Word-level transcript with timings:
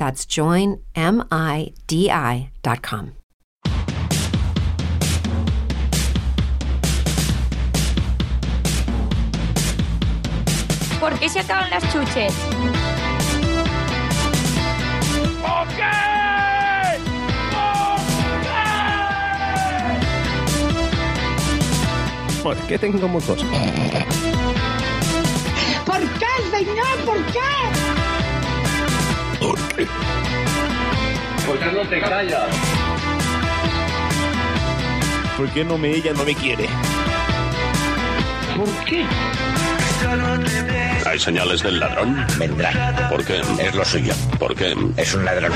That's 0.00 0.24
joinmidi.com. 0.24 0.80
¿Por 10.98 11.18
qué 11.18 11.28
se 11.28 11.40
acaban 11.40 11.68
las 11.68 11.82
chuches? 11.92 12.32
¿Por 22.42 22.56
qué 22.56 22.78
tengo 22.78 23.06
mocos? 23.06 23.44
¿Por 25.84 26.00
qué, 26.00 26.26
señor? 26.50 27.04
¿Por 27.04 27.22
qué? 27.26 27.79
¿Por 29.50 29.58
qué? 29.74 29.86
¿Por 31.44 31.58
qué 31.58 31.72
no 31.72 31.80
te 31.88 32.00
callas? 32.00 32.56
¿Por 35.36 35.50
qué 35.50 35.64
no 35.64 35.76
me 35.76 35.90
ella 35.90 36.12
no 36.12 36.24
me 36.24 36.36
quiere? 36.36 36.68
¿Por 38.56 38.84
qué? 38.84 39.04
¿Hay 41.04 41.18
señales 41.18 41.64
del 41.64 41.80
ladrón? 41.80 42.24
Vendrá. 42.38 43.08
¿Por 43.10 43.24
qué? 43.24 43.40
Es 43.60 43.74
lo 43.74 43.84
suyo. 43.84 44.14
¿Por 44.38 44.54
qué? 44.54 44.76
Es 44.96 45.14
un 45.14 45.24
ladrón. 45.24 45.52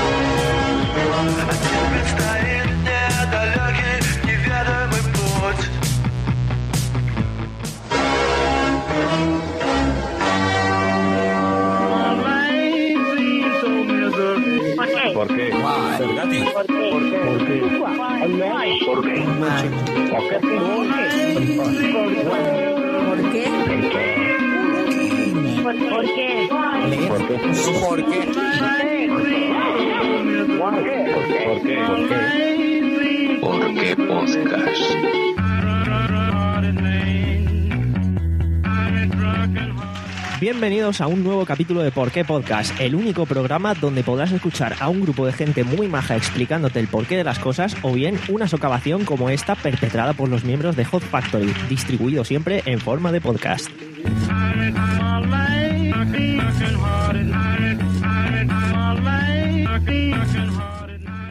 Cergati. 16.67 17.59
¿Por 18.85 19.03
qué? 19.03 19.21
¿Por 19.25 19.55
qué? 20.15 20.47
¿Por 25.35 25.65
qué? 25.65 25.85
¿Por 25.85 26.05
qué? 26.05 26.47
¿Por 30.57 30.83
qué? 30.83 30.99
¿Por 31.13 31.61
qué? 31.61 31.77
¿Por 31.85 32.07
qué? 32.07 33.39
¿Por 33.41 33.61
qué 33.73 33.95
podcast? 33.95 35.15
Bienvenidos 40.39 40.99
a 40.99 41.07
un 41.07 41.23
nuevo 41.23 41.45
capítulo 41.45 41.81
de 41.81 41.91
Por 41.91 42.11
qué 42.11 42.25
Podcast, 42.25 42.77
el 42.81 42.93
único 42.93 43.25
programa 43.25 43.73
donde 43.73 44.03
podrás 44.03 44.33
escuchar 44.33 44.75
a 44.81 44.89
un 44.89 45.01
grupo 45.01 45.25
de 45.25 45.31
gente 45.31 45.63
muy 45.63 45.87
maja 45.87 46.17
explicándote 46.17 46.81
el 46.81 46.89
porqué 46.89 47.15
de 47.15 47.23
las 47.23 47.39
cosas 47.39 47.77
o 47.83 47.93
bien 47.93 48.19
una 48.27 48.49
socavación 48.49 49.05
como 49.05 49.29
esta 49.29 49.55
perpetrada 49.55 50.11
por 50.11 50.27
los 50.27 50.43
miembros 50.43 50.75
de 50.75 50.83
Hot 50.83 51.03
Factory, 51.03 51.53
distribuido 51.69 52.25
siempre 52.25 52.63
en 52.65 52.79
forma 52.79 53.13
de 53.13 53.21
podcast. 53.21 53.69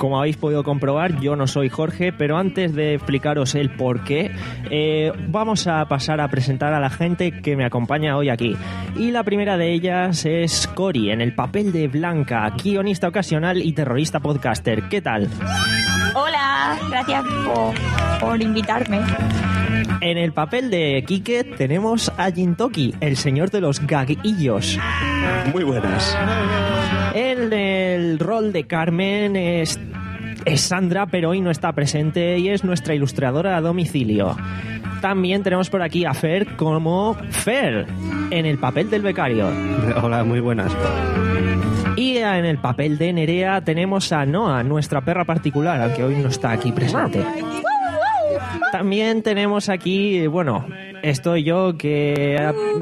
Como 0.04 0.18
habéis 0.18 0.36
podido 0.36 0.62
comprobar, 0.64 1.18
yo 1.20 1.34
no 1.34 1.46
soy 1.46 1.70
Jorge, 1.70 2.12
pero 2.12 2.36
antes 2.36 2.74
de 2.74 2.92
explicaros 2.92 3.54
el 3.54 3.70
por 3.70 4.04
qué, 4.04 4.30
eh, 4.70 5.10
vamos 5.28 5.66
a 5.66 5.82
pasar 5.86 6.20
a 6.20 6.28
presentar 6.28 6.74
a 6.74 6.78
la 6.78 6.90
gente 6.90 7.40
que 7.40 7.56
me 7.56 7.64
acompaña 7.64 8.14
hoy 8.14 8.28
aquí. 8.28 8.54
Y 8.96 9.12
la 9.12 9.22
primera 9.22 9.56
de 9.56 9.72
ellas 9.72 10.26
es 10.26 10.66
Cori, 10.66 11.10
en 11.10 11.22
el 11.22 11.34
papel 11.34 11.72
de 11.72 11.88
Blanca, 11.88 12.50
guionista 12.62 13.08
ocasional 13.08 13.62
y 13.62 13.72
terrorista 13.72 14.20
podcaster. 14.20 14.90
¿Qué 14.90 15.00
tal? 15.00 15.26
Hola, 16.14 16.76
gracias 16.90 17.24
por, 17.46 17.74
por 18.20 18.42
invitarme. 18.42 19.00
En 20.02 20.18
el 20.18 20.34
papel 20.34 20.70
de 20.70 21.02
Kike 21.06 21.44
tenemos 21.56 22.12
a 22.18 22.30
Jintoki, 22.30 22.94
el 23.00 23.16
señor 23.16 23.50
de 23.50 23.62
los 23.62 23.80
gaguillos. 23.86 24.78
Muy 25.50 25.64
buenas. 25.64 26.14
En 27.14 27.52
el 27.52 28.18
rol 28.18 28.52
de 28.52 28.66
Carmen 28.66 29.36
es, 29.36 29.78
es 30.44 30.60
Sandra, 30.60 31.06
pero 31.06 31.30
hoy 31.30 31.40
no 31.40 31.50
está 31.50 31.72
presente 31.72 32.38
y 32.38 32.48
es 32.48 32.64
nuestra 32.64 32.94
ilustradora 32.94 33.56
a 33.56 33.60
domicilio. 33.60 34.36
También 35.00 35.42
tenemos 35.42 35.70
por 35.70 35.82
aquí 35.82 36.04
a 36.04 36.14
Fer 36.14 36.56
como 36.56 37.14
Fer, 37.30 37.86
en 38.30 38.46
el 38.46 38.58
papel 38.58 38.88
del 38.90 39.02
becario. 39.02 39.48
Hola, 40.02 40.24
muy 40.24 40.40
buenas. 40.40 40.74
Y 41.96 42.16
en 42.16 42.44
el 42.44 42.58
papel 42.58 42.98
de 42.98 43.12
Nerea 43.12 43.60
tenemos 43.60 44.12
a 44.12 44.26
Noah, 44.26 44.62
nuestra 44.62 45.00
perra 45.02 45.24
particular, 45.24 45.80
aunque 45.80 46.02
hoy 46.02 46.16
no 46.16 46.28
está 46.28 46.52
aquí 46.52 46.72
presente. 46.72 47.24
También 48.72 49.22
tenemos 49.22 49.68
aquí, 49.68 50.26
bueno, 50.26 50.66
estoy 51.04 51.44
yo 51.44 51.76
que 51.76 52.36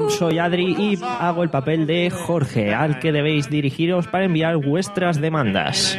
soy 0.09 0.39
Adri 0.39 0.75
y 0.77 0.99
hago 1.03 1.43
el 1.43 1.49
papel 1.49 1.85
de 1.85 2.09
Jorge, 2.09 2.73
al 2.73 2.99
que 2.99 3.11
debéis 3.11 3.49
dirigiros 3.49 4.07
para 4.07 4.25
enviar 4.25 4.57
vuestras 4.57 5.19
demandas. 5.19 5.97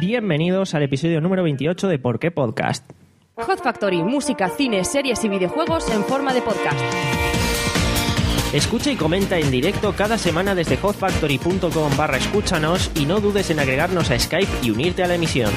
Bienvenidos 0.00 0.74
al 0.74 0.82
episodio 0.82 1.20
número 1.20 1.42
28 1.42 1.88
de 1.88 1.98
Por 1.98 2.18
qué 2.18 2.30
Podcast. 2.30 2.90
Hot 3.34 3.62
Factory, 3.62 4.02
música, 4.02 4.48
cine, 4.50 4.84
series 4.84 5.24
y 5.24 5.28
videojuegos 5.28 5.90
en 5.90 6.04
forma 6.04 6.32
de 6.32 6.42
podcast. 6.42 6.78
Escucha 8.52 8.92
y 8.92 8.96
comenta 8.96 9.38
en 9.38 9.50
directo 9.50 9.94
cada 9.96 10.18
semana 10.18 10.54
desde 10.54 10.76
hotfactory.com 10.76 11.96
barra 11.96 12.18
escúchanos 12.18 12.90
y 12.94 13.06
no 13.06 13.20
dudes 13.20 13.50
en 13.50 13.58
agregarnos 13.58 14.10
a 14.10 14.18
Skype 14.18 14.52
y 14.62 14.70
unirte 14.70 15.02
a 15.02 15.08
la 15.08 15.14
emisión. 15.14 15.50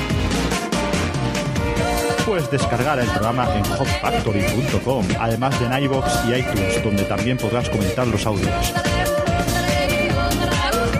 Puedes 2.26 2.50
descargar 2.50 2.98
el 2.98 3.08
programa 3.08 3.48
en 3.56 3.64
hotfactory.com, 3.64 5.06
además 5.20 5.60
de 5.60 5.68
en 5.68 5.84
iVoox 5.84 6.26
y 6.28 6.34
iTunes, 6.34 6.84
donde 6.84 7.04
también 7.04 7.38
podrás 7.38 7.70
comentar 7.70 8.08
los 8.08 8.26
audios. 8.26 8.74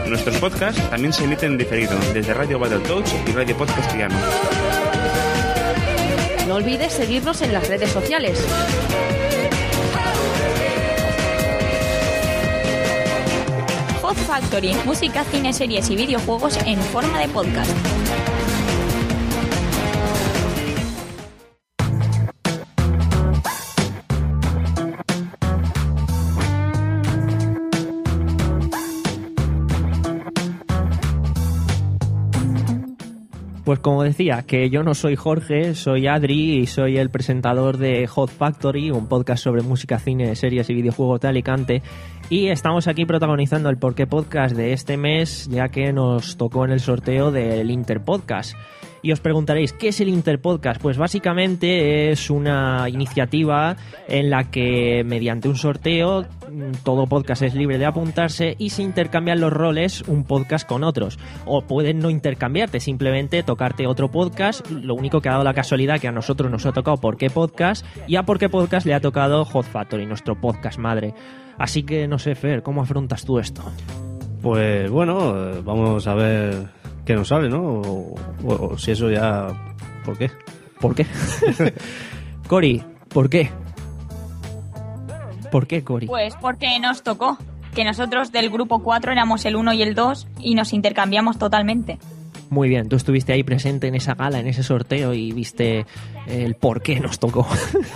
Nuestros 0.08 0.38
podcasts 0.38 0.88
también 0.92 1.12
se 1.12 1.24
emiten 1.24 1.54
en 1.54 1.58
diferido 1.58 1.98
desde 2.14 2.32
Radio 2.34 2.60
Battletoads 2.60 3.12
y 3.28 3.32
Radio 3.32 3.58
Podcast 3.58 3.80
Castellano. 3.80 4.16
No 6.48 6.56
olvides 6.56 6.94
seguirnos 6.94 7.42
en 7.42 7.54
las 7.54 7.68
redes 7.68 7.90
sociales. 7.90 8.46
Hot 14.04 14.16
Factory, 14.16 14.76
música, 14.86 15.24
cine, 15.24 15.54
series 15.54 15.90
y 15.90 15.96
videojuegos 15.96 16.58
en 16.68 16.80
forma 16.80 17.20
de 17.20 17.28
podcast. 17.30 17.72
Pues 33.66 33.80
como 33.80 34.04
decía, 34.04 34.44
que 34.44 34.70
yo 34.70 34.84
no 34.84 34.94
soy 34.94 35.16
Jorge, 35.16 35.74
soy 35.74 36.06
Adri 36.06 36.60
y 36.60 36.68
soy 36.68 36.98
el 36.98 37.10
presentador 37.10 37.80
de 37.80 38.06
Hot 38.06 38.30
Factory, 38.30 38.92
un 38.92 39.08
podcast 39.08 39.44
sobre 39.44 39.64
música, 39.64 39.98
cine, 39.98 40.36
series 40.36 40.70
y 40.70 40.76
videojuegos 40.76 41.22
de 41.22 41.30
Alicante. 41.30 41.82
Y 42.30 42.50
estamos 42.50 42.88
aquí 42.88 43.06
protagonizando 43.06 43.70
el 43.70 43.78
Porqué 43.78 44.06
Podcast 44.06 44.56
de 44.56 44.74
este 44.74 44.98
mes, 44.98 45.48
ya 45.50 45.70
que 45.70 45.92
nos 45.94 46.38
tocó 46.38 46.66
en 46.66 46.74
el 46.74 46.80
sorteo 46.80 47.32
del 47.32 47.72
Interpodcast. 47.72 48.56
Y 49.06 49.12
os 49.12 49.20
preguntaréis, 49.20 49.72
¿qué 49.72 49.90
es 49.90 50.02
el 50.02 50.10
Interpodcast? 50.10 50.82
Pues 50.82 50.98
básicamente 50.98 52.10
es 52.10 52.32
una 52.32 52.90
iniciativa 52.90 53.78
en 54.08 54.32
la 54.32 54.50
que 54.50 55.04
mediante 55.06 55.48
un 55.48 55.58
sorteo 55.58 56.24
mm, 56.24 56.72
todo 56.84 57.06
podcast 57.06 57.44
es 57.44 57.54
libre 57.54 57.78
de 57.78 57.86
apuntarse 57.86 58.56
y 58.58 58.72
se 58.72 58.82
intercambian 58.82 59.40
los 59.40 59.54
roles 59.54 60.02
un 60.08 60.24
podcast 60.24 60.68
con 60.68 60.84
otros. 60.84 61.20
O 61.46 61.62
pueden 61.62 62.00
no 62.00 62.10
intercambiarte, 62.10 62.80
simplemente 62.80 63.44
tocarte 63.44 63.86
otro 63.86 64.10
podcast. 64.10 64.68
Lo 64.72 64.96
único 64.96 65.22
que 65.22 65.30
ha 65.30 65.34
dado 65.34 65.44
la 65.44 65.54
casualidad 65.54 66.00
que 66.00 66.08
a 66.08 66.12
nosotros 66.12 66.50
nos 66.50 66.66
ha 66.66 66.72
tocado 66.72 66.98
por 66.98 67.16
qué 67.16 67.30
podcast 67.30 67.86
y 68.08 68.16
a 68.16 68.24
por 68.24 68.40
qué 68.40 68.50
podcast 68.50 68.88
le 68.88 68.96
ha 68.96 69.02
tocado 69.02 69.46
Hot 69.46 69.68
Factory, 69.68 70.08
nuestro 70.08 70.34
podcast 70.42 70.80
madre. 70.80 71.14
Así 71.60 71.84
que 71.84 72.08
no 72.08 72.18
sé, 72.18 72.34
Fer, 72.34 72.64
¿cómo 72.64 72.82
afrontas 72.82 73.24
tú 73.24 73.38
esto? 73.38 73.62
Pues 74.42 74.90
bueno, 74.90 75.38
eh, 75.38 75.62
vamos 75.64 76.08
a 76.08 76.16
ver 76.16 76.85
qué 77.06 77.14
nos 77.16 77.28
sale, 77.30 77.50
¿no? 77.50 77.62
O, 77.62 78.16
o- 78.46 78.70
o 78.74 78.78
si 78.78 78.92
eso 78.92 79.10
ya... 79.10 79.48
¿Por 80.04 80.18
qué? 80.18 80.30
¿Por 80.80 80.94
qué? 80.96 81.06
Cori, 82.48 82.84
¿por 83.10 83.30
qué? 83.30 83.50
¿Por 85.52 85.68
qué, 85.68 85.84
Cori? 85.84 86.08
Pues 86.08 86.36
porque 86.42 86.80
nos 86.80 87.04
tocó. 87.04 87.38
Que 87.74 87.84
nosotros 87.84 88.32
del 88.32 88.50
grupo 88.50 88.82
4 88.84 89.12
éramos 89.12 89.44
el 89.46 89.56
1 89.56 89.74
y 89.74 89.82
el 89.82 89.96
2 89.96 90.28
y 90.40 90.56
nos 90.56 90.74
intercambiamos 90.74 91.38
totalmente. 91.38 91.98
Muy 92.50 92.70
bien, 92.70 92.88
tú 92.88 92.96
estuviste 92.96 93.34
ahí 93.34 93.44
presente 93.44 93.88
en 93.88 93.96
esa 93.96 94.14
gala, 94.14 94.40
en 94.40 94.48
ese 94.48 94.64
sorteo 94.64 95.14
y 95.14 95.32
viste 95.32 95.86
el 96.28 96.56
por 96.56 96.82
qué 96.82 97.00
nos 97.00 97.20
tocó. 97.20 97.48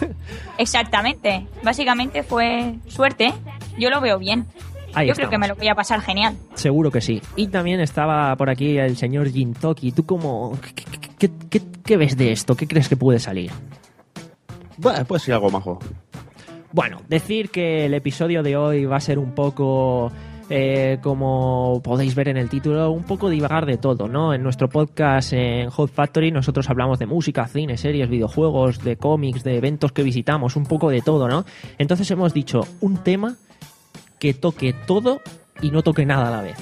Exactamente. 0.58 1.46
Básicamente 1.64 2.24
fue 2.24 2.76
suerte. 2.88 3.34
Yo 3.78 3.90
lo 3.90 4.02
veo 4.02 4.18
bien. 4.20 4.48
Ahí 4.94 5.08
Yo 5.08 5.14
creo 5.14 5.30
que 5.30 5.38
me 5.38 5.48
lo 5.48 5.56
voy 5.56 5.68
a 5.68 5.76
pasar 5.76 6.02
genial. 6.02 6.36
Seguro 6.56 6.92
que 6.92 7.02
sí. 7.02 7.22
Y 7.36 7.48
también 7.48 7.80
estaba 7.80 8.36
por 8.36 8.50
aquí 8.50 8.78
el 8.78 8.98
señor 8.98 9.30
Jintoki. 9.30 9.92
¿Tú 9.92 10.06
cómo... 10.06 10.58
¿Qué, 10.76 10.84
qué- 11.18 11.32
qué- 11.50 11.62
qué 11.86 11.98
ves 11.98 12.18
de 12.18 12.32
esto? 12.32 12.56
¿Qué 12.56 12.68
crees 12.68 12.90
que 12.90 12.98
puede 12.98 13.20
salir? 13.20 13.52
Bueno, 14.78 15.04
pues 15.06 15.24
sí, 15.24 15.32
algo 15.32 15.50
majo. 15.50 15.80
Bueno, 16.72 17.02
decir 17.08 17.50
que 17.50 17.86
el 17.86 17.94
episodio 17.94 18.44
de 18.44 18.56
hoy 18.56 18.86
va 18.86 18.98
a 18.98 19.02
ser 19.02 19.18
un 19.18 19.32
poco, 19.34 20.12
eh, 20.52 21.00
como 21.02 21.82
podéis 21.84 22.14
ver 22.16 22.28
en 22.30 22.38
el 22.38 22.48
título, 22.48 22.92
un 22.92 23.04
poco 23.04 23.30
divagar 23.30 23.66
de 23.66 23.78
todo, 23.78 24.08
¿no? 24.08 24.34
En 24.36 24.44
nuestro 24.44 24.70
podcast 24.70 25.34
en 25.34 25.70
Hot 25.72 25.92
Factory 25.92 26.32
nosotros 26.32 26.70
hablamos 26.70 27.00
de 27.00 27.08
música, 27.08 27.48
cine, 27.48 27.76
series, 27.76 28.08
videojuegos, 28.10 28.84
de 28.84 28.98
cómics, 28.98 29.44
de 29.44 29.58
eventos 29.58 29.92
que 29.92 30.04
visitamos, 30.04 30.56
un 30.56 30.66
poco 30.66 30.90
de 30.92 31.02
todo, 31.02 31.28
¿no? 31.28 31.44
Entonces 31.80 32.10
hemos 32.12 32.34
dicho 32.36 32.62
un 32.82 32.98
tema 32.98 33.36
que 34.20 34.34
toque 34.34 34.74
todo 34.86 35.22
y 35.62 35.72
no 35.72 35.82
toque 35.82 36.06
nada 36.06 36.28
a 36.28 36.32
la 36.32 36.42
vez. 36.42 36.58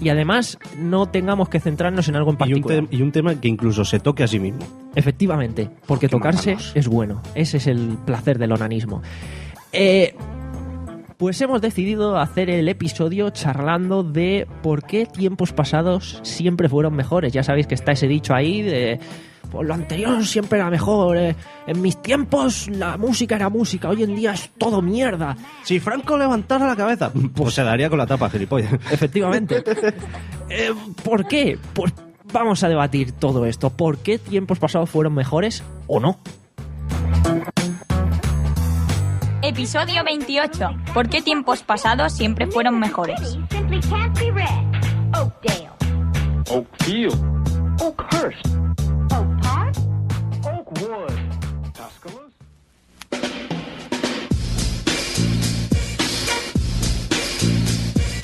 Y 0.00 0.08
además 0.08 0.58
no 0.76 1.06
tengamos 1.06 1.48
que 1.48 1.60
centrarnos 1.60 2.08
en 2.08 2.16
algo 2.16 2.30
en 2.30 2.36
Y 2.48 2.54
un, 2.54 2.62
particular. 2.62 2.84
y 2.90 3.02
un 3.02 3.12
tema 3.12 3.40
que 3.40 3.48
incluso 3.48 3.84
se 3.84 4.00
toque 4.00 4.24
a 4.24 4.26
sí 4.26 4.40
mismo. 4.40 4.60
Efectivamente, 4.94 5.70
porque 5.86 6.08
tocarse 6.08 6.56
es 6.74 6.88
bueno. 6.88 7.22
Ese 7.34 7.58
es 7.58 7.66
el 7.66 7.96
placer 8.04 8.38
del 8.38 8.52
onanismo. 8.52 9.02
Eh, 9.72 10.14
pues 11.16 11.40
hemos 11.40 11.60
decidido 11.60 12.16
hacer 12.18 12.50
el 12.50 12.68
episodio 12.68 13.30
charlando 13.30 14.02
de 14.02 14.48
por 14.62 14.84
qué 14.84 15.06
tiempos 15.06 15.52
pasados 15.52 16.20
siempre 16.22 16.68
fueron 16.68 16.94
mejores. 16.94 17.32
Ya 17.32 17.42
sabéis 17.44 17.66
que 17.66 17.74
está 17.74 17.92
ese 17.92 18.08
dicho 18.08 18.34
ahí 18.34 18.62
de... 18.62 18.98
Pues 19.54 19.68
lo 19.68 19.74
anterior 19.74 20.26
siempre 20.26 20.58
era 20.58 20.68
mejor. 20.68 21.16
eh. 21.16 21.36
En 21.68 21.80
mis 21.80 22.02
tiempos 22.02 22.68
la 22.68 22.96
música 22.96 23.36
era 23.36 23.48
música. 23.48 23.88
Hoy 23.88 24.02
en 24.02 24.16
día 24.16 24.32
es 24.32 24.50
todo 24.58 24.82
mierda. 24.82 25.36
Si 25.62 25.78
Franco 25.78 26.18
levantara 26.18 26.66
la 26.66 26.74
cabeza, 26.74 27.12
pues 27.34 27.54
se 27.54 27.62
daría 27.62 27.88
con 27.88 27.98
la 27.98 28.06
tapa, 28.06 28.28
gilipollas. 28.28 28.72
Efectivamente. 28.90 29.62
Eh, 30.50 30.74
¿Por 31.02 31.26
qué? 31.26 31.58
Pues 31.72 31.94
vamos 32.30 32.62
a 32.62 32.68
debatir 32.68 33.12
todo 33.12 33.46
esto. 33.46 33.70
¿Por 33.70 33.96
qué 33.96 34.18
tiempos 34.18 34.58
pasados 34.58 34.90
fueron 34.90 35.14
mejores 35.14 35.62
o 35.86 36.00
no? 36.00 36.18
Episodio 39.40 40.04
28. 40.04 40.68
¿Por 40.92 41.08
qué 41.08 41.22
tiempos 41.22 41.62
pasados 41.62 42.12
siempre 42.12 42.46
fueron 42.46 42.78
mejores? 42.78 43.38
Simply 43.50 43.80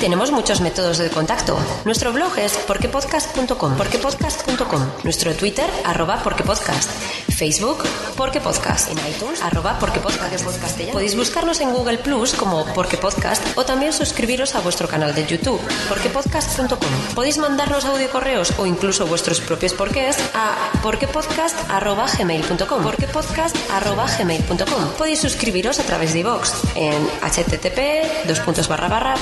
Tenemos 0.00 0.32
muchos 0.32 0.62
métodos 0.62 0.96
de 0.96 1.10
contacto. 1.10 1.58
Nuestro 1.84 2.14
blog 2.14 2.38
es 2.38 2.56
porquepodcast.com, 2.56 3.76
porquepodcast.com. 3.76 4.86
Nuestro 5.04 5.34
Twitter, 5.34 5.68
arroba 5.84 6.22
porquepodcast. 6.22 6.90
Facebook, 7.28 7.84
porquepodcast. 8.16 8.90
En 8.90 8.96
iTunes, 9.06 9.42
arroba 9.42 9.78
porquepodcast. 9.78 10.90
Podéis 10.92 11.14
buscarnos 11.16 11.60
en 11.60 11.72
Google 11.72 11.98
Plus 11.98 12.32
como 12.32 12.64
porquepodcast 12.72 13.58
o 13.58 13.64
también 13.64 13.92
suscribiros 13.92 14.54
a 14.54 14.60
vuestro 14.60 14.88
canal 14.88 15.14
de 15.14 15.26
YouTube, 15.26 15.60
porquepodcast.com. 15.88 16.78
Podéis 17.14 17.36
mandarnos 17.36 17.84
audio 17.84 18.10
correos 18.10 18.54
o 18.58 18.64
incluso 18.64 19.06
vuestros 19.06 19.42
propios 19.42 19.74
porqués 19.74 20.16
a 20.34 20.70
porquepodcast.gmail.com 20.82 22.82
porquepodcast.gmail.com 22.82 24.88
Podéis 24.96 25.20
suscribiros 25.20 25.78
a 25.78 25.82
través 25.82 26.14
de 26.14 26.20
iVoox 26.20 26.52
en 26.74 27.06
http 27.20 28.26
dos 28.26 28.40
puntos 28.40 28.66
barra 28.68 28.88
barra 28.88 29.14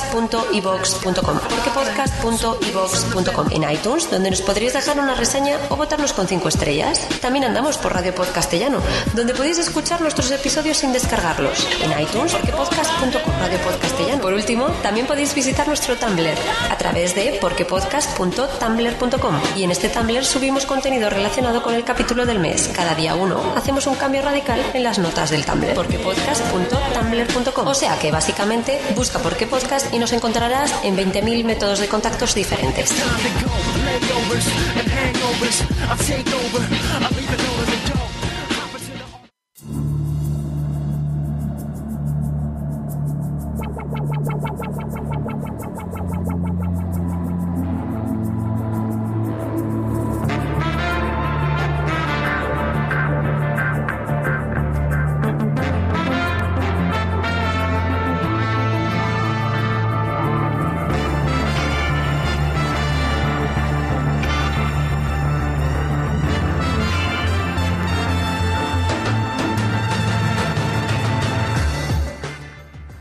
porquepodcast.ivox.com 0.00 1.38
porquepodcast.ivox.com 1.38 3.46
en 3.50 3.70
iTunes 3.70 4.10
donde 4.10 4.30
nos 4.30 4.42
podréis 4.42 4.72
dejar 4.72 4.98
una 4.98 5.14
reseña 5.14 5.58
o 5.68 5.76
votarnos 5.76 6.12
con 6.12 6.26
cinco 6.26 6.48
estrellas. 6.48 7.06
También 7.20 7.44
andamos 7.44 7.78
por 7.78 7.94
Radio 7.94 8.14
Podcastellano 8.14 8.80
donde 9.14 9.34
podéis 9.34 9.58
escuchar 9.58 10.00
nuestros 10.00 10.30
episodios 10.30 10.78
sin 10.78 10.92
descargarlos 10.92 11.66
en 11.82 12.00
iTunes 12.00 12.32
porquepodcast.com 12.32 13.40
Radio 13.40 13.58
Podcastellano. 13.58 14.22
Por 14.22 14.32
último, 14.32 14.66
también 14.82 15.06
podéis 15.06 15.34
visitar 15.34 15.66
nuestro 15.66 15.96
Tumblr 15.96 16.34
a 16.70 16.78
través 16.78 17.14
de 17.14 17.38
porquepodcast.tumblr.com 17.40 19.40
y 19.56 19.64
en 19.64 19.70
este 19.70 19.88
Tumblr 19.88 20.24
subimos 20.24 20.66
contenido 20.66 21.10
relacionado 21.10 21.62
con 21.62 21.74
el 21.74 21.84
capítulo 21.84 22.26
del 22.26 22.38
mes. 22.38 22.70
Cada 22.74 22.94
día 22.94 23.14
uno 23.14 23.40
hacemos 23.56 23.86
un 23.86 23.96
cambio 23.96 24.22
radical 24.22 24.64
en 24.74 24.82
las 24.82 24.98
notas 24.98 25.30
del 25.30 25.44
Tumblr. 25.44 25.74
porquepodcast.tumblr.com 25.74 27.66
O 27.66 27.74
sea 27.74 27.98
que 27.98 28.10
básicamente 28.10 28.80
busca 28.94 29.18
por 29.18 29.36
qué 29.36 29.46
podcast 29.46 29.89
y 29.92 29.98
nos 29.98 30.12
encontrarás 30.12 30.72
en 30.82 30.96
20.000 30.96 31.44
métodos 31.44 31.78
de 31.80 31.88
contactos 31.88 32.34
diferentes. 32.34 32.94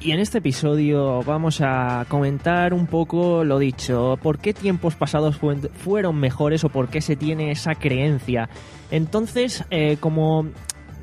Y 0.10 0.12
en 0.12 0.22
este 0.22 0.40
episodio 0.40 1.22
vamos 1.22 1.62
a 1.62 2.04
comentar 2.10 2.74
un 2.74 2.88
poco 2.88 3.44
lo 3.44 3.60
dicho, 3.60 4.18
por 4.24 4.40
qué 4.40 4.56
tiempos 4.56 4.96
pasados 4.96 5.38
fueron 5.38 6.20
mejores 6.20 6.64
o 6.64 6.70
por 6.70 6.88
qué 6.88 7.00
se 7.00 7.16
tiene 7.16 7.52
esa 7.52 7.76
creencia. 7.76 8.50
Entonces, 8.90 9.64
eh, 9.70 9.98
como, 10.00 10.48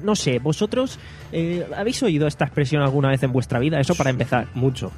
no 0.02 0.16
sé, 0.16 0.40
vosotros 0.40 0.98
eh, 1.30 1.64
habéis 1.76 2.02
oído 2.02 2.26
esta 2.26 2.46
expresión 2.46 2.82
alguna 2.82 3.10
vez 3.10 3.22
en 3.22 3.30
vuestra 3.30 3.60
vida, 3.60 3.78
eso 3.78 3.94
para 3.94 4.10
empezar. 4.10 4.48
Mucho. 4.54 4.90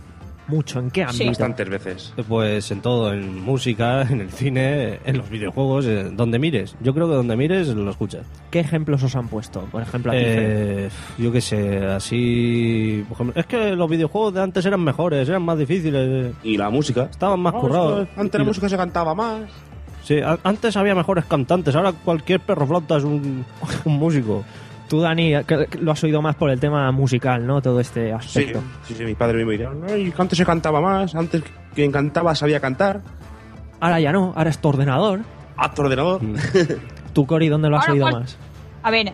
Mucho, 0.48 0.78
¿en 0.80 0.90
qué 0.90 1.02
Sí. 1.02 1.08
ámbito? 1.10 1.26
Bastantes 1.28 1.68
veces. 1.68 2.14
Pues 2.26 2.70
en 2.70 2.80
todo, 2.80 3.12
en 3.12 3.42
música, 3.44 4.02
en 4.02 4.22
el 4.22 4.30
cine, 4.30 4.98
en 5.04 5.18
los 5.18 5.28
videojuegos, 5.28 5.84
eh, 5.86 6.10
donde 6.12 6.38
mires. 6.38 6.74
Yo 6.80 6.94
creo 6.94 7.06
que 7.06 7.14
donde 7.14 7.36
mires 7.36 7.68
lo 7.68 7.90
escuchas. 7.90 8.22
¿Qué 8.50 8.60
ejemplos 8.60 9.02
os 9.02 9.14
han 9.14 9.28
puesto? 9.28 9.60
Por 9.70 9.82
ejemplo, 9.82 10.10
a 10.10 10.14
ti, 10.14 10.20
Fer. 10.22 10.38
Eh, 10.40 10.88
yo 11.18 11.30
qué 11.30 11.40
sé, 11.42 11.84
así... 11.86 13.04
por 13.08 13.16
ejemplo, 13.16 13.40
es 13.40 13.46
que 13.46 13.76
los 13.76 13.90
videojuegos 13.90 14.34
de 14.34 14.42
antes 14.42 14.64
eran 14.64 14.82
mejores, 14.82 15.28
eran 15.28 15.42
más 15.42 15.58
difíciles, 15.58 16.32
Y 16.42 16.56
la 16.56 16.70
música. 16.70 17.08
estaban 17.10 17.40
más 17.40 17.52
currados. 17.54 18.08
Antes 18.16 18.38
la 18.40 18.44
música 18.46 18.68
se 18.68 18.76
cantaba 18.76 19.14
más. 19.14 19.42
Sí, 20.02 20.18
a- 20.20 20.38
antes 20.44 20.74
había 20.78 20.94
mejores 20.94 21.26
cantantes, 21.26 21.74
ahora 21.76 21.92
cualquier 21.92 22.40
perro 22.40 22.66
flauta 22.66 22.96
es 22.96 23.04
un, 23.04 23.44
un 23.84 23.92
músico. 23.98 24.44
Tú, 24.88 25.00
Dani, 25.00 25.32
lo 25.80 25.92
has 25.92 26.02
oído 26.04 26.22
más 26.22 26.34
por 26.36 26.50
el 26.50 26.58
tema 26.58 26.90
musical, 26.92 27.46
¿no? 27.46 27.60
Todo 27.60 27.78
este 27.80 28.06
Sí, 28.06 28.10
aspecto. 28.12 28.62
sí, 28.84 28.94
sí, 28.94 29.04
mi 29.04 29.14
padre 29.14 29.44
me 29.44 29.52
diría, 29.52 29.70
"Ay, 29.88 30.10
que 30.10 30.22
antes 30.22 30.38
se 30.38 30.46
cantaba 30.46 30.80
más, 30.80 31.14
antes 31.14 31.42
quien 31.74 31.92
cantaba 31.92 32.34
sabía 32.34 32.58
cantar. 32.60 33.02
Ahora 33.80 34.00
ya 34.00 34.12
no, 34.12 34.32
ahora 34.34 34.50
es 34.50 34.58
tu 34.58 34.68
ordenador. 34.68 35.20
A 35.56 35.72
tu 35.74 35.82
ordenador. 35.82 36.20
¿Tú, 37.12 37.26
Cori, 37.26 37.48
dónde 37.48 37.68
lo 37.68 37.76
has 37.76 37.82
Ahora, 37.82 37.92
oído 37.92 38.04
¿cuál- 38.10 38.22
más? 38.22 38.38
A 38.82 38.90
ver, 38.90 39.12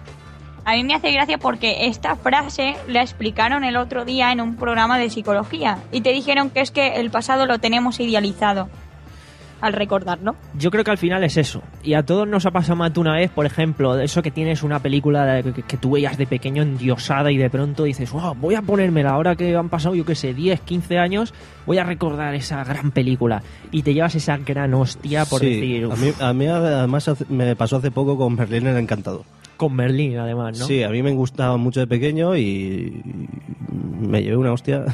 a 0.64 0.73
mí 0.75 0.85
me 0.85 0.95
hace 0.95 1.11
gracia 1.12 1.38
porque 1.38 1.87
esta 1.87 2.14
frase 2.16 2.76
la 2.87 3.02
explicaron 3.02 3.64
el 3.64 3.76
otro 3.76 4.04
día 4.04 4.31
en 4.31 4.40
un 4.40 4.57
programa 4.57 4.97
de 4.99 5.11
psicología 5.11 5.78
y 5.90 6.02
te 6.02 6.12
dijeron 6.12 6.50
que 6.50 6.61
es 6.61 6.71
que 6.71 6.97
el 6.97 7.11
pasado 7.11 7.47
lo 7.47 7.59
tenemos 7.59 7.99
idealizado 8.00 8.69
al 9.64 9.73
recordarlo. 9.73 10.37
Yo 10.59 10.71
creo 10.71 10.85
que 10.85 10.90
al 10.90 10.99
final 10.99 11.25
es 11.25 11.37
eso. 11.37 11.62
Y 11.83 11.94
a 11.94 12.02
todos 12.04 12.28
nos 12.28 12.44
ha 12.47 12.50
pasado 12.50 12.76
más 12.76 12.92
de 12.92 13.00
una 13.00 13.14
vez, 13.14 13.30
por 13.30 13.47
ejemplo, 13.47 13.99
eso 13.99 14.23
que 14.23 14.30
tienes 14.30 14.62
una 14.62 14.78
película 14.80 15.25
de- 15.25 15.52
que, 15.52 15.62
que 15.62 15.76
tú 15.76 15.92
veías 15.92 16.16
de 16.18 16.26
pequeño 16.26 16.62
endiosada 16.62 17.33
y 17.33 17.37
de 17.37 17.49
pronto 17.50 17.85
dices, 17.85 18.11
wow, 18.12 18.35
voy 18.35 18.54
a 18.54 18.62
ponérmela 18.62 19.11
ahora 19.11 19.37
que 19.37 19.56
han 19.56 19.68
pasado, 19.68 19.94
yo 19.94 20.04
qué 20.04 20.14
sé, 20.14 20.35
10, 20.35 20.61
15 20.61 20.99
años, 20.99 21.35
voy 21.66 21.78
a 21.78 21.85
recordar 21.85 22.35
esa 22.35 22.62
gran 22.64 22.90
película. 22.90 23.42
Y 23.71 23.83
te 23.83 23.94
llevas 23.94 24.14
esa 24.14 24.37
gran 24.37 24.75
hostia 24.75 25.25
por 25.25 25.40
Sí, 25.40 25.47
decir, 25.61 25.88
a 25.90 25.97
mí, 25.97 26.12
a 26.21 26.33
mí 26.33 26.47
además 26.47 27.11
me 27.28 27.56
pasó 27.56 27.76
hace 27.76 27.90
poco 27.90 28.16
con 28.16 28.37
Berlín 28.37 28.66
el 28.66 28.76
Encantador. 28.76 29.23
con 29.56 29.75
Merlín 29.75 30.18
además, 30.18 30.59
¿no? 30.59 30.66
Sí, 30.66 30.83
a 30.83 30.88
mí 30.90 31.02
me 31.02 31.12
gustaba 31.12 31.56
mucho 31.56 31.80
de 31.80 31.87
pequeño 31.87 32.37
y 32.37 33.02
me 34.00 34.23
llevé 34.23 34.37
una 34.37 34.52
hostia. 34.52 34.85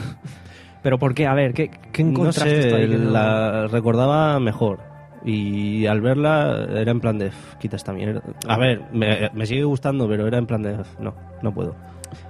Pero 0.83 0.99
¿por 0.99 1.15
qué? 1.15 1.27
A 1.27 1.35
ver, 1.35 1.53
¿qué, 1.53 1.71
qué 1.93 2.03
No 2.05 2.11
encontraste 2.11 2.57
tú 2.57 2.63
sé, 2.71 2.75
ahí 2.75 2.89
que 2.89 2.97
no- 2.97 3.11
la 3.11 3.67
recordaba 3.67 4.39
mejor. 4.41 4.79
Y 5.25 5.85
al 5.87 6.01
verla 6.01 6.67
era 6.75 6.91
en 6.91 7.01
plan 7.01 7.19
de, 7.19 7.27
"F, 7.27 7.37
quita 7.59 7.77
esta 7.77 7.93
mierda. 7.93 8.23
A 8.49 8.57
ver, 8.57 8.81
me, 8.93 9.31
me 9.35 9.45
sigue 9.45 9.65
gustando, 9.65 10.09
pero 10.09 10.27
era 10.27 10.39
en 10.39 10.47
plan 10.47 10.63
de, 10.63 10.73
"F, 10.75 10.85
no, 10.99 11.15
no 11.43 11.53
puedo. 11.53 11.75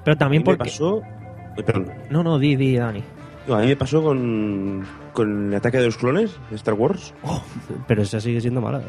Pero 0.04 0.16
también 0.16 0.42
mí 0.42 0.48
me 0.50 0.56
porque... 0.56 0.70
pasó... 0.70 1.00
Ay, 1.56 1.62
perdón. 1.62 1.86
No, 2.10 2.24
no, 2.24 2.38
di, 2.38 2.56
di, 2.56 2.76
Dani. 2.76 3.02
No, 3.46 3.54
a 3.54 3.60
mí 3.60 3.68
me 3.68 3.76
pasó 3.76 4.02
con, 4.02 4.84
con 5.12 5.48
el 5.48 5.54
ataque 5.54 5.78
de 5.78 5.86
los 5.86 5.96
clones 5.96 6.36
de 6.50 6.56
Star 6.56 6.74
Wars. 6.74 7.14
Pero 7.86 8.02
esa 8.02 8.20
sigue 8.20 8.40
siendo 8.40 8.60
mala. 8.60 8.82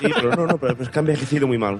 Sí, 0.00 0.08
pero 0.14 0.36
no, 0.36 0.46
no, 0.46 0.58
pero 0.58 0.76
es 0.82 0.88
que 0.88 0.98
ha 0.98 1.00
envejecido 1.00 1.46
muy 1.46 1.58
mal. 1.58 1.78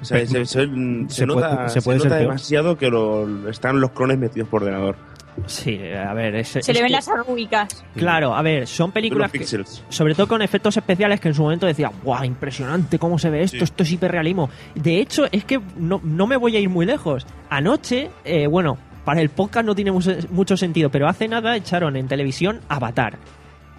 O 0.00 0.04
sea, 0.04 0.18
se, 0.26 0.26
se- 0.26 0.46
se 0.46 0.68
Se 1.08 1.26
nota, 1.26 1.56
puede- 1.56 1.68
se 1.68 1.82
puede 1.82 1.98
nota 1.98 2.16
demasiado 2.16 2.76
que 2.76 2.90
lo- 2.90 3.48
están 3.48 3.80
los 3.80 3.90
clones 3.92 4.18
metidos 4.18 4.48
por 4.48 4.62
ordenador. 4.62 4.96
Sí, 5.46 5.78
a 5.92 6.14
ver, 6.14 6.34
es, 6.36 6.48
Se 6.48 6.60
es 6.60 6.68
le 6.68 6.74
ven 6.80 6.86
que- 6.86 6.92
las 6.92 7.08
arrugas. 7.08 7.84
Claro, 7.94 8.34
a 8.34 8.42
ver, 8.42 8.66
son 8.66 8.90
películas 8.90 9.30
que, 9.30 9.44
sobre 9.88 10.14
todo 10.14 10.26
con 10.26 10.40
efectos 10.42 10.76
especiales 10.76 11.20
que 11.20 11.28
en 11.28 11.34
su 11.34 11.42
momento 11.42 11.66
decía, 11.66 11.90
¡guau! 12.02 12.24
Impresionante 12.24 12.98
cómo 12.98 13.18
se 13.18 13.30
ve 13.30 13.42
esto, 13.42 13.58
Sí. 13.58 13.64
esto 13.64 13.82
es 13.82 13.92
hiperrealismo. 13.92 14.48
De 14.74 14.98
hecho, 15.00 15.26
es 15.30 15.44
que 15.44 15.60
no, 15.76 16.00
no 16.02 16.26
me 16.26 16.36
voy 16.36 16.56
a 16.56 16.58
ir 16.60 16.68
muy 16.70 16.86
lejos. 16.86 17.26
Anoche, 17.50 18.10
eh, 18.24 18.46
bueno, 18.46 18.78
para 19.04 19.20
el 19.20 19.28
podcast 19.28 19.66
no 19.66 19.74
tiene 19.74 19.92
mucho, 19.92 20.12
mucho 20.30 20.56
sentido, 20.56 20.90
pero 20.90 21.06
hace 21.08 21.28
nada 21.28 21.54
echaron 21.54 21.96
en 21.96 22.08
televisión 22.08 22.60
Avatar. 22.68 23.18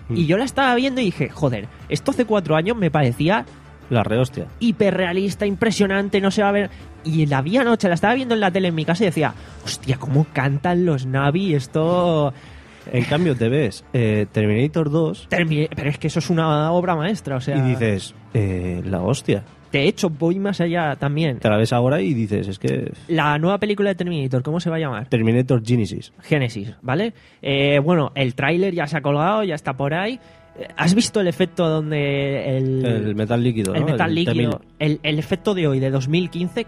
Mm. 0.10 0.16
Y 0.18 0.26
yo 0.26 0.38
la 0.38 0.46
estaba 0.46 0.74
viendo 0.76 1.02
y 1.02 1.06
dije, 1.06 1.30
joder, 1.30 1.68
esto 1.90 2.12
hace 2.12 2.24
cuatro 2.26 2.56
años 2.56 2.78
me 2.78 2.90
parecía 2.92 3.46
La 3.90 4.04
rehostia. 4.04 4.46
hiperrealista, 4.60 5.46
impresionante, 5.46 6.22
no 6.22 6.32
se 6.32 6.44
va 6.44 6.50
a 6.50 6.54
ver. 6.54 6.70
Y 7.08 7.26
la 7.26 7.42
vi 7.42 7.58
anoche, 7.58 7.88
la 7.88 7.96
estaba 7.96 8.14
viendo 8.14 8.34
en 8.36 8.42
la 8.42 8.52
tele 8.52 8.68
en 8.68 8.76
mi 8.76 8.86
casa 8.86 9.04
y 9.04 9.08
decía, 9.08 9.34
hostia, 9.64 9.98
cómo 9.98 10.26
cantan 10.34 10.86
los 10.86 11.06
Navi, 11.06 11.54
esto... 11.56 12.34
En 12.92 13.04
cambio, 13.04 13.36
te 13.36 13.50
ves 13.50 13.84
eh, 13.92 14.28
Terminator 14.32 14.90
2 14.90 15.28
Termi- 15.30 15.68
Pero 15.76 15.90
es 15.90 15.98
que 15.98 16.08
eso 16.08 16.20
es 16.20 16.30
una 16.30 16.72
obra 16.72 16.96
maestra, 16.96 17.36
o 17.36 17.42
sea... 17.42 17.58
y 17.58 17.62
dices, 17.72 18.16
eh, 18.34 18.82
la 18.86 19.02
hostia. 19.02 19.44
De 19.74 19.84
hecho, 19.90 20.10
voy 20.10 20.40
más 20.40 20.62
allá 20.62 20.96
también. 20.96 21.40
Te 21.40 21.50
la 21.50 21.58
ves 21.58 21.74
ahora 21.74 22.00
y 22.02 22.14
dices, 22.14 22.48
es 22.48 22.58
que 22.58 22.94
La 23.10 23.38
nueva 23.40 23.58
película 23.58 23.90
de 23.90 23.96
Terminator, 23.96 24.42
¿cómo 24.42 24.62
se 24.62 24.70
va 24.70 24.78
a 24.78 24.80
llamar? 24.80 25.08
Terminator 25.10 25.62
Genesis. 25.66 26.14
Génesis, 26.22 26.74
¿vale? 26.82 27.14
Eh, 27.42 27.80
bueno, 27.84 28.14
el 28.16 28.34
tráiler 28.36 28.74
ya 28.74 28.88
se 28.88 28.96
ha 28.98 29.02
colgado, 29.02 29.44
ya 29.44 29.56
está 29.56 29.74
por 29.74 29.94
ahí. 29.94 30.18
Eh, 30.58 30.68
¿Has 30.78 30.96
visto 30.96 31.20
el 31.20 31.28
efecto 31.28 31.68
donde 31.68 32.58
el, 32.58 32.86
El 32.86 33.16
metal 33.16 33.44
líquido, 33.44 33.74
el 33.76 33.82
¿no? 33.82 33.88
metal 33.88 34.10
El 34.10 34.16
líquido, 34.16 34.52
T-1000. 34.52 34.62
el, 34.80 35.00
el 35.04 35.20
efecto 35.20 35.54
de 35.54 35.68
hoy, 35.68 35.82
de 35.82 35.90
2015, 35.90 36.66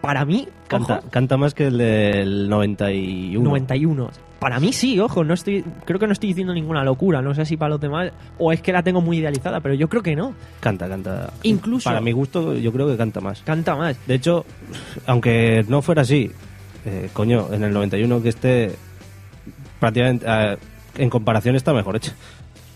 para 0.00 0.24
mí, 0.24 0.46
Canta, 0.68 0.98
ojo, 0.98 1.08
canta 1.10 1.36
más 1.36 1.54
que 1.54 1.66
el 1.66 1.78
del 1.78 2.48
91. 2.48 3.42
91. 3.48 4.10
Para 4.38 4.60
mí 4.60 4.72
sí, 4.74 5.00
ojo, 5.00 5.24
no 5.24 5.32
estoy, 5.32 5.64
creo 5.86 5.98
que 5.98 6.06
no 6.06 6.12
estoy 6.12 6.28
diciendo 6.28 6.52
ninguna 6.52 6.84
locura, 6.84 7.22
no 7.22 7.34
sé 7.34 7.46
si 7.46 7.56
para 7.56 7.70
los 7.70 7.80
demás, 7.80 8.12
o 8.38 8.52
es 8.52 8.60
que 8.60 8.72
la 8.72 8.82
tengo 8.82 9.00
muy 9.00 9.16
idealizada, 9.18 9.60
pero 9.60 9.74
yo 9.74 9.88
creo 9.88 10.02
que 10.02 10.14
no. 10.14 10.34
Canta, 10.60 10.86
canta. 10.86 11.32
Incluso- 11.44 11.88
Para 11.88 12.02
mi 12.02 12.12
gusto, 12.12 12.54
yo 12.54 12.70
creo 12.70 12.86
que 12.88 12.96
canta 12.98 13.20
más. 13.22 13.40
Canta 13.42 13.74
más. 13.74 13.96
De 14.06 14.14
hecho, 14.14 14.44
aunque 15.06 15.64
no 15.68 15.80
fuera 15.80 16.02
así, 16.02 16.30
eh, 16.84 17.08
coño, 17.14 17.48
en 17.52 17.64
el 17.64 17.72
91 17.72 18.22
que 18.22 18.28
esté 18.28 18.74
prácticamente 19.80 20.26
eh, 20.28 20.56
en 20.98 21.08
comparación 21.10 21.56
está 21.56 21.72
mejor 21.72 21.96
hecha. 21.96 22.12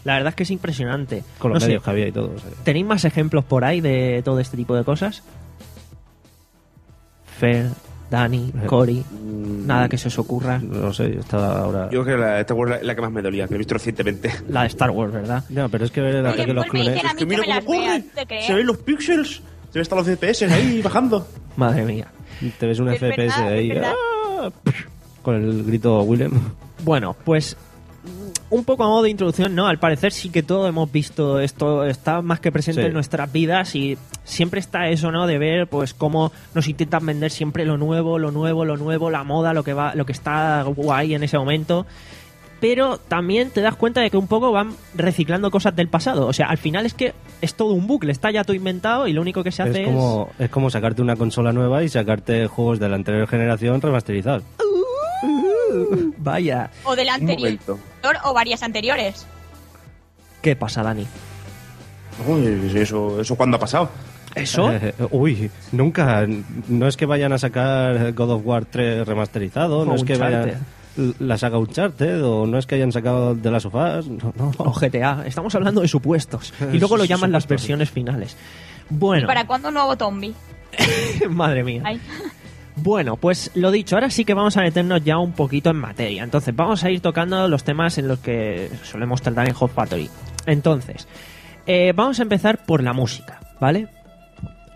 La 0.04 0.14
verdad 0.14 0.30
es 0.30 0.34
que 0.36 0.42
es 0.44 0.50
impresionante. 0.50 1.22
Con 1.38 1.50
los 1.50 1.56
No 1.56 1.60
sé, 1.60 1.66
medios 1.66 1.82
que 1.82 1.90
había 1.90 2.08
y 2.08 2.12
todo. 2.12 2.32
o 2.34 2.38
sea. 2.38 2.50
¿Tenéis 2.64 2.86
más 2.86 3.04
ejemplos 3.04 3.44
por 3.44 3.64
ahí 3.64 3.82
de 3.82 4.22
todo 4.24 4.40
este 4.40 4.56
tipo 4.56 4.74
de 4.74 4.84
cosas? 4.84 5.22
Fer, 7.38 7.66
Dani, 8.11 8.52
Cory, 8.66 9.04
nada 9.66 9.88
que 9.88 9.99
se 9.99 10.09
os 10.09 10.18
ocurra. 10.18 10.59
No 10.59 10.92
sé, 10.92 11.12
yo 11.14 11.21
estaba 11.21 11.59
ahora. 11.61 11.88
Yo 11.90 12.02
creo 12.02 12.16
que 12.16 12.23
la, 12.23 12.40
Star 12.40 12.57
Wars 12.57 12.76
es 12.80 12.87
la 12.87 12.95
que 12.95 13.00
más 13.02 13.12
me 13.12 13.23
dolía, 13.23 13.47
que 13.47 13.54
he 13.54 13.59
visto 13.59 13.75
recientemente. 13.75 14.33
La 14.49 14.62
de 14.62 14.68
Star 14.68 14.90
Wars, 14.90 15.12
¿verdad? 15.12 15.45
No, 15.50 15.68
pero 15.68 15.85
es 15.85 15.90
que 15.90 16.00
ver 16.00 16.16
el 16.16 16.25
Oye, 16.26 16.28
ataque 16.35 16.47
de 16.49 16.54
los 16.54 16.66
pues 16.66 16.83
clones. 16.83 17.02
mí 17.04 17.11
que 17.18 17.26
mira 17.26 17.42
cómo 17.64 17.80
corre, 17.80 18.04
se 18.47 18.54
ven 18.54 18.66
los 18.66 18.78
píxeles, 18.78 19.28
se 19.37 19.42
ven 19.75 19.83
hasta 19.83 19.97
los 19.97 20.07
FPS 20.07 20.42
ahí 20.50 20.80
bajando. 20.85 21.26
Madre 21.57 21.85
mía. 21.85 22.09
Te 22.59 22.66
ves 22.66 22.78
un 22.78 22.88
Es 22.88 22.99
FPS 22.99 23.16
verdad, 23.16 23.49
ahí. 23.49 23.71
es. 23.73 23.83
¡ah! 23.85 24.50
Con 25.23 25.35
el 25.37 25.64
grito 25.64 26.02
Willem. 26.02 26.33
Bueno, 26.85 27.14
pues 27.25 27.57
un 28.50 28.64
poco 28.64 28.84
a 28.84 28.88
modo 28.88 29.02
de 29.02 29.10
introducción, 29.10 29.54
¿no? 29.54 29.66
Al 29.66 29.78
parecer 29.78 30.12
sí 30.12 30.30
que 30.30 30.42
todo 30.42 30.66
hemos 30.68 30.90
visto 30.90 31.38
esto, 31.40 31.84
está 31.84 32.22
más 32.22 32.40
que 32.40 32.50
presente 32.50 32.80
Sí. 32.82 32.86
en 32.86 32.94
nuestras 32.94 33.30
vidas 33.30 33.74
y 33.74 33.98
siempre 34.24 34.60
está 34.60 34.88
eso, 34.88 35.10
¿no? 35.12 35.26
De 35.26 35.38
ver 35.38 35.66
pues 35.66 35.92
cómo 35.94 36.32
nos 36.54 36.66
intentan 36.68 37.04
vender 37.04 37.30
siempre 37.30 37.64
lo 37.64 37.76
nuevo, 37.76 38.18
lo 38.18 38.30
nuevo, 38.30 38.64
lo 38.64 38.76
nuevo, 38.76 39.10
la 39.10 39.24
moda, 39.24 39.52
lo 39.52 39.64
que 39.64 39.74
va, 39.74 39.94
lo 39.94 40.06
que 40.06 40.12
está 40.12 40.62
guay 40.64 41.14
en 41.14 41.22
ese 41.22 41.36
momento. 41.38 41.86
Pero 42.60 42.98
también 42.98 43.50
te 43.50 43.60
das 43.60 43.76
cuenta 43.76 44.00
de 44.00 44.10
que 44.10 44.16
un 44.16 44.26
poco 44.26 44.50
van 44.50 44.72
reciclando 44.96 45.48
cosas 45.52 45.76
del 45.76 45.86
pasado. 45.86 46.26
O 46.26 46.32
sea, 46.32 46.46
al 46.48 46.58
final 46.58 46.86
es 46.86 46.94
que 46.94 47.14
es 47.40 47.54
todo 47.54 47.72
un 47.72 47.86
bucle, 47.86 48.10
está 48.10 48.32
ya 48.32 48.42
todo 48.42 48.56
inventado 48.56 49.06
y 49.06 49.12
lo 49.12 49.20
único 49.20 49.44
que 49.44 49.52
se 49.52 49.62
hace 49.62 49.82
Es 49.82 49.86
como, 49.86 50.28
es 50.40 50.50
como 50.50 50.68
sacarte 50.68 51.00
una 51.00 51.14
consola 51.14 51.52
nueva 51.52 51.84
y 51.84 51.88
sacarte 51.88 52.48
juegos 52.48 52.80
de 52.80 52.88
la 52.88 52.96
anterior 52.96 53.28
generación 53.28 53.80
remasterizados. 53.80 54.42
Vaya. 56.18 56.70
O 56.84 56.96
del 56.96 57.08
anterior 57.08 57.58
o 58.25 58.34
varias 58.34 58.62
anteriores. 58.62 59.26
¿Qué 60.42 60.56
pasa, 60.56 60.82
Dani? 60.82 61.06
Uy, 62.26 62.72
eso, 62.75 63.20
eso 63.20 63.37
cuándo 63.37 63.56
ha 63.56 63.60
pasado. 63.60 63.90
¿Eso? 64.34 64.70
Eh, 64.72 64.94
uy, 65.10 65.50
nunca. 65.72 66.26
No 66.68 66.87
es 66.87 66.96
que 66.96 67.06
vayan 67.06 67.32
a 67.32 67.38
sacar 67.38 68.12
God 68.12 68.30
of 68.30 68.42
War 68.44 68.64
3 68.64 69.06
remasterizado, 69.06 69.84
no 69.84 69.94
es 69.94 70.04
que 70.04 70.16
vayan 70.16 70.58
la 71.18 71.38
saga 71.38 71.58
Uncharted, 71.58 72.25
o 72.25 72.46
no 72.46 72.58
es 72.58 72.66
que 72.66 72.75
hayan 72.75 72.92
sacado 72.92 73.34
de 73.34 73.50
las 73.50 73.62
sofás. 73.62 74.06
No, 74.06 74.32
no. 74.37 74.52
O 74.58 74.72
GTA. 74.72 75.25
Estamos 75.26 75.54
hablando 75.54 75.80
de 75.80 75.88
supuestos. 75.88 76.52
Y 76.72 76.78
luego 76.78 76.96
lo 76.96 77.04
llaman 77.04 77.32
las 77.32 77.46
versiones 77.46 77.90
finales. 77.90 78.37
Bueno, 78.90 79.26
¿Para 79.26 79.46
cuándo 79.46 79.68
un 79.68 79.75
nuevo 79.75 79.94
zombie? 79.96 80.34
madre 81.30 81.64
mía. 81.64 81.82
Ay. 81.84 82.00
Bueno, 82.80 83.16
pues 83.16 83.50
lo 83.54 83.70
dicho, 83.70 83.97
ahora 83.97 84.08
sí 84.08 84.25
que 84.25 84.35
vamos 84.35 84.56
a 84.56 84.62
meternos 84.62 85.02
ya 85.02 85.18
un 85.18 85.32
poquito 85.32 85.70
en 85.70 85.76
materia. 85.76 86.23
Entonces, 86.23 86.54
vamos 86.54 86.85
a 86.85 86.90
ir 86.90 87.00
tocando 87.00 87.49
los 87.49 87.64
temas 87.64 87.99
en 87.99 88.06
los 88.06 88.20
que 88.20 88.70
solemos 88.85 89.20
tratar 89.20 89.49
en 89.49 89.54
Hot 89.54 89.73
Factory. 89.73 90.08
Entonces, 90.47 91.08
eh, 91.66 91.92
vamos 91.94 92.20
a 92.20 92.23
empezar 92.23 92.64
por 92.64 92.82
la 92.82 92.92
música, 92.92 93.40
¿vale? 93.61 93.88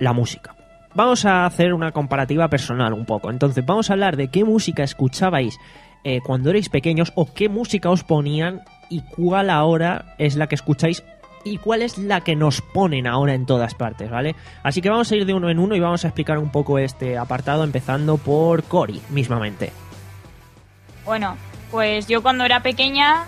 La 0.00 0.12
música. 0.12 0.56
Vamos 0.94 1.24
a 1.24 1.46
hacer 1.46 1.72
una 1.72 1.92
comparativa 1.92 2.48
personal 2.48 2.92
un 2.92 3.06
poco. 3.06 3.30
Entonces, 3.30 3.64
vamos 3.64 3.88
a 3.88 3.92
hablar 3.92 4.16
de 4.16 4.28
qué 4.28 4.44
música 4.44 4.82
escuchabais 4.82 5.58
eh, 6.04 6.20
cuando 6.24 6.50
erais 6.50 6.68
pequeños 6.68 7.12
o 7.14 7.32
qué 7.32 7.48
música 7.48 7.88
os 7.88 8.02
ponían 8.02 8.62
y 8.90 9.02
cuál 9.02 9.48
ahora 9.48 10.16
es 10.18 10.34
la 10.34 10.48
que 10.48 10.56
escucháis 10.56 11.04
y 11.44 11.58
cuál 11.58 11.82
es 11.82 11.98
la 11.98 12.22
que 12.22 12.36
nos 12.36 12.60
ponen 12.60 13.06
ahora 13.06 13.34
en 13.34 13.46
todas 13.46 13.74
partes, 13.74 14.10
¿vale? 14.10 14.34
Así 14.62 14.80
que 14.80 14.90
vamos 14.90 15.10
a 15.10 15.16
ir 15.16 15.26
de 15.26 15.34
uno 15.34 15.50
en 15.50 15.58
uno 15.58 15.74
y 15.74 15.80
vamos 15.80 16.04
a 16.04 16.08
explicar 16.08 16.38
un 16.38 16.50
poco 16.50 16.78
este 16.78 17.18
apartado, 17.18 17.64
empezando 17.64 18.16
por 18.16 18.64
Cory, 18.64 19.00
mismamente. 19.10 19.72
Bueno, 21.04 21.36
pues 21.70 22.06
yo 22.06 22.22
cuando 22.22 22.44
era 22.44 22.62
pequeña 22.62 23.24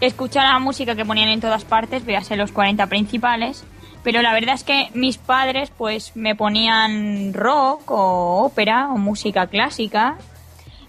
escuchaba 0.00 0.52
la 0.52 0.58
música 0.58 0.94
que 0.94 1.04
ponían 1.04 1.28
en 1.28 1.40
todas 1.40 1.64
partes, 1.64 2.04
véase 2.04 2.36
los 2.36 2.52
40 2.52 2.86
principales, 2.86 3.64
pero 4.02 4.22
la 4.22 4.32
verdad 4.32 4.54
es 4.54 4.64
que 4.64 4.90
mis 4.94 5.18
padres 5.18 5.70
pues 5.76 6.16
me 6.16 6.34
ponían 6.34 7.34
rock 7.34 7.90
o 7.90 8.44
ópera 8.44 8.88
o 8.88 8.96
música 8.96 9.48
clásica 9.48 10.16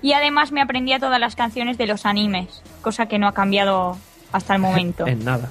y 0.01 0.13
además 0.13 0.51
me 0.51 0.61
aprendía 0.61 0.99
todas 0.99 1.19
las 1.19 1.35
canciones 1.35 1.77
de 1.77 1.87
los 1.87 2.05
animes, 2.05 2.63
cosa 2.81 3.07
que 3.07 3.19
no 3.19 3.27
ha 3.27 3.33
cambiado 3.33 3.97
hasta 4.31 4.55
el 4.55 4.61
momento. 4.61 5.07
en 5.07 5.25
nada. 5.25 5.49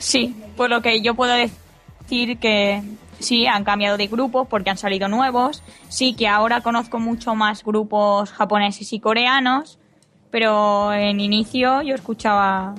Sí, 0.00 0.34
por 0.56 0.70
lo 0.70 0.80
que 0.80 1.02
yo 1.02 1.14
puedo 1.14 1.34
decir 1.34 2.38
que 2.38 2.82
sí, 3.18 3.46
han 3.46 3.64
cambiado 3.64 3.98
de 3.98 4.06
grupo 4.06 4.46
porque 4.46 4.70
han 4.70 4.78
salido 4.78 5.08
nuevos. 5.08 5.62
Sí, 5.88 6.14
que 6.14 6.26
ahora 6.26 6.62
conozco 6.62 6.98
mucho 6.98 7.34
más 7.34 7.62
grupos 7.62 8.32
japoneses 8.32 8.92
y 8.94 8.98
coreanos, 8.98 9.78
pero 10.30 10.92
en 10.92 11.20
inicio 11.20 11.82
yo 11.82 11.94
escuchaba 11.94 12.74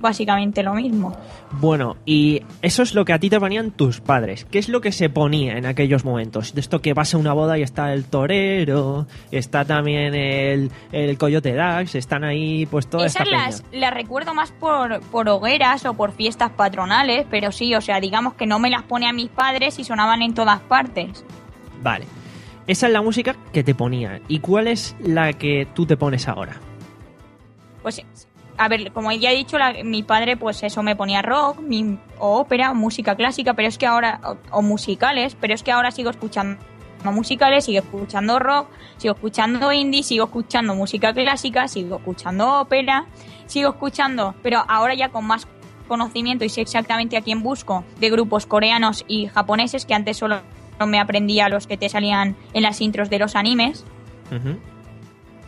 básicamente 0.00 0.62
lo 0.62 0.74
mismo. 0.74 1.16
Bueno, 1.52 1.96
y 2.04 2.42
eso 2.62 2.82
es 2.82 2.94
lo 2.94 3.04
que 3.04 3.12
a 3.12 3.18
ti 3.18 3.30
te 3.30 3.38
ponían 3.38 3.70
tus 3.70 4.00
padres. 4.00 4.46
¿Qué 4.50 4.58
es 4.58 4.68
lo 4.68 4.80
que 4.80 4.92
se 4.92 5.10
ponía 5.10 5.56
en 5.58 5.66
aquellos 5.66 6.04
momentos? 6.04 6.54
De 6.54 6.60
esto 6.60 6.80
que 6.80 6.94
vas 6.94 7.14
a 7.14 7.18
una 7.18 7.32
boda 7.32 7.58
y 7.58 7.62
está 7.62 7.92
el 7.92 8.04
torero, 8.06 9.06
está 9.30 9.64
también 9.64 10.14
el, 10.14 10.70
el 10.92 11.18
Coyote 11.18 11.52
Dax, 11.54 11.94
están 11.94 12.24
ahí 12.24 12.66
pues 12.66 12.88
toda 12.88 13.06
Esas 13.06 13.22
esta 13.22 13.36
las, 13.36 13.62
peña. 13.62 13.80
las 13.80 13.94
recuerdo 13.94 14.34
más 14.34 14.52
por, 14.52 15.00
por 15.00 15.28
hogueras 15.28 15.84
o 15.84 15.94
por 15.94 16.12
fiestas 16.12 16.50
patronales, 16.50 17.26
pero 17.30 17.52
sí, 17.52 17.74
o 17.74 17.80
sea, 17.80 18.00
digamos 18.00 18.34
que 18.34 18.46
no 18.46 18.58
me 18.58 18.70
las 18.70 18.82
pone 18.84 19.08
a 19.08 19.12
mis 19.12 19.28
padres 19.28 19.78
y 19.78 19.84
sonaban 19.84 20.22
en 20.22 20.34
todas 20.34 20.60
partes. 20.60 21.24
Vale. 21.82 22.06
Esa 22.66 22.86
es 22.86 22.92
la 22.92 23.02
música 23.02 23.34
que 23.52 23.64
te 23.64 23.74
ponían. 23.74 24.22
¿Y 24.28 24.38
cuál 24.38 24.68
es 24.68 24.94
la 25.00 25.32
que 25.32 25.66
tú 25.74 25.86
te 25.86 25.96
pones 25.96 26.28
ahora? 26.28 26.56
Pues, 27.82 28.00
a 28.60 28.68
ver, 28.68 28.92
como 28.92 29.10
ya 29.12 29.30
he 29.32 29.36
dicho, 29.36 29.58
la- 29.58 29.72
mi 29.84 30.02
padre, 30.02 30.36
pues 30.36 30.62
eso 30.62 30.82
me 30.82 30.94
ponía 30.94 31.22
rock, 31.22 31.60
mi- 31.60 31.98
ópera, 32.18 32.74
música 32.74 33.14
clásica, 33.16 33.54
pero 33.54 33.68
es 33.68 33.78
que 33.78 33.86
ahora, 33.86 34.20
o, 34.52 34.60
musicales, 34.62 35.34
pero 35.40 35.54
es 35.54 35.62
que 35.62 35.72
ahora 35.72 35.90
sigo 35.90 36.10
escuchando 36.10 36.58
musicales, 37.04 37.64
sigo 37.64 37.78
escuchando 37.78 38.38
rock, 38.38 38.68
sigo 38.98 39.14
escuchando 39.14 39.72
indie, 39.72 40.02
sigo 40.02 40.24
escuchando 40.26 40.74
música 40.74 41.14
clásica, 41.14 41.66
sigo 41.68 41.96
escuchando 41.96 42.60
ópera, 42.60 43.06
sigo 43.46 43.70
escuchando, 43.70 44.34
pero 44.42 44.62
ahora 44.68 44.94
ya 44.94 45.08
con 45.08 45.26
más 45.26 45.46
conocimiento 45.88 46.44
y 46.44 46.50
sé 46.50 46.60
exactamente 46.60 47.16
a 47.16 47.22
quién 47.22 47.42
busco 47.42 47.84
de 47.98 48.10
grupos 48.10 48.44
coreanos 48.46 49.04
y 49.08 49.26
japoneses 49.26 49.86
que 49.86 49.94
antes 49.94 50.18
solo 50.18 50.40
me 50.86 51.00
aprendía 51.00 51.48
los 51.48 51.66
que 51.66 51.76
te 51.78 51.88
salían 51.88 52.36
en 52.52 52.62
las 52.62 52.80
intros 52.80 53.08
de 53.10 53.18
los 53.18 53.34
animes 53.36 53.84
Ujú. 54.30 54.56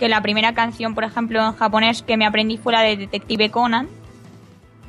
Que 0.03 0.09
la 0.09 0.21
primera 0.21 0.53
canción, 0.53 0.97
por 0.97 1.05
ejemplo, 1.05 1.47
en 1.47 1.53
japonés 1.53 2.03
que 2.03 2.17
me 2.17 2.27
aprendí 2.27 2.57
fue 2.57 2.73
la 2.73 2.81
de 2.81 2.97
Detective 2.97 3.53
Conan, 3.53 3.89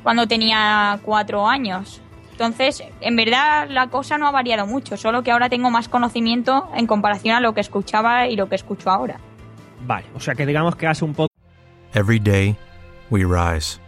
cuando 0.02 0.26
tenía 0.26 0.98
cuatro 1.04 1.46
años. 1.46 2.00
Entonces, 2.32 2.82
en 3.00 3.14
verdad 3.14 3.68
la 3.70 3.86
cosa 3.86 4.18
no 4.18 4.26
ha 4.26 4.32
variado 4.32 4.66
mucho, 4.66 4.96
solo 4.96 5.22
que 5.22 5.30
ahora 5.30 5.48
tengo 5.48 5.70
más 5.70 5.88
conocimiento 5.88 6.68
en 6.74 6.88
comparación 6.88 7.36
a 7.36 7.40
lo 7.40 7.54
que 7.54 7.60
escuchaba 7.60 8.26
y 8.26 8.34
lo 8.34 8.48
que 8.48 8.56
escucho 8.56 8.90
ahora. 8.90 9.20
Vale, 9.86 10.04
o 10.16 10.18
sea 10.18 10.34
que 10.34 10.46
digamos 10.46 10.74
que 10.74 10.88
hace 10.88 11.04
un 11.04 11.14
poco... 11.14 11.32
Every 11.94 12.18
day, 12.18 12.56
we 13.08 13.24
rise, 13.24 13.78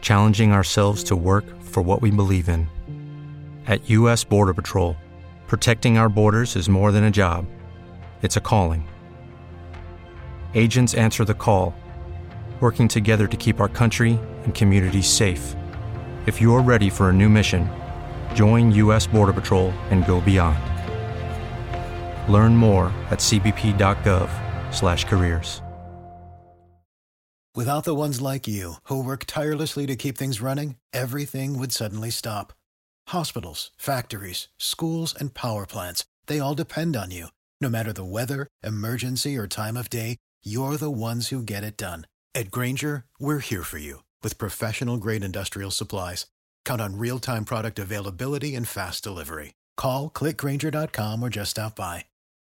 challenging 0.00 0.50
ourselves 0.50 1.04
to 1.04 1.14
work 1.14 1.44
for 1.62 1.80
what 1.80 2.02
we 2.02 2.10
believe 2.10 2.52
in. 2.52 2.66
At 3.68 3.88
U.S. 3.88 4.24
Border 4.24 4.52
Patrol, 4.52 4.96
protecting 5.46 5.96
our 5.96 6.08
borders 6.08 6.56
is 6.56 6.68
more 6.68 6.90
than 6.90 7.04
a 7.04 7.10
job, 7.12 7.44
it's 8.20 8.36
a 8.36 8.40
calling. 8.40 8.82
Agents 10.56 10.94
answer 10.94 11.24
the 11.26 11.34
call, 11.34 11.74
working 12.60 12.88
together 12.88 13.26
to 13.26 13.36
keep 13.36 13.60
our 13.60 13.68
country 13.68 14.18
and 14.44 14.54
communities 14.54 15.06
safe. 15.06 15.54
If 16.24 16.40
you're 16.40 16.62
ready 16.62 16.88
for 16.88 17.10
a 17.10 17.12
new 17.12 17.28
mission, 17.28 17.68
join 18.34 18.72
U.S. 18.72 19.06
Border 19.06 19.34
Patrol 19.34 19.74
and 19.90 20.06
go 20.06 20.22
beyond. 20.22 20.58
Learn 22.32 22.56
more 22.56 22.86
at 23.10 23.18
cbp.gov/careers. 23.18 25.60
Without 27.54 27.84
the 27.84 27.94
ones 27.94 28.22
like 28.22 28.48
you, 28.48 28.76
who 28.84 29.02
work 29.02 29.24
tirelessly 29.26 29.84
to 29.86 29.96
keep 29.96 30.16
things 30.16 30.40
running, 30.40 30.76
everything 30.94 31.58
would 31.58 31.72
suddenly 31.72 32.10
stop. 32.10 32.54
Hospitals, 33.08 33.72
factories, 33.76 34.48
schools, 34.56 35.14
and 35.14 35.34
power 35.34 35.66
plants, 35.66 36.06
they 36.26 36.40
all 36.40 36.54
depend 36.54 36.96
on 36.96 37.10
you. 37.10 37.26
No 37.60 37.68
matter 37.68 37.92
the 37.92 38.04
weather, 38.04 38.48
emergency, 38.62 39.36
or 39.36 39.46
time 39.46 39.76
of 39.76 39.90
day, 39.90 40.16
you're 40.44 40.76
the 40.76 40.90
ones 40.90 41.28
who 41.28 41.42
get 41.42 41.64
it 41.64 41.76
done. 41.78 42.06
At 42.34 42.50
Granger, 42.50 43.04
we're 43.18 43.38
here 43.38 43.62
for 43.62 43.78
you 43.78 44.02
with 44.22 44.36
professional 44.38 44.98
grade 44.98 45.24
industrial 45.24 45.70
supplies. 45.70 46.26
Count 46.66 46.80
on 46.82 46.98
real 46.98 47.18
time 47.18 47.44
product 47.44 47.78
availability 47.78 48.54
and 48.54 48.68
fast 48.68 49.02
delivery. 49.02 49.54
Call 49.78 50.10
clickgranger.com 50.10 51.22
or 51.22 51.28
just 51.30 51.52
stop 51.52 51.74
by. 51.76 52.04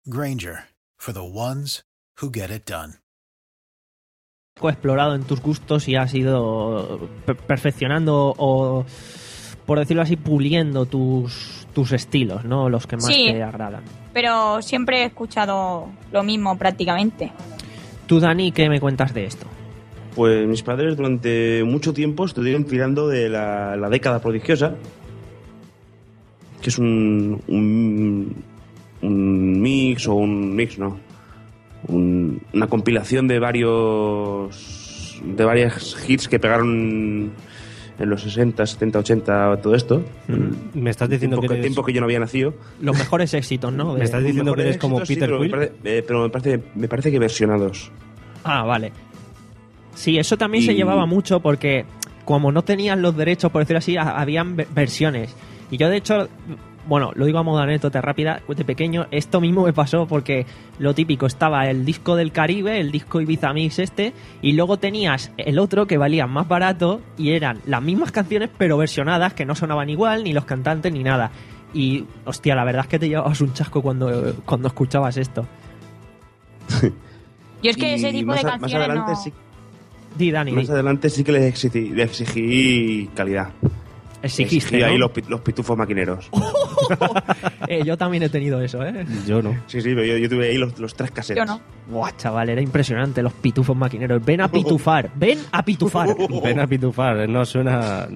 Granger 0.09 0.65
for 0.97 1.11
the 1.13 1.23
ones 1.23 1.83
who 2.17 2.29
get 2.31 2.49
it 2.49 2.65
done. 2.65 2.95
explorado 4.57 5.15
en 5.15 5.23
tus 5.23 5.41
gustos 5.41 5.87
y 5.89 5.95
has 5.97 6.13
ido 6.13 7.09
per- 7.25 7.35
perfeccionando 7.35 8.33
o, 8.37 8.85
por 9.65 9.79
decirlo 9.79 10.01
así, 10.01 10.15
puliendo 10.15 10.85
tus, 10.85 11.67
tus 11.73 11.91
estilos, 11.91 12.45
¿no? 12.45 12.69
Los 12.69 12.87
que 12.87 12.95
más 12.95 13.05
Sí. 13.07 13.27
te 13.33 13.43
agradan. 13.43 13.83
Pero 14.13 14.61
siempre 14.61 15.01
he 15.01 15.05
escuchado 15.07 15.89
lo 16.13 16.23
mismo 16.23 16.57
prácticamente. 16.57 17.33
Tú, 18.07 18.19
Dani, 18.19 18.51
¿qué 18.51 18.69
me 18.69 18.79
cuentas 18.79 19.13
de 19.13 19.25
esto? 19.25 19.47
Pues 20.15 20.47
mis 20.47 20.61
padres 20.63 20.95
durante 20.95 21.63
mucho 21.65 21.93
tiempo 21.93 22.25
estuvieron 22.25 22.63
tirando 22.65 23.07
de 23.07 23.29
la, 23.29 23.75
la 23.75 23.89
década 23.89 24.21
prodigiosa, 24.21 24.75
que 26.61 26.69
es 26.69 26.77
un, 26.77 27.41
un, 27.47 28.35
un 29.01 29.61
mix 29.61 30.07
o 30.07 30.13
un 30.15 30.55
mix, 30.55 30.77
¿no? 30.79 30.97
Un- 31.87 32.41
una 32.53 32.67
compilación 32.67 33.27
de 33.27 33.39
varios 33.39 35.21
de 35.23 35.43
varias 35.45 35.97
hits 36.07 36.27
que 36.27 36.39
pegaron 36.39 37.31
en 37.99 38.09
los 38.09 38.21
60, 38.21 38.65
70, 38.65 38.99
80, 38.99 39.57
todo 39.61 39.75
esto. 39.75 40.03
Me 40.73 40.89
estás 40.89 41.09
diciendo 41.09 41.37
tiempo 41.37 41.47
que 41.47 41.53
eres- 41.59 41.65
tiempo 41.65 41.83
que 41.83 41.93
yo 41.93 42.01
no 42.01 42.05
había 42.05 42.19
nacido. 42.19 42.53
Los 42.81 42.97
mejores 42.97 43.33
éxitos, 43.33 43.71
¿no? 43.71 43.93
De- 43.93 43.99
Me 43.99 44.05
estás 44.05 44.23
diciendo 44.23 44.53
que 44.53 44.61
eres 44.61 44.77
como 44.77 44.99
éxitos, 44.99 45.07
sí, 45.07 45.15
Peter 45.15 45.29
pero 45.29 45.39
me 45.39 45.45
Quill. 45.45 45.51
parece- 45.51 45.97
eh, 45.97 46.03
pero 46.05 46.21
me 46.23 46.29
parece, 46.29 46.63
me 46.75 46.87
parece 46.87 47.11
que 47.11 47.19
versionados. 47.19 47.91
Ah, 48.43 48.63
vale. 48.63 48.91
Sí, 49.93 50.17
eso 50.17 50.37
también 50.37 50.63
se 50.63 50.75
llevaba 50.75 51.05
mucho 51.05 51.39
porque 51.39 51.85
como 52.25 52.51
no 52.51 52.63
tenían 52.63 53.01
los 53.01 53.15
derechos, 53.15 53.51
por 53.51 53.61
decirlo 53.61 53.77
así, 53.79 53.95
ha- 53.97 54.19
habían 54.19 54.55
ve- 54.55 54.67
versiones. 54.73 55.33
Y 55.71 55.77
yo, 55.77 55.89
de 55.89 55.97
hecho, 55.97 56.27
bueno, 56.87 57.11
lo 57.15 57.25
digo 57.25 57.39
a 57.39 57.43
modo 57.43 57.57
de 57.57 57.63
anécdota 57.63 58.01
rápida, 58.01 58.41
de 58.47 58.65
pequeño, 58.65 59.07
esto 59.11 59.41
mismo 59.41 59.63
me 59.65 59.73
pasó 59.73 60.05
porque 60.07 60.45
lo 60.79 60.93
típico, 60.93 61.25
estaba 61.25 61.69
el 61.69 61.85
disco 61.85 62.15
del 62.15 62.31
Caribe, 62.31 62.79
el 62.79 62.91
disco 62.91 63.21
Ibiza 63.21 63.51
Mix 63.53 63.79
este, 63.79 64.13
y 64.41 64.53
luego 64.53 64.77
tenías 64.77 65.31
el 65.37 65.59
otro 65.59 65.87
que 65.87 65.97
valía 65.97 66.27
más 66.27 66.47
barato 66.47 67.01
y 67.17 67.31
eran 67.31 67.59
las 67.65 67.81
mismas 67.81 68.11
canciones 68.11 68.49
pero 68.57 68.77
versionadas, 68.77 69.33
que 69.33 69.45
no 69.45 69.55
sonaban 69.55 69.89
igual, 69.89 70.23
ni 70.23 70.33
los 70.33 70.45
cantantes, 70.45 70.91
ni 70.93 71.03
nada. 71.03 71.31
Y, 71.73 72.05
hostia, 72.23 72.55
la 72.55 72.63
verdad 72.63 72.83
es 72.83 72.87
que 72.87 72.99
te 72.99 73.09
llevabas 73.09 73.41
un 73.41 73.53
chasco 73.53 73.81
cuando, 73.81 74.33
cuando 74.45 74.67
escuchabas 74.69 75.17
esto. 75.17 75.45
Yo 77.63 77.71
es 77.71 77.77
que 77.77 77.91
Y 77.91 77.93
ese 77.95 78.11
tipo 78.11 78.27
más 78.27 78.41
de 78.43 78.47
a- 78.49 78.51
más 78.51 78.59
canciones 78.61 78.87
adelante 78.87 79.11
no... 79.11 79.17
sí 79.17 79.33
Di, 80.17 80.31
Dani, 80.31 80.51
Más 80.53 80.67
di. 80.67 80.71
adelante 80.71 81.09
sí 81.09 81.23
que 81.25 81.31
les 81.33 81.43
exigí, 81.43 81.89
les 81.89 82.21
exigí 82.21 83.09
calidad. 83.15 83.49
Exigiste, 84.25 84.55
Exigí 84.75 84.83
ahí 84.83 84.93
¿no? 84.93 84.99
los, 84.99 85.11
pi- 85.11 85.23
los 85.27 85.41
pitufos 85.41 85.77
maquineros. 85.77 86.29
Eh, 87.67 87.81
yo 87.83 87.97
también 87.97 88.21
he 88.21 88.29
tenido 88.29 88.61
eso, 88.61 88.83
¿eh? 88.85 89.05
Yo 89.25 89.41
no. 89.41 89.51
Sí, 89.67 89.81
sí, 89.81 89.89
pero 89.95 90.03
yo, 90.05 90.17
yo 90.17 90.29
tuve 90.29 90.49
ahí 90.49 90.57
los, 90.57 90.77
los 90.77 90.93
tres 90.93 91.09
casetes. 91.09 91.37
Yo 91.43 91.45
no. 91.45 91.59
Buah, 91.87 92.11
chaval, 92.15 92.49
era 92.49 92.61
impresionante 92.61 93.23
los 93.23 93.33
pitufos 93.33 93.75
maquineros. 93.75 94.23
Ven 94.23 94.41
a 94.41 94.47
pitufar, 94.49 95.09
ven 95.15 95.39
a 95.51 95.63
pitufar. 95.65 96.09
Ven 96.43 96.59
a 96.59 96.67
pitufar, 96.67 97.27
no 97.27 97.43
suena, 97.45 98.07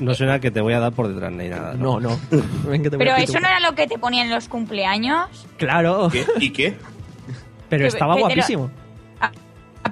no, 0.00 0.14
suena 0.14 0.40
que 0.40 0.50
te 0.50 0.60
voy 0.60 0.72
a 0.72 0.80
dar 0.80 0.92
por 0.92 1.08
detrás 1.08 1.32
ni 1.32 1.48
nada. 1.48 1.74
No, 1.74 2.00
no. 2.00 2.18
Ven 2.66 2.82
que 2.82 2.88
te 2.90 2.96
voy 2.96 3.04
Pero 3.04 3.16
a 3.16 3.20
eso 3.20 3.38
no 3.40 3.46
era 3.48 3.60
lo 3.60 3.74
que 3.74 3.86
te 3.86 3.98
ponían 3.98 4.28
en 4.28 4.34
los 4.34 4.48
cumpleaños. 4.48 5.28
Claro, 5.58 6.08
¿Qué? 6.10 6.24
¿Y 6.40 6.50
qué? 6.50 6.74
pero 7.68 7.82
que- 7.82 7.88
estaba 7.88 8.14
que 8.14 8.20
te 8.22 8.28
lo- 8.28 8.34
guapísimo. 8.34 8.70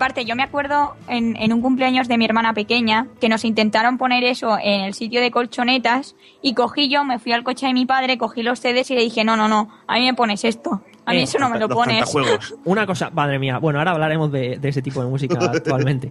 Aparte, 0.02 0.24
yo 0.24 0.34
me 0.34 0.42
acuerdo 0.42 0.96
en, 1.06 1.36
en 1.36 1.52
un 1.52 1.62
cumpleaños 1.62 2.08
de 2.08 2.18
mi 2.18 2.24
hermana 2.24 2.54
pequeña 2.54 3.06
que 3.20 3.28
nos 3.28 3.44
intentaron 3.44 3.98
poner 3.98 4.24
eso 4.24 4.58
en 4.60 4.80
el 4.80 4.94
sitio 4.94 5.20
de 5.20 5.30
colchonetas 5.30 6.16
y 6.42 6.54
cogí 6.54 6.88
yo, 6.88 7.04
me 7.04 7.20
fui 7.20 7.30
al 7.30 7.44
coche 7.44 7.68
de 7.68 7.72
mi 7.72 7.86
padre, 7.86 8.18
cogí 8.18 8.42
los 8.42 8.58
CDs 8.58 8.90
y 8.90 8.96
le 8.96 9.02
dije, 9.02 9.22
no, 9.22 9.36
no, 9.36 9.46
no, 9.46 9.68
a 9.86 9.94
mí 10.00 10.04
me 10.04 10.14
pones 10.14 10.44
esto. 10.44 10.82
A 11.06 11.12
mí 11.12 11.18
Eh, 11.18 11.22
eso 11.22 11.38
no 11.38 11.48
me 11.48 11.60
lo 11.60 11.68
pones. 11.68 12.12
Una 12.64 12.84
cosa, 12.84 13.10
madre 13.10 13.38
mía, 13.38 13.58
bueno, 13.58 13.78
ahora 13.78 13.92
hablaremos 13.92 14.32
de, 14.32 14.58
de 14.58 14.68
ese 14.70 14.82
tipo 14.82 15.00
de 15.04 15.08
música 15.08 15.38
actualmente. 15.54 16.10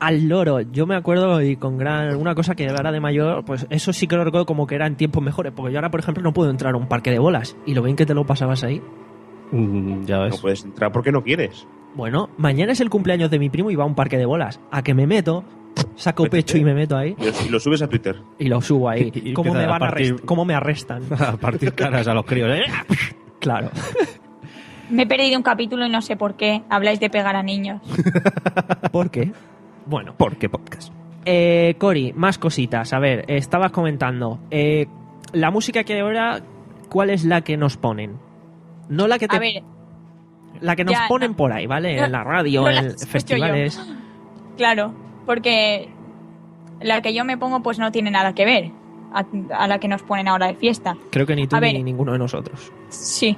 Al 0.00 0.26
loro, 0.26 0.60
yo 0.60 0.84
me 0.84 0.96
acuerdo 0.96 1.40
y 1.40 1.54
con 1.54 1.78
gran. 1.78 2.16
Una 2.16 2.34
cosa 2.34 2.56
que 2.56 2.68
ahora 2.68 2.90
de 2.90 2.98
mayor, 2.98 3.44
pues 3.44 3.64
eso 3.70 3.92
sí 3.92 4.08
que 4.08 4.16
lo 4.16 4.24
recuerdo 4.24 4.44
como 4.44 4.66
que 4.66 4.74
eran 4.74 4.96
tiempos 4.96 5.22
mejores, 5.22 5.52
porque 5.54 5.72
yo 5.72 5.78
ahora, 5.78 5.92
por 5.92 6.00
ejemplo, 6.00 6.20
no 6.24 6.32
puedo 6.32 6.50
entrar 6.50 6.74
a 6.74 6.76
un 6.76 6.88
parque 6.88 7.12
de 7.12 7.20
bolas 7.20 7.56
y 7.64 7.74
lo 7.74 7.82
bien 7.82 7.94
que 7.94 8.06
te 8.06 8.14
lo 8.14 8.26
pasabas 8.26 8.64
ahí. 8.64 8.82
Mm, 9.52 10.04
ya 10.04 10.18
ves. 10.18 10.34
No 10.34 10.40
puedes 10.40 10.64
entrar 10.64 10.90
porque 10.90 11.12
no 11.12 11.22
quieres. 11.22 11.64
Bueno, 11.98 12.30
mañana 12.38 12.70
es 12.70 12.80
el 12.80 12.90
cumpleaños 12.90 13.28
de 13.28 13.40
mi 13.40 13.50
primo 13.50 13.72
y 13.72 13.74
va 13.74 13.82
a 13.82 13.86
un 13.86 13.96
parque 13.96 14.16
de 14.18 14.24
bolas. 14.24 14.60
A 14.70 14.82
que 14.84 14.94
me 14.94 15.08
meto, 15.08 15.42
saco 15.96 16.26
pecho 16.26 16.56
y 16.56 16.62
me 16.62 16.72
meto 16.72 16.96
ahí 16.96 17.16
Y 17.18 17.48
lo- 17.50 17.58
subes 17.58 17.82
a 17.82 17.88
Twitter. 17.88 18.14
y 18.38 18.46
lo 18.46 18.60
subo 18.62 18.88
ahí. 18.88 19.10
Y- 19.16 19.30
y 19.30 19.32
¿Cómo 19.32 19.52
me, 19.52 19.66
van 19.66 19.82
a 19.82 19.86
partir- 19.90 20.14
arrest- 20.14 20.24
¿Cómo 20.24 20.44
me 20.44 20.54
arrestan? 20.54 21.02
A 21.18 21.36
partir 21.36 21.74
caras 21.74 22.06
a 22.06 22.14
los 22.14 22.24
críos. 22.24 22.50
¿eh? 22.56 22.62
Claro. 23.40 23.70
Me 24.90 25.02
he 25.02 25.06
perdido 25.08 25.36
un 25.36 25.42
capítulo 25.42 25.86
y 25.86 25.90
no 25.90 26.00
sé 26.00 26.16
por 26.16 26.34
qué. 26.36 26.62
Habláis 26.70 27.00
de 27.00 27.10
pegar 27.10 27.34
a 27.34 27.42
niños. 27.42 27.82
¿Por 28.92 29.10
qué? 29.10 29.32
Bueno, 29.86 30.14
¿Por 30.16 30.36
qué 30.36 30.48
podcast? 30.48 30.92
Eh, 31.24 31.74
Cori, 31.78 32.12
más 32.14 32.38
cositas. 32.38 32.92
A 32.92 33.00
ver, 33.00 33.24
estabas 33.28 33.72
comentando. 33.72 34.38
eh, 34.52 34.86
la 35.32 35.50
música 35.50 35.82
que 35.84 35.94
hay 35.94 36.00
ahora, 36.00 36.40
¿cuál 36.90 37.10
es 37.10 37.24
la 37.24 37.42
que 37.42 37.56
nos 37.56 37.76
ponen? 37.76 38.18
No 38.88 39.06
la 39.08 39.18
que 39.18 39.26
te, 39.28 39.36
A 39.36 39.40
ver, 39.40 39.62
la 40.60 40.76
que 40.76 40.84
nos 40.84 40.94
ya, 40.94 41.06
ponen 41.08 41.32
no. 41.32 41.36
por 41.36 41.52
ahí, 41.52 41.66
¿vale? 41.66 41.96
No, 41.96 42.04
en 42.06 42.12
la 42.12 42.24
radio, 42.24 42.62
no 42.62 42.70
en 42.70 42.98
festivales. 42.98 43.80
claro, 44.56 44.92
porque 45.26 45.88
la 46.80 47.02
que 47.02 47.12
yo 47.14 47.24
me 47.24 47.36
pongo 47.36 47.60
pues 47.62 47.78
no 47.78 47.90
tiene 47.92 48.10
nada 48.10 48.34
que 48.34 48.44
ver 48.44 48.70
a, 49.12 49.24
a 49.56 49.66
la 49.68 49.78
que 49.78 49.88
nos 49.88 50.02
ponen 50.02 50.28
ahora 50.28 50.46
de 50.46 50.54
fiesta. 50.54 50.96
Creo 51.10 51.26
que 51.26 51.34
ni 51.36 51.46
tú 51.46 51.56
A 51.56 51.60
ni 51.60 51.72
ver. 51.72 51.82
ninguno 51.84 52.12
de 52.12 52.18
nosotros. 52.18 52.72
Sí. 52.88 53.36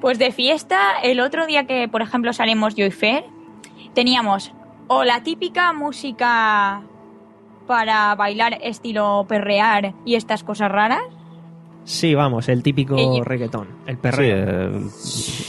Pues 0.00 0.18
de 0.18 0.32
fiesta, 0.32 0.78
el 1.02 1.20
otro 1.20 1.46
día 1.46 1.64
que, 1.66 1.88
por 1.88 2.02
ejemplo, 2.02 2.32
salimos 2.32 2.74
yo 2.74 2.84
y 2.84 2.90
Fer, 2.90 3.24
teníamos 3.94 4.52
o 4.86 5.02
la 5.04 5.22
típica 5.22 5.72
música 5.72 6.82
para 7.66 8.14
bailar 8.14 8.58
estilo 8.62 9.24
perrear 9.28 9.94
y 10.04 10.16
estas 10.16 10.44
cosas 10.44 10.70
raras. 10.70 11.00
Sí, 11.84 12.14
vamos, 12.14 12.48
el 12.48 12.62
típico 12.62 12.96
Y- 12.96 13.22
reggaetón, 13.22 13.68
el 13.86 13.96
Sí, 13.96 14.00
perreo. 14.02 14.78
eh, 14.78 14.86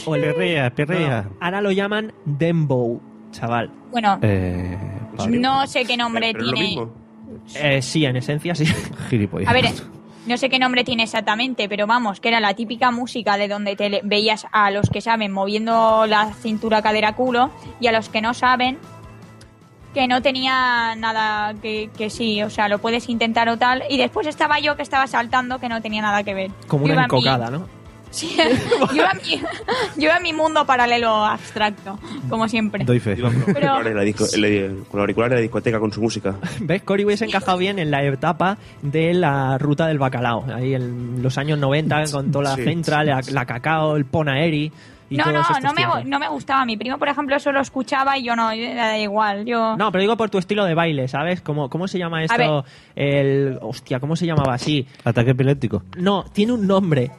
o 0.04 0.14
el 0.14 0.20
perrea, 0.22 0.70
perrea. 0.70 1.22
No, 1.22 1.36
ahora 1.40 1.60
lo 1.62 1.70
llaman 1.72 2.12
dembow, 2.24 3.00
chaval. 3.32 3.70
Bueno, 3.90 4.18
Eh, 4.22 4.76
vale. 5.16 5.38
no 5.38 5.66
sé 5.66 5.84
qué 5.84 5.96
nombre 5.96 6.32
Pero 6.32 6.38
es 6.44 6.46
lo 6.46 6.52
tiene. 6.52 6.68
mismo. 6.68 6.92
Eh, 7.54 7.80
sí, 7.82 8.04
en 8.04 8.16
esencia 8.16 8.54
sí. 8.54 8.66
Gilipollas. 9.08 9.48
A 9.48 9.52
ver, 9.54 9.64
no 10.26 10.36
sé 10.36 10.48
qué 10.50 10.58
nombre 10.58 10.84
tiene 10.84 11.04
exactamente, 11.04 11.68
pero 11.68 11.86
vamos, 11.86 12.20
que 12.20 12.28
era 12.28 12.40
la 12.40 12.52
típica 12.54 12.90
música 12.90 13.36
de 13.38 13.48
donde 13.48 13.74
te 13.76 14.00
veías 14.04 14.46
a 14.52 14.70
los 14.70 14.90
que 14.90 15.00
saben 15.00 15.32
moviendo 15.32 16.04
la 16.06 16.32
cintura, 16.34 16.82
cadera, 16.82 17.14
culo, 17.14 17.50
y 17.80 17.86
a 17.86 17.92
los 17.92 18.08
que 18.10 18.20
no 18.20 18.34
saben 18.34 18.78
que 19.94 20.06
no 20.08 20.20
tenía 20.22 20.94
nada 20.96 21.54
que, 21.62 21.88
que 21.96 22.10
sí, 22.10 22.42
o 22.42 22.50
sea, 22.50 22.68
lo 22.68 22.78
puedes 22.78 23.08
intentar 23.08 23.48
o 23.48 23.56
tal, 23.56 23.82
y 23.88 23.96
después 23.96 24.26
estaba 24.26 24.60
yo 24.60 24.76
que 24.76 24.82
estaba 24.82 25.06
saltando 25.06 25.58
que 25.58 25.68
no 25.68 25.80
tenía 25.80 26.02
nada 26.02 26.22
que 26.22 26.34
ver. 26.34 26.50
Como 26.66 26.86
Yo 26.86 26.92
una 26.92 27.02
mi- 27.02 27.04
encocada, 27.06 27.50
¿no? 27.50 27.66
Sí, 28.10 28.36
yo 28.90 28.94
iba 28.94 29.10
a 29.10 29.14
mi, 29.14 29.22
yo 29.96 30.02
iba 30.04 30.16
a 30.16 30.20
mi 30.20 30.32
mundo 30.32 30.64
paralelo 30.64 31.24
abstracto, 31.24 31.98
como 32.30 32.48
siempre. 32.48 32.84
Doy 32.84 33.00
fe. 33.00 33.20
Con 33.20 33.32
Pero- 33.52 33.72
auriculares 33.72 33.84
de 33.86 33.94
la 33.94 34.02
disco- 34.04 34.26
en 34.34 34.76
la- 34.92 35.14
con 35.14 35.36
discoteca 35.42 35.80
con 35.80 35.92
su 35.92 36.00
música. 36.00 36.34
¿Ves? 36.60 36.82
Cory 36.82 37.04
hubiese 37.04 37.24
encajado 37.24 37.58
bien 37.58 37.78
en 37.78 37.90
la 37.90 38.02
etapa 38.04 38.58
de 38.80 39.12
la 39.12 39.58
ruta 39.58 39.86
del 39.86 39.98
bacalao. 39.98 40.44
Ahí 40.54 40.74
en 40.74 41.22
los 41.22 41.36
años 41.36 41.58
90, 41.58 42.04
con 42.12 42.30
toda 42.30 42.44
la 42.50 42.54
Sí. 42.56 42.64
Central, 42.64 43.06
la, 43.06 43.20
la 43.32 43.44
cacao, 43.44 43.96
el 43.96 44.04
Ponaeri. 44.06 44.72
Y 45.08 45.16
No, 45.16 45.24
todos 45.24 45.34
no, 45.34 45.40
estos 45.40 45.62
no 45.62 45.72
me, 45.72 46.04
no 46.04 46.18
me 46.18 46.28
gustaba. 46.28 46.64
Mi 46.64 46.76
primo, 46.76 46.98
por 46.98 47.08
ejemplo, 47.08 47.36
eso 47.36 47.52
lo 47.52 47.60
escuchaba 47.60 48.18
y 48.18 48.24
yo 48.24 48.34
no, 48.34 48.48
da 48.48 48.98
igual. 48.98 49.44
Yo... 49.44 49.76
No, 49.76 49.92
pero 49.92 50.02
digo 50.02 50.16
por 50.16 50.30
tu 50.30 50.38
estilo 50.38 50.64
de 50.64 50.74
baile, 50.74 51.06
¿sabes? 51.08 51.40
¿Cómo, 51.40 51.68
cómo 51.70 51.86
se 51.86 51.98
llama 51.98 52.24
esto? 52.24 52.64
El. 52.94 53.58
Hostia, 53.62 54.00
¿cómo 54.00 54.16
se 54.16 54.26
llamaba 54.26 54.54
así? 54.54 54.86
Ataque 55.04 55.30
epiléptico. 55.30 55.82
No, 55.96 56.24
tiene 56.32 56.52
un 56.52 56.66
nombre. 56.66 57.10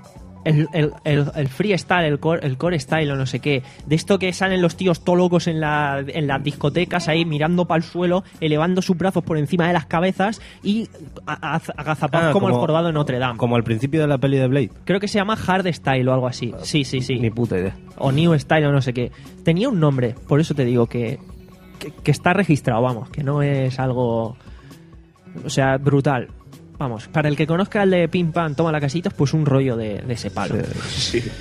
El, 0.46 0.68
el, 0.74 0.94
el, 1.04 1.26
el 1.36 1.48
freestyle, 1.50 2.06
el 2.06 2.20
core, 2.20 2.46
el 2.46 2.58
core 2.58 2.80
style 2.80 3.12
o 3.12 3.16
no 3.16 3.26
sé 3.26 3.40
qué. 3.40 3.64
De 3.86 3.96
esto 3.96 4.18
que 4.18 4.32
salen 4.32 4.62
los 4.62 4.78
tíos 4.78 5.04
todo 5.04 5.18
locos 5.18 5.48
en, 5.48 5.60
la, 5.60 6.04
en 6.06 6.28
las 6.28 6.42
discotecas 6.44 7.08
ahí 7.08 7.26
mirando 7.26 7.66
para 7.66 7.78
el 7.78 7.84
suelo, 7.84 8.24
elevando 8.40 8.82
sus 8.82 8.98
brazos 8.98 9.24
por 9.24 9.38
encima 9.38 9.68
de 9.68 9.74
las 9.74 9.86
cabezas 9.88 10.42
y 10.64 10.88
agazapados 11.26 12.30
Ah, 12.30 12.32
como, 12.32 12.48
el 12.48 12.54
jorobado 12.54 12.88
de 12.88 12.94
Notre 12.94 13.20
Dame. 13.20 13.38
Como 13.38 13.56
al 13.56 13.64
principio 13.64 14.02
de 14.02 14.08
la 14.08 14.18
peli 14.18 14.38
de 14.38 14.48
Blade. 14.48 14.72
Creo 14.86 15.00
que 15.00 15.08
se 15.08 15.20
llama 15.20 15.38
hard 15.46 15.68
style 15.74 16.08
o 16.08 16.14
algo 16.14 16.28
así. 16.28 16.54
Sí, 16.64 16.84
sí, 16.84 17.02
sí. 17.02 17.20
Ni 17.20 17.30
puta 17.30 17.58
idea. 17.58 17.76
O 17.98 18.12
new 18.12 18.38
style 18.40 18.66
o 18.68 18.72
no 18.72 18.82
sé 18.82 18.94
qué. 18.94 19.12
Tenía 19.44 19.70
un 19.70 19.80
nombre, 19.80 20.16
por 20.28 20.40
eso 20.40 20.54
te 20.54 20.66
digo 20.66 20.88
que, 20.88 21.20
que, 21.80 21.92
que 21.92 22.12
está 22.12 22.34
registrado, 22.34 22.82
vamos, 22.82 23.10
que 23.10 23.24
no 23.24 23.42
es 23.42 23.80
algo... 23.80 24.38
O 25.46 25.50
sea, 25.50 25.78
brutal. 25.78 26.30
Vamos, 26.80 27.08
para 27.08 27.28
el 27.28 27.36
que 27.36 27.48
conozca 27.48 27.84
el 27.84 27.90
de 27.90 28.08
Pim 28.08 28.32
Pam, 28.32 28.54
toma 28.54 28.72
la 28.72 28.80
casita, 28.80 29.10
pues 29.10 29.34
un 29.34 29.46
rollo 29.46 29.76
de, 29.76 30.02
de 30.02 30.14
ese 30.14 30.30
palo. 30.32 30.56
Sí. 30.90 31.24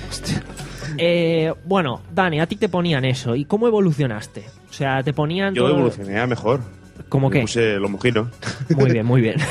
Eh, 0.97 1.53
bueno, 1.65 2.01
Dani, 2.11 2.39
a 2.39 2.47
ti 2.47 2.55
te 2.55 2.69
ponían 2.69 3.03
eso. 3.05 3.35
¿Y 3.35 3.43
cómo 3.45 3.67
evolucionaste? 3.67 4.45
O 4.69 4.73
sea, 4.73 5.03
te 5.03 5.13
ponían... 5.13 5.53
Yo 5.53 5.63
todo- 5.63 5.73
evolucioné 5.75 6.17
a 6.17 6.25
mejor. 6.25 6.61
¿Cómo 7.09 7.29
Me 7.29 7.35
qué? 7.35 7.41
Puse 7.41 7.75
los 7.77 7.91
mojinos. 7.91 8.29
Muy 8.75 8.91
bien, 8.91 9.05
muy 9.05 9.21
bien. 9.21 9.35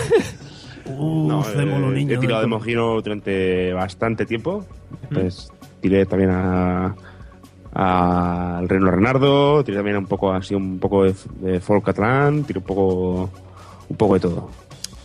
No, 0.89 1.43
eh, 1.49 2.07
he 2.09 2.17
tirado 2.19 2.41
de 2.43 2.47
mojino 2.47 3.01
durante 3.03 3.73
bastante 3.73 4.25
tiempo. 4.25 4.65
Pues 5.13 5.49
tiré 5.81 6.07
también 6.07 6.31
a 6.31 6.95
al 7.73 8.69
Reno 8.69 8.91
Renardo, 8.91 9.65
tiré 9.65 9.77
también 9.79 9.97
un 9.97 10.07
poco 10.07 10.33
así 10.33 10.55
un 10.55 10.79
poco 10.79 11.03
de, 11.05 11.15
de 11.41 11.61
folk 11.61 11.85
catalán, 11.85 12.45
tiré 12.45 12.61
un 12.61 12.65
poco 12.65 13.31
un 13.89 13.97
poco 13.97 14.15
de 14.15 14.21
todo. 14.21 14.51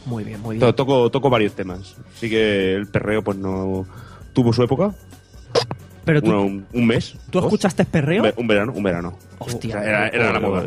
Muy 0.06 0.24
bien, 0.24 0.40
muy 0.42 0.56
bien. 0.56 0.60
To- 0.68 0.74
Toco, 0.76 1.10
toco 1.12 1.30
varios 1.30 1.54
temas. 1.54 1.96
Así 2.16 2.30
que 2.30 2.74
el 2.76 2.88
perreo 2.88 3.24
pues 3.24 3.38
no 3.38 3.86
tuvo 4.34 4.52
su 4.54 4.64
época. 4.64 4.94
Pero 6.04 6.20
tú, 6.22 6.30
Uno- 6.32 6.42
un, 6.42 6.66
un 6.74 6.88
mes. 6.88 7.16
¿tú 7.30 7.38
dos. 7.40 7.46
escuchaste 7.46 7.86
perreo? 7.86 8.24
Un, 8.24 8.30
ve- 8.30 8.34
un 8.38 8.48
verano, 8.48 8.74
un 8.76 8.82
verano. 8.84 9.18
Hostia. 9.38 9.78
O 9.78 9.82
sea, 9.84 9.88
era, 9.88 10.08
era 10.08 10.34
la 10.34 10.40
moda. 10.40 10.64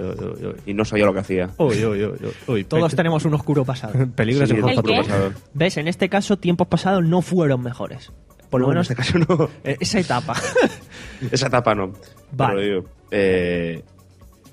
Y 0.64 0.74
no 0.74 0.84
sabía 0.84 1.06
lo 1.06 1.12
que 1.12 1.18
hacía. 1.20 1.50
Uy, 1.58 1.84
uy, 1.84 2.04
uy, 2.04 2.18
uy, 2.22 2.32
uy. 2.46 2.64
Todos 2.64 2.92
Pe- 2.92 2.96
tenemos 2.98 3.24
un 3.24 3.34
oscuro 3.34 3.64
pasado. 3.64 3.94
Peligro 4.14 4.46
Sí. 4.46 4.54
¿El 4.54 4.82
qué? 4.82 4.96
pasador. 4.98 5.32
¿Ves? 5.52 5.76
En 5.76 5.88
este 5.88 6.08
caso, 6.08 6.36
tiempos 6.38 6.68
pasados 6.68 7.04
no 7.04 7.20
fueron 7.20 7.62
mejores. 7.62 8.12
Por 8.48 8.60
lo 8.60 8.68
No, 8.68 8.72
en 8.72 8.76
menos 8.76 8.90
este 8.90 8.94
caso 9.02 9.18
no. 9.18 9.48
esa 9.64 9.98
etapa. 9.98 10.34
Esa 11.32 11.46
etapa 11.48 11.74
no. 11.74 11.92
Vale. 12.30 12.54
Pero 12.54 12.60
digo, 12.60 12.88
eh, 13.10 13.82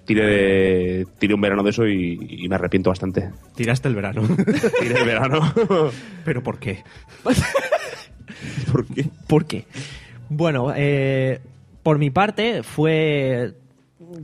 tiré, 0.06 0.26
de- 0.26 1.08
tiré 1.20 1.34
un 1.34 1.42
verano 1.42 1.64
de 1.64 1.70
eso 1.70 1.88
y, 1.88 2.18
y 2.44 2.48
me 2.50 2.56
arrepiento 2.56 2.90
bastante. 2.90 3.30
Tiraste 3.56 3.88
el 3.88 3.96
verano. 3.96 4.22
Tiré 4.80 5.00
el 5.00 5.06
verano. 5.06 5.54
¿Pero 6.26 6.42
por 6.44 6.60
qué? 6.60 6.84
¿Por 8.72 8.86
qué? 8.88 9.06
¿Por 9.28 9.46
qué? 9.46 9.66
Bueno, 10.30 10.72
eh, 10.76 11.40
por 11.84 11.98
mi 12.00 12.10
parte 12.10 12.64
fue 12.64 13.54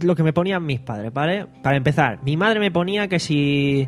lo 0.02 0.16
que 0.16 0.24
me 0.24 0.34
ponían 0.34 0.66
mis 0.66 0.80
padres, 0.80 1.14
¿vale? 1.14 1.46
Para 1.62 1.78
empezar, 1.78 2.20
mi 2.24 2.38
madre 2.38 2.60
me 2.60 2.72
ponía 2.72 3.08
que 3.08 3.20
si 3.20 3.88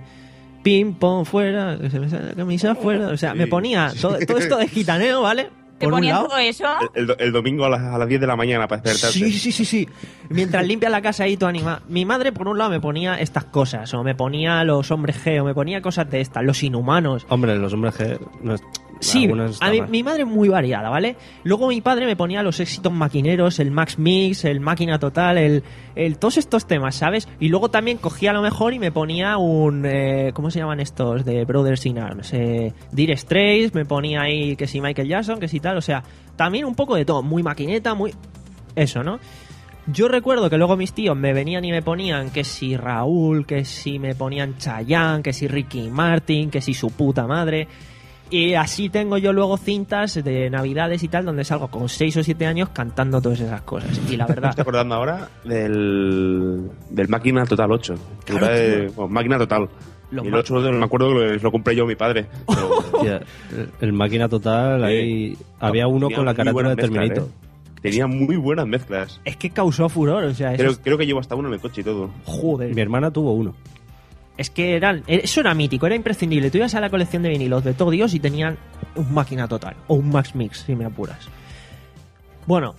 ping 0.64 0.94
pong 0.94 1.26
fuera, 1.26 1.78
que 1.80 1.90
se 1.90 2.00
me 2.00 2.10
sale 2.10 2.28
la 2.30 2.34
camisa 2.34 2.76
fuera, 2.76 3.08
o 3.08 3.18
sea, 3.18 3.32
Sí. 3.32 3.38
me 3.38 3.48
ponía 3.48 3.92
todo, 4.02 4.18
todo 4.28 4.38
esto 4.38 4.58
de 4.58 4.68
gitaneo, 4.68 5.22
¿vale? 5.22 5.50
¿Te 5.80 5.86
Por 5.86 5.94
un 5.94 6.06
lado. 6.06 6.28
todo 6.28 6.38
eso? 6.38 6.66
El, 6.94 7.16
el 7.18 7.32
domingo 7.32 7.64
a 7.66 7.70
las, 7.70 7.82
a 7.82 7.98
las 7.98 8.08
10 8.08 8.20
de 8.22 8.28
la 8.28 8.36
mañana 8.36 8.68
para 8.68 8.82
despertarte. 8.82 9.18
Sí, 9.18 9.32
sí, 9.32 9.52
sí, 9.52 9.64
sí. 9.66 9.88
Mientras 10.30 10.68
limpia 10.68 10.90
la 10.90 11.02
casa 11.02 11.24
ahí 11.24 11.38
todo 11.38 11.50
animado. 11.50 11.80
Mi 11.88 12.04
madre, 12.06 12.32
por 12.34 12.48
un 12.50 12.58
lado, 12.58 12.70
me 12.70 12.82
ponía 12.82 13.16
estas 13.20 13.46
cosas, 13.46 13.94
o 13.94 14.04
me 14.04 14.14
ponía 14.14 14.64
los 14.66 14.92
hombres 14.92 15.24
G, 15.26 15.42
o 15.42 15.46
me 15.46 15.54
ponía 15.54 15.82
cosas 15.82 16.10
de 16.12 16.20
estas, 16.22 16.44
los 16.44 16.62
inhumanos. 16.64 17.26
Hombre, 17.30 17.56
los 17.58 17.74
hombres 17.74 17.96
que... 17.96 18.20
no 18.44 18.56
es- 18.56 18.64
Sí, 19.00 19.30
a 19.62 19.70
mal. 19.70 19.90
mi 19.90 20.04
madre 20.04 20.26
muy 20.26 20.50
variada, 20.50 20.90
¿vale? 20.90 21.16
Luego 21.44 21.70
mi 21.70 21.80
padre 21.80 22.06
me 22.06 22.16
ponía 22.16 22.44
los 22.44 22.60
éxitos 22.60 22.92
maquineros, 22.92 23.60
el 23.60 23.72
Max 23.72 23.98
Mix, 23.98 24.44
el 24.44 24.60
Máquina 24.60 25.00
Total, 25.00 25.38
el, 25.38 25.64
el 25.96 26.18
todos 26.18 26.38
estos 26.38 26.68
temas, 26.68 26.96
¿sabes? 26.96 27.28
Y 27.40 27.48
luego 27.48 27.70
también 27.70 27.98
cogía 27.98 28.32
a 28.32 28.34
lo 28.34 28.42
mejor 28.42 28.74
y 28.74 28.80
me 28.80 28.92
ponía 28.92 29.38
un... 29.38 29.86
eh, 29.86 30.32
¿Cómo 30.34 30.52
se 30.52 30.60
llaman 30.60 30.80
estos? 30.82 31.24
De 31.24 31.46
Brothers 31.46 31.86
in 31.86 32.00
Arms. 32.00 32.34
Eh, 32.34 32.74
Dire 32.92 33.16
Straits, 33.16 33.74
me 33.74 33.86
ponía 33.86 34.22
ahí 34.22 34.56
que 34.56 34.68
si 34.68 34.82
Michael 34.82 35.08
Jackson, 35.08 35.40
que 35.40 35.48
si 35.48 35.60
tal, 35.60 35.78
o 35.78 35.82
sea, 35.82 36.04
también 36.36 36.66
un 36.66 36.76
poco 36.76 36.96
de 36.96 37.06
todo, 37.06 37.24
muy 37.24 37.42
maquineta, 37.42 37.94
muy... 37.94 38.14
Eso, 38.76 39.02
¿no? 39.04 39.20
Yo 39.88 40.08
recuerdo 40.08 40.50
que 40.50 40.58
luego 40.58 40.78
mis 40.78 40.94
tíos 40.94 41.18
me 41.18 41.34
venían 41.34 41.66
y 41.66 41.72
me 41.72 41.82
ponían 41.82 42.30
que 42.30 42.44
si 42.44 42.78
Raúl, 42.78 43.46
que 43.46 43.66
si 43.66 43.98
me 43.98 44.14
ponían 44.14 44.58
Chayanne, 44.58 45.24
que 45.24 45.34
si 45.34 45.48
Ricky 45.48 45.90
Martin, 45.90 46.52
que 46.52 46.62
si 46.62 46.74
su 46.76 46.92
puta 46.92 47.26
madre. 47.26 47.68
Y 48.32 48.54
así 48.54 48.90
tengo 48.90 49.18
yo 49.18 49.34
luego 49.34 49.58
cintas 49.58 50.24
de 50.24 50.50
navidades 50.52 51.02
y 51.04 51.08
tal 51.08 51.26
donde 51.26 51.44
salgo 51.44 51.68
con 51.70 51.90
6 51.90 52.18
o 52.18 52.24
7 52.24 52.46
años 52.46 52.70
cantando 52.70 53.20
todas 53.22 53.40
esas 53.40 53.62
cosas. 53.62 54.00
Y 54.10 54.18
la 54.18 54.26
Me 54.28 54.34
verdad... 54.36 54.50
estoy 54.52 54.62
acordando 54.62 54.96
ahora 54.96 55.30
del, 55.44 56.70
del 56.90 57.08
Máquina 57.08 57.46
Total 57.46 57.72
8. 57.72 57.96
que 58.26 58.34
Claro, 58.34 58.46
era 58.48 58.56
de- 58.56 58.88
bueno, 58.90 59.10
máquina 59.12 59.38
Total. 59.38 59.68
Los 60.12 60.24
y 60.24 60.28
el 60.28 60.34
ma- 60.34 60.40
8 60.40 60.54
me 60.74 60.84
acuerdo 60.86 61.08
que 61.10 61.14
lo, 61.16 61.36
lo 61.36 61.52
compré 61.52 61.76
yo 61.76 61.84
a 61.84 61.88
mi 61.88 61.96
padre. 61.96 62.28
Pero- 62.48 63.02
el, 63.52 63.70
el 63.82 63.94
máquina 63.94 64.28
total, 64.30 64.84
ahí 64.84 65.38
había 65.60 65.88
uno 65.88 66.10
con 66.10 66.26
la 66.26 66.34
carátula 66.34 66.70
de 66.70 66.76
Terminator. 66.76 67.28
Tenía 67.82 68.08
muy 68.08 68.36
buenas 68.36 68.68
mezclas. 68.68 69.22
Es 69.24 69.38
que 69.38 69.52
causó 69.52 69.88
furor, 69.88 70.24
o 70.26 70.34
sea, 70.34 70.54
Creo, 70.56 70.72
es- 70.72 70.80
creo 70.84 70.98
que 70.98 71.06
llevo 71.06 71.20
hasta 71.20 71.36
uno 71.36 71.48
en 71.48 71.54
el 71.56 71.60
coche 71.62 71.82
y 71.82 71.84
todo. 71.84 72.10
joder. 72.26 72.74
Mi 72.76 72.82
hermana 72.82 73.10
tuvo 73.12 73.34
uno. 73.34 73.56
Es 74.40 74.50
que 74.50 74.76
eran, 74.78 75.04
eso 75.06 75.42
era 75.42 75.54
mítico, 75.54 75.86
era 75.86 75.96
imprescindible. 75.96 76.50
Tú 76.50 76.58
ibas 76.60 76.74
a 76.74 76.80
la 76.80 76.90
colección 76.90 77.22
de 77.24 77.30
vinilos 77.30 77.62
de 77.64 77.74
todo 77.74 77.92
Dios 77.92 78.14
y 78.14 78.20
tenían 78.22 78.58
un 78.96 79.14
máquina 79.14 79.48
total, 79.50 79.76
o 79.88 79.96
un 79.96 80.10
Max 80.10 80.34
Mix, 80.34 80.60
si 80.66 80.76
me 80.76 80.86
apuras. 80.86 81.28
Bueno, 82.46 82.74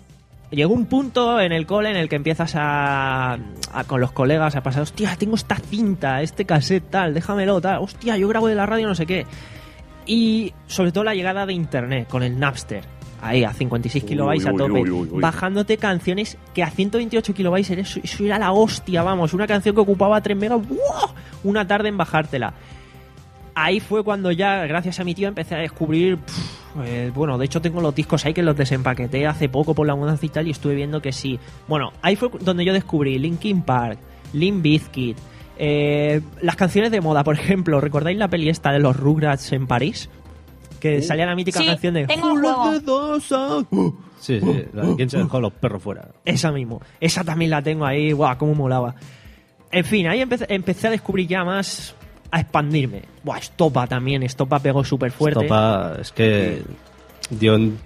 llegó 0.51 0.73
un 0.73 0.87
punto 0.87 1.39
en 1.39 1.53
el 1.53 1.67
cole 1.67 1.91
en 1.91 1.97
el 1.97 2.09
que 2.09 2.17
empiezas 2.17 2.55
a, 2.57 3.35
a- 3.35 3.85
con 3.87 4.01
los 4.01 4.11
colegas 4.13 4.57
a 4.57 4.63
pasar, 4.63 4.83
hostia, 4.85 5.15
tengo 5.17 5.35
esta 5.37 5.57
cinta, 5.57 6.23
este 6.23 6.47
cassette 6.47 6.89
tal, 6.91 7.13
déjamelo 7.13 7.61
tal, 7.61 7.83
hostia, 7.83 8.17
yo 8.17 8.27
grabo 8.29 8.49
de 8.49 8.55
la 8.55 8.65
radio 8.65 8.89
no 8.89 8.95
sé 8.95 9.05
qué. 9.05 9.27
Y 10.07 10.55
sobre 10.67 10.93
todo 10.93 11.05
la 11.05 11.15
llegada 11.15 11.45
de 11.45 11.53
internet 11.53 12.09
con 12.09 12.23
el 12.23 12.39
Napster. 12.39 12.85
Ahí, 13.23 13.45
a 13.45 13.53
56 13.53 14.05
kilobytes 14.05 14.47
a 14.47 14.53
tope. 14.53 14.73
uy, 14.73 14.91
uy, 14.91 15.09
uy. 15.13 15.21
Bajándote 15.21 15.77
canciones 15.77 16.39
que 16.55 16.63
a 16.63 16.71
128 16.71 17.35
kilobytes 17.35 17.71
eso, 17.71 18.01
eso 18.03 18.25
era 18.25 18.39
la 18.39 18.53
hostia, 18.53 19.03
vamos. 19.03 19.35
Una 19.35 19.47
canción 19.47 19.75
que 19.75 19.81
ocupaba 19.81 20.21
3 20.21 20.37
megas, 20.37 20.67
¡buah! 20.67 21.15
una 21.45 21.67
tarde 21.67 21.89
en 21.89 21.97
bajártela. 21.97 22.55
Ahí 23.55 23.81
fue 23.81 24.03
cuando 24.05 24.31
ya, 24.31 24.67
gracias 24.67 25.01
a 25.01 25.05
mi 25.05 25.15
tío, 25.15 25.29
empecé 25.29 25.55
a 25.55 25.59
descubrir. 25.59 26.17
pff, 26.17 26.61
eh, 26.85 27.11
bueno, 27.15 27.37
de 27.37 27.45
hecho 27.45 27.61
tengo 27.61 27.81
los 27.81 27.95
discos 27.95 28.25
ahí 28.25 28.33
que 28.33 28.43
los 28.43 28.57
desempaqueté 28.57 29.27
hace 29.27 29.49
poco 29.49 29.75
por 29.75 29.87
la 29.87 29.95
mudanza 29.95 30.25
y 30.25 30.29
tal, 30.29 30.47
y 30.47 30.53
estuve 30.53 30.75
viendo 30.75 31.03
que 31.03 31.13
sí. 31.13 31.39
Bueno, 31.69 31.93
ahí 32.01 32.17
fue 32.17 32.31
donde 32.41 32.65
yo 32.65 32.73
descubrí 32.73 33.19
Linkin 33.19 33.63
Park, 33.63 33.99
Limp 34.33 34.63
Bizkit, 34.63 35.19
eh, 35.59 36.23
las 36.41 36.57
canciones 36.57 36.91
de 36.91 37.03
moda, 37.03 37.23
por 37.23 37.35
ejemplo, 37.35 37.83
¿recordáis 37.83 38.17
la 38.17 38.29
peli 38.29 38.49
esta 38.49 38.73
de 38.73 38.79
los 38.79 38.97
Rugrats 38.97 39.53
en 39.53 39.67
París? 39.67 40.09
Que 40.81 41.03
salía 41.03 41.27
la 41.27 41.35
mítica 41.35 41.61
Sí, 41.61 41.67
canción 41.67 41.95
de 41.95 42.07
tengo 42.07 42.29
el 42.29 42.33
"Who 42.33 42.41
let 42.41 42.53
juego". 42.53 42.81
dogs 42.81 43.33
out?". 43.33 43.69
Sí, 44.19 44.41
sí. 44.41 44.65
la- 44.73 44.95
¿Quién 44.97 45.09
se 45.11 45.19
dejó 45.19 45.41
los 45.41 45.53
perros 45.53 45.83
fuera? 45.83 46.09
Esa 46.25 46.51
mismo. 46.53 46.81
Esa 47.01 47.23
también 47.25 47.51
la 47.51 47.63
tengo 47.63 47.85
ahí. 47.87 48.13
Guau, 48.13 48.37
cómo 48.39 48.55
molaba. 48.55 48.95
En 49.73 49.85
fin, 49.85 50.07
ahí 50.09 50.21
empecé, 50.21 50.47
empecé 50.49 50.89
a 50.89 50.91
descubrir 50.91 51.29
ya 51.29 51.45
más. 51.45 51.95
A 52.33 52.41
expandirme. 52.41 53.03
Buah, 53.25 53.39
Estopa 53.39 53.87
también. 53.87 54.23
Estopa 54.23 54.59
pegó 54.61 54.85
súper 54.85 55.11
fuerte. 55.11 55.41
Estopa, 55.41 55.97
es 56.01 56.13
que 56.13 56.63
dio 57.31 57.55
en- 57.57 57.79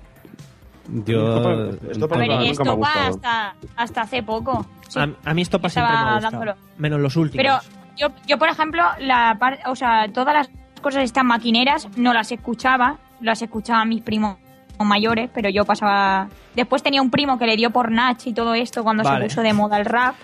dio 0.87 1.37
Estopa- 1.37 1.91
Estopa 1.91 2.15
A 2.15 2.19
ver, 2.19 2.29
nunca- 2.29 2.41
me 2.43 2.49
ha 2.49 2.51
esto 2.51 2.65
va 2.65 2.73
gustado. 2.75 3.09
hasta, 3.09 3.55
hasta 3.77 4.01
hace 4.03 4.23
poco. 4.23 4.67
Sí. 4.89 4.99
A, 5.01 5.09
a 5.25 5.35
mí 5.35 5.43
Estopa 5.43 5.69
Estaba 5.69 5.87
siempre 5.89 6.05
me 6.05 6.11
ha 6.11 6.15
gustado. 6.15 6.31
dándolo. 6.45 6.55
Menos 6.79 7.01
los 7.01 7.17
últimos. 7.17 7.43
Pero 7.43 7.59
yo, 7.97 8.09
yo, 8.27 8.39
por 8.39 8.49
ejemplo, 8.49 8.83
la 9.01 9.37
par- 9.39 9.61
o 9.67 9.75
sea, 9.77 10.07
todas 10.13 10.35
las 10.35 10.51
cosas 10.85 11.03
estas 11.03 11.25
maquineras 11.25 11.89
no 11.97 12.13
las 12.15 12.31
escuchaba, 12.31 12.99
las 13.21 13.43
escuchaban 13.43 13.89
mis 13.89 14.03
primos 14.03 14.37
mayores, 14.79 15.31
pero 15.35 15.49
yo 15.49 15.65
pasaba... 15.65 16.29
Después 16.55 16.83
tenía 16.83 17.01
un 17.03 17.11
primo 17.11 17.39
que 17.39 17.47
le 17.47 17.57
dio 17.57 17.71
por 17.71 17.91
Nach 17.91 18.25
y 18.27 18.33
todo 18.33 18.55
esto 18.55 18.85
cuando 18.85 19.03
Vale. 19.03 19.23
se 19.23 19.25
puso 19.35 19.43
de 19.43 19.53
moda 19.53 19.79
el 19.79 19.85
rap, 19.87 20.15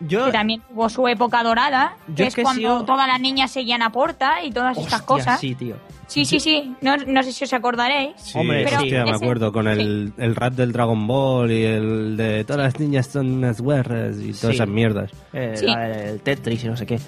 yo, 0.00 0.26
que 0.26 0.32
también 0.32 0.62
tuvo 0.68 0.88
su 0.88 1.08
época 1.08 1.42
dorada, 1.42 1.96
que 2.14 2.22
es 2.22 2.28
es 2.28 2.34
que 2.36 2.40
he 2.42 2.44
cuando 2.44 2.84
todas 2.84 3.08
las 3.08 3.20
niñas 3.20 3.50
seguían 3.50 3.82
a 3.82 3.90
Porta 3.90 4.42
y 4.44 4.52
todas 4.52 4.78
estas 4.78 5.02
cosas. 5.02 5.40
sí, 5.40 5.54
tío. 5.56 5.74
Sí, 6.06 6.24
sí, 6.24 6.40
sí. 6.40 6.74
No, 6.80 6.96
no 6.96 7.22
sé 7.22 7.32
si 7.32 7.44
os 7.44 7.52
acordaréis. 7.52 8.12
Sí, 8.16 8.38
Hombre, 8.38 8.64
Pero 8.64 8.78
hostia, 8.78 9.04
me 9.04 9.10
acuerdo 9.10 9.52
con 9.52 9.66
el, 9.68 10.12
el 10.16 10.34
rap 10.36 10.54
del 10.54 10.72
Dragon 10.72 11.06
Ball 11.06 11.50
y 11.52 11.64
el 11.64 12.16
de 12.16 12.44
todas 12.44 12.62
las 12.62 12.80
niñas 12.80 13.08
son 13.08 13.30
unas 13.30 13.60
guerras 13.60 14.16
y 14.18 14.32
todas 14.32 14.40
Sí. 14.40 14.54
esas 14.54 14.68
mierdas. 14.68 15.10
Eh, 15.34 15.52
Sí. 15.56 15.66
la 15.66 15.80
del 15.80 16.20
Tetris 16.20 16.64
y 16.64 16.68
no 16.68 16.76
sé 16.78 16.86
qué. 16.86 16.98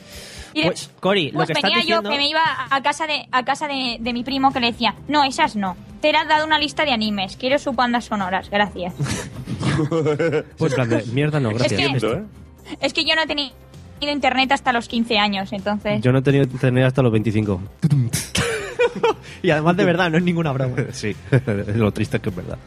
Y 0.54 0.60
de- 0.62 0.66
Pues, 0.66 0.90
Cori, 1.00 1.30
lo 1.30 1.38
Pues 1.38 1.46
que 1.48 1.52
estás 1.54 1.62
venía 1.70 1.78
diciendo... 1.78 2.02
yo 2.08 2.10
que 2.10 2.18
me 2.18 2.28
iba 2.28 2.40
a 2.70 2.82
casa 2.82 3.06
de 3.06 3.26
a 3.30 3.44
casa 3.44 3.68
de, 3.68 3.98
de 4.00 4.12
mi 4.12 4.24
primo 4.24 4.52
que 4.52 4.60
le 4.60 4.72
decía, 4.72 4.94
no, 5.08 5.24
esas 5.24 5.56
no. 5.56 5.76
Te 6.00 6.10
has 6.16 6.26
dado 6.28 6.46
una 6.46 6.58
lista 6.58 6.84
de 6.84 6.92
animes, 6.92 7.36
quiero 7.36 7.58
su 7.58 7.72
bandas 7.72 8.06
sonoras, 8.06 8.48
gracias. 8.50 8.94
Pues 10.58 10.74
de, 10.76 11.04
mierda 11.12 11.40
no, 11.40 11.50
gracias. 11.50 11.72
que- 11.80 11.86
Entiendo, 11.86 12.14
¿eh? 12.18 12.24
es 12.80 12.92
que 12.92 13.04
yo 13.04 13.14
no 13.14 13.22
he 13.22 13.26
tenido 13.26 13.52
internet 14.00 14.52
hasta 14.52 14.72
los 14.72 14.88
15 14.88 15.18
años, 15.18 15.52
entonces... 15.52 16.00
Yo 16.02 16.12
no 16.12 16.18
he 16.18 16.22
tenido 16.22 16.44
internet 16.44 16.84
hasta 16.86 17.02
los 17.02 17.12
25. 17.12 17.60
Y 19.42 19.50
además 19.50 19.76
de 19.76 19.84
verdad, 19.84 20.10
no 20.10 20.18
es 20.18 20.24
ninguna 20.24 20.52
broma. 20.52 20.76
Sí, 20.92 21.14
lo 21.76 21.92
triste 21.92 22.16
es 22.18 22.22
que 22.22 22.28
es 22.30 22.36
verdad. 22.36 22.58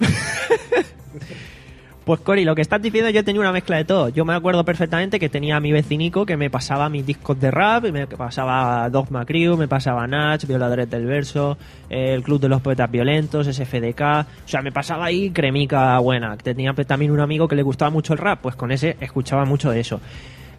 Pues 2.05 2.19
Cori, 2.19 2.43
lo 2.43 2.53
que 2.53 2.61
estás 2.61 2.81
diciendo 2.81 3.09
yo 3.11 3.23
tenía 3.23 3.39
una 3.39 3.53
mezcla 3.53 3.77
de 3.77 3.85
todo. 3.85 4.09
Yo 4.09 4.25
me 4.25 4.33
acuerdo 4.33 4.65
perfectamente 4.65 5.21
que 5.21 5.29
tenía 5.29 5.55
a 5.55 5.59
mi 5.61 5.71
vecinico 5.71 6.25
que 6.25 6.35
me 6.35 6.49
pasaba 6.49 6.89
mis 6.89 7.05
discos 7.05 7.39
de 7.39 7.49
rap, 7.49 7.85
y 7.85 7.93
me 7.93 8.07
pasaba 8.07 8.89
Dogma 8.89 9.25
Crew, 9.25 9.55
me 9.55 9.69
pasaba 9.69 10.05
Natch, 10.05 10.45
Violadores 10.45 10.89
del 10.89 11.05
Verso, 11.05 11.57
el 11.89 12.21
Club 12.21 12.41
de 12.41 12.49
los 12.49 12.61
Poetas 12.61 12.91
Violentos, 12.91 13.47
SFDK. 13.47 14.01
O 14.01 14.47
sea, 14.47 14.61
me 14.61 14.73
pasaba 14.73 15.05
ahí 15.05 15.29
cremica 15.29 15.97
buena. 15.99 16.35
Tenía 16.35 16.73
también 16.73 17.09
un 17.11 17.21
amigo 17.21 17.47
que 17.47 17.55
le 17.55 17.63
gustaba 17.63 17.89
mucho 17.89 18.11
el 18.11 18.19
rap, 18.19 18.39
pues 18.41 18.57
con 18.57 18.73
ese 18.73 18.97
escuchaba 18.99 19.45
mucho 19.45 19.71
de 19.71 19.79
eso. 19.79 20.01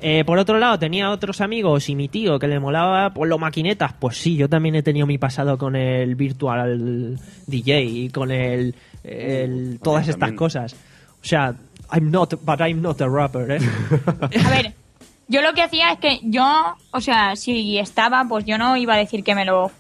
Eh, 0.01 0.25
por 0.25 0.39
otro 0.39 0.59
lado, 0.59 0.79
tenía 0.79 1.11
otros 1.11 1.41
amigos 1.43 1.89
y 1.91 1.95
mi 1.95 2.09
tío 2.09 2.39
que 2.39 2.49
le 2.49 2.59
molaba 2.59 3.11
pues 3.13 3.29
los 3.29 3.39
maquinetas. 3.39 3.93
Pues 3.99 4.17
sí, 4.17 4.37
yo 4.37 4.49
también 4.49 4.77
he 4.77 4.83
tenido 4.83 5.07
mi 5.07 5.19
pasado 5.19 5.59
con 5.59 5.77
el 5.77 6.15
Virtual 6.15 7.19
DJ 7.47 7.83
y 7.85 8.09
con 8.09 8.31
el, 8.31 8.75
el- 9.03 9.79
todas 9.83 10.09
estas 10.09 10.31
cosas. 10.37 10.77
O 11.25 11.27
sea, 11.27 11.55
I'm 11.91 12.11
not, 12.11 12.35
but 12.45 12.61
I'm 12.61 12.83
not 12.83 13.01
a 13.01 13.09
rapper, 13.09 13.51
¿eh? 13.53 13.59
A 14.45 14.51
ver, 14.51 14.75
yo 15.27 15.41
lo 15.41 15.55
que 15.55 15.63
hacía 15.63 15.91
es 15.93 15.99
que 15.99 16.21
yo, 16.23 16.77
o 16.91 17.01
sea, 17.01 17.35
si 17.35 17.79
estaba, 17.79 18.27
pues 18.29 18.45
yo 18.45 18.59
no 18.59 18.77
iba 18.77 18.93
a 18.93 18.99
decir 18.99 19.25
que 19.25 19.35
me 19.35 19.47
lo 19.47 19.71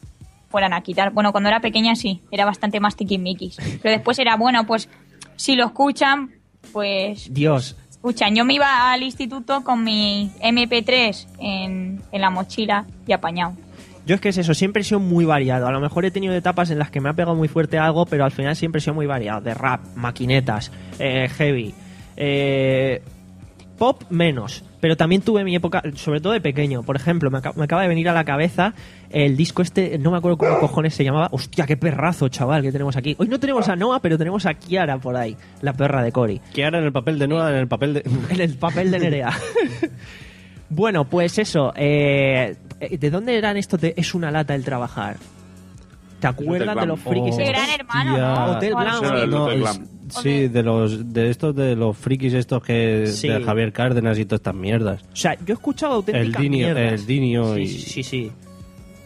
fueran 0.49 0.73
a 0.73 0.81
quitar. 0.81 1.13
Bueno, 1.13 1.33
cuando 1.33 1.51
era 1.51 1.61
pequeña 1.61 1.97
sí, 1.97 2.23
era 2.31 2.47
bastante 2.47 2.81
más 2.81 2.97
tiquismiquis. 2.97 3.57
Pero 3.83 3.95
después 3.95 4.19
era, 4.19 4.37
bueno, 4.37 4.65
pues 4.67 4.89
si 5.37 5.55
lo 5.55 5.67
escuchan, 5.67 6.31
pues 6.73 7.27
Dios, 7.31 7.77
escuchan. 7.91 8.35
Yo 8.35 8.47
me 8.47 8.55
iba 8.55 8.91
al 8.91 9.03
instituto 9.03 9.63
con 9.63 9.85
mi 9.85 10.31
MP3 10.41 11.27
en, 11.41 12.03
en 12.11 12.21
la 12.21 12.31
mochila 12.31 12.87
y 13.07 13.13
apañado. 13.13 13.55
Yo 14.07 14.15
es 14.15 14.21
que 14.21 14.29
es 14.31 14.39
eso, 14.39 14.55
siempre 14.55 14.83
he 14.83 14.85
sido 14.85 15.01
muy 15.01 15.25
variado. 15.25 15.67
A 15.67 15.73
lo 15.73 15.81
mejor 15.81 16.05
he 16.05 16.11
tenido 16.11 16.35
etapas 16.35 16.71
en 16.71 16.79
las 16.79 16.91
que 16.91 17.01
me 17.01 17.09
ha 17.09 17.13
pegado 17.15 17.35
muy 17.35 17.49
fuerte 17.49 17.79
algo, 17.79 18.07
pero 18.07 18.25
al 18.25 18.33
final 18.33 18.55
siempre 18.57 18.79
he 18.79 18.83
sido 18.83 18.95
muy 18.95 19.07
variado. 19.07 19.41
De 19.41 19.55
rap, 19.55 19.81
maquinetas, 19.97 20.71
eh, 20.99 21.29
heavy, 21.37 21.75
eh, 22.17 23.03
pop 23.79 24.03
menos. 24.11 24.65
Pero 24.81 24.99
también 24.99 25.23
tuve 25.23 25.45
mi 25.45 25.57
época, 25.57 25.83
sobre 25.95 26.21
todo 26.21 26.35
de 26.35 26.43
pequeño. 26.43 26.83
Por 26.83 26.95
ejemplo, 26.97 27.31
me, 27.31 27.39
aca- 27.39 27.55
me 27.57 27.65
acaba 27.65 27.81
de 27.81 27.89
venir 27.89 28.07
a 28.11 28.13
la 28.13 28.25
cabeza 28.25 28.75
el 29.09 29.35
disco 29.35 29.63
este, 29.63 29.97
no 29.99 30.11
me 30.11 30.19
acuerdo 30.19 30.37
cómo 30.37 30.59
cojones 30.59 30.95
se 30.95 31.05
llamaba. 31.05 31.29
Hostia, 31.33 31.65
qué 31.65 31.79
perrazo, 31.79 32.29
chaval, 32.29 32.61
que 32.61 32.71
tenemos 32.71 32.95
aquí. 32.95 33.17
Hoy 33.19 33.29
no 33.29 33.41
tenemos 33.41 33.67
a 33.71 33.77
Noah, 33.77 34.01
pero 34.03 34.19
tenemos 34.19 34.45
a 34.45 34.53
Kiara 34.53 34.99
por 34.99 35.17
ahí, 35.17 35.35
la 35.63 35.73
perra 35.73 36.03
de 36.03 36.13
Cory. 36.13 36.43
Ahora 36.63 36.81
en 36.81 36.85
el 36.85 36.93
papel 36.93 37.19
de 37.19 37.27
Noah, 37.29 37.49
en 37.51 37.57
el 37.57 37.67
papel 37.69 37.95
de... 37.95 38.03
En 38.29 38.41
el 38.43 38.59
papel 38.59 38.91
de 38.91 38.99
Nerea. 38.99 39.31
bueno, 40.69 41.05
pues 41.05 41.39
eso. 41.39 41.73
eh, 41.77 42.57
¿De 42.91 43.11
dónde 43.11 43.37
eran 43.37 43.57
estos 43.57 43.81
de 43.81 43.95
Es 43.97 44.15
una 44.15 44.31
lata 44.31 44.55
el 44.55 44.65
trabajar? 44.65 45.17
¿Te 46.21 46.27
acuerdas 46.29 46.75
de 46.77 46.87
los 46.87 47.01
frikis? 47.01 47.35
Oh, 47.35 47.37
De 47.37 47.43
estos? 47.45 47.49
Gran 47.67 47.71
Hermano, 47.81 48.13
hostia. 48.13 48.29
¿no? 48.47 48.53
Hotel 48.53 48.75
Blanc. 48.75 49.03
No, 49.29 49.45
Hotel 49.45 49.57
es- 49.57 49.61
Glam. 49.61 49.89
sí, 50.23 50.49
de 50.49 50.63
los 50.63 51.13
de 51.13 51.31
estos 51.31 51.55
de 51.57 51.77
los 51.77 51.97
frikis 51.97 52.33
estos 52.35 52.63
que 52.63 53.07
Sí. 53.09 53.29
de 53.29 53.43
Javier 53.43 53.73
Cárdenas 53.73 54.19
y 54.19 54.25
todas 54.25 54.39
estas 54.41 54.55
mierdas. 54.55 55.03
O 55.13 55.17
sea, 55.17 55.35
yo 55.35 55.41
he 55.49 55.53
escuchado 55.53 55.95
auténticas 55.95 56.27
El 56.41 56.43
Dinio, 56.51 56.67
mierdas. 56.75 56.93
el 57.01 57.07
Dinio 57.07 57.55
sí, 57.57 57.61
y 57.63 57.69
sí, 57.69 57.81
sí, 57.91 58.03
sí. 58.03 58.33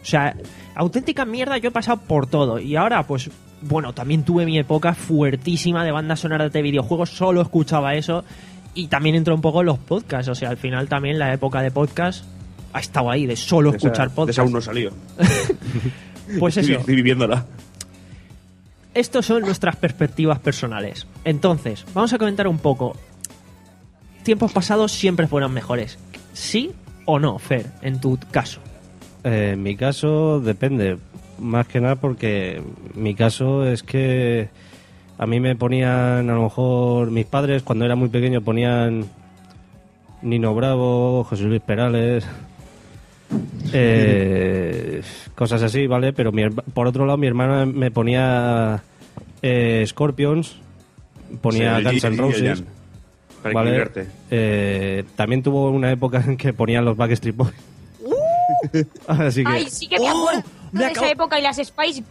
O 0.01 0.05
sea, 0.05 0.33
auténtica 0.75 1.25
mierda 1.25 1.57
yo 1.57 1.69
he 1.69 1.71
pasado 1.71 1.99
por 2.07 2.25
todo. 2.27 2.57
Y 2.59 2.77
ahora, 2.77 3.03
pues, 3.03 3.29
bueno, 3.61 3.91
también 3.93 4.23
tuve 4.23 4.45
mi 4.45 4.57
época 4.57 4.93
fuertísima 4.93 5.83
de 5.83 5.91
bandas 5.91 6.21
sonoras 6.21 6.53
de 6.53 6.61
videojuegos. 6.61 7.09
Solo 7.09 7.41
escuchaba 7.41 7.95
eso. 7.95 8.23
Y 8.75 8.87
también 8.87 9.15
entró 9.15 9.35
un 9.35 9.41
poco 9.41 9.59
en 9.59 9.65
los 9.65 9.77
podcasts. 9.79 10.29
O 10.29 10.35
sea, 10.35 10.49
al 10.51 10.57
final 10.57 10.87
también 10.87 11.19
la 11.19 11.33
época 11.33 11.61
de 11.61 11.71
podcast 11.71 12.23
ha 12.73 12.79
estado 12.79 13.09
ahí, 13.11 13.25
de 13.25 13.35
solo 13.35 13.71
De 13.71 13.77
esa- 13.77 13.87
escuchar 13.87 14.11
de 14.25 14.31
esa 14.31 14.41
aún 14.41 14.53
no 14.53 14.61
salió. 14.61 14.91
Pues 16.39 16.57
Estoy, 16.57 16.73
eso. 16.73 16.81
estoy 16.81 16.95
viviéndola. 16.95 17.43
Estos 18.93 19.25
son 19.25 19.41
nuestras 19.41 19.75
perspectivas 19.77 20.39
personales. 20.39 21.07
Entonces, 21.23 21.85
vamos 21.95 22.13
a 22.13 22.17
comentar 22.19 22.47
un 22.47 22.59
poco. 22.59 22.95
Tiempos 24.23 24.51
pasados 24.51 24.91
siempre 24.91 25.25
fueron 25.27 25.53
mejores. 25.53 25.97
¿Sí 26.33 26.71
o 27.05 27.17
no, 27.17 27.39
Fer, 27.39 27.67
en 27.81 27.99
tu 27.99 28.19
caso? 28.31 28.59
Eh, 29.23 29.51
en 29.53 29.63
mi 29.63 29.75
caso 29.75 30.39
depende, 30.39 30.97
más 31.39 31.67
que 31.67 31.81
nada 31.81 31.95
porque 31.95 32.61
mi 32.93 33.15
caso 33.15 33.65
es 33.65 33.81
que 33.81 34.49
a 35.17 35.25
mí 35.25 35.39
me 35.39 35.55
ponían, 35.55 36.29
a 36.29 36.33
lo 36.33 36.43
mejor 36.43 37.09
mis 37.09 37.25
padres 37.25 37.63
cuando 37.63 37.85
era 37.85 37.95
muy 37.95 38.09
pequeño 38.09 38.41
ponían 38.41 39.05
Nino 40.21 40.53
Bravo, 40.53 41.23
José 41.23 41.43
Luis 41.43 41.61
Perales, 41.61 42.25
eh, 43.73 45.01
cosas 45.35 45.61
así, 45.63 45.87
¿vale? 45.87 46.13
Pero 46.13 46.31
mi 46.31 46.43
por 46.49 46.87
otro 46.87 47.05
lado 47.05 47.17
mi 47.17 47.27
hermana 47.27 47.65
me 47.65 47.91
ponía 47.91 48.81
eh, 49.41 49.83
Scorpions, 49.87 50.57
ponía 51.41 51.77
Sí, 51.77 51.83
Guns 51.83 52.03
N' 52.03 52.17
Roses. 52.17 52.63
Para 53.41 53.53
¿vale? 53.55 53.87
Eh, 54.31 55.03
también 55.15 55.41
tuvo 55.41 55.69
una 55.69 55.91
época 55.91 56.21
en 56.25 56.35
que 56.35 56.51
ponían 56.51 56.83
los 56.83 56.97
Backstreet 56.97 57.35
Boys. 57.35 57.53
Así 59.07 59.43
que 59.43 59.49
Ay, 59.51 59.69
sí 59.69 59.87
que 59.87 59.97
me 59.99 60.09
acuerdo 60.09 60.43
Me 60.71 60.79
de 60.81 60.85
acabo- 60.87 61.05
esa 61.05 61.11
época 61.13 61.39
y 61.39 61.43
las 61.43 61.57
Spice 61.57 62.03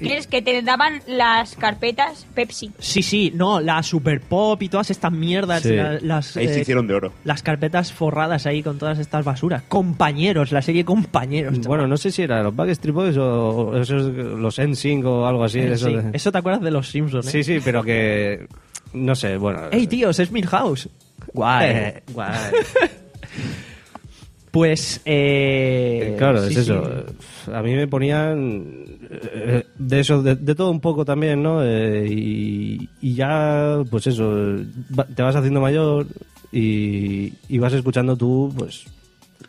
Es 0.00 0.26
que 0.26 0.42
te 0.42 0.60
daban 0.62 1.00
las 1.06 1.54
carpetas 1.56 2.26
Pepsi. 2.34 2.70
Sí, 2.78 3.02
sí, 3.02 3.32
no, 3.34 3.60
la 3.60 3.82
Super 3.82 4.20
Pop 4.20 4.62
y 4.62 4.68
todas 4.68 4.90
estas 4.90 5.12
mierdas. 5.12 5.62
Sí. 5.62 5.74
la- 5.74 5.98
las, 6.00 6.36
Ahí 6.36 6.48
se 6.48 6.58
eh, 6.58 6.60
hicieron 6.62 6.86
de 6.86 6.94
oro. 6.94 7.12
Las 7.24 7.42
carpetas 7.42 7.92
forradas 7.92 8.46
ahí 8.46 8.62
con 8.62 8.78
todas 8.78 8.98
estas 8.98 9.24
basuras. 9.24 9.62
Compañeros, 9.68 10.52
la 10.52 10.62
serie 10.62 10.84
Compañeros. 10.84 11.58
Bueno, 11.66 11.86
no 11.86 11.96
sé 11.96 12.10
si 12.10 12.22
era 12.22 12.42
los 12.42 12.54
Backstreet 12.54 12.94
Boys 12.94 13.16
o 13.18 13.76
esos, 13.76 14.12
los 14.12 14.58
NSYNC 14.58 15.04
o 15.06 15.26
algo 15.26 15.44
así. 15.44 15.58
chaval. 15.60 15.72
eso 15.74 15.86
Sí, 15.88 15.94
de- 15.96 16.10
Eso 16.12 16.32
te 16.32 16.38
acuerdas 16.38 16.62
de 16.62 16.70
los 16.70 16.88
Simpsons, 16.88 17.26
¿eh? 17.26 17.30
Sí, 17.30 17.44
sí, 17.44 17.58
pero 17.64 17.82
que. 17.82 18.46
No 18.92 19.14
sé, 19.14 19.36
bueno. 19.36 19.60
¡Ey, 19.72 19.86
tíos, 19.86 20.18
es 20.20 20.30
Milhouse! 20.30 20.88
Guay, 21.32 21.70
Eh. 21.70 22.02
guay. 22.12 22.28
Pues, 24.50 25.00
eh... 25.04 26.14
Claro, 26.16 26.44
sí, 26.46 26.52
es 26.52 26.58
eso. 26.60 26.84
sí. 27.44 27.50
A 27.52 27.60
mí 27.60 27.74
me 27.74 27.88
ponían 27.88 28.83
eh, 29.22 29.66
de 29.78 30.00
eso, 30.00 30.22
de, 30.22 30.36
de 30.36 30.54
todo 30.54 30.70
un 30.70 30.80
poco 30.80 31.04
también, 31.04 31.42
¿no? 31.42 31.62
Eh, 31.64 32.06
y, 32.08 32.88
y 33.00 33.14
ya, 33.14 33.78
pues 33.90 34.06
eso, 34.06 34.56
te 35.14 35.22
vas 35.22 35.36
haciendo 35.36 35.60
mayor 35.60 36.06
y, 36.52 37.32
y 37.48 37.58
vas 37.58 37.72
escuchando 37.72 38.16
tú, 38.16 38.52
pues, 38.56 38.84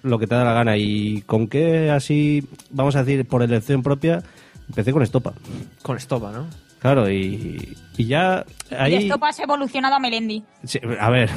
lo 0.03 0.17
que 0.19 0.27
te 0.27 0.35
da 0.35 0.43
la 0.43 0.53
gana. 0.53 0.77
Y 0.77 1.21
con 1.25 1.47
qué 1.47 1.89
así, 1.91 2.43
vamos 2.71 2.95
a 2.95 3.03
decir, 3.03 3.25
por 3.27 3.41
elección 3.43 3.83
propia, 3.83 4.23
empecé 4.69 4.91
con 4.91 5.03
Estopa. 5.03 5.33
Con 5.81 5.97
estopa, 5.97 6.31
¿no? 6.31 6.47
Claro, 6.79 7.09
y, 7.09 7.75
y 7.97 8.05
ya 8.05 8.45
ahí... 8.77 8.93
Y 8.93 8.95
esto 8.97 9.17
pasa 9.19 9.43
evolucionado 9.43 9.95
a 9.95 9.99
Melendi. 9.99 10.43
Sí, 10.63 10.79
a 10.99 11.09
ver. 11.09 11.29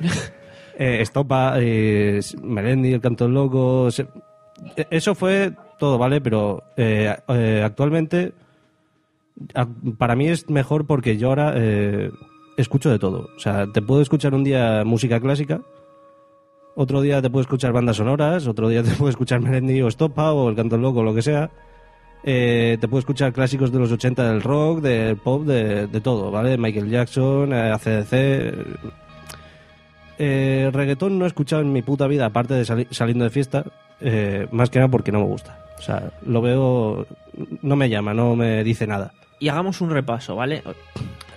Eh, 0.76 1.02
Estopa, 1.02 1.54
eh, 1.60 2.18
Melendi, 2.42 2.94
el 2.94 3.00
canto 3.00 3.28
loco. 3.28 3.92
se- 3.92 4.08
eso 4.90 5.14
fue 5.14 5.52
todo, 5.84 5.98
¿vale? 5.98 6.20
Pero 6.20 6.62
eh, 6.76 7.14
eh, 7.28 7.62
actualmente 7.64 8.32
para 9.98 10.14
mí 10.16 10.28
es 10.28 10.48
mejor 10.48 10.86
porque 10.86 11.16
yo 11.16 11.28
ahora 11.28 11.52
eh, 11.56 12.10
escucho 12.56 12.90
de 12.90 12.98
todo. 12.98 13.28
O 13.36 13.38
sea, 13.40 13.66
te 13.72 13.82
puedo 13.82 14.00
escuchar 14.00 14.34
un 14.34 14.44
día 14.44 14.82
música 14.84 15.20
clásica, 15.20 15.60
otro 16.76 17.00
día 17.00 17.20
te 17.20 17.30
puedo 17.30 17.42
escuchar 17.42 17.72
bandas 17.72 17.96
sonoras, 17.96 18.46
otro 18.46 18.68
día 18.68 18.82
te 18.84 18.92
puedo 18.92 19.10
escuchar 19.10 19.40
Melendi 19.40 19.82
o 19.82 19.88
Estopa 19.88 20.32
o 20.32 20.48
el 20.48 20.56
canto 20.56 20.76
loco, 20.76 21.02
lo 21.02 21.14
que 21.14 21.22
sea. 21.22 21.50
Eh, 22.26 22.78
te 22.80 22.88
puedo 22.88 23.00
escuchar 23.00 23.32
clásicos 23.34 23.70
de 23.70 23.78
los 23.78 23.92
80 23.92 24.26
del 24.32 24.40
rock, 24.40 24.80
del 24.80 25.16
pop, 25.18 25.42
de, 25.44 25.86
todo, 26.02 26.30
¿vale? 26.30 26.56
Michael 26.56 26.88
Jackson, 26.88 27.52
eh, 27.52 27.70
ACDC. 27.72 28.12
Eh, 30.18 30.70
reggaetón 30.72 31.18
no 31.18 31.24
he 31.24 31.28
escuchado 31.28 31.60
en 31.62 31.72
mi 31.72 31.82
puta 31.82 32.06
vida, 32.06 32.26
aparte 32.26 32.54
de 32.54 32.64
sali- 32.64 32.86
saliendo 32.90 33.24
de 33.24 33.30
fiesta, 33.30 33.64
más 34.52 34.70
que 34.70 34.78
nada 34.78 34.90
porque 34.90 35.10
no 35.12 35.18
me 35.20 35.26
gusta. 35.26 35.63
O 35.78 35.82
sea, 35.82 36.10
lo 36.24 36.40
veo, 36.40 37.06
no 37.62 37.76
me 37.76 37.88
llama, 37.88 38.14
no 38.14 38.36
me 38.36 38.62
dice 38.64 38.86
nada. 38.86 39.12
Y 39.40 39.48
hagamos 39.48 39.80
un 39.80 39.90
repaso, 39.90 40.36
¿vale? 40.36 40.62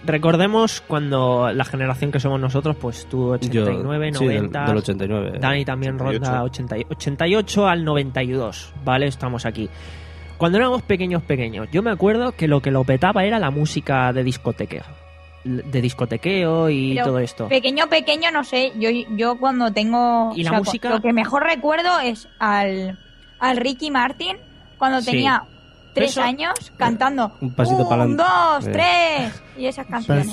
Recordemos 0.06 0.82
cuando 0.88 1.52
la 1.52 1.65
generación 1.65 2.12
que 2.12 2.19
somos 2.19 2.39
nosotros, 2.39 2.76
pues 2.80 3.08
tú 3.08 3.32
89, 3.32 4.12
sí, 4.13 4.26
del- 4.26 4.38
90... 4.43 4.65
del 4.65 4.78
89. 4.78 5.38
Dani 5.39 5.65
también 5.65 5.95
88. 5.95 6.23
ronda 6.26 6.43
80 6.43 6.78
y- 6.78 6.86
88 6.89 7.67
al 7.67 7.84
92, 7.84 8.73
¿vale? 8.86 9.08
Estamos 9.08 9.45
aquí. 9.45 9.69
Cuando 10.38 10.60
éramos 10.60 10.84
pequeños, 10.84 11.23
pequeños, 11.23 11.67
yo 11.71 11.82
me 11.82 11.89
acuerdo 11.91 12.32
que 12.34 12.47
lo 12.47 12.62
que 12.62 12.69
lo 12.71 12.84
petaba 12.84 13.26
era 13.26 13.39
la 13.39 13.50
música 13.50 14.13
de 14.13 14.23
discotequeo. 14.23 14.84
De 15.43 15.82
discotequeo 15.82 16.69
y 16.69 16.93
Pero 16.93 17.06
todo 17.08 17.19
esto. 17.19 17.47
Pequeño, 17.47 17.88
pequeño, 17.89 18.30
no 18.32 18.43
sé. 18.43 18.73
Yo, 18.78 18.89
yo 19.15 19.38
cuando 19.39 19.71
tengo. 19.71 20.32
¿Y 20.36 20.43
la 20.43 20.52
o 20.52 20.54
sea, 20.54 20.60
música? 20.60 20.89
Lo 20.89 21.02
que 21.02 21.12
mejor 21.13 21.43
recuerdo 21.43 22.00
es 22.02 22.28
al, 22.39 23.00
al 23.39 23.58
Ricky 23.58 23.91
Martin 23.91 24.38
cuando 24.78 25.02
Sí. 25.02 25.12
tenía 25.12 25.43
tres 25.93 26.12
Eso- 26.12 26.21
años 26.21 26.54
cantando. 26.78 27.32
Un 27.41 27.54
pasito 27.56 27.84
Un, 27.84 27.89
pa'lante. 27.89 28.23
dos, 28.23 28.67
Eh. 28.67 28.71
tres. 28.71 29.43
Y 29.58 29.65
esas 29.65 29.88
canciones. 29.88 30.28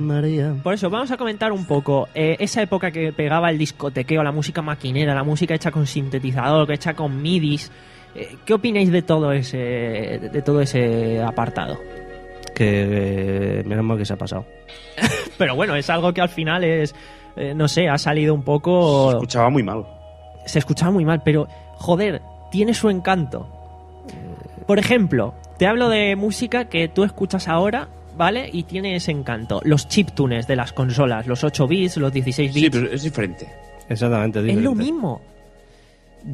María. 0.00 0.54
Por 0.62 0.74
eso, 0.74 0.88
vamos 0.90 1.10
a 1.10 1.16
comentar 1.16 1.50
un 1.52 1.64
poco 1.66 2.08
eh, 2.14 2.36
esa 2.38 2.62
época 2.62 2.90
que 2.92 3.12
pegaba 3.12 3.50
el 3.50 3.58
discotequeo, 3.58 4.22
la 4.22 4.30
música 4.32 4.62
maquinera, 4.62 5.14
la 5.14 5.24
música 5.24 5.54
hecha 5.54 5.70
con 5.72 5.86
sintetizador, 5.86 6.70
hecha 6.72 6.94
con 6.94 7.20
midis. 7.20 7.70
Eh, 8.14 8.36
¿Qué 8.44 8.54
opináis 8.54 8.92
de 8.92 9.02
todo 9.02 9.32
ese, 9.32 9.58
de 9.58 10.42
todo 10.42 10.60
ese 10.60 11.20
apartado? 11.20 11.76
Que 12.54 13.58
eh, 13.58 13.62
menos 13.64 13.84
mal 13.84 13.98
que 13.98 14.04
se 14.04 14.12
ha 14.12 14.16
pasado. 14.16 14.46
Pero 15.38 15.56
bueno, 15.56 15.74
es 15.74 15.90
algo 15.90 16.12
que 16.12 16.20
al 16.20 16.28
final 16.28 16.62
es, 16.62 16.94
eh, 17.34 17.52
no 17.56 17.66
sé, 17.66 17.88
ha 17.88 17.98
salido 17.98 18.32
un 18.34 18.44
poco... 18.44 19.10
Se 19.10 19.16
escuchaba 19.16 19.50
muy 19.50 19.64
mal. 19.64 19.84
se 20.46 20.58
escuchaba 20.60 20.92
muy 20.92 21.04
mal, 21.04 21.22
pero 21.24 21.48
joder, 21.84 22.22
tiene 22.50 22.72
su 22.72 22.88
encanto. 22.88 23.46
Por 24.66 24.78
ejemplo, 24.78 25.34
te 25.58 25.66
hablo 25.66 25.90
de 25.90 26.16
música 26.16 26.70
que 26.70 26.88
tú 26.88 27.04
escuchas 27.04 27.46
ahora, 27.46 27.88
¿vale? 28.16 28.48
Y 28.50 28.62
tiene 28.62 28.96
ese 28.96 29.10
encanto. 29.10 29.60
Los 29.64 29.86
chiptunes 29.88 30.46
de 30.46 30.56
las 30.56 30.72
consolas, 30.72 31.26
los 31.26 31.44
8 31.44 31.66
bits, 31.68 31.98
los 31.98 32.10
16 32.10 32.54
bits. 32.54 32.64
Sí, 32.64 32.70
pero 32.70 32.90
es 32.90 33.02
diferente. 33.02 33.46
Exactamente, 33.86 34.38
es 34.38 34.44
diferente. 34.46 34.64
lo 34.64 34.74
mismo. 34.74 35.20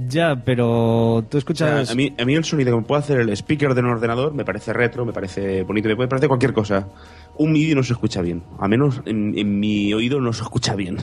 Ya, 0.09 0.37
pero 0.37 1.25
tú 1.29 1.37
O 1.37 1.39
escuchas... 1.39 1.89
sea, 1.89 1.93
a, 1.93 1.97
mí, 1.97 2.15
a 2.17 2.25
mí 2.25 2.35
el 2.37 2.45
sonido 2.45 2.71
que 2.71 2.77
me 2.77 2.87
puede 2.87 3.01
hacer 3.01 3.19
el 3.19 3.31
speaker 3.31 3.75
de 3.75 3.81
un 3.81 3.87
ordenador 3.87 4.33
me 4.33 4.45
parece 4.45 4.73
retro, 4.73 5.05
me 5.05 5.13
parece 5.13 5.65
bonito, 5.65 5.89
me 5.89 5.97
puede 5.97 6.09
parecer 6.09 6.29
cualquier 6.29 6.53
cosa. 6.53 6.87
Un 7.39 7.51
MIDI 7.51 7.75
no 7.75 7.83
se 7.83 7.95
escucha 7.95 8.23
bien. 8.23 8.45
A 8.61 8.69
menos 8.69 9.03
en, 9.05 9.37
en 9.37 9.59
mi 9.59 9.93
oído 9.93 10.21
no 10.21 10.33
se 10.33 10.45
escucha 10.45 10.77
bien. 10.77 10.99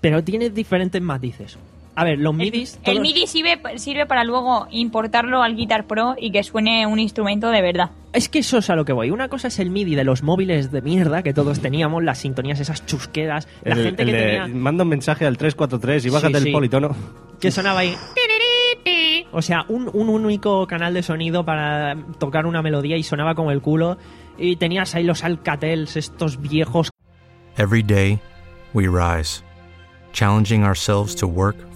Pero 0.00 0.22
tiene 0.22 0.50
diferentes 0.50 1.02
matices. 1.02 1.58
A 1.94 2.04
ver, 2.04 2.18
los 2.18 2.34
midis... 2.34 2.76
El 2.84 2.94
todos- 2.94 3.00
MIDI 3.00 3.26
sirve, 3.26 3.60
sirve 3.76 4.06
para 4.06 4.24
luego 4.24 4.66
importarlo 4.70 5.42
al 5.42 5.54
Guitar 5.56 5.86
Pro 5.86 6.14
y 6.18 6.32
que 6.32 6.42
suene 6.42 6.86
un 6.86 6.98
instrumento 6.98 7.50
de 7.50 7.60
verdad. 7.60 7.90
Es 8.14 8.28
que 8.30 8.38
eso 8.38 8.58
es 8.58 8.70
a 8.70 8.76
lo 8.76 8.84
que 8.86 8.92
voy. 8.94 9.10
Una 9.10 9.28
cosa 9.28 9.48
es 9.48 9.58
el 9.58 9.68
MIDI 9.70 9.94
de 9.94 10.04
los 10.04 10.22
móviles 10.22 10.72
de 10.72 10.80
mierda 10.80 11.22
que 11.22 11.34
todos 11.34 11.60
teníamos, 11.60 12.02
las 12.02 12.18
sintonías 12.18 12.60
esas 12.60 12.86
chusqueras, 12.86 13.46
la 13.62 13.74
el- 13.74 13.82
gente 13.84 14.02
el 14.04 14.08
que 14.08 14.14
de, 14.14 14.22
tenía... 14.22 14.46
Manda 14.48 14.84
un 14.84 14.88
mensaje 14.90 15.26
al 15.26 15.36
343 15.36 16.06
y 16.06 16.08
bájate 16.10 16.34
Sí, 16.38 16.40
sí. 16.44 16.48
el 16.48 16.52
politono. 16.54 16.96
que 17.40 17.50
sonaba 17.50 17.80
ahí. 17.80 17.94
O 19.34 19.40
sea, 19.40 19.64
un, 19.68 19.90
un 19.94 20.08
único 20.10 20.66
canal 20.66 20.92
de 20.92 21.02
sonido 21.02 21.44
para 21.44 21.96
tocar 22.18 22.44
una 22.46 22.60
melodía 22.60 22.96
y 22.98 23.02
sonaba 23.02 23.34
como 23.34 23.50
el 23.50 23.62
culo. 23.62 23.96
Y 24.38 24.56
tenías 24.56 24.94
ahí 24.94 25.04
los 25.04 25.24
Alcatels, 25.24 25.96
estos 25.96 26.40
viejos. 26.40 26.90
Every 27.56 27.82
day, 27.82 28.18
we 28.74 28.88
rise, 28.88 29.42
challenging 30.12 30.64
ourselves 30.64 31.14
to 31.16 31.26
work 31.26 31.56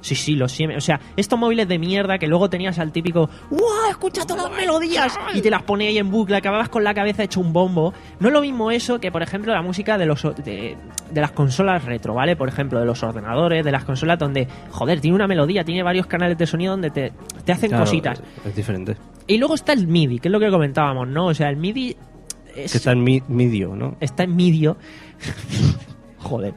Sí, 0.00 0.14
sí, 0.14 0.36
los 0.36 0.52
Siemens. 0.52 0.78
O 0.78 0.80
sea, 0.86 1.00
estos 1.16 1.38
móviles 1.38 1.66
de 1.66 1.78
mierda 1.78 2.18
que 2.18 2.28
luego 2.28 2.48
tenías 2.48 2.78
al 2.78 2.92
típico 2.92 3.28
¡Wow! 3.50 3.60
Escucha 3.90 4.24
todas 4.24 4.48
las 4.48 4.56
melodías 4.56 5.18
y 5.34 5.40
te 5.40 5.50
las 5.50 5.62
ponía 5.64 5.88
ahí 5.88 5.98
en 5.98 6.08
bucle, 6.10 6.36
acababas 6.36 6.68
con 6.68 6.84
la 6.84 6.94
cabeza 6.94 7.24
hecho 7.24 7.40
un 7.40 7.52
bombo. 7.52 7.92
No 8.20 8.28
es 8.28 8.32
lo 8.32 8.40
mismo 8.40 8.70
eso 8.70 9.00
que, 9.00 9.10
por 9.10 9.22
ejemplo, 9.22 9.52
la 9.52 9.60
música 9.62 9.98
de 9.98 10.06
los 10.06 10.22
de, 10.22 10.76
de 11.10 11.20
las 11.20 11.32
consolas 11.32 11.84
retro, 11.84 12.14
¿vale? 12.14 12.36
Por 12.36 12.48
ejemplo, 12.48 12.78
de 12.78 12.86
los 12.86 13.02
ordenadores, 13.02 13.64
de 13.64 13.72
las 13.72 13.84
consolas 13.84 14.18
donde, 14.20 14.46
joder, 14.70 15.00
tiene 15.00 15.16
una 15.16 15.26
melodía, 15.26 15.64
tiene 15.64 15.82
varios 15.82 16.06
canales 16.06 16.38
de 16.38 16.46
sonido 16.46 16.72
donde 16.72 16.90
te, 16.90 17.12
te 17.44 17.52
hacen 17.52 17.70
Claro, 17.70 17.84
cositas. 17.84 18.22
Es 18.44 18.54
diferente. 18.54 18.96
Y 19.26 19.38
luego 19.38 19.54
está 19.56 19.72
el 19.72 19.88
MIDI, 19.88 20.20
que 20.20 20.28
es 20.28 20.32
lo 20.32 20.38
que 20.38 20.48
comentábamos, 20.50 21.08
¿no? 21.08 21.26
O 21.26 21.34
sea, 21.34 21.50
el 21.50 21.56
MIDI 21.56 21.96
es- 22.54 22.70
Que 22.72 22.78
está 22.78 22.92
en 22.92 23.02
mi, 23.02 23.20
medio, 23.28 23.74
¿no? 23.74 23.96
está 24.00 24.22
en 24.22 24.36
medio. 24.36 24.76
Joder. 26.18 26.54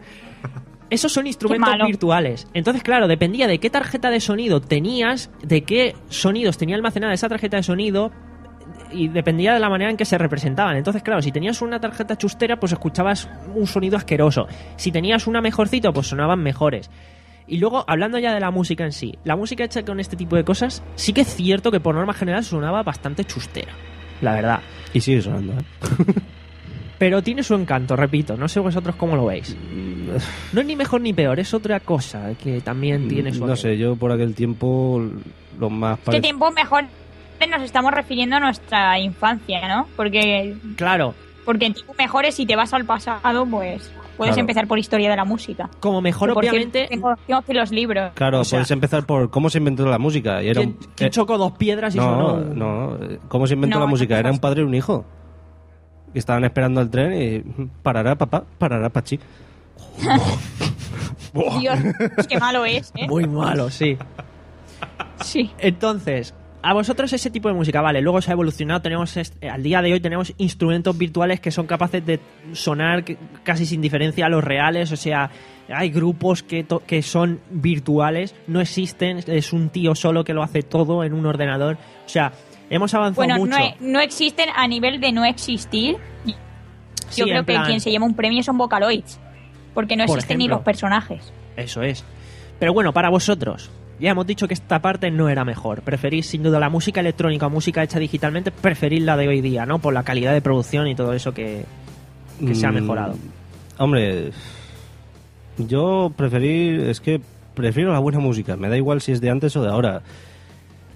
Esos 0.92 1.14
son 1.14 1.26
instrumentos 1.26 1.74
virtuales. 1.88 2.48
Entonces, 2.54 2.84
claro, 2.84 3.08
dependía 3.08 3.48
de 3.48 3.60
qué 3.60 3.70
tarjeta 3.70 4.10
de 4.10 4.20
sonido 4.20 4.60
tenías, 4.60 5.32
de 5.42 5.64
qué 5.64 5.96
sonidos 6.10 6.58
tenía 6.58 6.76
almacenada 6.76 7.14
esa 7.14 7.30
tarjeta 7.30 7.56
de 7.56 7.64
sonido 7.64 8.12
y 8.92 9.08
dependía 9.08 9.54
de 9.54 9.62
la 9.62 9.70
manera 9.70 9.90
en 9.90 9.96
que 9.96 10.04
se 10.04 10.18
representaban. 10.18 10.76
Entonces, 10.76 11.02
claro, 11.02 11.22
si 11.22 11.32
tenías 11.32 11.62
una 11.62 11.80
tarjeta 11.80 12.18
chustera, 12.18 12.60
pues 12.60 12.74
escuchabas 12.74 13.30
un 13.56 13.68
sonido 13.68 13.96
asqueroso. 13.96 14.48
Si 14.76 14.92
tenías 14.92 15.28
una 15.28 15.40
mejorcito, 15.40 15.94
pues 15.94 16.08
sonaban 16.08 16.44
mejores. 16.44 16.92
Y 17.48 17.58
luego, 17.58 17.86
hablando 17.88 18.20
ya 18.20 18.34
de 18.34 18.42
la 18.42 18.52
música 18.52 18.84
en 18.84 18.92
sí, 18.92 19.18
la 19.24 19.38
música 19.38 19.64
hecha 19.64 19.84
con 19.86 20.02
este 20.02 20.18
tipo 20.18 20.36
de 20.36 20.44
cosas, 20.44 20.84
sí 20.96 21.14
que 21.14 21.22
es 21.22 21.34
cierto 21.34 21.72
que 21.72 21.80
por 21.80 21.96
norma 21.96 22.14
general 22.14 22.44
sonaba 22.44 22.84
bastante 22.84 23.24
chustera, 23.24 23.72
la 24.20 24.34
verdad. 24.34 24.60
Y 24.94 25.00
sigue 25.00 25.22
sonando, 25.22 25.54
¿eh? 25.54 26.14
Pero 27.02 27.24
tiene 27.24 27.42
su 27.42 27.56
encanto, 27.56 27.96
repito, 27.96 28.38
no 28.38 28.48
sé 28.48 28.60
vosotros 28.60 28.96
cómo 28.96 29.16
lo 29.16 29.26
veis. 29.26 29.58
No 30.54 30.62
es 30.62 30.68
ni 30.68 30.76
mejor 30.76 31.02
ni 31.02 31.14
peor, 31.14 31.40
es 31.40 31.52
otra 31.52 31.80
cosa 31.80 32.30
que 32.36 32.62
también 32.62 33.08
tiene 33.08 33.34
su 33.34 33.44
No 33.48 33.56
sé, 33.56 33.76
yo 33.76 33.96
por 33.96 34.12
aquel 34.12 34.36
tiempo 34.36 35.02
lo 35.60 35.70
más 35.72 35.98
¿Qué 35.98 36.06
parecido... 36.06 36.22
tiempo 36.22 36.52
mejor 36.52 36.84
nos 37.50 37.64
estamos 37.64 37.92
refiriendo 37.92 38.36
a 38.36 38.40
nuestra 38.40 39.00
infancia, 39.00 39.68
¿no? 39.68 39.88
Porque, 39.96 40.56
Claro, 40.76 41.16
porque 41.44 41.66
en 41.66 41.74
tiempos 41.74 41.96
mejores, 41.98 42.36
si 42.36 42.46
te 42.46 42.56
vas 42.56 42.72
al 42.72 42.86
pasado, 42.86 43.48
pues 43.48 43.92
puedes 44.16 44.34
Claro. 44.36 44.40
empezar 44.42 44.68
por 44.68 44.78
historia 44.78 45.10
de 45.10 45.16
la 45.16 45.26
música. 45.26 45.72
como 45.80 46.02
mejor 46.02 46.30
Que, 46.30 46.34
por 46.36 46.44
obviamente... 46.44 46.88
cierto, 46.88 46.94
Tengo, 46.94 47.16
tengo 47.26 47.40
aquí 47.40 47.54
los 47.54 47.72
libros. 47.72 48.12
Claro, 48.14 48.42
O 48.42 48.44
sea- 48.44 48.58
puedes 48.60 48.70
empezar 48.70 49.08
por 49.08 49.32
cómo 49.32 49.50
se 49.50 49.58
inventó 49.58 49.88
la 49.88 49.98
música. 49.98 50.44
Y 50.44 50.50
era 50.50 50.62
¿Quién, 50.62 50.78
un- 50.80 50.88
quién 50.96 51.08
eh, 51.08 51.10
chocó 51.10 51.40
dos 51.40 51.54
piedras 51.54 51.96
y 51.96 51.98
no, 51.98 52.04
sonó? 52.04 52.54
no, 52.54 52.96
eh, 53.04 53.18
¿cómo 53.28 53.48
se 53.48 53.56
inventó 53.56 53.80
No, 53.80 53.86
la 53.86 53.90
música? 53.90 54.14
no 54.14 54.20
Era 54.20 54.32
un 54.32 54.38
padre 54.38 54.62
y 54.62 54.66
un 54.66 54.76
hijo. 54.76 55.04
Que 56.14 56.20
estaban 56.20 56.44
esperando 56.44 56.82
el 56.82 56.90
tren 56.90 57.14
y 57.22 57.68
parará 57.84 58.16
papá, 58.16 58.44
parará 58.58 58.90
pachi. 58.90 59.20
Dios, 61.60 61.80
qué 62.28 62.38
malo 62.40 62.66
es, 62.66 62.92
¿eh? 62.96 63.08
Muy 63.08 63.26
malo, 63.28 63.70
sí. 63.70 63.98
Sí. 65.24 65.50
Entonces, 65.60 66.34
a 66.62 66.74
vosotros 66.74 67.12
ese 67.14 67.30
tipo 67.30 67.48
de 67.48 67.54
música, 67.54 67.82
vale, 67.82 68.02
luego 68.02 68.22
se 68.22 68.32
ha 68.32 68.34
evolucionado, 68.34 68.82
tenemos 68.82 69.16
est- 69.18 69.42
al 69.44 69.64
día 69.64 69.82
de 69.82 69.94
hoy 69.94 70.00
tenemos 70.00 70.34
instrumentos 70.38 70.98
virtuales 70.98 71.40
que 71.40 71.52
son 71.52 71.66
capaces 71.68 72.06
de 72.06 72.20
sonar 72.54 73.04
casi 73.44 73.66
sin 73.66 73.82
diferencia 73.82 74.26
a 74.26 74.30
los 74.30 74.44
reales, 74.44 74.92
o 74.92 74.98
sea, 74.98 75.30
hay 75.74 75.90
grupos 75.90 76.44
que, 76.44 76.64
to- 76.64 76.84
que 76.86 77.02
son 77.02 77.40
virtuales, 77.50 78.36
no 78.48 78.60
existen, 78.60 79.20
es 79.26 79.54
un 79.54 79.70
tío 79.70 79.96
solo 79.96 80.24
que 80.24 80.34
lo 80.34 80.44
hace 80.44 80.64
todo 80.64 81.04
en 81.04 81.14
un 81.14 81.26
ordenador, 81.26 81.78
o 82.06 82.10
sea, 82.10 82.34
hemos 82.72 82.92
avanzado 82.96 83.16
Bueno, 83.28 83.38
mucho. 83.38 83.52
no, 83.58 83.64
e- 83.64 83.76
no 83.80 84.00
existen 84.00 84.50
a 84.56 84.68
nivel 84.68 85.00
de 85.00 85.12
no 85.12 85.24
existir. 85.26 85.98
Yo 86.26 86.34
Sí, 87.10 87.22
creo 87.24 87.42
que 87.46 87.54
plan- 87.54 87.66
quien 87.66 87.80
se 87.82 87.92
lleva 87.92 88.06
un 88.06 88.16
premio 88.16 88.42
son 88.42 88.58
Vocaloids. 88.58 89.20
Porque 89.74 89.96
no 89.96 90.06
Por 90.06 90.18
existen 90.18 90.38
ni 90.40 90.48
los 90.48 90.62
personajes. 90.62 91.32
Eso 91.56 91.82
es. 91.84 92.04
Pero 92.60 92.74
bueno, 92.74 92.92
para 92.94 93.10
vosotros, 93.10 93.70
ya 94.00 94.12
hemos 94.12 94.26
dicho 94.28 94.48
que 94.48 94.54
esta 94.54 94.80
parte 94.82 95.12
no 95.12 95.30
era 95.30 95.44
mejor. 95.46 95.82
Preferís 95.82 96.26
sin 96.28 96.44
duda 96.44 96.60
la 96.60 96.70
música 96.70 97.00
electrónica 97.02 97.48
o 97.48 97.50
música 97.50 97.84
hecha 97.84 98.00
digitalmente, 98.00 98.52
preferís 98.52 99.02
la 99.04 99.16
de 99.18 99.28
hoy 99.28 99.42
día, 99.42 99.66
¿no? 99.66 99.80
Por 99.80 99.94
la 99.94 100.04
calidad 100.04 100.34
de 100.34 100.42
producción 100.42 100.88
y 100.88 100.96
todo 100.96 101.14
eso 101.14 101.34
que, 101.34 101.66
que 102.40 102.56
se 102.56 102.66
ha 102.66 102.72
Mm, 102.72 102.76
mejorado. 102.76 103.16
Hombre, 103.78 104.32
yo 105.58 106.12
preferí, 106.16 106.82
es 106.90 107.00
que 107.02 107.22
prefiero 107.54 107.92
la 107.92 108.00
buena 108.00 108.20
música, 108.20 108.56
me 108.56 108.70
da 108.70 108.78
igual 108.78 109.02
si 109.02 109.12
es 109.12 109.22
de 109.22 109.30
antes 109.30 109.56
o 109.56 109.64
de 109.64 109.70
ahora. 109.70 110.02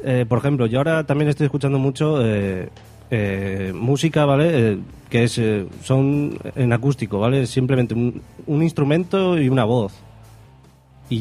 Eh, 0.04 0.26
por 0.28 0.38
ejemplo, 0.39 0.66
yo 0.68 0.80
ahora 0.80 1.04
también 1.06 1.30
estoy 1.30 1.46
escuchando 1.46 1.80
mucho 1.80 2.20
eh, 2.24 2.70
eh, 3.12 3.72
música, 3.76 4.26
¿vale? 4.26 4.50
Eh, 4.74 4.78
que 5.10 5.24
es, 5.24 5.38
eh, 5.38 5.66
son 5.84 6.38
en 6.56 6.74
acústico, 6.74 7.20
¿vale? 7.20 7.46
Simplemente 7.48 7.93
un, 7.93 8.22
un 8.48 8.64
instrumento 8.64 9.39
y 9.39 9.50
una 9.50 9.64
voz. 9.64 9.93
Y, 11.10 11.18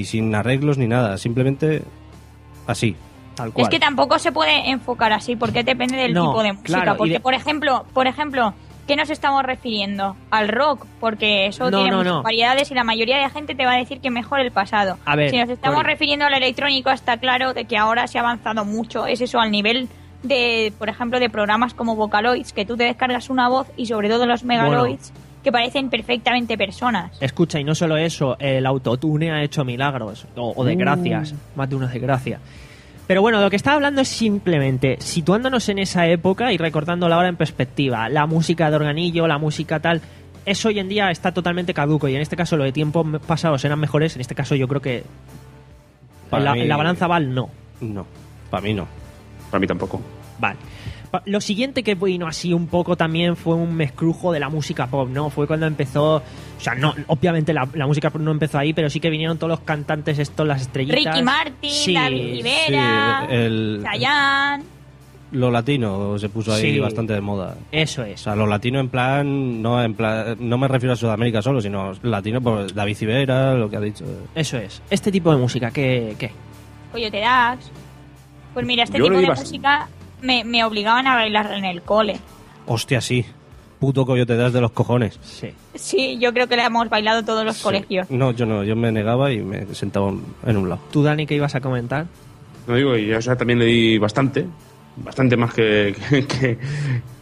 y 0.00 0.04
sin 0.04 0.34
arreglos 0.34 0.78
ni 0.78 0.86
nada, 0.86 1.18
simplemente 1.18 1.82
así, 2.68 2.94
tal 3.34 3.52
cual. 3.52 3.64
Es 3.64 3.70
que 3.70 3.80
tampoco 3.80 4.18
se 4.20 4.30
puede 4.30 4.70
enfocar 4.70 5.12
así, 5.12 5.34
porque 5.34 5.64
depende 5.64 5.96
del 5.96 6.14
No, 6.14 6.28
tipo 6.28 6.42
de 6.44 6.52
música. 6.52 6.66
claro, 6.66 6.96
porque, 6.96 7.14
de- 7.14 7.20
por 7.20 7.34
ejemplo, 7.34 7.84
por 7.92 8.06
ejemplo, 8.06 8.54
¿qué 8.86 8.96
nos 8.96 9.10
estamos 9.10 9.42
refiriendo? 9.44 10.16
Al 10.30 10.48
rock, 10.48 10.86
porque 11.00 11.46
eso 11.46 11.70
No, 11.70 11.78
tiene 11.78 11.90
no, 11.90 11.98
muchas 11.98 12.12
no. 12.14 12.22
variedades 12.22 12.70
y 12.70 12.74
la 12.74 12.84
mayoría 12.84 13.18
de 13.18 13.28
gente 13.30 13.54
te 13.54 13.64
va 13.64 13.72
a 13.72 13.78
decir 13.78 14.00
que 14.00 14.10
mejor 14.10 14.40
el 14.40 14.52
pasado. 14.52 14.98
A 15.04 15.16
ver, 15.16 15.30
si 15.30 15.38
nos 15.38 15.48
estamos 15.48 15.78
Cori. 15.80 15.90
refiriendo 15.92 16.24
al 16.26 16.34
electrónico, 16.34 16.90
está 16.90 17.16
claro 17.18 17.52
de 17.54 17.64
que 17.64 17.76
ahora 17.76 18.06
se 18.06 18.18
ha 18.18 18.22
avanzado 18.22 18.64
mucho. 18.64 19.06
Es 19.06 19.20
eso, 19.20 19.40
al 19.40 19.50
nivel 19.50 19.88
de, 20.22 20.72
por 20.78 20.88
ejemplo, 20.88 21.20
de 21.20 21.28
programas 21.30 21.74
como 21.74 21.94
Vocaloids, 21.96 22.52
que 22.52 22.64
tú 22.64 22.76
te 22.76 22.84
descargas 22.84 23.28
una 23.30 23.48
voz 23.48 23.66
y 23.76 23.86
sobre 23.86 24.08
todo 24.08 24.26
los 24.26 24.44
Megaloids, 24.44 25.12
que 25.44 25.52
parecen 25.52 25.90
perfectamente 25.90 26.58
personas. 26.58 27.12
Escucha, 27.20 27.60
y 27.60 27.64
no 27.64 27.74
solo 27.76 27.96
eso, 27.96 28.36
el 28.40 28.66
autotune 28.66 29.30
ha 29.30 29.42
hecho 29.44 29.64
milagros, 29.64 30.26
o, 30.34 30.52
o 30.56 30.64
desgracias, 30.64 31.32
Uh. 31.32 31.36
más 31.58 31.70
de 31.70 31.76
una 31.76 31.86
desgracia. 31.86 32.40
Pero 33.06 33.20
bueno, 33.22 33.40
lo 33.40 33.48
que 33.50 33.56
estaba 33.56 33.76
hablando 33.76 34.00
es 34.00 34.08
simplemente 34.08 34.96
situándonos 35.00 35.68
en 35.68 35.78
esa 35.78 36.06
época 36.08 36.52
y 36.52 36.58
recordándola 36.58 37.14
ahora 37.16 37.28
en 37.28 37.36
perspectiva. 37.36 38.08
La 38.08 38.26
música 38.26 38.68
de 38.68 38.76
organillo, 38.76 39.26
la 39.28 39.38
música 39.38 39.78
tal, 39.80 40.00
eso 40.44 40.68
hoy 40.68 40.78
en 40.80 40.88
día 40.88 41.10
está 41.10 41.32
totalmente 41.32 41.72
caduco 41.72 42.08
y 42.08 42.16
en 42.16 42.20
este 42.22 42.36
caso 42.36 42.56
lo 42.56 42.64
de 42.64 42.72
tiempos 42.72 43.06
pasados 43.26 43.64
eran 43.64 43.78
mejores, 43.78 44.16
en 44.16 44.20
este 44.22 44.34
caso 44.34 44.54
yo 44.56 44.66
creo 44.66 44.80
que 44.80 45.04
Para 46.30 46.42
la, 46.44 46.54
mí- 46.54 46.64
la 46.66 46.76
balanza 46.76 47.06
va 47.06 47.16
al 47.16 47.32
no. 47.32 47.48
No, 47.80 48.06
para 48.50 48.62
mí 48.62 48.74
no. 48.74 48.86
Para 49.50 49.60
mí 49.60 49.66
tampoco. 49.68 50.00
Vale. 50.40 50.56
Lo 51.24 51.40
siguiente 51.40 51.82
que 51.82 51.94
vino 51.94 52.26
así 52.26 52.52
un 52.52 52.66
poco 52.66 52.96
también 52.96 53.36
fue 53.36 53.54
un 53.54 53.74
mezclujo 53.74 54.32
de 54.32 54.40
la 54.40 54.48
música 54.48 54.86
pop, 54.86 55.08
¿no? 55.10 55.30
Fue 55.30 55.46
cuando 55.46 55.66
empezó, 55.66 56.16
o 56.16 56.22
sea, 56.60 56.74
no, 56.74 56.94
obviamente 57.08 57.52
la, 57.52 57.68
la 57.74 57.86
música 57.86 58.10
pop 58.10 58.20
no 58.20 58.30
empezó 58.30 58.58
ahí, 58.58 58.72
pero 58.72 58.90
sí 58.90 59.00
que 59.00 59.10
vinieron 59.10 59.38
todos 59.38 59.50
los 59.50 59.60
cantantes 59.60 60.18
estos, 60.18 60.46
las 60.46 60.62
estrellitas. 60.62 61.14
Ricky 61.14 61.22
Martin, 61.22 61.70
Sí, 61.70 61.94
David 61.94 62.32
Rivera, 62.34 63.26
sí, 63.28 63.34
el- 63.34 63.80
Chayanne. 63.82 64.64
Lo 65.32 65.50
latino 65.50 66.16
se 66.20 66.28
puso 66.28 66.52
ahí 66.54 66.74
Sí. 66.74 66.78
bastante 66.78 67.12
de 67.12 67.20
moda. 67.20 67.56
Eso 67.72 68.04
es. 68.04 68.20
O 68.20 68.24
sea, 68.24 68.36
lo 68.36 68.46
latino 68.46 68.78
en 68.78 68.88
plan, 68.88 69.60
no 69.60 69.82
en 69.82 69.92
plan, 69.94 70.36
no 70.38 70.56
me 70.56 70.68
refiero 70.68 70.92
a 70.92 70.96
Sudamérica 70.96 71.42
solo, 71.42 71.60
sino 71.60 71.92
latino 72.02 72.40
por 72.40 72.72
David 72.72 72.94
Civera, 72.96 73.54
lo 73.54 73.68
que 73.68 73.76
ha 73.76 73.80
dicho. 73.80 74.04
Eso 74.36 74.56
es. 74.56 74.80
Este 74.88 75.10
tipo 75.10 75.32
de 75.32 75.36
música, 75.38 75.72
¿qué? 75.72 76.14
qué? 76.16 76.30
Coyote 76.92 77.18
Dax. 77.18 77.70
Pues 78.54 78.64
mira, 78.64 78.84
este 78.84 78.98
Yo 78.98 79.04
tipo 79.06 79.18
de 79.18 79.26
música 79.26 79.88
me, 80.22 80.44
me 80.44 80.64
obligaban 80.64 81.06
a 81.06 81.14
bailar 81.14 81.52
en 81.52 81.64
el 81.64 81.82
cole. 81.82 82.18
Hostia, 82.66 83.00
sí. 83.00 83.24
Puto 83.78 84.06
coyote 84.06 84.36
das 84.36 84.52
de 84.54 84.60
los 84.62 84.70
cojones. 84.72 85.18
Sí. 85.22 85.50
Sí, 85.74 86.18
yo 86.18 86.32
creo 86.32 86.46
que 86.46 86.56
la 86.56 86.64
hemos 86.66 86.88
bailado 86.88 87.24
todos 87.24 87.44
los 87.44 87.60
colegios. 87.62 88.10
No, 88.10 88.30
yo 88.32 88.46
no, 88.46 88.64
yo 88.64 88.74
me 88.74 88.90
negaba 88.90 89.30
y 89.32 89.38
me 89.42 89.66
sentaba 89.74 90.12
en 90.46 90.56
un 90.56 90.68
lado. 90.70 90.80
¿Tú, 90.90 91.02
Dani, 91.02 91.26
qué 91.26 91.34
ibas 91.34 91.54
a 91.54 91.60
comentar? 91.60 92.06
No 92.66 92.74
digo, 92.74 92.96
y 92.96 93.06
yo 93.06 93.18
o 93.18 93.22
sea, 93.22 93.36
también 93.36 93.58
le 93.58 93.66
di 93.66 93.98
bastante, 93.98 94.46
bastante 94.96 95.36
más 95.36 95.52
que, 95.52 95.94
que, 96.08 96.26
que- 96.26 96.58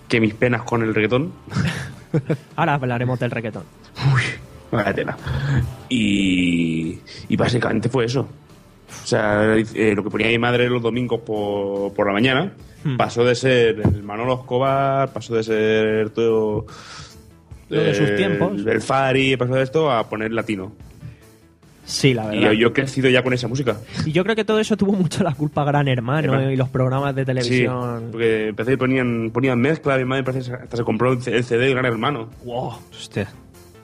que 0.08 0.20
mis 0.20 0.34
penas 0.34 0.62
con 0.62 0.82
el 0.82 0.94
reggaetón. 0.94 1.32
Ahora 2.56 2.74
hablaremos 2.74 3.18
del 3.18 3.30
reggaetón. 3.32 3.64
Vaya 4.70 4.92
tela. 4.94 5.16
Y, 5.88 6.98
y 7.28 7.36
básicamente 7.36 7.88
fue 7.88 8.04
eso. 8.04 8.28
O 9.02 9.06
sea, 9.06 9.56
eh, 9.56 9.92
lo 9.94 10.02
que 10.04 10.10
ponía 10.10 10.28
mi 10.28 10.38
madre 10.38 10.68
los 10.68 10.82
domingos 10.82 11.20
por, 11.20 11.92
por 11.94 12.06
la 12.06 12.12
mañana 12.12 12.52
Hmm. 12.84 12.98
pasó 12.98 13.24
de 13.24 13.34
ser 13.34 13.80
el 13.80 14.02
Manolo 14.02 14.34
Escobar, 14.34 15.10
pasó 15.10 15.34
de 15.34 15.42
ser 15.42 16.10
todo. 16.10 16.66
Lo 17.70 17.80
de 17.82 17.94
sus 17.94 18.10
eh, 18.10 18.16
tiempos. 18.16 18.52
El 18.66 18.82
Fari, 18.82 19.38
pasó 19.38 19.54
de 19.54 19.62
esto 19.62 19.90
a 19.90 20.06
poner 20.06 20.32
latino. 20.32 20.70
Sí, 21.86 22.14
la 22.14 22.24
Y 22.34 22.38
verdad. 22.40 22.52
yo, 22.52 22.52
yo 22.52 22.68
he 22.68 22.72
crecido 22.72 23.08
ya 23.10 23.22
con 23.22 23.32
esa 23.34 23.46
música. 23.48 23.76
Y 24.06 24.12
yo 24.12 24.22
creo 24.22 24.34
que 24.36 24.44
todo 24.44 24.58
eso 24.58 24.76
tuvo 24.76 24.92
mucho 24.92 25.22
la 25.22 25.32
culpa 25.34 25.64
Gran 25.64 25.88
Hermano 25.88 26.50
y 26.50 26.56
los 26.56 26.68
programas 26.70 27.14
de 27.14 27.22
Sí, 27.22 27.26
televisión. 27.26 28.08
porque 28.10 28.48
empecé 28.48 28.72
y 28.74 28.76
ponían, 28.76 29.30
ponían 29.32 29.58
mezcla, 29.60 29.96
mi 29.98 30.04
madre 30.04 30.22
parece 30.24 30.50
que 30.50 30.56
hasta 30.56 30.76
se 30.78 30.84
compró 30.84 31.12
el 31.12 31.22
CD 31.22 31.56
de 31.58 31.70
Gran 31.70 31.86
Hermano. 31.86 32.28
Wow. 32.44 32.72
Hostia. 32.90 33.28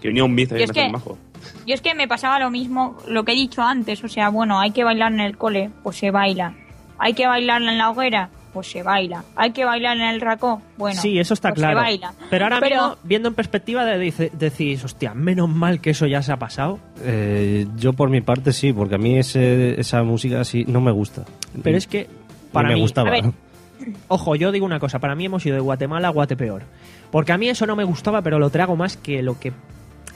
Que 0.01 0.09
venía 0.09 0.25
un 0.25 0.33
ahí 0.39 0.47
es 0.63 0.73
que- 0.73 0.89
majo. 0.91 1.19
Yo 1.66 1.74
es 1.74 1.80
que 1.80 1.95
me 1.95 2.09
pasaba 2.09 2.38
lo 2.38 2.51
mismo, 2.51 2.99
lo 3.09 3.24
que 3.24 3.32
he 3.32 3.34
dicho 3.34 3.62
antes, 3.62 4.03
o 4.05 4.09
sea, 4.09 4.28
bueno, 4.30 4.59
hay 4.61 4.70
que 4.72 4.84
bailar 4.84 5.12
en 5.12 5.20
el 5.20 5.36
cole, 5.36 5.70
pues 5.82 5.97
se 5.97 6.11
baila. 6.11 6.55
Hay 6.99 7.14
que 7.14 7.26
bailar 7.26 7.62
en 7.62 7.78
la 7.78 7.91
hoguera, 7.91 8.28
pues 8.53 8.70
se 8.70 8.82
baila. 8.82 9.24
Hay 9.36 9.53
que 9.53 9.64
bailar 9.64 9.97
en 9.97 10.03
el 10.03 10.20
racó, 10.20 10.61
bueno, 10.76 11.01
sí, 11.01 11.18
eso 11.18 11.34
está 11.34 11.51
pues 11.51 11.61
claro. 11.61 11.78
se 11.78 11.84
baila. 11.84 12.12
Pero 12.28 12.45
ahora 12.45 12.59
Pero- 12.61 12.76
mismo, 12.88 12.97
viendo 13.05 13.28
en 13.28 13.34
perspectiva, 13.34 13.84
de, 13.84 14.30
decís, 14.32 14.84
hostia, 14.84 15.14
menos 15.14 15.49
mal 15.49 15.80
que 15.80 15.91
eso 15.91 16.07
ya 16.07 16.20
se 16.22 16.32
ha 16.32 16.36
pasado. 16.38 16.78
Eh, 17.03 17.66
yo 17.76 17.93
por 17.95 18.11
mi 18.11 18.20
parte 18.20 18.53
sí, 18.53 18.72
porque 18.72 18.97
a 18.97 18.99
mí 18.99 19.18
ese, 19.18 19.80
esa 19.80 20.03
música 20.03 20.45
sí 20.45 20.64
no 20.68 20.80
me 20.80 20.91
gusta. 20.93 21.24
Pero 21.62 21.78
es 21.78 21.86
que, 21.86 22.09
para 22.53 22.68
Ni 22.68 22.74
me 22.74 22.76
mí, 22.76 22.80
gustaba. 22.82 23.09
a 23.09 23.12
ver, 23.12 23.24
ojo, 24.09 24.36
yo 24.36 24.53
digo 24.53 24.66
una 24.66 24.78
cosa, 24.80 24.99
para 24.99 25.14
mí 25.14 25.24
hemos 25.24 25.45
ido 25.47 25.55
de 25.55 25.61
Guatemala 25.62 26.09
a 26.09 26.11
Guatepeor. 26.11 26.62
Porque 27.11 27.32
a 27.32 27.38
mí 27.38 27.49
eso 27.49 27.66
no 27.66 27.74
me 27.76 27.84
gustaba, 27.84 28.20
pero 28.22 28.38
lo 28.38 28.51
trago 28.51 28.76
más 28.76 28.97
que 28.97 29.22
lo 29.22 29.38
que 29.41 29.53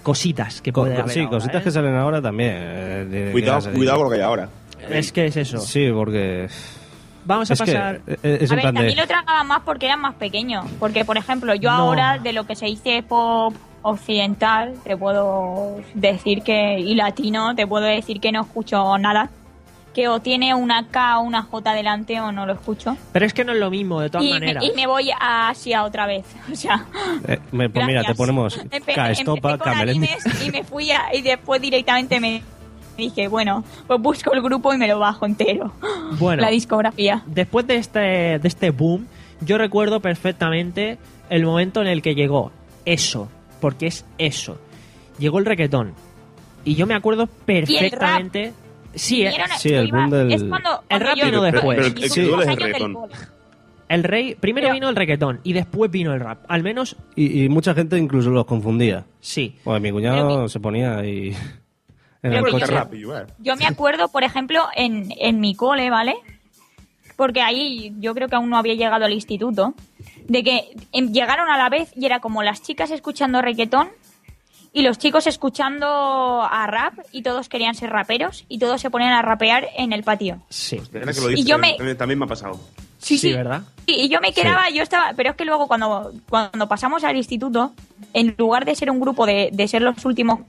cositas 0.05 0.61
que 0.61 0.71
Co- 0.73 0.83
puede 0.83 0.97
haber 0.97 1.11
sí, 1.13 1.19
ahora, 1.21 1.31
cositas 1.31 1.61
¿eh? 1.61 1.65
que 1.65 1.71
salen 1.73 1.97
ahora 1.97 2.23
también. 2.23 2.53
eh, 2.57 3.29
Cuidado, 3.33 3.73
cuidado 3.73 3.97
con 3.99 4.05
lo 4.05 4.11
que 4.11 4.17
hay 4.19 4.23
ahora. 4.23 4.49
Es 4.89 5.11
que 5.11 5.27
es 5.27 5.37
eso. 5.37 5.59
Sí, 5.59 5.91
porque... 5.93 6.47
Vamos 7.25 7.51
a 7.51 7.55
es 7.55 7.59
pasar... 7.59 8.01
eh, 8.07 8.39
es 8.43 8.53
a 8.53 8.55
ver, 8.55 8.67
de... 8.67 8.73
también 8.73 8.97
lo 8.99 9.07
tragaban 9.07 9.47
más 9.49 9.63
porque 9.65 9.87
eran 9.87 10.01
más 10.01 10.15
pequeños. 10.15 10.67
Porque, 10.79 11.05
por 11.05 11.17
ejemplo, 11.17 11.55
yo 11.55 11.71
No. 11.71 11.77
ahora, 11.77 12.19
de 12.19 12.33
lo 12.35 12.45
que 12.45 12.55
se 12.55 12.67
dice 12.67 13.03
pop 13.03 13.55
occidental 13.81 14.75
te 14.85 14.97
puedo 14.97 15.77
decir 15.95 16.43
que 16.43 16.79
y 16.79 16.95
latino 16.95 17.55
te 17.55 17.67
puedo 17.67 17.85
decir 17.87 18.19
que 18.21 18.33
no 18.33 18.43
escucho 18.43 18.97
nada 18.99 19.31
que 19.95 20.09
o 20.09 20.21
tiene 20.21 20.55
una 20.55 20.89
K 20.89 21.19
o 21.19 21.23
una 21.23 21.43
J 21.43 21.73
delante 21.73 22.21
o 22.21 22.33
no 22.33 22.45
lo 22.47 22.53
escucho 22.55 22.97
Pero 23.13 23.25
es 23.25 23.33
que 23.33 23.45
no 23.45 23.53
es 23.53 23.59
lo 23.59 23.71
mismo, 23.71 24.01
de 24.01 24.11
todas 24.11 24.27
y 24.27 24.29
me, 24.33 24.41
maneras. 24.41 24.65
y 24.65 24.73
me 24.77 24.87
voy 24.87 25.11
a 25.19 25.49
Asia 25.49 25.85
otra 25.85 26.07
vez 26.07 26.25
o 26.53 26.55
sea 26.57 26.85
Eh, 27.29 27.39
me- 27.53 27.71
pues 27.71 27.87
mira, 27.87 28.03
te 28.05 28.15
ponemos 28.15 28.57
K, 28.95 29.11
estopa, 29.11 29.59
y 30.45 30.51
me 30.51 30.65
fui 30.65 30.91
a, 30.91 31.15
y 31.15 31.23
después 31.23 31.61
directamente 31.63 32.21
me 32.21 32.43
dije 32.99 33.29
bueno 33.29 33.65
pues 33.87 34.01
busco 34.01 34.33
el 34.35 34.43
grupo 34.43 34.73
y 34.75 34.79
me 34.79 34.87
lo 34.89 34.99
bajo 34.99 35.25
entero 35.27 35.73
Bueno. 36.19 36.43
la 36.43 36.51
discografía 36.51 37.23
Después 37.27 37.67
de 37.67 37.77
este, 37.77 37.99
de 38.01 38.49
este 38.49 38.71
boom, 38.71 39.07
yo 39.41 39.59
recuerdo 39.59 40.01
perfectamente 40.01 40.99
el 41.31 41.45
momento 41.45 41.81
en 41.81 41.87
el 41.89 42.03
que 42.03 42.15
llegó 42.15 42.53
eso, 42.85 43.29
porque 43.61 43.87
es 43.87 44.05
eso. 44.19 44.59
Llegó 45.19 45.39
el 45.39 45.47
reggaetón. 45.47 45.95
Y 46.65 46.75
yo 46.75 46.87
me 46.87 46.95
acuerdo 46.95 47.27
perfectamente. 47.27 48.53
Sí, 48.95 49.23
el 49.25 49.91
boom 49.91 50.11
del- 50.11 50.33
es 50.33 50.45
cuando, 50.45 50.83
El 50.89 51.01
rap 51.01 51.15
vino 51.17 51.43
después. 51.43 51.77
pero 51.77 51.87
el- 51.89 52.05
es 52.05 52.57
reggaetón. 52.57 52.97
rey. 53.89 54.35
Primero 54.35 54.65
Pero- 54.67 54.75
vino 54.75 54.89
el 54.89 54.97
reggaetón 54.97 55.41
y 55.45 55.53
después 55.53 55.91
vino 55.91 56.13
el 56.15 56.21
rap. 56.21 56.45
Al 56.49 56.63
menos, 56.63 56.97
Y, 57.17 57.45
y 57.45 57.49
mucha 57.49 57.75
gente 57.75 57.97
incluso 57.99 58.31
los 58.31 58.45
confundía. 58.45 59.05
sí. 59.21 59.57
Pues 59.65 59.81
mi 59.81 59.91
cuñado 59.93 60.49
se 60.49 60.59
ponía 60.61 60.99
ahí 60.99 61.35
en 62.23 62.33
el 62.33 62.45
coche. 62.45 62.67
Rap. 62.67 62.93
Yo 63.39 63.57
me 63.57 63.67
acuerdo, 63.67 64.09
por 64.09 64.25
ejemplo, 64.25 64.67
en, 64.77 65.13
en 65.19 65.41
mi 65.41 65.55
cole, 65.55 65.91
¿vale? 65.91 66.15
Porque 67.17 67.41
ahí 67.43 67.93
yo 68.01 68.13
creo 68.15 68.29
que 68.29 68.35
aún 68.35 68.51
no 68.51 68.57
había 68.59 68.75
llegado 68.75 69.05
al 69.05 69.13
instituto, 69.13 69.75
de 70.27 70.43
que 70.43 70.65
em, 70.93 71.13
llegaron 71.13 71.49
a 71.49 71.57
la 71.57 71.69
vez 71.69 71.93
y 71.95 72.07
era 72.07 72.19
como 72.19 72.43
las 72.43 72.63
chicas 72.63 72.91
escuchando 72.91 73.41
reggaetón 73.43 73.89
y 74.75 74.83
los 74.83 74.99
chicos 74.99 75.27
escuchando 75.27 75.87
a 76.43 76.67
rap 76.67 76.95
y 77.13 77.23
todos 77.23 77.49
querían 77.49 77.75
ser 77.75 77.89
raperos 77.91 78.45
y 78.49 78.59
todos 78.59 78.81
se 78.81 78.91
ponían 78.91 79.13
a 79.13 79.23
rapear 79.23 79.69
en 79.77 79.93
el 79.95 80.03
patio. 80.03 80.43
Sí. 80.51 80.81
Era 80.93 81.13
que 81.13 81.21
lo 81.21 81.31
Y 81.31 81.37
dices, 81.37 81.47
yo 81.49 81.57
me- 81.59 81.77
también, 81.95 82.19
me 82.19 82.25
ha 82.27 82.29
pasado. 82.29 82.61
Sí, 82.99 83.17
Sí, 83.19 83.29
sí. 83.29 83.33
¿verdad? 83.35 83.63
Y 83.87 84.09
yo 84.09 84.21
me 84.21 84.33
quedaba, 84.33 84.69
yo 84.71 84.83
estaba, 84.83 85.13
pero 85.15 85.31
es 85.31 85.37
que 85.37 85.45
luego 85.45 85.69
cuando, 85.69 86.13
cuando 86.29 86.67
pasamos 86.69 87.05
al 87.05 87.17
instituto, 87.17 87.73
en 88.15 88.35
lugar 88.37 88.65
de 88.65 88.75
ser 88.75 88.91
un 88.91 88.99
grupo 88.99 89.27
de, 89.27 89.51
de 89.53 89.69
ser 89.69 89.83
los 89.83 90.05
últimos 90.05 90.41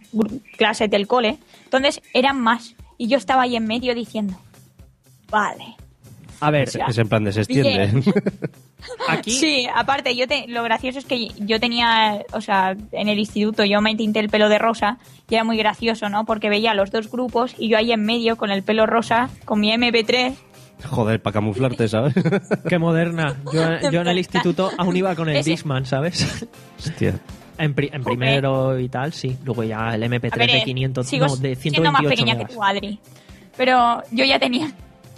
clases 0.58 0.90
del 0.90 1.06
cole, 1.06 1.38
entonces 1.66 2.02
eran 2.14 2.40
más. 2.42 2.74
Y 2.98 3.08
yo 3.08 3.18
estaba 3.18 3.44
ahí 3.44 3.56
en 3.58 3.66
medio 3.68 3.94
diciendo, 3.94 4.40
vale. 5.30 5.76
A 6.42 6.52
ver, 6.52 6.64
Es, 6.64 6.76
es 6.76 6.98
en 6.98 7.08
plan 7.08 7.24
de 7.24 7.32
se 7.32 7.42
extiende. 7.42 8.04
aquí. 9.08 9.32
Sí, 9.32 9.68
aparte, 9.74 10.16
yo 10.16 10.28
te, 10.28 10.46
lo 10.48 10.64
gracioso 10.64 11.00
es 11.00 11.06
que 11.06 11.30
yo 11.40 11.60
tenía, 11.60 12.24
o 12.34 12.42
sea, 12.42 12.76
en 12.92 13.08
el 13.10 13.20
instituto 13.20 13.64
yo 13.66 13.82
me 13.82 13.96
tinté 13.96 14.20
el 14.20 14.30
pelo 14.30 14.50
de 14.50 14.58
rosa 14.60 14.98
y 15.30 15.36
era 15.36 15.44
muy 15.44 15.58
gracioso, 15.58 16.10
¿no? 16.10 16.26
Porque 16.26 16.50
veía 16.50 16.74
los 16.74 16.92
dos 16.92 17.10
grupos 17.10 17.56
y 17.58 17.70
yo 17.70 17.78
ahí 17.78 17.92
en 17.92 18.04
medio 18.06 18.36
con 18.38 18.52
el 18.52 18.64
pelo 18.64 18.86
rosa, 18.86 19.30
con 19.46 19.60
mi 19.60 19.72
MP3 19.72 20.36
Joder, 20.90 21.22
para 21.22 21.34
camuflarte, 21.36 21.88
¿sabes? 21.88 22.14
Qué 22.70 22.78
moderna. 22.78 23.38
Yo, 23.54 23.62
yo 23.92 24.02
en 24.02 24.08
el 24.08 24.18
instituto 24.18 24.72
aún 24.78 24.96
iba 24.98 25.16
con 25.16 25.30
el 25.30 25.38
Ese- 25.38 25.52
Discman, 25.52 25.86
¿sabes? 25.86 26.46
Hostia. 26.78 27.18
En, 27.58 27.74
pri- 27.74 27.90
en 27.94 28.04
primero 28.04 28.78
y 28.78 28.90
tal, 28.90 29.14
sí. 29.14 29.38
Luego 29.46 29.64
ya 29.64 29.96
el 29.96 30.04
MP3 30.04 30.34
A 30.34 30.38
ver, 30.38 30.52
de 30.52 30.58
eh, 30.58 30.64
500, 30.66 31.08
sigo 31.08 31.28
no, 31.28 31.36
de 31.38 31.56
128 31.56 31.62
siendo 31.72 31.92
más 31.94 32.04
pequeña 32.04 32.34
megas. 32.36 32.50
que 32.50 32.54
tú, 32.56 32.62
Adri. 32.64 33.00
Pero 33.56 34.04
yo 34.12 34.26
ya 34.26 34.38
tenía 34.38 34.70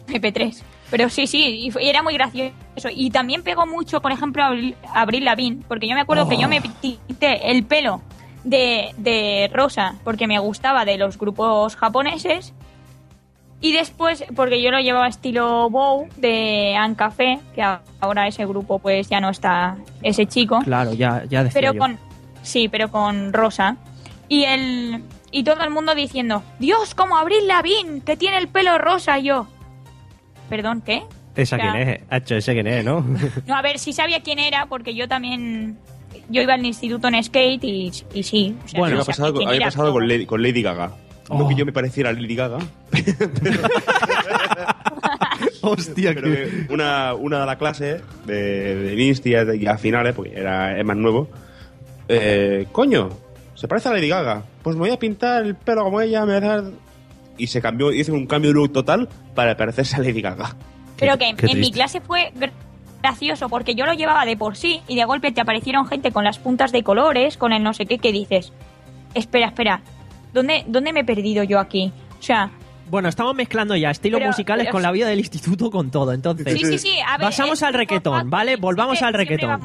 MP3. 0.08 0.62
Pero 0.90 1.10
sí, 1.10 1.28
sí, 1.28 1.70
y, 1.70 1.72
era 1.90 2.02
muy 2.02 2.14
gracioso. 2.14 2.54
Y 2.94 3.10
también 3.12 3.44
pegó 3.44 3.66
mucho, 3.68 4.02
por 4.02 4.12
ejemplo, 4.12 4.44
Abril, 4.44 4.76
Abril 4.94 5.26
Lavigne, 5.26 5.64
porque 5.68 5.88
yo 5.88 5.96
me 5.96 6.02
acuerdo 6.02 6.30
que 6.30 6.38
yo 6.38 6.46
Oh. 6.48 6.50
me 6.50 6.62
tinté 6.62 7.52
el 7.52 7.64
pelo 7.66 8.02
de, 8.44 8.94
de 8.98 9.50
rosa 9.54 9.96
porque 10.06 10.28
me 10.28 10.40
gustaba 10.40 10.86
de 10.86 10.98
los 10.98 11.18
grupos 11.18 11.76
japoneses. 11.76 12.54
Y 13.60 13.72
después, 13.74 14.24
porque 14.36 14.62
yo 14.62 14.70
lo 14.70 14.80
llevaba 14.80 15.08
estilo 15.08 15.68
bow 15.72 16.08
de 16.18 16.76
Ancafé, 16.78 17.40
que 17.56 17.64
a- 17.64 17.82
ahora 18.00 18.28
ese 18.28 18.46
grupo 18.46 18.78
pues 18.80 19.10
ya 19.10 19.20
no 19.20 19.30
está 19.30 19.78
ese 20.04 20.28
chico 20.28 20.60
Claro, 20.64 20.94
ya, 20.94 21.24
ya 21.28 21.44
decía 21.44 21.60
pero 21.60 21.74
yo. 21.74 21.80
con 21.80 21.98
sí 22.44 22.70
pero 22.70 22.92
con 22.92 23.34
rosa 23.34 23.76
y 24.30 24.44
el 24.44 25.04
y 25.32 25.44
todo 25.44 25.64
el 25.64 25.72
mundo 25.72 25.96
diciendo 25.96 26.44
Dios 26.60 26.94
como 26.94 27.18
Abril 27.18 27.48
Lavín 27.48 28.02
que 28.02 28.16
tiene 28.16 28.38
el 28.38 28.48
pelo 28.48 28.78
rosa 28.78 29.18
yo 29.18 29.48
perdón 30.50 30.82
qué 30.86 31.04
¿Esa 31.36 31.56
O 31.56 31.60
sea, 31.60 31.72
quién 31.74 31.90
es? 31.90 32.02
Hacho, 32.10 32.36
ese 32.36 32.54
quién 32.54 32.68
es, 32.68 32.84
¿no? 32.84 33.06
no 33.48 33.56
a 33.56 33.62
ver 33.62 33.80
si 33.80 33.94
sabía 33.94 34.22
quién 34.22 34.40
era 34.40 34.66
porque 34.66 34.94
yo 34.96 35.08
también 35.08 35.78
yo 36.30 36.42
iba 36.42 36.56
al 36.56 36.66
instituto 36.66 37.08
en 37.08 37.24
skate 37.24 37.64
y, 37.64 37.92
y 38.14 38.24
sí 38.24 38.56
o 38.66 38.68
sea, 38.68 38.80
Bueno, 38.80 38.96
sí 38.96 38.98
me 38.98 39.02
ha 39.02 39.04
sabía 39.04 39.06
pasado, 39.06 39.34
quién 39.36 39.50
había 39.50 39.62
pasado 39.66 39.84
pero- 39.86 39.94
con, 39.94 40.08
Lady, 40.08 40.26
con 40.26 40.42
Lady 40.42 40.62
Gaga. 40.64 40.92
No 41.30 41.46
que 41.50 41.56
yo 41.56 41.66
me 41.66 41.74
pareciera 41.74 42.10
a 42.10 42.14
Lady 42.14 42.36
Gaga, 42.36 42.58
Hostia, 45.62 46.14
pero 46.14 46.32
que 46.32 46.68
una, 46.70 47.14
una 47.16 47.42
de 47.42 47.46
la 47.46 47.58
clase 47.58 48.02
de, 48.26 48.76
de 48.76 49.04
Insti 49.04 49.34
y 49.36 49.68
a 49.68 49.78
finales, 49.78 50.14
porque 50.16 50.34
era, 50.40 50.78
es 50.80 50.86
más 50.86 50.96
nuevo, 50.96 51.28
eh, 52.08 52.68
coño, 52.72 53.10
se 53.56 53.68
parece 53.68 53.90
a 53.90 53.94
Lady 53.94 54.08
Gaga. 54.08 54.44
Pues 54.64 54.76
me 54.76 54.82
voy 54.82 54.92
a 54.92 55.00
pintar 55.00 55.44
el 55.46 55.56
pelo 55.56 55.84
como 55.84 56.02
ella, 56.02 56.26
me 56.26 56.40
voy 56.40 56.48
a 56.48 56.62
dar... 56.62 56.64
Y 57.38 57.48
se 57.48 57.62
cambió, 57.62 57.92
hizo 57.92 58.14
un 58.14 58.26
cambio 58.28 58.50
de 58.52 58.56
look 58.56 58.74
total 58.74 59.08
para 59.36 59.56
parecerse 59.58 59.96
a 59.96 60.00
Lady 60.00 60.22
Gaga. 60.22 60.56
pero 60.98 61.18
que 61.18 61.30
en 61.38 61.60
mi 61.60 61.72
clase 61.72 62.02
fue 62.02 62.32
gra- 62.36 62.52
gracioso 63.02 63.48
porque 63.50 63.76
yo 63.76 63.86
lo 63.86 63.94
llevaba 63.94 64.26
de 64.26 64.36
por 64.36 64.56
sí 64.58 64.82
y 64.88 64.96
de 64.96 65.06
golpe 65.06 65.32
te 65.32 65.42
aparecieron 65.42 65.86
gente 65.88 66.12
con 66.12 66.24
las 66.24 66.40
puntas 66.40 66.72
de 66.72 66.82
colores 66.84 67.38
con 67.38 67.54
el 67.54 67.62
no 67.62 67.74
sé 67.74 67.86
qué 67.86 68.00
que 68.00 68.12
dices 68.12 68.52
espera 69.14 69.48
espera 69.48 69.82
¿dónde, 70.34 70.64
dónde 70.68 70.92
me 70.94 71.02
he 71.02 71.04
perdido 71.06 71.44
yo 71.44 71.60
aquí? 71.60 71.92
o 72.20 72.22
sea 72.24 72.50
Bueno, 72.90 73.08
estamos 73.10 73.36
mezclando 73.36 73.76
ya 73.76 73.92
estilos 73.92 74.18
Pero- 74.20 74.32
musicales 74.32 74.66
pero- 74.66 74.72
con 74.74 74.82
la 74.82 74.92
vida 74.92 75.08
del 75.08 75.20
instituto, 75.20 75.70
con 75.70 75.92
todo. 75.92 76.12
Entonces, 76.14 76.54
Sí, 76.54 76.66
sí, 76.66 76.78
sí. 76.80 76.94
A 77.06 77.18
ver, 77.18 77.28
pasamos 77.28 77.62
al 77.62 77.74
reggaetón, 77.74 78.30
¿vale? 78.30 78.56
Volvamos 78.56 78.98
siempre- 78.98 79.22
al 79.22 79.28
reggaetón. 79.28 79.62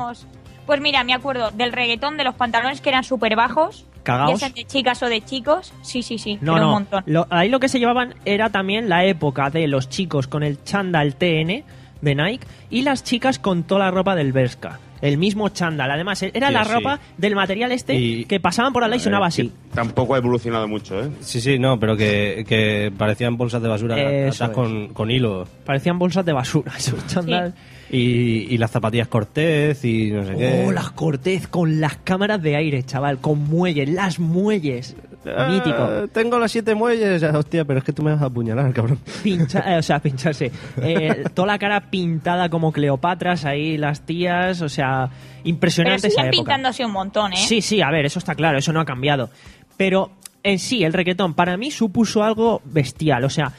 Pues 0.67 0.81
mira, 0.81 1.03
me 1.05 1.15
acuerdo 1.15 1.51
del 1.53 1.73
reggaetón 1.73 2.17
de 2.17 2.25
los 2.25 2.35
pantalones 2.35 2.81
que 2.81 2.89
eran 2.91 3.05
súper 3.05 3.37
bajos. 3.37 3.87
Cagaos. 4.03 4.41
Ya 4.41 4.51
de 4.51 4.65
chicas 4.65 5.03
o 5.03 5.07
de 5.09 5.21
chicos. 5.23 5.73
Sí, 5.83 6.03
sí, 6.03 6.19
sí. 6.19 6.39
No, 6.41 6.55
un 6.55 6.61
no. 6.61 6.71
montón. 6.73 7.03
Lo- 7.07 7.27
ahí 7.31 7.49
lo 7.49 7.61
que 7.61 7.69
se 7.69 7.79
llevaban 7.79 8.15
era 8.25 8.51
también 8.51 8.89
la 8.89 9.05
época 9.05 9.51
de 9.51 9.67
los 9.69 9.89
chicos 9.89 10.27
con 10.27 10.43
el 10.43 10.63
chándal 10.65 11.15
TN 11.17 11.65
de 12.01 12.15
Nike 12.15 12.47
y 12.71 12.83
las 12.83 13.05
chicas 13.05 13.39
con 13.39 13.63
toda 13.63 13.87
la 13.87 13.91
ropa 13.91 14.15
del 14.17 14.33
Berska. 14.33 14.81
El 15.01 15.19
mismo 15.19 15.49
chándal. 15.49 15.91
Además, 15.91 16.23
era 16.23 16.47
Sí, 16.49 16.53
la 16.55 16.65
sí. 16.65 16.73
ropa 16.73 17.01
del 17.17 17.35
material 17.35 17.73
este 17.73 17.95
Y- 17.97 18.25
que 18.25 18.39
pasaban 18.39 18.73
por 18.73 18.83
la 18.83 18.89
ley 18.89 18.99
y 18.99 19.01
sonaba 19.01 19.27
así. 19.27 19.53
Tampoco 19.75 20.15
ha 20.15 20.19
evolucionado 20.19 20.69
mucho, 20.69 21.01
¿eh? 21.03 21.11
Sí, 21.21 21.41
sí, 21.41 21.59
no, 21.59 21.79
pero 21.81 21.97
que, 21.97 22.45
que 22.47 22.93
parecían 22.97 23.37
bolsas 23.37 23.63
de 23.63 23.69
basura 23.69 24.01
es. 24.01 24.39
con, 24.53 24.89
con 24.95 25.11
hilo. 25.11 25.47
Parecían 25.65 25.99
bolsas 25.99 26.25
de 26.25 26.33
basura 26.33 26.73
esos 26.79 27.05
chándal. 27.09 27.53
Y, 27.93 28.47
y 28.55 28.57
las 28.57 28.71
zapatillas 28.71 29.07
Cortez 29.07 29.85
y 29.85 30.11
no 30.11 30.25
sé 30.25 30.35
qué. 30.35 30.65
Oh, 30.67 30.73
las 30.73 30.91
Cortez 30.93 31.47
con 31.47 31.79
las 31.79 31.99
cámaras 31.99 32.43
de 32.43 32.57
aire, 32.57 32.83
chaval, 32.85 33.19
con 33.19 33.39
muelles, 33.39 33.89
las 33.91 34.19
muelles. 34.19 34.97
Ah, 35.27 35.49
Mítico. 35.53 36.09
Tengo 36.13 36.39
las 36.39 36.51
siete 36.51 36.75
muelles. 36.75 37.23
Hostia, 37.23 37.65
pero 37.67 37.79
es 37.81 37.85
que 37.85 37.93
tú 37.93 38.03
me 38.03 38.11
vas 38.13 38.23
a 38.23 38.25
apuñalar, 38.27 38.73
cabrón. 38.75 38.99
Pincha, 39.23 39.75
eh, 39.75 39.79
o 39.79 39.83
sea, 39.83 40.01
pincharse. 40.01 40.51
Eh, 40.83 41.25
toda 41.35 41.47
la 41.49 41.59
cara 41.59 41.91
pintada 41.91 42.49
como 42.49 42.73
Cleopatras 42.73 43.45
ahí, 43.45 43.77
las 43.77 44.01
tías, 44.07 44.63
o 44.63 44.69
sea, 44.71 45.11
Pero 45.11 45.49
impresionante 45.49 46.09
esa 46.09 46.23
siguen 46.23 46.27
época. 46.29 46.39
pintándose 46.55 46.85
un 46.87 46.93
montón, 46.93 47.35
¿eh? 47.35 47.37
Sí, 47.37 47.61
sí, 47.61 47.83
a 47.83 47.91
ver, 47.91 48.07
eso 48.07 48.19
está 48.19 48.35
claro, 48.35 48.59
eso 48.59 48.73
no 48.73 48.81
ha 48.81 48.85
cambiado. 48.87 49.29
Pero 49.77 50.11
en 50.43 50.59
sí, 50.59 50.83
el 50.83 50.93
reggaetón 50.95 51.35
para 51.35 51.57
mí 51.59 51.71
supuso 51.71 52.25
algo 52.25 52.63
bestial. 52.65 53.23
O 53.25 53.31
sea, 53.31 53.53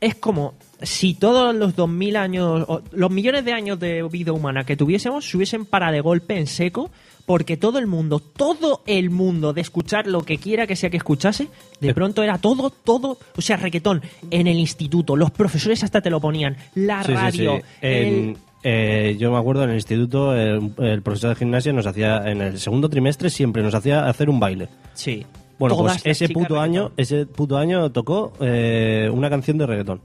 es 0.00 0.14
como 0.14 0.54
si 0.82 1.14
todos 1.14 1.54
los 1.54 1.74
2000 1.76 2.16
años, 2.16 2.64
o 2.68 2.82
los 2.92 3.10
millones 3.10 3.44
de 3.44 3.52
años 3.52 3.78
de 3.78 4.02
vida 4.10 4.32
humana 4.32 4.64
que 4.64 4.76
tuviésemos 4.76 5.24
se 5.28 5.36
hubiesen 5.36 5.64
parado 5.64 5.92
de 5.94 6.00
golpe 6.00 6.36
en 6.38 6.46
seco, 6.46 6.90
porque 7.26 7.56
todo 7.56 7.78
el 7.78 7.86
mundo, 7.86 8.18
todo 8.18 8.82
el 8.86 9.10
mundo 9.10 9.52
de 9.52 9.60
escuchar 9.60 10.06
lo 10.08 10.22
que 10.22 10.38
quiera 10.38 10.66
que 10.66 10.74
sea 10.76 10.90
que 10.90 10.96
escuchase, 10.96 11.48
de 11.80 11.94
pronto 11.94 12.22
era 12.22 12.38
todo, 12.38 12.70
todo, 12.70 13.18
o 13.36 13.40
sea, 13.40 13.56
reggaetón 13.56 14.02
en 14.30 14.46
el 14.48 14.58
instituto, 14.58 15.14
los 15.16 15.30
profesores 15.30 15.82
hasta 15.84 16.00
te 16.00 16.10
lo 16.10 16.20
ponían, 16.20 16.56
la 16.74 17.02
Sí, 17.04 17.12
sí, 17.12 17.12
sí. 17.12 17.18
radio, 17.46 17.62
el- 17.80 18.06
En- 18.06 18.36
eh, 18.64 19.16
yo 19.18 19.30
me 19.32 19.38
acuerdo 19.38 19.64
en 19.64 19.70
el 19.70 19.76
instituto, 19.76 20.36
el, 20.36 20.72
el 20.78 21.02
profesor 21.02 21.30
de 21.30 21.36
gimnasia 21.36 21.72
nos 21.72 21.86
hacía, 21.86 22.18
en 22.30 22.40
el 22.40 22.58
segundo 22.58 22.88
trimestre 22.88 23.30
siempre 23.30 23.62
nos 23.62 23.74
hacía 23.74 24.06
hacer 24.08 24.28
un 24.30 24.38
baile. 24.40 24.68
Sí. 24.94 25.24
Bueno, 25.58 25.76
Todas 25.76 26.02
pues 26.02 26.20
ese 26.20 26.28
puto 26.32 26.60
año, 26.60 26.90
ese 26.96 27.24
puto 27.26 27.56
año 27.56 27.90
tocó 27.92 28.32
eh, 28.40 29.08
una 29.12 29.30
canción 29.30 29.58
de 29.58 29.66
reggaetón. 29.66 30.00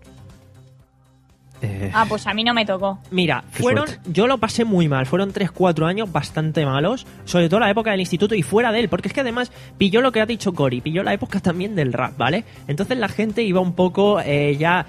Eh, 1.62 1.92
Ah, 1.94 2.06
pues 2.08 2.28
a 2.28 2.34
mí 2.34 2.44
no 2.44 2.54
me 2.54 2.66
tocó. 2.66 3.00
Mira, 3.12 3.44
Qué 3.56 3.64
fueron, 3.64 3.88
suerte. 3.88 4.10
yo 4.12 4.28
lo 4.28 4.38
pasé 4.38 4.64
muy 4.66 4.88
mal, 4.88 5.06
fueron 5.06 5.34
3-4 5.34 5.86
años 5.88 6.12
bastante 6.12 6.66
malos, 6.66 7.08
sobre 7.26 7.50
todo 7.50 7.60
la 7.60 7.70
época 7.70 7.92
del 7.92 8.00
instituto 8.00 8.36
y 8.36 8.44
fuera 8.44 8.72
de 8.72 8.80
él, 8.82 8.90
porque 8.90 9.08
es 9.08 9.14
que 9.14 9.22
además 9.22 9.52
pilló 9.78 10.02
lo 10.02 10.12
que 10.12 10.22
ha 10.22 10.26
dicho 10.26 10.54
Cory, 10.54 10.82
pilló 10.82 11.02
la 11.04 11.14
época 11.14 11.40
también 11.40 11.76
del 11.76 11.94
rap, 11.94 12.16
¿vale? 12.18 12.44
Entonces 12.68 12.98
la 12.98 13.08
gente 13.08 13.42
iba 13.44 13.60
un 13.60 13.74
poco 13.74 14.20
eh, 14.22 14.56
ya 14.58 14.86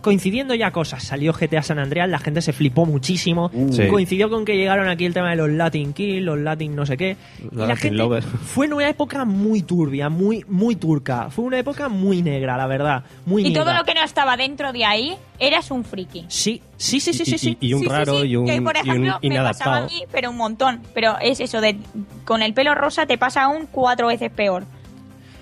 coincidiendo 0.00 0.54
ya 0.54 0.70
cosas. 0.70 1.02
Salió 1.04 1.32
GTA 1.32 1.62
San 1.62 1.78
Andreas, 1.78 2.08
la 2.08 2.18
gente 2.18 2.42
se 2.42 2.52
flipó 2.52 2.86
muchísimo. 2.86 3.50
Sí. 3.70 3.86
Coincidió 3.88 4.30
con 4.30 4.44
que 4.44 4.56
llegaron 4.56 4.88
aquí 4.88 5.04
el 5.04 5.14
tema 5.14 5.30
de 5.30 5.36
los 5.36 5.50
Latin 5.50 5.92
Kill, 5.92 6.24
los 6.24 6.38
Latin 6.38 6.74
no 6.74 6.86
sé 6.86 6.96
qué. 6.96 7.16
Y 7.50 7.54
la 7.56 7.76
gente 7.76 8.02
fue 8.46 8.66
en 8.66 8.72
una 8.74 8.88
época 8.88 9.24
muy 9.24 9.62
turbia, 9.62 10.08
muy, 10.08 10.44
muy 10.48 10.76
turca. 10.76 11.30
Fue 11.30 11.44
una 11.44 11.58
época 11.58 11.88
muy 11.88 12.22
negra, 12.22 12.56
la 12.56 12.66
verdad. 12.66 13.04
Muy 13.26 13.46
Y 13.46 13.52
todo 13.52 13.72
lo 13.74 13.84
que 13.84 13.94
no 13.94 14.02
estaba 14.02 14.36
dentro 14.36 14.72
de 14.72 14.84
ahí, 14.84 15.16
eras 15.38 15.70
un 15.70 15.84
friki. 15.84 16.24
Sí, 16.28 16.62
sí, 16.76 17.00
sí, 17.00 17.12
sí, 17.12 17.24
sí. 17.24 17.34
Y- 17.34 17.38
sí. 17.38 17.56
y, 17.60 17.68
y 17.68 17.74
un 17.74 17.80
Sí, 17.82 17.86
raro 17.88 18.20
sí, 18.20 18.26
y 18.28 18.36
un, 18.36 18.46
que, 18.46 18.62
por 18.62 18.76
y 18.76 18.80
un 18.80 18.86
ejemplo, 19.06 19.18
me 19.22 19.36
pasaba 19.36 19.76
a 19.76 19.80
inadaptado. 19.80 19.86
mí, 19.86 20.04
pero 20.12 20.30
un 20.30 20.36
montón. 20.36 20.80
Pero 20.94 21.16
es 21.20 21.40
eso 21.40 21.60
de 21.60 21.76
con 22.24 22.42
el 22.42 22.54
pelo 22.54 22.74
rosa 22.74 23.06
te 23.06 23.18
pasa 23.18 23.42
aún 23.44 23.66
cuatro 23.70 24.06
veces 24.08 24.30
peor. 24.30 24.64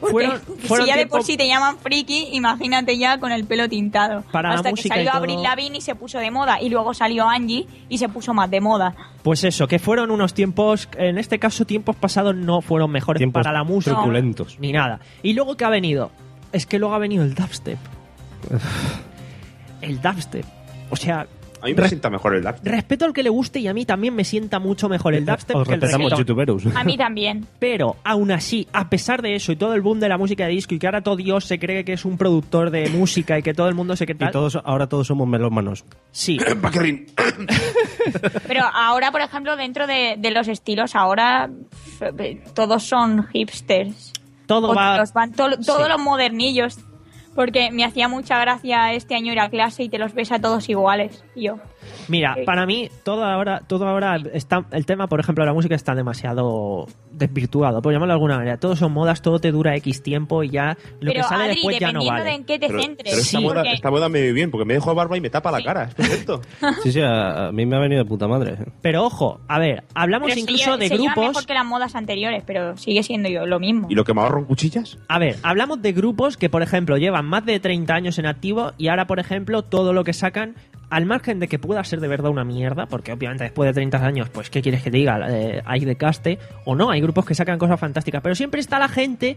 Porque 0.00 0.12
Fueron- 0.12 0.40
fueron 0.66 0.86
si 0.86 0.92
ya 0.92 0.96
de 0.98 1.06
por 1.06 1.22
sí 1.22 1.36
te 1.36 1.46
llaman 1.46 1.76
friki, 1.78 2.28
imagínate 2.32 2.96
ya 2.98 3.18
con 3.20 3.32
el 3.32 3.44
pelo 3.44 3.68
tintado. 3.68 4.22
Para 4.32 4.48
la 4.50 4.54
Hasta 4.56 4.72
que 4.72 4.82
salió 4.88 5.10
todo- 5.10 5.18
Avril 5.18 5.42
Lavigne 5.42 5.78
y 5.78 5.80
se 5.82 5.94
puso 5.94 6.18
de 6.18 6.30
moda. 6.30 6.60
Y 6.60 6.70
luego 6.70 6.94
salió 6.94 7.28
Angie 7.28 7.66
y 7.88 7.98
se 7.98 8.08
puso 8.08 8.32
más 8.34 8.50
de 8.50 8.60
moda. 8.60 8.94
Pues 9.22 9.44
eso, 9.44 9.68
que 9.68 9.78
fueron 9.78 10.10
unos 10.10 10.32
tiempos, 10.34 10.88
en 10.96 11.18
este 11.18 11.38
caso 11.38 11.66
tiempos 11.66 11.96
pasados 11.96 12.34
no 12.34 12.62
fueron 12.62 12.90
mejores 12.90 13.20
Tiempos 13.20 13.42
para 13.42 13.52
la 13.52 13.62
música. 13.64 13.94
truculentos. 13.96 14.58
Ni 14.58 14.72
nada. 14.72 15.00
Y 15.22 15.34
luego 15.34 15.56
que 15.56 15.64
ha 15.66 15.70
venido, 15.70 16.10
es 16.52 16.64
que 16.66 16.78
luego 16.78 16.94
ha 16.94 16.98
venido 16.98 17.22
el 17.22 17.34
dubstep. 17.34 17.78
el 19.82 20.00
dubstep. 20.00 20.44
O 20.90 20.96
sea, 20.96 21.26
A 21.62 21.66
mí 21.66 21.74
me 21.74 21.82
Re- 21.82 21.88
sienta 21.88 22.10
mejor 22.10 22.34
el 22.34 22.42
DAC. 22.42 22.60
respeto 22.64 23.04
al 23.04 23.12
que 23.12 23.22
le 23.22 23.30
guste 23.30 23.60
y 23.60 23.68
a 23.68 23.74
mí 23.74 23.84
también 23.84 24.14
me 24.14 24.24
sienta 24.24 24.58
mucho 24.58 24.88
mejor 24.88 25.14
el 25.14 25.24
dubstep 25.26 25.56
Os 25.56 25.68
que 25.68 25.74
el 25.74 25.80
respetamos, 25.80 26.10
reggaetón. 26.12 26.18
youtuberos. 26.18 26.76
A 26.76 26.84
mí 26.84 26.96
también. 26.96 27.46
Pero 27.58 27.96
aún 28.04 28.30
así, 28.30 28.66
a 28.72 28.88
pesar 28.88 29.22
de 29.22 29.34
eso 29.34 29.52
y 29.52 29.56
todo 29.56 29.74
el 29.74 29.80
boom 29.80 30.00
de 30.00 30.08
la 30.08 30.18
música 30.18 30.44
de 30.46 30.50
disco 30.52 30.74
y 30.74 30.78
que 30.78 30.86
ahora 30.86 31.02
todo 31.02 31.16
Dios 31.16 31.44
se 31.44 31.58
cree 31.58 31.84
que 31.84 31.92
es 31.92 32.04
un 32.04 32.16
productor 32.18 32.70
de 32.70 32.88
música 32.90 33.38
y 33.38 33.42
que 33.42 33.54
todo 33.54 33.68
el 33.68 33.74
mundo 33.74 33.96
se 33.96 34.06
cree 34.06 34.16
Y 34.28 34.32
todos, 34.32 34.56
ahora 34.64 34.86
todos 34.88 35.06
somos 35.06 35.28
melómanos. 35.28 35.84
sí, 36.12 36.38
Pero 38.46 38.62
ahora, 38.72 39.10
por 39.12 39.20
ejemplo, 39.20 39.56
dentro 39.56 39.86
de, 39.86 40.16
de 40.18 40.30
los 40.30 40.48
estilos, 40.48 40.94
ahora 40.94 41.50
todos 42.54 42.82
son 42.84 43.26
hipsters. 43.28 44.12
todo 44.46 44.74
va... 44.74 45.04
Van 45.14 45.32
to- 45.32 45.58
todos 45.64 45.82
Sí. 45.84 45.88
los 45.88 46.00
modernillos. 46.00 46.78
Porque 47.34 47.70
me 47.70 47.84
hacía 47.84 48.08
mucha 48.08 48.38
gracia 48.40 48.92
este 48.92 49.14
año 49.14 49.32
ir 49.32 49.40
a 49.40 49.50
clase 49.50 49.84
y 49.84 49.88
te 49.88 49.98
los 49.98 50.14
ves 50.14 50.32
a 50.32 50.40
todos 50.40 50.68
iguales. 50.68 51.24
Yo. 51.36 51.58
Mira, 52.08 52.34
Sí. 52.36 52.42
para 52.44 52.66
mí 52.66 52.88
todo 53.04 53.24
ahora, 53.24 53.62
todo 53.66 53.86
ahora 53.88 54.16
está, 54.32 54.64
el 54.72 54.86
tema, 54.86 55.06
por 55.06 55.20
ejemplo, 55.20 55.42
de 55.44 55.48
la 55.48 55.54
música 55.54 55.74
está 55.74 55.94
demasiado 55.94 56.86
desvirtuado, 57.12 57.82
por 57.82 57.92
llamarlo 57.92 58.12
de 58.12 58.16
alguna 58.16 58.36
manera. 58.38 58.56
Todo 58.58 58.76
son 58.76 58.92
modas, 58.92 59.22
todo 59.22 59.38
te 59.38 59.50
dura 59.52 59.74
X 59.76 60.02
tiempo 60.02 60.42
y 60.42 60.50
ya 60.50 60.76
lo 61.00 61.12
pero 61.12 61.14
que 61.14 61.22
sale 61.22 61.44
Adri, 61.44 61.54
después 61.56 61.78
ya 61.78 61.92
no 61.92 62.00
dependiendo 62.00 62.12
vale. 62.12 62.24
de 62.30 62.36
en 62.36 62.44
qué 62.44 62.58
te 62.58 62.66
Pero, 62.68 62.82
centres. 62.82 63.10
pero 63.12 63.20
esta, 63.22 63.38
Sí. 63.38 63.44
moda, 63.44 63.54
porque- 63.56 63.72
esta 63.72 63.90
moda 63.90 64.08
me 64.08 64.20
viene 64.20 64.32
bien 64.34 64.50
porque 64.50 64.64
me 64.64 64.74
dejo 64.74 64.94
barba 64.94 65.16
y 65.16 65.20
me 65.20 65.30
tapa 65.30 65.50
la 65.50 65.62
cara. 65.62 65.84
Es 65.84 65.94
perfecto. 65.94 66.40
Sí, 66.82 66.92
sí, 66.92 67.00
a, 67.00 67.48
a 67.48 67.52
mí 67.52 67.66
me 67.66 67.76
ha 67.76 67.78
venido 67.80 68.02
de 68.02 68.08
puta 68.08 68.26
madre. 68.28 68.56
Pero 68.80 69.04
ojo, 69.04 69.40
a 69.48 69.58
ver, 69.58 69.84
hablamos 69.94 70.28
pero 70.28 70.40
incluso 70.40 70.76
de 70.76 70.88
se 70.88 70.94
grupos. 70.96 71.28
mejor 71.28 71.46
que 71.46 71.54
las 71.54 71.64
modas 71.66 71.94
anteriores, 71.94 72.42
pero 72.46 72.76
sigue 72.76 73.02
siendo 73.02 73.28
yo 73.28 73.46
lo 73.46 73.58
mismo. 73.60 73.86
¿Y 73.90 73.94
lo 73.94 74.04
que 74.04 74.14
me 74.14 74.20
ahorro 74.22 74.38
en 74.40 74.44
cuchillas? 74.46 74.98
A 75.08 75.18
ver, 75.18 75.36
hablamos 75.42 75.82
de 75.82 75.92
grupos 75.92 76.36
que, 76.36 76.48
por 76.48 76.62
ejemplo, 76.62 76.96
llevan 76.96 77.26
más 77.26 77.44
de 77.44 77.60
30 77.60 77.94
años 77.94 78.18
en 78.18 78.26
activo 78.26 78.72
y 78.78 78.88
ahora, 78.88 79.06
por 79.06 79.18
ejemplo, 79.20 79.62
todo 79.62 79.92
lo 79.92 80.04
que 80.04 80.12
sacan, 80.12 80.54
al 80.90 81.06
margen 81.06 81.38
de 81.38 81.48
que 81.48 81.58
pueda 81.58 81.82
ser 81.84 82.00
de 82.00 82.08
verdad 82.08 82.30
una 82.30 82.44
mierda, 82.44 82.86
porque 82.86 83.12
obviamente 83.12 83.44
después 83.44 83.68
de 83.68 83.74
30 83.74 84.04
años, 84.04 84.28
pues, 84.28 84.50
¿qué 84.50 84.60
quieres 84.60 84.82
que 84.82 84.90
diga? 84.90 85.20
Eh, 85.30 85.62
hay 85.64 85.84
de 85.84 85.96
caste 85.96 86.38
o 86.64 86.74
no, 86.74 86.90
hay 86.90 87.00
grupos 87.00 87.24
que 87.24 87.34
sacan 87.34 87.58
cosas 87.58 87.78
fantásticas, 87.78 88.20
pero 88.22 88.34
siempre 88.34 88.60
está 88.60 88.78
la 88.78 88.88
gente 88.88 89.36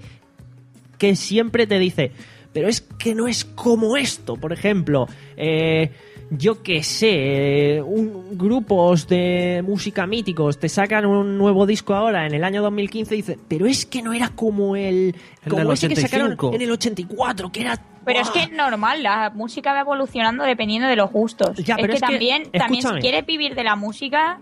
que 0.97 1.15
siempre 1.15 1.67
te 1.67 1.77
dice, 1.79 2.11
pero 2.53 2.67
es 2.67 2.81
que 2.81 3.13
no 3.13 3.27
es 3.27 3.45
como 3.45 3.97
esto, 3.97 4.35
por 4.35 4.51
ejemplo, 4.51 5.07
eh, 5.37 5.91
yo 6.31 6.63
qué 6.63 6.83
sé, 6.83 7.81
un- 7.85 8.37
grupos 8.37 9.07
de 9.07 9.63
música 9.65 10.07
míticos 10.07 10.57
te 10.57 10.69
sacan 10.69 11.05
un 11.05 11.37
nuevo 11.37 11.65
disco 11.65 11.93
ahora 11.93 12.25
en 12.25 12.33
el 12.33 12.43
año 12.43 12.61
2015 12.63 13.13
y 13.13 13.17
dicen, 13.17 13.39
pero 13.47 13.65
es 13.65 13.85
que 13.85 14.01
no 14.01 14.13
era 14.13 14.29
como 14.29 14.75
el, 14.75 15.15
El 15.45 15.49
como 15.51 15.69
que 15.69 15.95
sacaron 15.95 16.31
85. 16.33 16.51
en 16.55 16.61
el 16.61 16.71
84, 16.71 17.51
que 17.51 17.61
era 17.61 17.79
Pero 18.05 18.19
es 18.19 18.29
que 18.31 18.43
es 18.43 18.51
normal, 18.51 19.03
la 19.03 19.29
música 19.29 19.71
va 19.73 19.81
evolucionando 19.81 20.43
dependiendo 20.43 20.87
de 20.87 20.95
los 20.95 21.11
gustos. 21.11 21.55
Ya, 21.57 21.75
es 21.75 21.81
pero 21.81 21.91
que 21.93 21.97
es 21.97 22.01
que, 22.01 22.07
también, 22.07 22.51
también 22.51 22.81
si 22.83 22.89
quieres 22.99 23.25
vivir 23.25 23.55
de 23.55 23.63
la 23.63 23.75
música, 23.75 24.39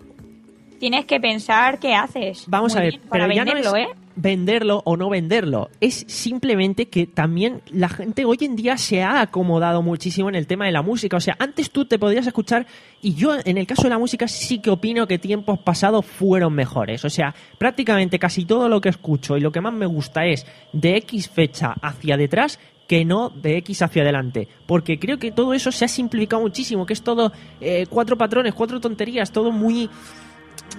tienes 0.82 1.06
que 1.06 1.20
pensar 1.20 1.78
qué 1.78 1.94
haces. 1.94 2.46
Vamos 2.48 2.74
Muy 2.74 2.80
a 2.80 2.84
ver, 2.84 2.94
bien, 2.94 3.04
para 3.08 3.28
pero 3.28 3.36
ya 3.36 3.46
no 3.46 3.54
venderlo, 3.54 3.76
es 3.78 3.88
¿eh? 3.88 3.92
venderlo 4.16 4.82
o 4.84 4.98
no 4.98 5.10
venderlo. 5.12 5.70
Es 5.80 6.06
simplemente 6.08 6.88
que 6.88 7.06
también 7.06 7.62
la 7.72 7.88
gente 7.88 8.26
hoy 8.26 8.40
en 8.42 8.56
día 8.56 8.78
se 8.78 9.04
ha 9.04 9.22
acomodado 9.22 9.84
muchísimo 9.84 10.28
en 10.28 10.34
el 10.34 10.48
tema 10.48 10.66
de 10.66 10.72
la 10.72 10.82
música. 10.82 11.18
O 11.18 11.20
sea, 11.20 11.36
antes 11.38 11.70
tú 11.70 11.86
te 11.86 12.00
podías 12.00 12.26
escuchar 12.26 12.66
y 13.00 13.14
yo 13.14 13.36
en 13.46 13.60
el 13.60 13.68
caso 13.68 13.84
de 13.84 13.90
la 13.90 14.00
música 14.00 14.28
sí 14.28 14.58
que 14.58 14.72
opino 14.72 15.06
que 15.06 15.20
tiempos 15.20 15.60
pasados 15.60 16.04
fueron 16.04 16.54
mejores. 16.54 17.06
O 17.06 17.12
sea, 17.12 17.36
prácticamente 17.60 18.18
casi 18.18 18.46
todo 18.46 18.68
lo 18.68 18.82
que 18.82 18.90
escucho 18.90 19.38
y 19.38 19.40
lo 19.40 19.52
que 19.52 19.62
más 19.62 19.74
me 19.74 19.86
gusta 19.86 20.26
es 20.26 20.48
de 20.74 20.98
X 20.98 21.30
fecha 21.30 21.76
hacia 21.80 22.18
detrás 22.18 22.58
que 22.88 23.06
no 23.06 23.30
de 23.30 23.58
X 23.58 23.84
hacia 23.84 24.02
adelante. 24.02 24.48
Porque 24.66 24.98
creo 24.98 25.20
que 25.20 25.32
todo 25.32 25.54
eso 25.54 25.72
se 25.72 25.86
ha 25.86 25.88
simplificado 25.88 26.42
muchísimo, 26.42 26.88
que 26.88 26.94
es 26.94 27.04
todo 27.04 27.32
eh, 27.60 27.86
cuatro 27.88 28.18
patrones, 28.18 28.56
cuatro 28.56 28.80
tonterías, 28.80 29.32
todo 29.32 29.52
muy 29.52 29.88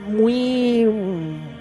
muy 0.01 0.85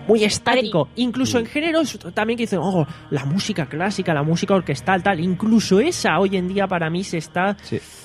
muy 0.08 0.24
estático 0.24 0.90
incluso 0.96 1.38
en 1.40 1.46
géneros 1.46 1.98
también 2.14 2.38
que 2.38 2.44
dicen 2.44 2.60
oh 2.62 2.86
la 3.10 3.26
música 3.26 3.66
clásica 3.68 4.14
la 4.14 4.24
música 4.24 4.56
orquestal 4.56 5.04
tal 5.04 5.20
incluso 5.20 5.80
esa 5.80 6.20
hoy 6.20 6.38
en 6.38 6.48
día 6.48 6.68
para 6.68 6.90
mí 6.90 7.04
se 7.04 7.18
está 7.18 7.56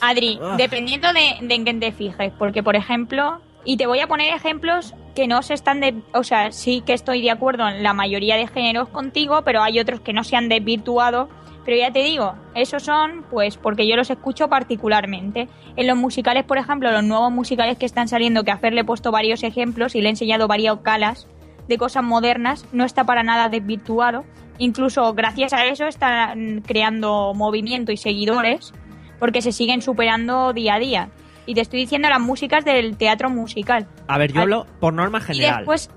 Adri, 0.00 0.38
Ah. 0.42 0.54
dependiendo 0.58 1.08
de, 1.12 1.46
de 1.46 1.54
en 1.54 1.64
qué 1.64 1.74
te 1.74 1.92
fijes, 1.92 2.32
porque 2.38 2.62
por 2.62 2.76
ejemplo, 2.76 3.40
y 3.64 3.76
te 3.76 3.86
voy 3.86 4.00
a 4.00 4.06
poner 4.06 4.34
ejemplos 4.34 4.94
que 5.14 5.26
no 5.26 5.42
se 5.42 5.54
están 5.54 5.80
de, 5.80 5.94
o 6.12 6.22
sea, 6.22 6.52
sí 6.52 6.82
que 6.86 6.92
estoy 6.92 7.22
de 7.22 7.30
acuerdo 7.30 7.66
en 7.68 7.82
la 7.82 7.92
mayoría 7.94 8.36
de 8.36 8.46
géneros 8.46 8.88
contigo, 8.90 9.42
pero 9.44 9.62
hay 9.62 9.80
otros 9.80 10.00
que 10.00 10.12
no 10.12 10.22
se 10.24 10.36
han 10.36 10.48
desvirtuado. 10.48 11.28
Pero 11.66 11.78
ya 11.78 11.90
te 11.90 12.04
digo, 12.04 12.36
esos 12.54 12.84
son, 12.84 13.24
pues, 13.28 13.56
porque 13.56 13.88
yo 13.88 13.96
los 13.96 14.08
escucho 14.08 14.48
particularmente. 14.48 15.48
En 15.74 15.88
los 15.88 15.96
musicales, 15.96 16.44
por 16.44 16.58
ejemplo, 16.58 16.92
los 16.92 17.02
nuevos 17.02 17.32
musicales 17.32 17.76
que 17.76 17.86
están 17.86 18.06
saliendo, 18.06 18.44
que 18.44 18.52
a 18.52 18.58
Fer 18.58 18.72
le 18.72 18.82
he 18.82 18.84
puesto 18.84 19.10
varios 19.10 19.42
ejemplos 19.42 19.96
y 19.96 20.00
le 20.00 20.06
he 20.06 20.10
enseñado 20.10 20.46
varias 20.46 20.78
calas 20.82 21.26
de 21.66 21.76
cosas 21.76 22.04
modernas, 22.04 22.64
no 22.70 22.84
está 22.84 23.02
para 23.02 23.24
nada 23.24 23.48
desvirtuado. 23.48 24.24
Incluso 24.58 25.12
gracias 25.14 25.52
a 25.52 25.66
eso 25.66 25.86
están 25.88 26.62
creando 26.64 27.34
movimiento 27.34 27.90
y 27.90 27.96
seguidores, 27.96 28.72
porque 29.18 29.42
se 29.42 29.50
siguen 29.50 29.82
superando 29.82 30.52
día 30.52 30.74
a 30.74 30.78
día. 30.78 31.08
Y 31.46 31.54
te 31.54 31.62
estoy 31.62 31.80
diciendo 31.80 32.08
las 32.08 32.20
músicas 32.20 32.64
del 32.64 32.96
teatro 32.96 33.28
musical. 33.28 33.88
a 34.06 34.18
ver 34.18 34.32
yo 34.32 34.42
hablo 34.42 34.66
por 34.78 34.92
norma 34.92 35.18
Y 35.18 35.22
general 35.22 35.56
después, 35.58 35.90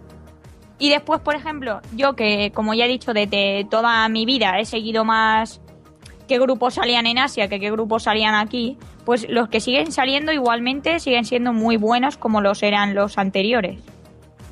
y 0.79 0.89
después, 0.89 1.19
por 1.21 1.35
ejemplo, 1.35 1.81
yo 1.95 2.15
que, 2.15 2.51
como 2.53 2.73
ya 2.73 2.85
he 2.85 2.87
dicho, 2.87 3.13
desde 3.13 3.65
toda 3.69 4.07
mi 4.09 4.25
vida 4.25 4.59
he 4.59 4.65
seguido 4.65 5.05
más 5.05 5.61
qué 6.27 6.39
grupos 6.39 6.75
salían 6.75 7.05
en 7.07 7.17
Asia 7.19 7.47
que 7.49 7.59
qué 7.59 7.69
grupos 7.71 8.03
salían 8.03 8.35
aquí, 8.35 8.77
pues 9.05 9.27
los 9.29 9.49
que 9.49 9.59
siguen 9.59 9.91
saliendo 9.91 10.31
igualmente 10.31 10.99
siguen 10.99 11.25
siendo 11.25 11.53
muy 11.53 11.75
buenos 11.77 12.17
como 12.17 12.39
los 12.41 12.61
eran 12.63 12.93
los 12.95 13.17
anteriores. 13.17 13.79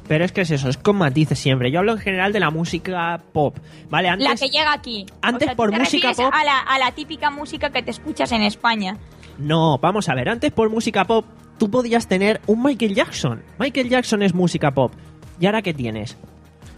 pero 0.08 0.26
es 0.26 0.32
que 0.32 0.42
es 0.42 0.52
eso 0.52 0.70
es 0.70 0.78
con 0.78 0.96
matices 0.98 1.38
siempre 1.38 1.70
yo 1.70 1.80
hablo 1.80 1.92
en 1.94 2.00
general 2.00 2.32
de 2.34 2.40
la 2.40 2.50
música 2.50 3.22
pop 3.34 3.58
vale 3.90 4.08
antes 4.10 4.28
la 4.28 4.36
que 4.36 4.50
llega 4.50 4.74
aquí. 4.74 5.06
antes 5.22 5.48
O 5.48 5.50
sea, 5.50 5.56
por 5.56 5.70
te 5.72 5.80
música 5.80 6.14
pop- 6.14 6.34
A 6.34 6.44
la, 6.46 6.60
a 6.60 6.80
la 6.80 6.92
típica 6.94 7.30
música 7.30 7.70
que 7.70 7.84
te 7.84 7.92
escuchas 7.92 8.32
en 8.32 8.42
España. 8.42 8.98
no 9.38 9.78
vamos 9.78 10.10
a 10.10 10.16
ver 10.16 10.30
antes 10.30 10.52
por 10.52 10.70
música 10.72 11.06
pop 11.06 11.26
tú 11.60 11.70
podías 11.70 12.08
tener 12.08 12.42
un 12.48 12.64
Michael 12.64 12.96
Jackson 12.96 13.44
Michael 13.60 13.90
Jackson 13.90 14.24
es 14.24 14.34
música 14.34 14.72
pop 14.72 14.94
y 15.40 15.46
ahora 15.46 15.62
qué 15.62 15.74
tienes 15.74 16.18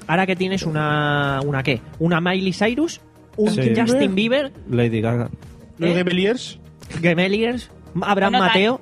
ahora 0.08 0.26
que 0.26 0.36
tienes 0.36 0.64
una 0.64 1.40
una 1.46 1.64
qué 1.64 1.82
una 2.00 2.22
Miley 2.22 2.54
Cyrus 2.54 3.02
un 3.36 3.50
Sí. 3.52 3.74
Justin 3.76 4.16
Bieber 4.16 4.52
Lady 4.70 5.02
Gaga. 5.02 5.30
¿Los 5.78 5.92
¿Eh? 5.92 5.96
Gemeliers? 5.96 6.60
Gemeliers 7.02 7.72
Abraham 8.02 8.34
Bueno, 8.34 8.46
Mateo 8.46 8.82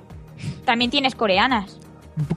También 0.64 0.90
tienes 0.90 1.14
coreanas. 1.14 1.78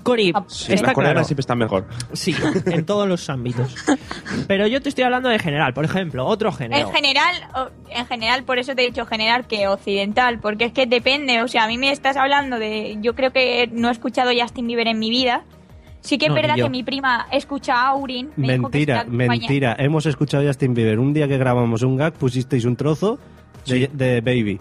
Cori 0.04 0.34
Sí, 0.48 0.74
está 0.74 0.88
las 0.88 0.94
coreanas 0.94 1.14
claro 1.14 1.24
siempre 1.26 1.42
están 1.42 1.58
mejor. 1.58 1.88
Sí, 2.14 2.36
en 2.66 2.86
todos 2.86 3.08
los 3.08 3.30
ámbitos. 3.30 3.76
Pero 4.48 4.68
yo 4.68 4.82
te 4.82 4.90
estoy 4.90 5.04
hablando 5.04 5.30
de 5.30 5.40
general, 5.40 5.74
por 5.74 5.86
ejemplo, 5.86 6.26
otro 6.26 6.52
género. 6.52 6.88
En 6.88 6.94
general, 6.94 7.36
en 7.90 8.06
general, 8.06 8.44
por 8.44 8.60
eso 8.60 8.76
te 8.76 8.84
he 8.84 8.86
dicho 8.86 9.06
general 9.06 9.48
que 9.48 9.68
occidental, 9.68 10.40
porque 10.40 10.66
es 10.66 10.74
que 10.74 10.86
depende, 10.86 11.42
o 11.42 11.48
sea, 11.48 11.64
a 11.64 11.68
mí 11.68 11.78
me 11.78 11.92
estás 11.92 12.16
hablando 12.18 12.60
de, 12.60 12.98
yo 13.02 13.16
creo 13.16 13.32
que 13.32 13.70
no 13.72 13.90
he 13.90 13.92
escuchado 13.92 14.30
Justin 14.40 14.68
Bieber 14.68 14.88
en 14.88 15.00
mi 15.00 15.10
vida. 15.10 15.46
Sí 16.02 16.18
que 16.18 16.26
es 16.26 16.30
No, 16.30 16.36
verdad 16.36 16.56
que 16.56 16.70
mi 16.70 16.84
prima 16.84 17.28
escucha 17.32 17.76
a 17.76 17.88
Aurin. 17.90 18.32
me 18.36 18.54
dijo 18.54 18.70
que 18.70 18.78
Mentira, 18.80 19.06
mentira. 19.08 19.76
Hemos 19.80 20.06
escuchado 20.06 20.44
a 20.44 20.48
Justin 20.48 20.74
Bieber. 20.74 21.00
Un 21.00 21.14
día 21.14 21.28
que 21.28 21.38
grabamos 21.38 21.84
un 21.84 21.96
gag 21.96 22.14
pusisteis 22.14 22.66
un 22.66 22.76
trozo 22.76 23.20
de, 23.68 23.90
de 23.94 24.22
Baby. 24.22 24.60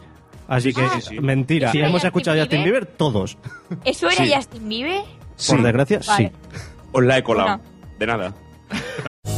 Así 0.49 0.73
que, 0.75 0.83
Ah, 0.83 0.91
Sí, 0.97 1.01
sí, 1.01 1.09
sí. 1.17 1.21
mentira. 1.21 1.69
¿Eso 1.71 1.79
era 1.79 1.87
Hemos 1.89 2.01
Justin 2.03 2.09
escuchado 2.09 2.37
a 2.37 2.41
Justin 2.41 2.65
Bieber? 2.65 2.87
Todos. 2.87 3.39
¿Eso 3.85 4.09
era 4.11 4.25
Sí. 4.25 4.33
Justin 4.35 4.69
Bieber? 4.69 5.01
Por 5.49 5.63
desgracia, 5.63 6.01
Vale. 6.07 6.33
sí. 6.53 6.59
Os 6.93 7.03
la 7.05 7.19
he 7.19 7.23
colado. 7.23 7.61
De 7.99 8.07
nada. 8.07 8.35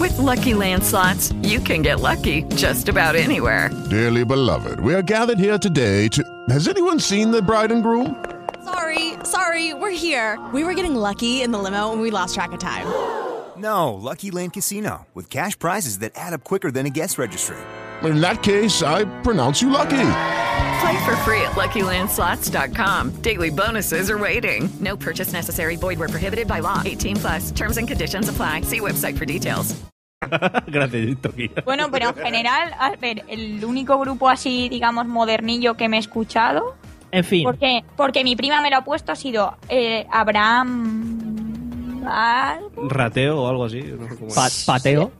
With 0.01 0.19
Lucky 0.19 0.55
Land 0.55 0.83
slots, 0.83 1.33
you 1.43 1.61
can 1.63 1.83
get 1.83 2.01
lucky 2.01 2.45
just 2.57 2.89
about 2.89 3.15
anywhere. 3.15 3.71
Dearly 3.91 4.25
beloved, 4.25 4.81
we 4.81 4.95
are 4.95 5.03
gathered 5.03 5.39
here 5.39 5.59
today 5.59 6.09
to. 6.09 6.23
Has 6.49 6.67
anyone 6.67 6.99
seen 6.99 7.31
the 7.31 7.41
bride 7.43 7.71
and 7.73 7.83
groom? 7.85 8.17
Sorry, 8.65 9.15
sorry, 9.25 9.75
we're 9.75 9.91
here. 9.91 10.39
We 10.55 10.65
were 10.65 10.75
getting 10.75 10.95
lucky 10.95 11.43
in 11.43 11.51
the 11.51 11.59
limo 11.59 11.93
and 11.93 12.01
we 12.01 12.11
lost 12.11 12.35
track 12.35 12.53
of 12.53 12.61
time. 12.61 12.87
No, 13.55 13.93
Lucky 13.93 14.31
Land 14.31 14.55
Casino, 14.55 15.07
with 15.13 15.29
cash 15.29 15.57
prizes 15.59 15.99
that 15.99 16.13
add 16.17 16.33
up 16.33 16.43
quicker 16.43 16.71
than 16.71 16.87
a 16.87 16.91
guest 16.91 17.19
registry. 17.19 17.59
In 18.03 18.19
that 18.23 18.43
case, 18.43 18.83
I 18.83 19.05
pronounce 19.21 19.61
you 19.61 19.69
lucky. 19.69 19.91
Play 20.81 21.05
for 21.05 21.15
free 21.17 21.43
at 21.43 21.53
LuckyLandSlots.com. 21.53 23.11
Daily 23.23 23.51
bonuses 23.51 24.11
are 24.11 24.19
waiting. 24.19 24.71
No 24.81 24.97
purchase 24.97 25.35
necessary. 25.35 25.77
Void 25.77 25.99
where 25.99 26.09
prohibited 26.09 26.49
by 26.49 26.61
law. 26.61 26.83
18 26.85 27.17
plus. 27.17 27.51
Terms 27.53 27.77
and 27.77 27.87
conditions 27.87 28.29
apply. 28.29 28.63
See 28.63 28.81
website 28.81 29.17
for 29.19 29.27
details. 29.27 29.77
Gracias, 30.67 31.17
Toquilla. 31.21 31.63
Bueno, 31.65 31.91
pero 31.91 32.09
en 32.09 32.15
general, 32.25 32.75
a 32.79 32.97
ver, 32.97 33.23
el 33.29 33.65
único 33.65 33.99
grupo 33.99 34.29
así, 34.29 34.69
digamos, 34.71 35.07
modernillo 35.07 35.75
que 35.75 35.89
me 35.89 35.99
he 35.99 36.01
escuchado. 36.01 36.75
En 37.13 37.23
fin. 37.25 37.45
Porque, 37.45 37.85
porque 37.97 38.25
mi 38.25 38.35
prima 38.35 38.61
me 38.61 38.71
lo 38.71 38.79
ha 38.79 38.85
puesto 38.85 39.13
ha 39.13 39.17
sido 39.17 39.55
eh, 39.69 40.07
Abraham. 40.11 42.03
algo. 42.07 42.89
Rateo 42.89 43.43
o 43.43 43.49
algo 43.49 43.65
así. 43.67 43.83
no 43.83 44.09
sé 44.09 44.17
cómo 44.17 44.35
Pa- 44.35 44.47
es. 44.49 44.65
pateo. 44.67 45.13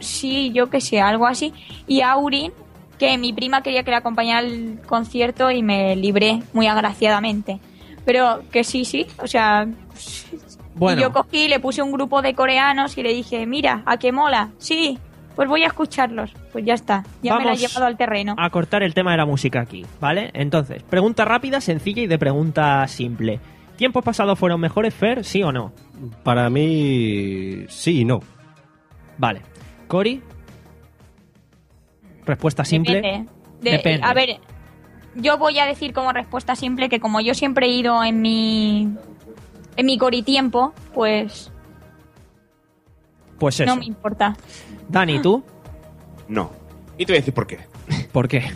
Sí, 0.00 0.50
yo 0.52 0.68
que 0.68 0.80
sé, 0.80 1.00
algo 1.00 1.26
así. 1.26 1.52
Y 1.86 2.00
Aurin, 2.02 2.52
que 2.98 3.16
mi 3.18 3.32
prima 3.32 3.62
quería 3.62 3.84
que 3.84 3.90
la 3.92 3.98
acompañara 3.98 4.40
al 4.40 4.80
concierto 4.86 5.50
y 5.50 5.62
me 5.62 5.94
libré 5.96 6.42
muy 6.52 6.66
agraciadamente. 6.66 7.60
Pero 8.04 8.42
que 8.50 8.64
sí, 8.64 8.84
sí, 8.84 9.06
o 9.22 9.26
sea. 9.28 9.66
Bueno. 10.74 11.00
Y 11.00 11.02
yo 11.04 11.12
cogí, 11.12 11.48
le 11.48 11.60
puse 11.60 11.82
un 11.82 11.92
grupo 11.92 12.22
de 12.22 12.34
coreanos 12.34 12.96
y 12.98 13.02
le 13.02 13.12
dije, 13.12 13.46
mira, 13.46 13.82
¿a 13.86 13.98
qué 13.98 14.10
mola? 14.10 14.48
Sí, 14.58 14.98
pues 15.36 15.48
voy 15.48 15.62
a 15.64 15.66
escucharlos. 15.66 16.32
Pues 16.52 16.64
ya 16.64 16.74
está, 16.74 17.04
ya 17.22 17.36
me 17.38 17.44
la 17.44 17.52
he 17.52 17.56
llevado 17.56 17.86
al 17.86 17.96
terreno. 17.96 18.34
a 18.38 18.50
cortar 18.50 18.82
el 18.82 18.94
tema 18.94 19.12
de 19.12 19.16
la 19.18 19.26
música 19.26 19.60
aquí, 19.60 19.84
¿vale? 20.00 20.30
Entonces, 20.34 20.82
pregunta 20.82 21.24
rápida, 21.24 21.60
sencilla 21.60 22.02
y 22.02 22.06
de 22.06 22.18
pregunta 22.18 22.86
simple. 22.88 23.40
¿Tiempos 23.76 24.04
pasados 24.04 24.38
fueron 24.38 24.60
mejores, 24.60 24.94
Fer? 24.94 25.24
¿Sí 25.24 25.42
o 25.42 25.50
no? 25.50 25.72
Para 26.22 26.48
mí, 26.50 27.64
sí 27.68 28.00
y 28.00 28.04
no. 28.04 28.20
Vale. 29.18 29.40
Cori. 29.88 30.22
Respuesta 32.24 32.64
simple. 32.64 32.96
Depende. 32.96 33.28
De- 33.60 33.70
Depende. 33.72 34.06
A 34.06 34.14
ver, 34.14 34.38
yo 35.14 35.38
voy 35.38 35.58
a 35.58 35.66
decir 35.66 35.92
como 35.92 36.12
respuesta 36.12 36.54
simple 36.56 36.88
que 36.88 37.00
como 37.00 37.20
yo 37.20 37.34
siempre 37.34 37.66
he 37.66 37.70
ido 37.70 38.02
en 38.04 38.20
mi 38.20 38.88
en 39.76 39.86
mi 39.86 39.96
coritiempo, 39.98 40.72
pues 40.94 41.50
Pues 43.42 43.58
eso. 43.58 43.66
no 43.66 43.76
me 43.76 43.86
importa. 43.86 44.36
Dani, 44.88 45.20
¿tú? 45.20 45.42
No. 46.28 46.52
Y 46.96 47.04
te 47.04 47.12
voy 47.12 47.16
a 47.18 47.20
decir 47.20 47.34
por 47.34 47.46
qué. 47.48 47.58
¿Por 48.12 48.28
qué? 48.28 48.52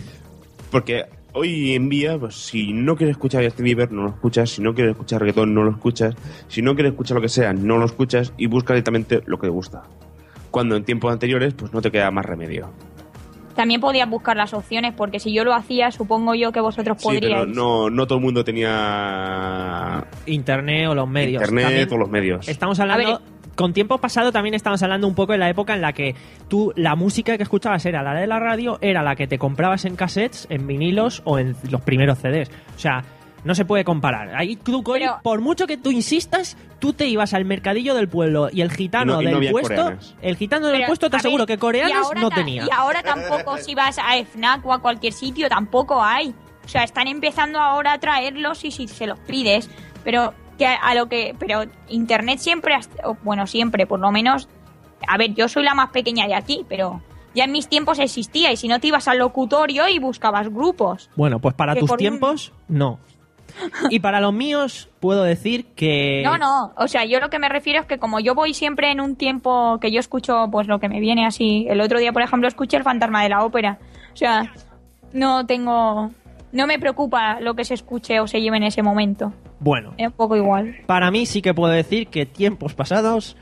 Porque 0.71 1.03
hoy 1.33 1.73
en 1.73 1.89
día, 1.89 2.17
pues, 2.17 2.35
si 2.35 2.71
no 2.71 2.95
quieres 2.95 3.15
escuchar 3.17 3.43
Justin 3.43 3.65
Bieber, 3.65 3.91
no 3.91 4.03
lo 4.03 4.09
escuchas. 4.11 4.49
Si 4.49 4.61
no 4.61 4.73
quieres 4.73 4.91
escuchar 4.91 5.19
reggaetón, 5.19 5.53
no 5.53 5.63
lo 5.63 5.71
escuchas. 5.71 6.15
Si 6.47 6.61
no 6.61 6.73
quieres 6.73 6.93
escuchar 6.93 7.15
lo 7.15 7.21
que 7.21 7.27
sea, 7.27 7.51
no 7.51 7.77
lo 7.77 7.85
escuchas 7.85 8.31
y 8.37 8.47
buscas 8.47 8.75
directamente 8.75 9.21
lo 9.25 9.37
que 9.37 9.47
te 9.47 9.51
gusta. 9.51 9.83
Cuando 10.51 10.77
en 10.77 10.85
tiempos 10.85 11.11
anteriores, 11.11 11.53
pues 11.53 11.73
no 11.73 11.81
te 11.81 11.91
queda 11.91 12.09
más 12.09 12.25
remedio. 12.25 12.69
También 13.55 13.81
podías 13.81 14.09
buscar 14.09 14.37
las 14.37 14.53
opciones 14.53 14.93
porque 14.95 15.19
si 15.19 15.33
yo 15.33 15.43
lo 15.43 15.53
hacía, 15.53 15.91
supongo 15.91 16.33
yo 16.33 16.51
que 16.53 16.61
vosotros 16.61 16.95
Sí, 17.01 17.07
pero 17.09 17.19
podríais. 17.19 17.47
no, 17.55 17.89
no 17.89 18.07
todo 18.07 18.19
el 18.19 18.23
mundo 18.23 18.45
tenía 18.45 20.05
Internet 20.27 20.87
o 20.87 20.95
los 20.95 21.09
medios. 21.09 21.41
internet 21.41 21.65
También 21.65 21.93
o 21.93 21.97
los 21.97 22.09
medios. 22.09 22.47
Estamos 22.47 22.79
hablando... 22.79 23.19
Con 23.57 23.73
tiempo 23.73 23.97
pasado 23.97 24.31
también 24.31 24.53
estamos 24.53 24.81
hablando 24.83 25.07
un 25.07 25.15
poco 25.15 25.31
de 25.33 25.39
la 25.39 25.49
época 25.49 25.73
en 25.73 25.81
la 25.81 25.91
que 25.91 26.15
tú, 26.47 26.71
la 26.75 26.95
música 26.95 27.35
que 27.37 27.43
escuchabas 27.43 27.85
era 27.87 28.03
la 28.03 28.13
de 28.13 28.27
la 28.27 28.39
radio, 28.39 28.77
era 28.81 29.01
la 29.01 29.15
que 29.15 29.25
te 29.27 29.37
comprabas 29.39 29.83
en 29.85 29.95
cassettes, 29.95 30.45
en 30.49 30.67
vinilos 30.67 31.21
o 31.25 31.39
en 31.39 31.55
los 31.71 31.81
primeros 31.81 32.19
CDs. 32.19 32.49
O 32.75 32.79
sea, 32.79 33.03
no 33.43 33.55
se 33.55 33.65
puede 33.65 33.83
comparar. 33.83 34.35
Ahí 34.35 34.57
tú, 34.57 34.83
Cori, 34.83 35.05
por 35.23 35.41
mucho 35.41 35.65
que 35.67 35.75
tú 35.77 35.89
insistas, 35.89 36.55
tú 36.79 36.93
te 36.93 37.07
ibas 37.07 37.33
al 37.33 37.45
mercadillo 37.45 37.95
del 37.95 38.07
pueblo 38.07 38.49
y 38.51 38.61
el 38.61 38.71
gitano 38.71 39.21
Y 39.21 39.25
no- 39.25 39.31
y 39.31 39.33
no 39.33 39.39
del 39.39 39.51
puesto, 39.51 39.69
coreanas. 39.75 40.15
el 40.21 40.35
gitano 40.37 40.67
del 40.67 40.75
Pero, 40.77 40.87
puesto 40.87 41.09
te 41.09 41.17
aseguro 41.17 41.45
ver, 41.47 41.55
que 41.55 41.59
coreanos 41.59 42.11
no 42.15 42.29
tenía. 42.29 42.63
Y 42.63 42.69
ahora 42.71 43.01
tampoco, 43.01 43.57
si 43.57 43.73
vas 43.73 43.97
a 43.97 44.17
FNAC 44.23 44.63
o 44.67 44.73
a 44.73 44.79
cualquier 44.81 45.13
sitio, 45.13 45.49
tampoco 45.49 46.03
hay. 46.03 46.33
O 46.63 46.67
sea, 46.69 46.83
están 46.83 47.07
empezando 47.07 47.59
ahora 47.59 47.93
a 47.93 47.99
traerlos 47.99 48.63
y 48.65 48.71
si 48.71 48.87
se 48.87 49.07
los 49.07 49.17
pides. 49.19 49.69
Pero 50.03 50.33
que 50.57 50.65
a, 50.65 50.75
a 50.75 50.95
lo 50.95 51.07
que. 51.07 51.35
Pero 51.39 51.63
Internet 51.87 52.39
siempre. 52.39 52.75
Bueno, 53.23 53.47
siempre, 53.47 53.85
por 53.87 53.99
lo 53.99 54.11
menos. 54.11 54.49
A 55.07 55.17
ver, 55.17 55.33
yo 55.33 55.47
soy 55.47 55.63
la 55.63 55.73
más 55.75 55.89
pequeña 55.89 56.27
de 56.27 56.35
aquí, 56.35 56.65
pero. 56.67 57.01
Ya 57.35 57.43
en 57.43 57.51
mis 57.51 57.67
tiempos 57.67 57.99
existía 57.99 58.51
y 58.51 58.57
si 58.57 58.67
no 58.67 58.79
te 58.79 58.87
ibas 58.87 59.07
al 59.07 59.19
locutorio 59.19 59.87
y 59.87 59.99
buscabas 59.99 60.49
grupos. 60.49 61.11
Bueno, 61.15 61.37
pues 61.39 61.53
para 61.53 61.75
tus 61.75 61.91
un- 61.91 61.97
tiempos, 61.97 62.51
no. 62.67 62.97
Y 63.91 63.99
para 63.99 64.19
los 64.21 64.33
míos, 64.33 64.89
puedo 64.99 65.23
decir 65.23 65.65
que... 65.75 66.21
No, 66.25 66.37
no, 66.37 66.73
o 66.75 66.87
sea, 66.87 67.05
yo 67.05 67.19
lo 67.19 67.29
que 67.29 67.37
me 67.39 67.47
refiero 67.49 67.79
es 67.79 67.85
que 67.85 67.97
como 67.99 68.19
yo 68.19 68.33
voy 68.35 68.53
siempre 68.53 68.91
en 68.91 68.99
un 68.99 69.15
tiempo 69.15 69.77
que 69.79 69.91
yo 69.91 69.99
escucho 69.99 70.47
pues 70.51 70.67
lo 70.67 70.79
que 70.79 70.89
me 70.89 70.99
viene 70.99 71.25
así, 71.27 71.65
el 71.69 71.79
otro 71.81 71.99
día 71.99 72.11
por 72.11 72.21
ejemplo 72.23 72.47
escuché 72.47 72.77
el 72.77 72.83
fantasma 72.83 73.21
de 73.23 73.29
la 73.29 73.43
ópera, 73.45 73.77
o 74.13 74.17
sea, 74.17 74.51
no 75.13 75.45
tengo, 75.45 76.11
no 76.51 76.67
me 76.67 76.77
preocupa 76.79 77.39
lo 77.39 77.53
que 77.55 77.65
se 77.65 77.73
escuche 77.73 78.19
o 78.19 78.27
se 78.27 78.41
lleve 78.41 78.57
en 78.57 78.63
ese 78.63 78.83
momento, 78.83 79.31
Bueno, 79.59 79.93
es 79.97 80.07
un 80.07 80.13
poco 80.13 80.35
igual. 80.35 80.75
para 80.85 81.11
mí 81.11 81.25
sí 81.25 81.41
que 81.41 81.53
puedo 81.53 81.71
decir 81.71 82.07
que 82.07 82.25
tiempos 82.25 82.73
pasados, 82.73 83.35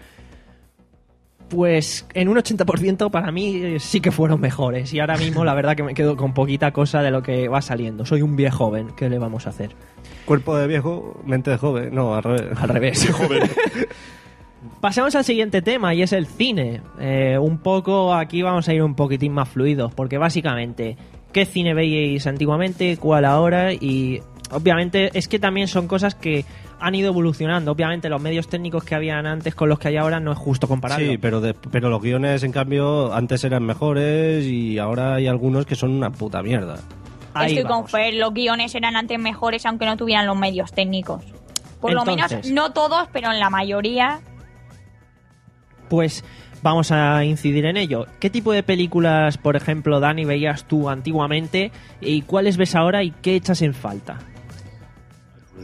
pues 1.49 2.07
en 2.13 2.27
un 2.29 2.37
80% 2.37 3.11
para 3.11 3.31
mí 3.31 3.55
eh, 3.55 3.79
sí 3.79 4.01
que 4.01 4.11
fueron 4.11 4.39
mejores. 4.39 4.93
Y 4.93 4.99
ahora 4.99 5.17
mismo 5.17 5.43
la 5.43 5.53
verdad 5.53 5.75
que 5.75 5.83
me 5.83 5.93
quedo 5.93 6.15
con 6.15 6.33
poquita 6.33 6.71
cosa 6.71 7.01
de 7.01 7.11
lo 7.11 7.21
que 7.21 7.47
va 7.47 7.61
saliendo. 7.61 8.05
Soy 8.05 8.21
un 8.21 8.35
viejo 8.35 8.57
joven, 8.57 8.89
¿qué 8.95 9.09
le 9.09 9.19
vamos 9.19 9.45
a 9.47 9.49
hacer? 9.49 9.71
Cuerpo 10.25 10.55
de 10.57 10.67
viejo, 10.67 11.21
mente 11.25 11.51
de 11.51 11.57
joven. 11.57 11.93
No, 11.93 12.15
al 12.15 12.23
revés. 12.23 12.57
Al 12.57 12.69
revés. 12.69 13.13
Pasemos 14.81 15.15
al 15.15 15.23
siguiente 15.23 15.61
tema 15.61 15.93
y 15.93 16.01
es 16.01 16.13
el 16.13 16.25
cine. 16.25 16.81
Eh, 16.99 17.37
un 17.39 17.59
poco, 17.59 18.13
aquí 18.13 18.41
vamos 18.41 18.67
a 18.67 18.73
ir 18.73 18.81
un 18.81 18.95
poquitín 18.95 19.33
más 19.33 19.49
fluidos, 19.49 19.93
porque 19.93 20.17
básicamente, 20.17 20.97
¿qué 21.31 21.45
cine 21.45 21.73
veíais 21.73 22.25
antiguamente? 22.27 22.97
¿Cuál 22.97 23.25
ahora? 23.25 23.73
Y 23.73 24.21
obviamente 24.51 25.09
es 25.17 25.27
que 25.27 25.39
también 25.39 25.67
son 25.67 25.87
cosas 25.87 26.15
que 26.15 26.45
han 26.79 26.95
ido 26.95 27.09
evolucionando. 27.09 27.71
Obviamente 27.71 28.09
los 28.09 28.21
medios 28.21 28.47
técnicos 28.47 28.83
que 28.83 28.95
habían 28.95 29.25
antes 29.25 29.55
con 29.55 29.69
los 29.69 29.79
que 29.79 29.87
hay 29.89 29.97
ahora 29.97 30.19
no 30.19 30.31
es 30.31 30.37
justo 30.37 30.67
compararlo. 30.67 31.05
Sí, 31.11 31.17
pero, 31.17 31.41
de- 31.41 31.53
pero 31.53 31.89
los 31.89 32.01
guiones, 32.01 32.43
en 32.43 32.51
cambio, 32.51 33.13
antes 33.13 33.43
eran 33.43 33.63
mejores 33.63 34.45
y 34.45 34.77
ahora 34.79 35.15
hay 35.15 35.27
algunos 35.27 35.65
que 35.65 35.75
son 35.75 35.91
una 35.91 36.09
puta 36.11 36.41
mierda. 36.43 36.77
Ahí 37.33 37.49
Estoy 37.51 37.63
con 37.63 37.71
vamos. 37.71 37.91
Fer, 37.91 38.13
los 38.13 38.33
guiones 38.33 38.73
eran 38.75 38.95
antes 38.95 39.19
mejores 39.19 39.65
aunque 39.65 39.85
no 39.85 39.97
tuvieran 39.97 40.25
los 40.25 40.37
medios 40.37 40.71
técnicos. 40.73 41.23
Por 41.81 41.93
lo 41.93 42.03
menos, 42.05 42.31
no 42.51 42.71
todos, 42.71 43.07
pero 43.11 43.31
en 43.31 43.39
la 43.39 43.49
mayoría. 43.49 44.19
Pues 45.89 46.23
vamos 46.63 46.91
a 46.91 47.23
incidir 47.25 47.65
en 47.65 47.77
ello. 47.77 48.07
¿Qué 48.19 48.29
tipo 48.29 48.51
de 48.51 48.63
películas, 48.63 49.37
por 49.37 49.55
ejemplo, 49.55 49.99
Dani, 49.99 50.25
veías 50.25 50.65
tú 50.65 50.89
antiguamente 50.89 51.71
y 52.01 52.23
cuáles 52.23 52.57
ves 52.57 52.75
ahora 52.75 53.03
y 53.03 53.11
qué 53.11 53.35
echas 53.35 53.61
en 53.61 53.73
falta? 53.73 54.17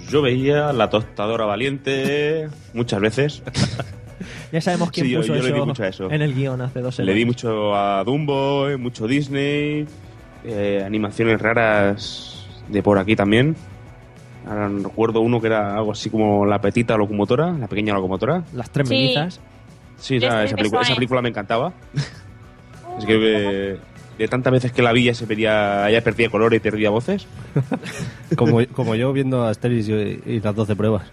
Yo 0.09 0.21
veía 0.21 0.71
La 0.73 0.89
Tostadora 0.89 1.45
Valiente 1.45 2.47
muchas 2.73 2.99
veces. 3.01 3.43
Ya 4.51 4.59
sabemos 4.61 4.91
quién 4.91 5.05
Sí, 5.07 5.11
yo- 5.13 5.19
puso 5.21 5.33
yo 5.33 5.41
le 5.41 5.47
di 5.47 5.53
eso, 5.55 5.65
mucho 5.65 5.83
a 5.83 5.87
eso. 5.87 6.11
en 6.11 6.21
el 6.21 6.35
guion 6.35 6.61
hace 6.61 6.79
dos 6.81 6.93
Le 6.99 7.05
semanas. 7.05 7.15
di 7.15 7.25
mucho 7.25 7.73
a 7.75 8.03
Dumbo, 8.03 8.67
mucho 8.77 9.07
Disney, 9.07 9.87
eh, 10.43 10.83
animaciones 10.85 11.41
raras 11.41 12.45
de 12.67 12.83
por 12.83 12.99
aquí 12.99 13.15
también. 13.15 13.55
Ahora 14.45 14.67
recuerdo 14.67 15.21
uno 15.21 15.39
que 15.39 15.47
era 15.47 15.75
algo 15.75 15.93
así 15.93 16.09
como 16.09 16.45
La 16.45 16.59
Petita 16.59 16.97
Locomotora, 16.97 17.51
La 17.53 17.67
Pequeña 17.67 17.93
Locomotora. 17.93 18.43
Las 18.53 18.69
tres 18.69 18.89
Sí. 18.89 18.93
mellizas. 18.93 19.39
Sí, 19.97 20.17
esa, 20.17 20.43
película, 20.55 20.81
esa 20.81 20.95
película 20.95 21.21
me 21.21 21.29
encantaba. 21.29 21.71
es 22.99 23.05
que 23.05 23.15
eh, 23.73 23.77
de 24.17 24.27
tantas 24.27 24.53
veces 24.53 24.71
que 24.71 24.81
la 24.81 24.91
vi 24.91 25.05
ya 25.05 25.13
se 25.13 25.25
perdía, 25.25 25.89
ya 25.89 26.01
perdía 26.01 26.29
color 26.29 26.53
y 26.53 26.59
perdía 26.59 26.89
voces. 26.89 27.27
Como, 28.35 28.65
como 28.73 28.95
yo 28.95 29.11
viendo 29.13 29.43
a 29.43 29.49
Asterix 29.49 29.89
y, 29.89 30.21
y 30.25 30.39
las 30.39 30.55
12 30.55 30.75
pruebas. 30.75 31.11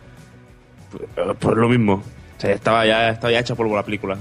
Pues, 0.91 1.37
pues 1.39 1.57
lo 1.57 1.69
mismo. 1.69 1.95
O 1.95 2.41
sea, 2.41 2.53
estaba 2.53 2.87
ya, 2.87 3.11
estaba 3.11 3.33
ya 3.33 3.41
hecha 3.41 3.55
polvo 3.55 3.75
la 3.75 3.83
película. 3.85 4.17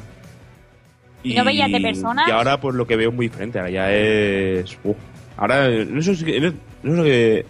¿Y 1.23 1.35
no 1.35 1.43
veías 1.45 1.71
de 1.71 1.79
personas? 1.81 2.27
Y 2.27 2.31
ahora 2.31 2.59
pues 2.59 2.75
lo 2.75 2.87
que 2.87 2.95
veo 2.95 3.09
es 3.09 3.15
muy 3.15 3.27
diferente. 3.27 3.59
Ahora 3.59 3.69
ya 3.71 3.91
es... 3.91 4.77
uf. 4.83 4.95
Ahora, 5.35 5.67
no 5.69 6.01
sé, 6.01 6.15
si- 6.15 6.39
no, 6.39 6.53
no 6.83 7.03
sé 7.03 7.09
que... 7.09 7.45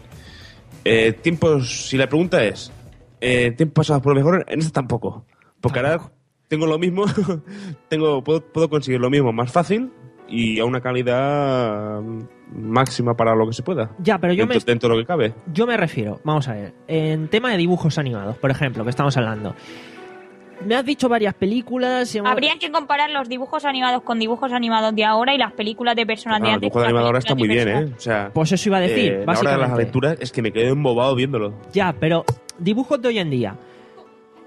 eh, 0.83 1.13
tiempos, 1.13 1.87
si 1.87 1.97
la 1.97 2.07
pregunta 2.07 2.43
es... 2.43 2.71
Eh, 3.21 3.51
¿Tiempos 3.51 3.85
pasados 3.85 4.03
por 4.03 4.13
lo 4.13 4.19
mejor? 4.19 4.45
En 4.49 4.59
este 4.59 4.71
tampoco. 4.71 5.25
Porque 5.61 5.79
ahora 5.79 6.01
tengo 6.47 6.65
lo 6.67 6.77
mismo, 6.77 7.05
tengo 7.89 8.23
puedo, 8.23 8.41
puedo 8.41 8.69
conseguir 8.69 8.99
lo 9.01 9.09
mismo 9.09 9.31
más 9.33 9.51
fácil 9.51 9.89
y 10.27 10.59
a 10.59 10.65
una 10.65 10.81
calidad 10.81 12.01
máxima 12.53 13.15
para 13.15 13.35
lo 13.35 13.47
que 13.47 13.53
se 13.53 13.63
pueda. 13.63 13.91
Ya, 13.99 14.17
pero 14.17 14.33
yo 14.33 14.43
dentro, 14.45 14.59
me- 14.59 14.65
dentro 14.65 14.89
de 14.89 14.95
lo 14.95 15.01
que 15.01 15.07
cabe. 15.07 15.33
Yo 15.53 15.67
me 15.67 15.75
refiero, 15.77 16.19
vamos 16.23 16.47
a 16.47 16.53
ver, 16.53 16.73
en 16.87 17.27
tema 17.27 17.51
de 17.51 17.57
dibujos 17.57 17.97
animados, 17.97 18.37
por 18.37 18.51
ejemplo, 18.51 18.83
que 18.83 18.89
estamos 18.89 19.15
hablando. 19.17 19.55
me 20.65 20.73
has 20.75 20.83
dicho 20.83 21.07
varias 21.07 21.35
películas. 21.35 22.13
y 22.15 22.17
hemos- 22.17 22.31
Habría 22.31 22.57
que 22.59 22.71
comparar 22.71 23.11
los 23.11 23.29
dibujos 23.29 23.63
animados 23.63 24.01
con 24.01 24.17
dibujos 24.17 24.51
animados 24.51 24.95
de 24.95 25.05
ahora 25.05 25.35
y 25.35 25.37
las 25.37 25.51
películas 25.53 25.95
de 25.95 26.03
personas 26.07 26.41
de 26.41 26.47
Ah, 26.47 26.49
el 26.49 26.55
antes. 26.55 26.67
dibujo 26.71 26.79
de 26.79 26.85
con 26.85 26.93
las 26.93 26.99
animador 26.99 27.17
está 27.19 27.35
muy 27.35 27.47
de 27.47 27.53
bien, 27.53 27.67
¿eh? 27.69 27.93
O 27.95 27.99
sea, 27.99 28.31
Pues 28.33 28.51
eso 28.51 28.69
iba 28.69 28.77
a 28.77 28.81
decir, 28.81 29.11
eh, 29.13 29.23
La 29.25 29.39
hora 29.39 29.51
de 29.51 29.57
las 29.59 29.69
aventuras 29.69 30.17
es 30.19 30.31
que 30.31 30.41
me 30.41 30.51
quedé 30.51 30.69
embobado 30.69 31.13
viéndolo. 31.13 31.53
Ya, 31.73 31.93
pero 31.99 32.25
dibujos 32.57 32.99
de 32.99 33.07
hoy 33.07 33.19
en 33.19 33.29
día. 33.29 33.55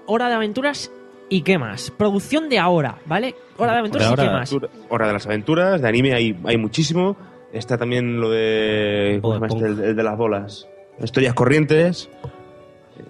Hora 0.05 0.27
de 0.27 0.35
aventuras 0.35 0.91
y 1.31 1.41
qué 1.41 1.57
más. 1.57 1.89
Producción 1.89 2.47
de 2.49 2.59
ahora, 2.59 2.97
¿vale? 3.07 3.33
Hora 3.57 3.71
de 3.73 3.79
aventuras 3.79 4.11
y 4.11 4.15
qué 4.15 4.25
más. 4.29 4.55
Hora 4.89 5.07
de 5.07 5.13
las 5.13 5.25
aventuras, 5.25 5.81
de 5.81 5.87
anime 5.87 6.13
hay, 6.13 6.37
hay 6.45 6.57
muchísimo. 6.57 7.15
Está 7.53 7.77
también 7.77 8.19
lo 8.21 8.29
de. 8.29 9.17
¿Cómo 9.21 9.33
se 9.33 9.39
llama 9.39 9.47
este? 9.47 9.65
El, 9.65 9.89
el 9.89 9.95
de 9.95 10.03
las 10.03 10.17
bolas. 10.17 10.67
Historias 11.01 11.33
corrientes. 11.33 12.09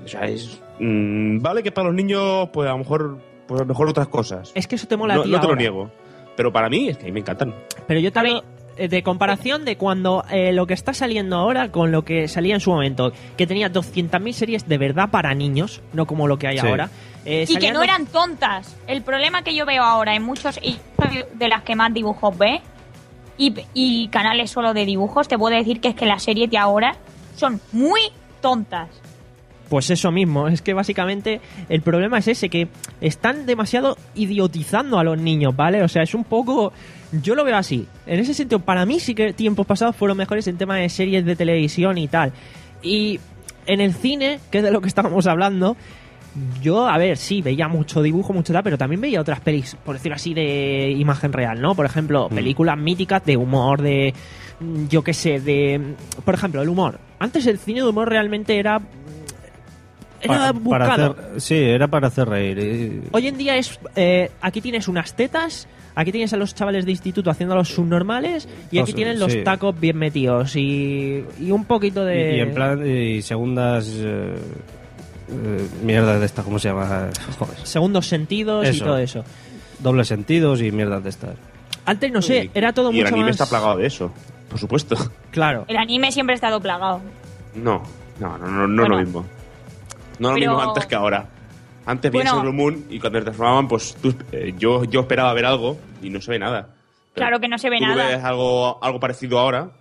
O 0.06 0.08
sea, 0.08 0.22
es. 0.22 0.62
mm, 0.80 1.40
vale 1.42 1.64
que 1.64 1.72
para 1.72 1.88
los 1.88 1.96
niños, 1.96 2.50
pues 2.54 2.68
a 2.70 2.72
lo 2.72 2.78
mejor. 2.80 3.18
Pues 3.48 3.60
a 3.60 3.64
lo 3.64 3.68
mejor 3.68 3.90
otras 3.90 4.08
cosas. 4.08 4.52
Es 4.56 4.68
que 4.68 4.76
eso 4.76 4.88
te 4.88 4.96
mola 4.96 5.16
no 5.16 5.22
a 5.22 5.24
ti 5.26 5.32
no 5.32 5.42
te 5.42 5.48
lo 5.48 5.56
niego. 5.56 5.92
Pero 6.38 6.54
para 6.54 6.70
mí, 6.70 6.88
es 6.88 6.98
que 6.98 7.04
a 7.04 7.06
mí 7.08 7.12
me 7.12 7.20
encantan. 7.20 7.54
Pero 7.88 8.00
yo 8.00 8.10
hablo 8.16 8.44
eh, 8.78 8.88
de 8.88 9.04
comparación 9.04 9.66
de 9.66 9.76
cuando 9.76 10.24
eh, 10.32 10.54
lo 10.54 10.66
que 10.66 10.74
está 10.74 10.94
saliendo 10.94 11.36
ahora 11.36 11.70
con 11.72 11.92
lo 11.92 12.04
que 12.06 12.28
salía 12.30 12.54
en 12.54 12.62
su 12.62 12.72
momento, 12.72 13.12
que 13.36 13.46
tenía 13.46 13.70
200.000 13.70 14.32
series 14.32 14.68
de 14.70 14.78
verdad 14.78 15.10
para 15.12 15.34
niños, 15.34 15.82
no 15.92 16.06
como 16.06 16.28
lo 16.28 16.38
que 16.40 16.48
hay 16.48 16.60
Sí. 16.60 16.66
ahora. 16.66 16.90
Eh, 17.26 17.46
Y 17.48 17.58
que 17.58 17.72
no 17.72 17.84
eran 17.84 18.06
tontas. 18.08 18.76
El 18.88 19.02
problema 19.02 19.44
que 19.44 19.56
yo 19.56 19.66
veo 19.66 19.84
ahora 19.84 20.16
en 20.16 20.24
muchos, 20.24 20.60
de 21.34 21.48
las 21.48 21.64
que 21.64 21.76
más 21.76 21.94
dibujos 21.94 22.38
ve, 22.38 22.62
y, 23.38 23.54
y 23.74 24.08
canales 24.10 24.52
solo 24.52 24.74
de 24.74 24.86
dibujos, 24.86 25.28
te 25.28 25.38
puedo 25.38 25.56
decir 25.56 25.80
que 25.82 25.90
es 25.90 25.96
que 25.96 26.06
las 26.06 26.24
series 26.24 26.50
de 26.50 26.58
ahora 26.58 26.96
son 27.36 27.60
muy 27.72 28.02
tontas. 28.42 28.90
Pues 29.70 29.90
eso 29.90 30.12
mismo, 30.12 30.50
es 30.50 30.62
que 30.62 30.74
básicamente 30.74 31.40
el 31.70 31.82
problema 31.82 32.18
es 32.18 32.28
ese, 32.28 32.50
que 32.50 32.68
están 33.00 33.46
demasiado 33.46 33.98
idiotizando 34.16 35.00
a 35.00 35.04
los 35.04 35.18
niños, 35.18 35.56
¿vale? 35.56 35.82
O 35.82 35.88
sea, 35.88 36.04
es 36.04 36.14
un 36.14 36.26
poco... 36.26 36.74
Yo 37.14 37.36
lo 37.36 37.46
veo 37.46 37.56
así. 37.56 37.88
En 38.06 38.20
ese 38.20 38.34
sentido, 38.34 38.60
para 38.60 38.86
mí 38.86 39.00
sí 39.00 39.16
que 39.16 39.32
tiempos 39.32 39.66
pasados 39.66 39.96
fueron 39.96 40.18
mejores 40.18 40.46
en 40.48 40.58
tema 40.58 40.76
de 40.76 40.90
series 40.90 41.26
de 41.26 41.36
televisión 41.36 41.98
y 41.98 42.08
tal. 42.10 42.34
Y 42.82 43.20
en 43.66 43.80
el 43.80 43.94
cine, 43.94 44.40
que 44.50 44.58
es 44.58 44.64
de 44.64 44.72
lo 44.72 44.82
que 44.82 44.90
estábamos 44.90 45.26
hablando, 45.28 45.78
yo, 46.62 46.88
a 46.88 46.98
ver, 46.98 47.18
sí, 47.18 47.42
veía 47.42 47.68
mucho 47.68 48.02
dibujo, 48.02 48.32
mucho 48.34 48.54
tal, 48.54 48.64
pero 48.64 48.78
también 48.78 49.02
veía 49.02 49.20
otras 49.22 49.40
pelis, 49.42 49.76
por 49.84 49.96
decirlo 49.96 50.16
así, 50.16 50.34
de 50.34 50.90
imagen 50.92 51.34
real, 51.34 51.62
¿no? 51.62 51.76
Por 51.76 51.86
ejemplo, 51.86 52.30
películas 52.30 52.78
míticas 52.78 53.26
de 53.26 53.36
humor, 53.38 53.82
de. 53.82 54.14
mm, 54.60 54.88
Yo 54.88 55.04
qué 55.04 55.14
sé, 55.14 55.40
de. 55.40 55.78
mm, 55.80 56.22
Por 56.24 56.34
ejemplo, 56.34 56.62
el 56.62 56.70
humor. 56.70 57.00
Antes 57.20 57.46
el 57.48 57.58
cine 57.60 57.82
de 57.82 57.88
humor 57.90 58.08
realmente 58.10 58.58
era. 58.58 58.80
Era 60.24 60.54
Pa- 60.54 60.60
para 60.70 60.86
buscado. 60.86 61.16
hacer, 61.20 61.42
sí, 61.42 61.56
era 61.56 61.88
para 61.88 62.08
hacer 62.08 62.30
reír. 62.30 63.02
Hoy 63.12 63.28
en 63.28 63.38
día 63.38 63.58
es. 63.58 63.80
eh, 63.96 64.30
aquí 64.42 64.62
tienes 64.62 64.88
unas 64.88 65.16
tetas. 65.16 65.68
Aquí 65.94 66.14
tienes 66.14 66.32
a 66.32 66.38
los 66.38 66.56
chavales 66.56 66.86
de 66.86 66.92
instituto 66.92 67.30
haciendo 67.30 67.54
los 67.54 67.68
subnormales 67.68 68.48
y 68.72 68.78
aquí 68.80 68.92
Los- 68.92 68.96
tienen 68.96 69.20
los 69.20 69.34
sí. 69.34 69.42
tacos 69.44 69.78
bien 69.78 69.98
metidos 69.98 70.56
y, 70.56 71.26
y 71.38 71.52
un 71.52 71.66
poquito 71.66 72.06
de... 72.06 72.36
Y, 72.36 72.38
y 72.38 72.40
en 72.40 72.54
plan, 72.54 72.88
y 72.90 73.22
segundas 73.22 73.92
eh, 73.98 74.36
eh, 75.32 75.68
mierdas 75.84 76.20
de 76.20 76.26
estas, 76.26 76.44
¿cómo 76.46 76.60
se 76.60 76.70
llama? 76.70 77.10
Joder. 77.40 77.58
Segundos 77.66 78.08
sentidos 78.08 78.66
y 78.66 78.70
Eso. 78.70 78.86
todo 78.86 78.98
eso. 78.98 79.24
Dobles 79.80 80.08
sentidos 80.08 80.62
y 80.62 80.72
mierdas 80.72 81.04
de 81.04 81.10
estas. 81.10 81.36
Antes, 81.86 82.12
no 82.12 82.22
sé, 82.22 82.52
era 82.54 82.74
todo 82.74 82.92
y 82.92 83.00
el 83.00 83.04
mucho 83.06 83.16
anime 83.16 83.30
más... 83.32 83.40
está 83.42 83.48
plagado 83.48 83.78
de 83.78 83.88
eso, 83.88 84.12
por 84.50 84.60
supuesto. 84.60 84.96
Claro. 85.32 85.66
El 85.68 85.78
anime 85.78 86.12
siempre 86.12 86.34
ha 86.34 86.36
estado 86.36 86.60
plagado. 86.62 87.02
No, 87.56 87.82
no, 88.20 88.38
no, 88.38 88.48
no, 88.48 88.68
no 88.68 88.82
Bueno. 88.84 88.96
lo 88.98 89.02
mismo. 89.04 89.26
No 90.20 90.30
lo 90.30 90.36
Pero- 90.36 90.52
mismo 90.52 90.70
antes 90.70 90.86
que 90.86 90.96
ahora. 90.96 91.26
Antes 91.86 92.12
veías 92.12 92.26
Bueno. 92.32 92.38
Sailor 92.50 92.54
Moon 92.54 92.86
y 92.92 93.00
cuando 93.00 93.20
te 93.20 93.24
transformaban, 93.26 93.68
pues 93.68 93.96
tú, 94.00 94.14
eh, 94.32 94.54
yo, 94.58 94.84
yo 94.84 95.00
esperaba 95.02 95.34
ver 95.34 95.46
algo 95.46 95.78
y 96.04 96.10
no 96.12 96.22
se 96.22 96.30
ve 96.32 96.38
nada. 96.38 96.70
Claro 97.16 97.40
que 97.40 97.48
no 97.48 97.58
se 97.58 97.70
ve 97.72 97.80
tú 97.80 97.86
nada. 97.86 98.06
ves 98.08 98.24
algo, 98.24 98.82
algo 98.84 99.00
parecido 99.00 99.40
ahora 99.40 99.72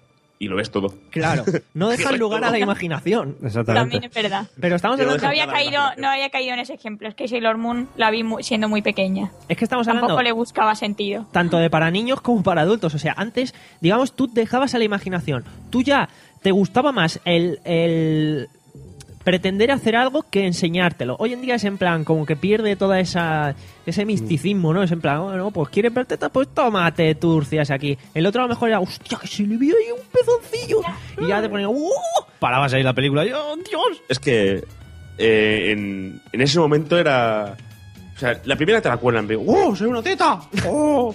y 0.43 0.49
lo 0.49 0.57
ves 0.57 0.71
todo. 0.71 0.93
Claro, 1.11 1.45
no 1.75 1.89
dejan 1.91 2.19
lugar 2.19 2.43
a 2.45 2.51
la 2.51 2.59
imaginación. 2.59 3.37
También 3.67 4.05
es 4.05 4.13
verdad. 4.13 4.49
Pero 4.59 4.77
estamos 4.77 4.97
Pero 4.97 5.11
hablando... 5.11 5.23
No 5.27 5.29
había, 5.29 5.47
caído, 5.47 5.81
no 5.99 6.09
había 6.09 6.31
caído 6.31 6.55
en 6.55 6.61
ese 6.61 6.73
ejemplo. 6.75 7.09
Es 7.09 7.15
que 7.15 7.29
Sailor 7.29 7.59
Moon 7.59 7.89
la 7.97 8.11
vi 8.11 8.25
mu- 8.25 8.43
siendo 8.43 8.67
muy 8.67 8.81
pequeña. 8.81 9.31
Es 9.51 9.59
que 9.59 9.65
estamos 9.65 9.87
Tampoco 9.87 10.13
hablando 10.13 10.23
le 10.23 10.33
buscaba 10.33 10.75
sentido. 10.75 11.27
tanto 11.31 11.59
de 11.59 11.69
para 11.69 11.91
niños 11.91 12.23
como 12.23 12.43
para 12.43 12.63
adultos. 12.63 12.95
O 12.95 12.99
sea, 12.99 13.15
antes, 13.19 13.55
digamos, 13.83 14.15
tú 14.17 14.29
dejabas 14.33 14.75
a 14.75 14.79
la 14.79 14.85
imaginación. 14.85 15.45
Tú 15.69 15.83
ya 15.83 16.09
te 16.43 16.53
gustaba 16.53 16.91
más 16.91 17.21
el, 17.27 17.61
el 17.65 18.49
pretender 19.25 19.71
hacer 19.71 19.97
algo 19.97 20.25
que 20.31 20.47
enseñártelo. 20.47 21.17
Hoy 21.19 21.33
en 21.33 21.43
día 21.43 21.57
es 21.57 21.65
en 21.65 21.79
plan, 21.79 22.05
como 22.05 22.25
que 22.25 22.37
pierde 22.37 22.77
toda 22.77 23.01
esa 23.01 23.55
ese 23.87 24.05
misticismo, 24.05 24.73
¿no? 24.73 24.83
Es 24.83 24.93
en 24.93 25.01
plan, 25.01 25.19
oh, 25.19 25.37
no, 25.37 25.51
pues 25.51 25.69
quieres 25.69 25.93
ver 25.93 26.07
tetas, 26.07 26.31
pues 26.31 26.49
tómate 26.49 27.15
turcias 27.17 27.71
aquí. 27.71 27.99
El 28.15 28.27
otro 28.27 28.43
a 28.43 28.45
lo 28.45 28.51
mejor 28.51 28.69
era, 28.69 28.81
hostia, 28.81 29.19
que 29.19 29.27
se 29.27 29.43
le 29.43 29.57
vio 29.57 29.75
ahí 29.77 29.93
un 29.93 30.07
pezoncillo. 30.11 30.81
Y 31.19 31.29
ya 31.29 31.43
te 31.43 31.49
ponía, 31.49 31.69
¡uh! 31.69 31.91
Parabas 32.39 32.73
ahí 32.73 32.83
la 32.83 32.95
película 32.95 33.23
¡oh, 33.23 33.57
Dios! 33.57 34.03
Es 34.09 34.19
que 34.19 34.65
eh, 35.19 35.73
en, 35.73 36.21
en 36.33 36.41
ese 36.41 36.59
momento 36.59 36.99
era. 36.99 37.57
O 38.17 38.19
sea, 38.19 38.41
la 38.45 38.57
primera 38.57 38.81
te 38.81 38.89
la 38.89 38.97
cuelan, 38.97 39.29
¡Oh, 39.47 39.75
soy 39.75 39.89
una 39.89 40.03
teta! 40.03 40.41
¡Oh! 40.67 41.15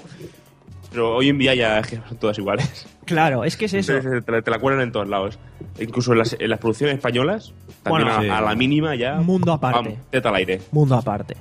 Pero 0.95 1.13
hoy 1.13 1.27
en 1.27 1.37
día 1.37 1.53
ya 1.53 1.79
es 1.79 1.87
que 1.87 1.97
son 2.07 2.17
todas 2.17 2.37
iguales. 2.37 2.87
Claro, 3.03 3.43
es 3.43 3.57
que 3.57 3.65
es 3.65 3.73
eso. 3.73 3.93
Te, 3.99 4.31
la- 4.31 4.41
te 4.41 4.49
la 4.49 4.59
cuelan 4.59 4.79
en 4.81 4.91
todos 4.93 5.09
lados. 5.09 5.37
Incluso 5.77 6.13
en 6.13 6.19
las, 6.19 6.37
en 6.39 6.49
las 6.49 6.57
producciones 6.57 6.95
españolas, 6.95 7.53
también 7.83 8.05
Bueno, 8.07 8.17
a, 8.19 8.21
sí. 8.23 8.29
a 8.29 8.41
la 8.41 8.55
mínima 8.55 8.95
ya. 8.95 9.15
Mundo 9.15 9.51
aparte. 9.51 9.77
vamos, 9.89 9.93
teta 10.09 10.29
al 10.29 10.35
aire. 10.35 10.61
Mundo 10.71 10.95
aparte. 10.95 11.35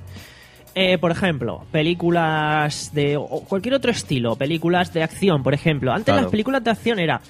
Eh, 0.75 0.97
por 0.97 1.09
ejemplo, 1.11 1.63
películas 1.71 2.91
de 2.93 3.15
o 3.15 3.25
cualquier 3.47 3.75
otro 3.75 3.91
estilo, 3.91 4.35
películas 4.35 4.93
de 4.93 5.03
acción, 5.03 5.41
por 5.41 5.53
ejemplo. 5.53 5.91
Antes 5.93 6.05
Claro. 6.07 6.21
las 6.23 6.31
películas 6.31 6.63
de 6.63 6.71
acción 6.71 6.99
era 6.99 7.21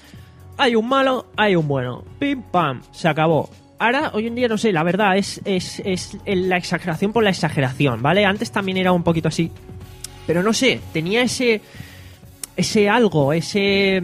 hay 0.58 0.74
un 0.74 0.88
malo, 0.88 1.26
hay 1.36 1.54
un 1.54 1.68
bueno, 1.68 2.02
pim 2.18 2.42
pam, 2.42 2.82
se 2.90 3.08
acabó. 3.08 3.48
Ahora, 3.78 4.10
hoy 4.14 4.26
en 4.26 4.34
día, 4.34 4.48
no 4.48 4.58
sé, 4.58 4.72
la 4.72 4.82
verdad 4.82 5.16
es, 5.16 5.40
es, 5.44 5.80
es 5.84 6.18
la 6.26 6.56
exageración 6.56 7.12
por 7.12 7.22
la 7.22 7.30
exageración, 7.30 8.02
¿vale? 8.02 8.24
Antes 8.24 8.50
también 8.50 8.78
era 8.78 8.90
un 8.90 9.02
poquito 9.04 9.28
así. 9.28 9.52
Pero 10.26 10.42
no 10.42 10.52
sé, 10.52 10.80
tenía 10.92 11.22
ese. 11.22 11.60
Ese 12.56 12.88
algo, 12.88 13.32
ese. 13.32 14.02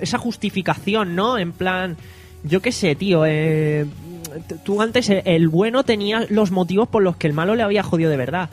esa 0.00 0.18
justificación, 0.18 1.14
¿no? 1.14 1.38
En 1.38 1.52
plan. 1.52 1.96
Yo 2.44 2.62
qué 2.62 2.70
sé, 2.70 2.94
tío, 2.94 3.24
eh, 3.26 3.86
tú 4.64 4.80
antes 4.80 5.10
eh, 5.10 5.22
el 5.24 5.48
bueno 5.48 5.82
tenía 5.84 6.26
los 6.28 6.52
motivos 6.52 6.86
por 6.86 7.02
los 7.02 7.16
que 7.16 7.26
el 7.26 7.32
malo 7.32 7.56
le 7.56 7.62
había 7.62 7.82
jodido 7.82 8.10
de 8.10 8.16
verdad. 8.16 8.50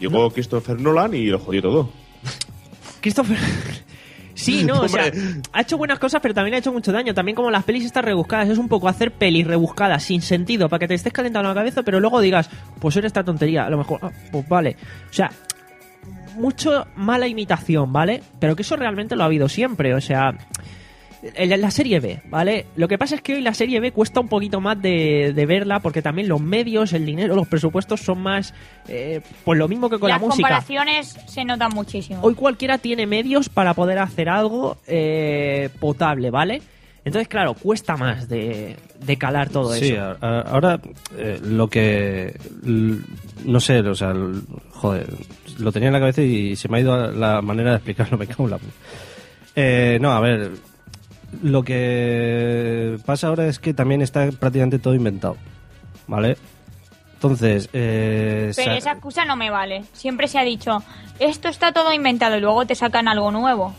Llegó 0.00 0.30
Christopher 0.30 0.80
Nolan 0.80 1.14
y 1.14 1.26
lo 1.26 1.38
jodió 1.38 1.62
todo. 1.62 1.90
Christopher. 3.00 3.38
Sí, 4.36 4.64
no, 4.64 4.80
o 4.80 4.88
sea, 4.88 5.12
ha 5.52 5.60
hecho 5.60 5.78
buenas 5.78 6.00
cosas, 6.00 6.20
pero 6.20 6.34
también 6.34 6.54
ha 6.54 6.58
hecho 6.58 6.72
mucho 6.72 6.90
daño. 6.90 7.14
También 7.14 7.36
como 7.36 7.52
las 7.52 7.62
pelis 7.62 7.84
están 7.84 8.02
rebuscadas, 8.02 8.48
es 8.48 8.58
un 8.58 8.68
poco 8.68 8.88
hacer 8.88 9.12
pelis 9.12 9.46
rebuscadas 9.46 10.02
sin 10.02 10.22
sentido 10.22 10.68
para 10.68 10.80
que 10.80 10.88
te 10.88 10.94
estés 10.94 11.12
calentando 11.12 11.48
la 11.48 11.54
cabeza, 11.54 11.84
pero 11.84 12.00
luego 12.00 12.20
digas, 12.20 12.50
pues 12.80 12.96
era 12.96 13.06
esta 13.06 13.22
tontería, 13.22 13.64
a 13.64 13.70
lo 13.70 13.78
mejor, 13.78 14.00
ah, 14.02 14.10
pues 14.32 14.48
vale. 14.48 14.76
O 15.08 15.12
sea, 15.12 15.30
mucho 16.34 16.86
mala 16.96 17.26
imitación, 17.26 17.92
¿vale? 17.92 18.22
Pero 18.40 18.56
que 18.56 18.62
eso 18.62 18.76
realmente 18.76 19.16
lo 19.16 19.22
ha 19.22 19.26
habido 19.26 19.48
siempre, 19.48 19.94
o 19.94 20.00
sea, 20.00 20.34
en 21.22 21.60
la 21.60 21.70
serie 21.70 22.00
B, 22.00 22.20
¿vale? 22.26 22.66
Lo 22.76 22.86
que 22.86 22.98
pasa 22.98 23.14
es 23.14 23.22
que 23.22 23.34
hoy 23.34 23.40
la 23.40 23.54
serie 23.54 23.80
B 23.80 23.92
cuesta 23.92 24.20
un 24.20 24.28
poquito 24.28 24.60
más 24.60 24.80
de, 24.82 25.32
de 25.34 25.46
verla 25.46 25.80
porque 25.80 26.02
también 26.02 26.28
los 26.28 26.40
medios, 26.40 26.92
el 26.92 27.06
dinero, 27.06 27.34
los 27.34 27.48
presupuestos 27.48 28.00
son 28.02 28.20
más, 28.20 28.52
eh, 28.88 29.22
pues 29.44 29.58
lo 29.58 29.66
mismo 29.66 29.88
que 29.88 29.98
con 29.98 30.10
Las 30.10 30.20
la 30.20 30.26
música. 30.26 30.42
comparaciones 30.48 31.16
se 31.26 31.44
notan 31.46 31.72
muchísimo. 31.74 32.20
Hoy 32.22 32.34
cualquiera 32.34 32.76
tiene 32.76 33.06
medios 33.06 33.48
para 33.48 33.72
poder 33.72 34.00
hacer 34.00 34.28
algo 34.28 34.76
eh, 34.86 35.70
potable, 35.80 36.30
¿vale? 36.30 36.60
Entonces, 37.04 37.28
claro, 37.28 37.52
cuesta 37.54 37.96
más 37.98 38.28
de, 38.28 38.76
de 39.00 39.16
calar 39.18 39.50
todo 39.50 39.74
Sí, 39.74 39.92
eso. 39.92 40.16
a- 40.22 40.40
ahora 40.40 40.80
eh, 41.18 41.38
lo 41.44 41.68
que. 41.68 42.38
No 43.44 43.60
sé, 43.60 43.80
o 43.80 43.94
sea, 43.94 44.14
joder, 44.72 45.12
lo 45.58 45.70
tenía 45.70 45.88
en 45.88 45.92
la 45.92 46.00
cabeza 46.00 46.22
y 46.22 46.56
se 46.56 46.68
me 46.68 46.78
ha 46.78 46.80
ido 46.80 47.10
la 47.12 47.42
manera 47.42 47.70
de 47.70 47.76
explicarlo, 47.76 48.16
me 48.18 48.26
cago 48.26 48.44
en 48.44 48.50
la 48.50 48.56
pu- 48.56 48.60
Eh, 49.56 49.98
no, 50.00 50.12
a 50.12 50.20
ver, 50.20 50.52
lo 51.42 51.62
que 51.62 52.98
pasa 53.04 53.26
ahora 53.28 53.46
es 53.48 53.58
que 53.58 53.74
también 53.74 54.00
está 54.00 54.30
prácticamente 54.32 54.78
todo 54.78 54.94
inventado, 54.94 55.36
¿vale? 56.06 56.38
Entonces, 57.14 57.68
eh, 57.74 58.52
Pero 58.56 58.70
sa- 58.72 58.76
esa 58.78 58.92
excusa 58.92 59.24
no 59.26 59.36
me 59.36 59.50
vale. 59.50 59.84
Siempre 59.92 60.26
se 60.28 60.38
ha 60.38 60.42
dicho, 60.44 60.82
esto 61.18 61.48
está 61.48 61.72
todo 61.72 61.92
inventado 61.92 62.36
y 62.36 62.40
luego 62.40 62.64
te 62.66 62.74
sacan 62.74 63.08
algo 63.08 63.30
nuevo. 63.30 63.74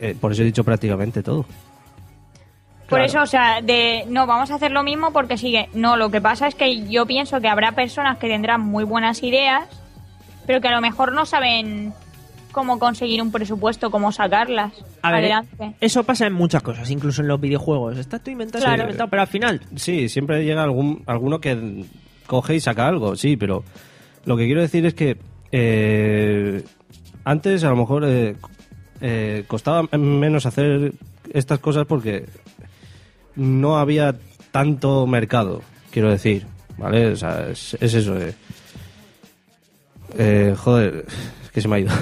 eh, 0.00 0.16
por 0.20 0.32
eso 0.32 0.42
he 0.42 0.46
dicho 0.46 0.64
prácticamente 0.64 1.22
todo. 1.22 1.46
Por 2.88 2.98
Claro. 2.98 3.04
eso, 3.04 3.22
o 3.22 3.26
sea, 3.26 3.60
de 3.62 4.04
no, 4.08 4.26
vamos 4.26 4.50
a 4.50 4.56
hacer 4.56 4.70
lo 4.70 4.82
mismo 4.82 5.12
porque 5.12 5.38
sigue. 5.38 5.68
No, 5.74 5.96
lo 5.96 6.10
que 6.10 6.20
pasa 6.20 6.46
es 6.48 6.54
que 6.54 6.86
yo 6.88 7.06
pienso 7.06 7.40
que 7.40 7.48
habrá 7.48 7.72
personas 7.72 8.18
que 8.18 8.28
tendrán 8.28 8.60
muy 8.60 8.84
buenas 8.84 9.22
ideas, 9.22 9.64
pero 10.46 10.60
que 10.60 10.68
a 10.68 10.72
lo 10.72 10.80
mejor 10.82 11.12
no 11.12 11.24
saben 11.24 11.94
cómo 12.52 12.78
conseguir 12.78 13.20
un 13.22 13.32
presupuesto, 13.32 13.90
cómo 13.90 14.12
sacarlas 14.12 14.72
A 15.02 15.10
ver, 15.10 15.20
adelante. 15.32 15.74
eso 15.80 16.04
pasa 16.04 16.26
en 16.26 16.34
muchas 16.34 16.62
cosas, 16.62 16.88
incluso 16.90 17.22
en 17.22 17.28
los 17.28 17.40
videojuegos. 17.40 17.96
Está 17.98 18.18
todo 18.20 18.30
inventado, 18.30 18.62
Claro. 18.64 18.82
inventado, 18.82 19.10
pero 19.10 19.22
al 19.22 19.28
final, 19.28 19.60
Sí, 19.74 20.08
siempre 20.08 20.44
llega 20.44 20.62
algún, 20.62 21.02
alguno 21.06 21.40
que 21.40 21.84
coge 22.26 22.54
y 22.56 22.60
saca 22.60 22.86
algo, 22.86 23.16
sí, 23.16 23.36
pero 23.36 23.64
Lo 24.26 24.36
que 24.36 24.44
quiero 24.46 24.60
decir 24.62 24.86
es 24.86 24.94
que 24.94 25.16
eh, 25.52 26.62
antes 27.24 27.62
a 27.64 27.68
lo 27.70 27.76
mejor 27.76 28.04
eh, 28.06 28.36
eh, 29.00 29.44
costaba 29.46 29.82
menos 29.98 30.46
hacer 30.46 30.92
estas 31.32 31.58
cosas 31.58 31.86
porque 31.86 32.24
no 33.36 33.78
había 33.78 34.14
tanto 34.50 35.06
mercado, 35.06 35.62
quiero 35.90 36.10
decir, 36.10 36.46
¿vale? 36.78 37.08
O 37.08 37.16
sea, 37.16 37.48
es, 37.50 37.76
es 37.80 37.94
eso. 37.94 38.18
eh. 38.20 38.34
Eh, 40.16 40.54
joder, 40.56 41.04
es 41.44 41.50
que 41.50 41.60
se 41.60 41.68
me 41.68 41.76
ha 41.76 41.78
ido. 41.80 41.92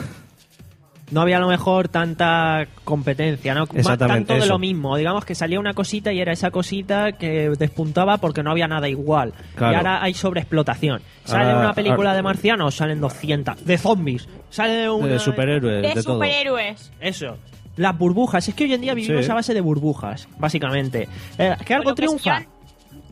No 1.11 1.21
había 1.21 1.37
a 1.37 1.41
lo 1.41 1.49
mejor 1.49 1.89
tanta 1.89 2.67
competencia, 2.85 3.55
¿no? 3.55 3.65
Exactamente, 3.75 4.29
Tanto 4.29 4.33
de 4.33 4.39
eso. 4.41 4.49
lo 4.49 4.59
mismo. 4.59 4.97
Digamos 4.97 5.27
que 5.27 5.35
salía 5.35 5.61
una 5.61 5.75
cosita 5.75 6.11
y 6.11 6.21
era 6.21 6.33
esa 6.33 6.51
cosita 6.51 7.13
que 7.13 7.51
despuntaba 7.51 8.17
porque 8.17 8.43
no 8.43 8.51
había 8.51 8.67
nada 8.67 8.89
igual. 8.89 9.35
Claro. 9.55 9.75
Y 9.75 9.77
ahora 9.77 10.03
hay 10.03 10.15
sobreexplotación. 10.15 11.03
Sale 11.25 11.45
Ahora- 11.51 11.59
una 11.61 11.75
película 11.75 11.97
ahora- 12.11 12.15
de 12.15 12.23
marcianos, 12.23 12.75
salen 12.77 12.99
200. 13.01 13.63
De 13.63 13.77
zombies. 13.77 14.27
Sale 14.49 14.89
una... 14.89 15.07
De 15.09 15.19
superhéroes, 15.19 15.83
de, 15.83 15.89
De 15.89 16.03
todo. 16.03 16.15
superhéroes. 16.15 16.91
Eso. 16.99 17.37
Las 17.77 17.97
burbujas. 17.97 18.47
Es 18.49 18.55
que 18.55 18.65
hoy 18.65 18.75
en 18.75 18.81
día 18.83 18.95
vivimos 18.95 19.25
Sí. 19.25 19.31
a 19.31 19.35
base 19.35 19.55
de 19.55 19.61
burbujas, 19.61 20.29
básicamente. 20.39 21.09
Eh, 21.39 21.55
que 21.65 21.75
algo 21.75 21.91
que 21.91 21.97
triunfa. 22.03 22.43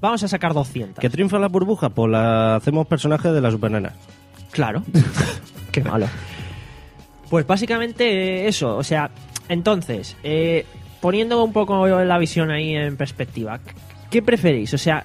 Vamos 0.00 0.22
a 0.22 0.28
sacar 0.28 0.54
200. 0.54 0.98
Que 1.00 1.10
triunfa 1.10 1.38
la 1.38 1.48
burbuja, 1.48 1.90
pues 1.90 2.10
la 2.10 2.56
hacemos 2.56 2.86
personaje 2.86 3.30
de 3.32 3.40
la 3.40 3.50
supernena. 3.50 3.92
Claro. 4.50 4.82
Qué 5.72 5.82
malo. 5.82 6.06
Pues 7.28 7.46
básicamente 7.46 8.48
eso, 8.48 8.76
o 8.76 8.82
sea, 8.82 9.10
entonces, 9.48 10.16
eh, 10.24 10.66
poniendo 11.00 11.42
un 11.44 11.52
poco 11.52 11.86
la 11.86 12.18
visión 12.18 12.50
ahí 12.50 12.74
en 12.74 12.96
perspectiva, 12.96 13.60
¿qué 14.10 14.20
preferís? 14.20 14.74
O 14.74 14.78
sea, 14.78 15.04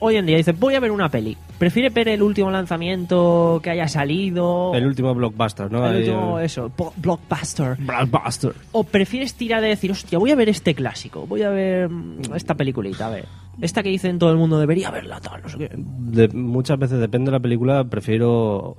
hoy 0.00 0.16
en 0.16 0.26
día 0.26 0.36
dices, 0.36 0.58
voy 0.58 0.74
a 0.74 0.80
ver 0.80 0.90
una 0.90 1.08
peli. 1.08 1.36
¿Prefiere 1.58 1.88
ver 1.90 2.08
el 2.08 2.22
último 2.22 2.50
lanzamiento 2.50 3.60
que 3.62 3.70
haya 3.70 3.86
salido? 3.88 4.72
El 4.74 4.86
último 4.86 5.14
blockbuster, 5.14 5.70
¿no? 5.70 5.86
El 5.86 5.98
último, 5.98 6.38
eh, 6.40 6.46
eso, 6.46 6.70
blockbuster. 6.96 7.76
Blockbuster. 7.78 8.52
¿O 8.72 8.82
prefieres 8.84 9.34
tirar 9.34 9.62
de 9.62 9.68
decir, 9.68 9.90
hostia, 9.92 10.18
voy 10.18 10.32
a 10.32 10.34
ver 10.36 10.48
este 10.48 10.74
clásico, 10.74 11.26
voy 11.26 11.42
a 11.42 11.50
ver 11.50 11.88
mm, 11.88 12.34
esta 12.34 12.54
peliculita, 12.54 13.06
a 13.06 13.10
ver. 13.10 13.24
Esta 13.60 13.82
que 13.84 13.88
dicen 13.88 14.18
todo 14.18 14.30
el 14.32 14.36
mundo 14.36 14.58
debería 14.58 14.90
verla, 14.90 15.20
tal, 15.20 15.42
no 15.42 15.48
sé 15.48 15.58
qué. 15.58 15.70
De- 15.76 16.28
muchas 16.28 16.76
veces 16.78 16.98
depende 16.98 17.30
de 17.30 17.36
la 17.38 17.40
película, 17.40 17.84
prefiero 17.84 18.76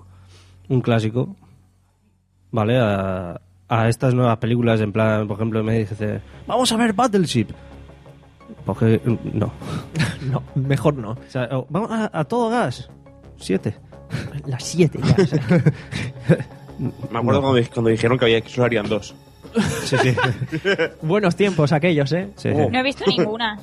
un 0.67 0.81
clásico, 0.81 1.33
¿vale? 2.51 2.77
A, 2.77 3.39
a 3.69 3.87
estas 3.89 4.13
nuevas 4.13 4.37
películas, 4.37 4.81
en 4.81 4.91
plan, 4.91 5.27
por 5.27 5.37
ejemplo, 5.37 5.63
me 5.63 5.79
dice, 5.79 6.19
vamos 6.45 6.71
a 6.73 6.77
ver 6.77 6.91
Battleship. 6.93 7.47
Porque, 8.65 9.01
no. 9.33 9.51
No, 10.31 10.41
mejor 10.55 10.95
no. 10.95 11.11
O 11.11 11.17
sea, 11.29 11.47
o, 11.51 11.67
vamos 11.69 11.91
a, 11.91 12.09
a 12.11 12.23
todo 12.23 12.49
gas. 12.49 12.89
Siete. 13.37 13.75
Las 14.47 14.63
7 14.63 14.99
ya. 15.03 15.23
o 15.23 15.25
sea, 15.27 15.39
Me 17.11 17.19
acuerdo 17.19 17.41
cuando, 17.41 17.69
cuando 17.73 17.89
dijeron 17.89 18.17
que 18.17 18.25
había 18.25 18.41
que 18.41 18.49
solo 18.49 18.65
harían 18.65 18.87
dos. 18.89 19.15
Sí, 19.85 19.95
sí. 19.97 20.15
Buenos 21.01 21.35
tiempos 21.35 21.71
aquellos, 21.71 22.11
¿eh? 22.11 22.29
Sí, 22.35 22.49
Oh. 22.53 22.65
sí. 22.65 22.71
No 22.71 22.79
he 22.79 22.83
visto 22.83 23.05
ninguna. 23.07 23.57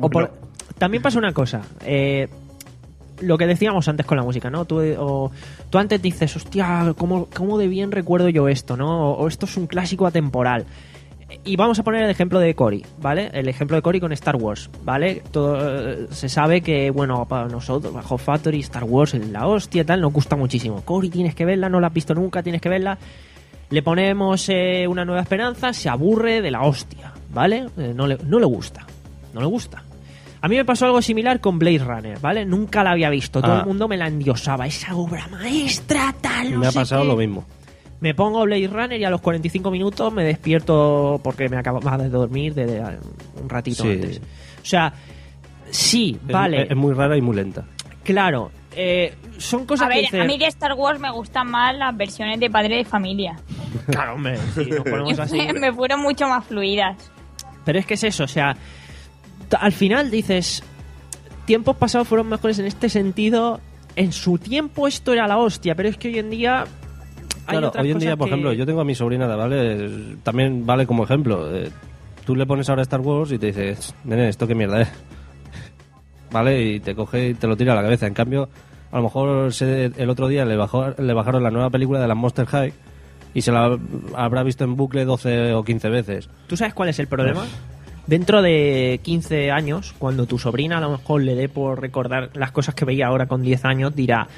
O 0.00 0.10
por- 0.10 0.30
También 0.76 1.02
pasa 1.02 1.18
una 1.18 1.32
cosa. 1.32 1.62
eh, 1.84 2.28
lo 3.20 3.38
que 3.38 3.46
decíamos 3.46 3.86
antes 3.88 4.04
con 4.04 4.16
la 4.18 4.22
música, 4.24 4.50
¿no? 4.50 4.64
Tú, 4.66 4.80
o- 4.98 5.30
tú 5.70 5.78
antes 5.78 6.02
dices, 6.02 6.34
hostia, 6.36 6.94
¿cómo, 6.98 7.28
¿cómo 7.34 7.56
de 7.58 7.68
bien 7.68 7.92
recuerdo 7.92 8.28
yo 8.28 8.48
esto, 8.48 8.76
no? 8.76 9.12
O, 9.12 9.22
o 9.24 9.28
esto 9.28 9.46
es 9.46 9.56
un 9.56 9.66
clásico 9.66 10.06
atemporal. 10.06 10.66
Y 11.44 11.56
vamos 11.56 11.78
a 11.78 11.82
poner 11.82 12.02
el 12.04 12.10
ejemplo 12.10 12.38
de 12.38 12.54
Cory, 12.54 12.84
¿vale? 13.00 13.30
El 13.32 13.48
ejemplo 13.48 13.76
de 13.76 13.82
Cory 13.82 14.00
con 14.00 14.12
Star 14.12 14.36
Wars, 14.36 14.70
¿vale? 14.84 15.22
Todo, 15.30 15.58
eh, 15.90 16.06
se 16.10 16.28
sabe 16.28 16.60
que, 16.60 16.90
bueno, 16.90 17.24
para 17.26 17.48
nosotros, 17.48 17.92
bajo 17.92 18.18
Factory, 18.18 18.60
Star 18.60 18.84
Wars, 18.84 19.14
la 19.14 19.46
hostia, 19.46 19.84
tal, 19.84 20.00
nos 20.00 20.12
gusta 20.12 20.36
muchísimo. 20.36 20.82
Cory, 20.82 21.10
tienes 21.10 21.34
que 21.34 21.44
verla, 21.44 21.68
no 21.68 21.80
la 21.80 21.88
has 21.88 21.92
visto 21.94 22.14
nunca, 22.14 22.42
tienes 22.42 22.60
que 22.60 22.68
verla. 22.68 22.98
Le 23.70 23.82
ponemos 23.82 24.48
eh, 24.50 24.86
una 24.88 25.04
nueva 25.04 25.22
esperanza, 25.22 25.72
se 25.72 25.88
aburre 25.88 26.42
de 26.42 26.50
la 26.50 26.62
hostia, 26.62 27.12
¿vale? 27.32 27.66
Eh, 27.78 27.92
no, 27.94 28.06
le, 28.06 28.18
no 28.26 28.38
le 28.38 28.46
gusta, 28.46 28.86
no 29.32 29.40
le 29.40 29.46
gusta. 29.46 29.82
A 30.42 30.48
mí 30.48 30.56
me 30.56 30.64
pasó 30.66 30.84
algo 30.84 31.00
similar 31.00 31.40
con 31.40 31.58
Blade 31.58 31.78
Runner, 31.78 32.18
¿vale? 32.20 32.44
Nunca 32.44 32.84
la 32.84 32.90
había 32.90 33.08
visto, 33.08 33.40
todo 33.40 33.54
Ah. 33.54 33.60
el 33.60 33.66
mundo 33.66 33.88
me 33.88 33.96
la 33.96 34.06
endiosaba, 34.08 34.66
esa 34.66 34.94
obra 34.94 35.26
maestra, 35.28 36.14
tal, 36.20 36.52
no 36.52 36.58
me 36.58 36.66
ha 36.66 36.72
pasado 36.72 37.00
qué. 37.02 37.08
lo 37.08 37.16
mismo. 37.16 37.44
Me 38.00 38.14
pongo 38.14 38.42
Blade 38.44 38.66
Runner 38.68 39.00
y 39.00 39.04
a 39.04 39.10
los 39.10 39.20
45 39.20 39.70
minutos 39.70 40.12
me 40.12 40.24
despierto 40.24 41.20
porque 41.22 41.48
me 41.48 41.56
acababa 41.56 41.96
de 41.96 42.08
dormir 42.10 42.54
de, 42.54 42.66
de- 42.66 42.80
un 43.42 43.48
ratito 43.48 43.82
Sí. 43.84 43.90
antes. 43.92 44.18
O 44.62 44.64
sea, 44.66 44.92
sí, 45.70 46.18
Es- 46.26 46.32
vale, 46.32 46.62
Es, 46.64 46.70
es 46.70 46.76
muy 46.76 46.92
rara 46.94 47.16
y 47.16 47.20
muy 47.20 47.36
lenta. 47.36 47.64
claro. 48.02 48.50
eh, 48.76 49.14
son 49.38 49.66
cosas 49.66 49.86
A 49.86 49.88
ver, 49.88 50.04
que 50.10 50.20
a 50.20 50.24
mí 50.24 50.36
de 50.38 50.46
Star 50.46 50.72
Wars 50.74 50.98
me 51.00 51.10
gustan 51.10 51.48
más 51.50 51.76
las 51.76 51.96
versiones 51.96 52.38
de 52.40 52.50
padre 52.50 52.76
de 52.78 52.84
familia. 52.84 53.36
Claro, 53.86 54.14
hombre, 54.14 54.36
si 54.54 54.66
nos 54.66 54.80
ponemos 54.84 55.18
así. 55.18 55.38
me 55.60 55.72
fueron 55.72 56.00
mucho 56.00 56.26
más 56.28 56.44
fluidas. 56.46 56.96
Pero 57.64 57.78
es 57.78 57.86
que 57.86 57.94
es 57.94 58.04
eso, 58.04 58.24
o 58.24 58.28
sea, 58.28 58.56
al 59.58 59.72
final 59.72 60.10
dices, 60.10 60.62
tiempos 61.46 61.76
pasados 61.76 62.06
fueron 62.08 62.28
mejores 62.28 62.58
en 62.58 62.66
este 62.66 62.88
sentido. 62.88 63.60
En 63.96 64.12
su 64.12 64.38
tiempo 64.38 64.86
esto 64.88 65.12
era 65.12 65.26
la 65.28 65.38
hostia, 65.38 65.74
pero 65.74 65.88
es 65.88 65.96
que 65.96 66.08
hoy 66.08 66.18
en 66.18 66.30
día 66.30 66.64
hay 67.46 67.52
Claro, 67.52 67.68
otras 67.68 67.84
hoy 67.84 67.90
en 67.90 67.98
día, 67.98 68.16
por 68.16 68.26
que- 68.28 68.32
ejemplo, 68.34 68.52
yo 68.52 68.66
tengo 68.66 68.80
a 68.80 68.84
mi 68.84 68.94
sobrina, 68.94 69.26
¿vale? 69.36 70.16
También 70.22 70.64
vale 70.66 70.86
como 70.86 71.04
ejemplo. 71.04 71.54
Eh, 71.54 71.70
tú 72.24 72.34
le 72.36 72.46
pones 72.46 72.68
ahora 72.68 72.82
Star 72.82 73.00
Wars 73.00 73.32
y 73.32 73.38
te 73.38 73.46
dices, 73.46 73.94
nene, 74.04 74.28
¿esto 74.28 74.46
qué 74.46 74.54
mierda 74.54 74.82
es? 74.82 74.88
¿Vale? 76.30 76.62
Y 76.62 76.80
te 76.80 76.94
coge 76.94 77.28
y 77.30 77.34
te 77.34 77.46
lo 77.46 77.56
tira 77.56 77.72
a 77.72 77.76
la 77.76 77.82
cabeza. 77.82 78.06
En 78.06 78.14
cambio, 78.14 78.48
a 78.90 78.96
lo 78.96 79.02
mejor 79.04 79.52
se- 79.52 79.86
el 79.96 80.10
otro 80.10 80.28
día 80.28 80.44
le, 80.44 80.56
bajó, 80.56 80.90
le 80.98 81.12
bajaron 81.12 81.42
la 81.42 81.50
nueva 81.50 81.70
película 81.70 82.00
de 82.00 82.08
las 82.08 82.16
Monster 82.16 82.46
High 82.46 82.72
y 83.34 83.42
se 83.42 83.52
la 83.52 83.78
habrá 84.16 84.42
visto 84.42 84.64
en 84.64 84.76
bucle 84.76 85.04
12 85.04 85.52
o 85.54 85.64
15 85.64 85.88
veces. 85.88 86.28
¿Tú 86.46 86.56
sabes 86.56 86.74
cuál 86.74 86.88
es 86.88 86.98
el 86.98 87.06
problema? 87.08 87.44
Dentro 88.06 88.42
de 88.42 89.00
15 89.02 89.50
años, 89.50 89.94
cuando 89.98 90.26
tu 90.26 90.38
sobrina 90.38 90.78
a 90.78 90.80
lo 90.80 90.90
mejor 90.90 91.22
le 91.22 91.34
dé 91.34 91.48
por 91.48 91.80
recordar 91.80 92.30
las 92.34 92.52
cosas 92.52 92.74
que 92.74 92.84
veía 92.84 93.06
ahora 93.06 93.26
con 93.26 93.42
10 93.42 93.64
años, 93.64 93.94
dirá, 93.96 94.28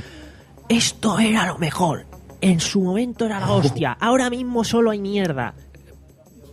esto 0.68 1.18
era 1.18 1.46
lo 1.46 1.58
mejor, 1.58 2.04
en 2.40 2.60
su 2.60 2.80
momento 2.82 3.26
era 3.26 3.40
la 3.40 3.50
hostia, 3.52 3.96
ahora 4.00 4.30
mismo 4.30 4.64
solo 4.64 4.90
hay 4.90 5.00
mierda. 5.00 5.54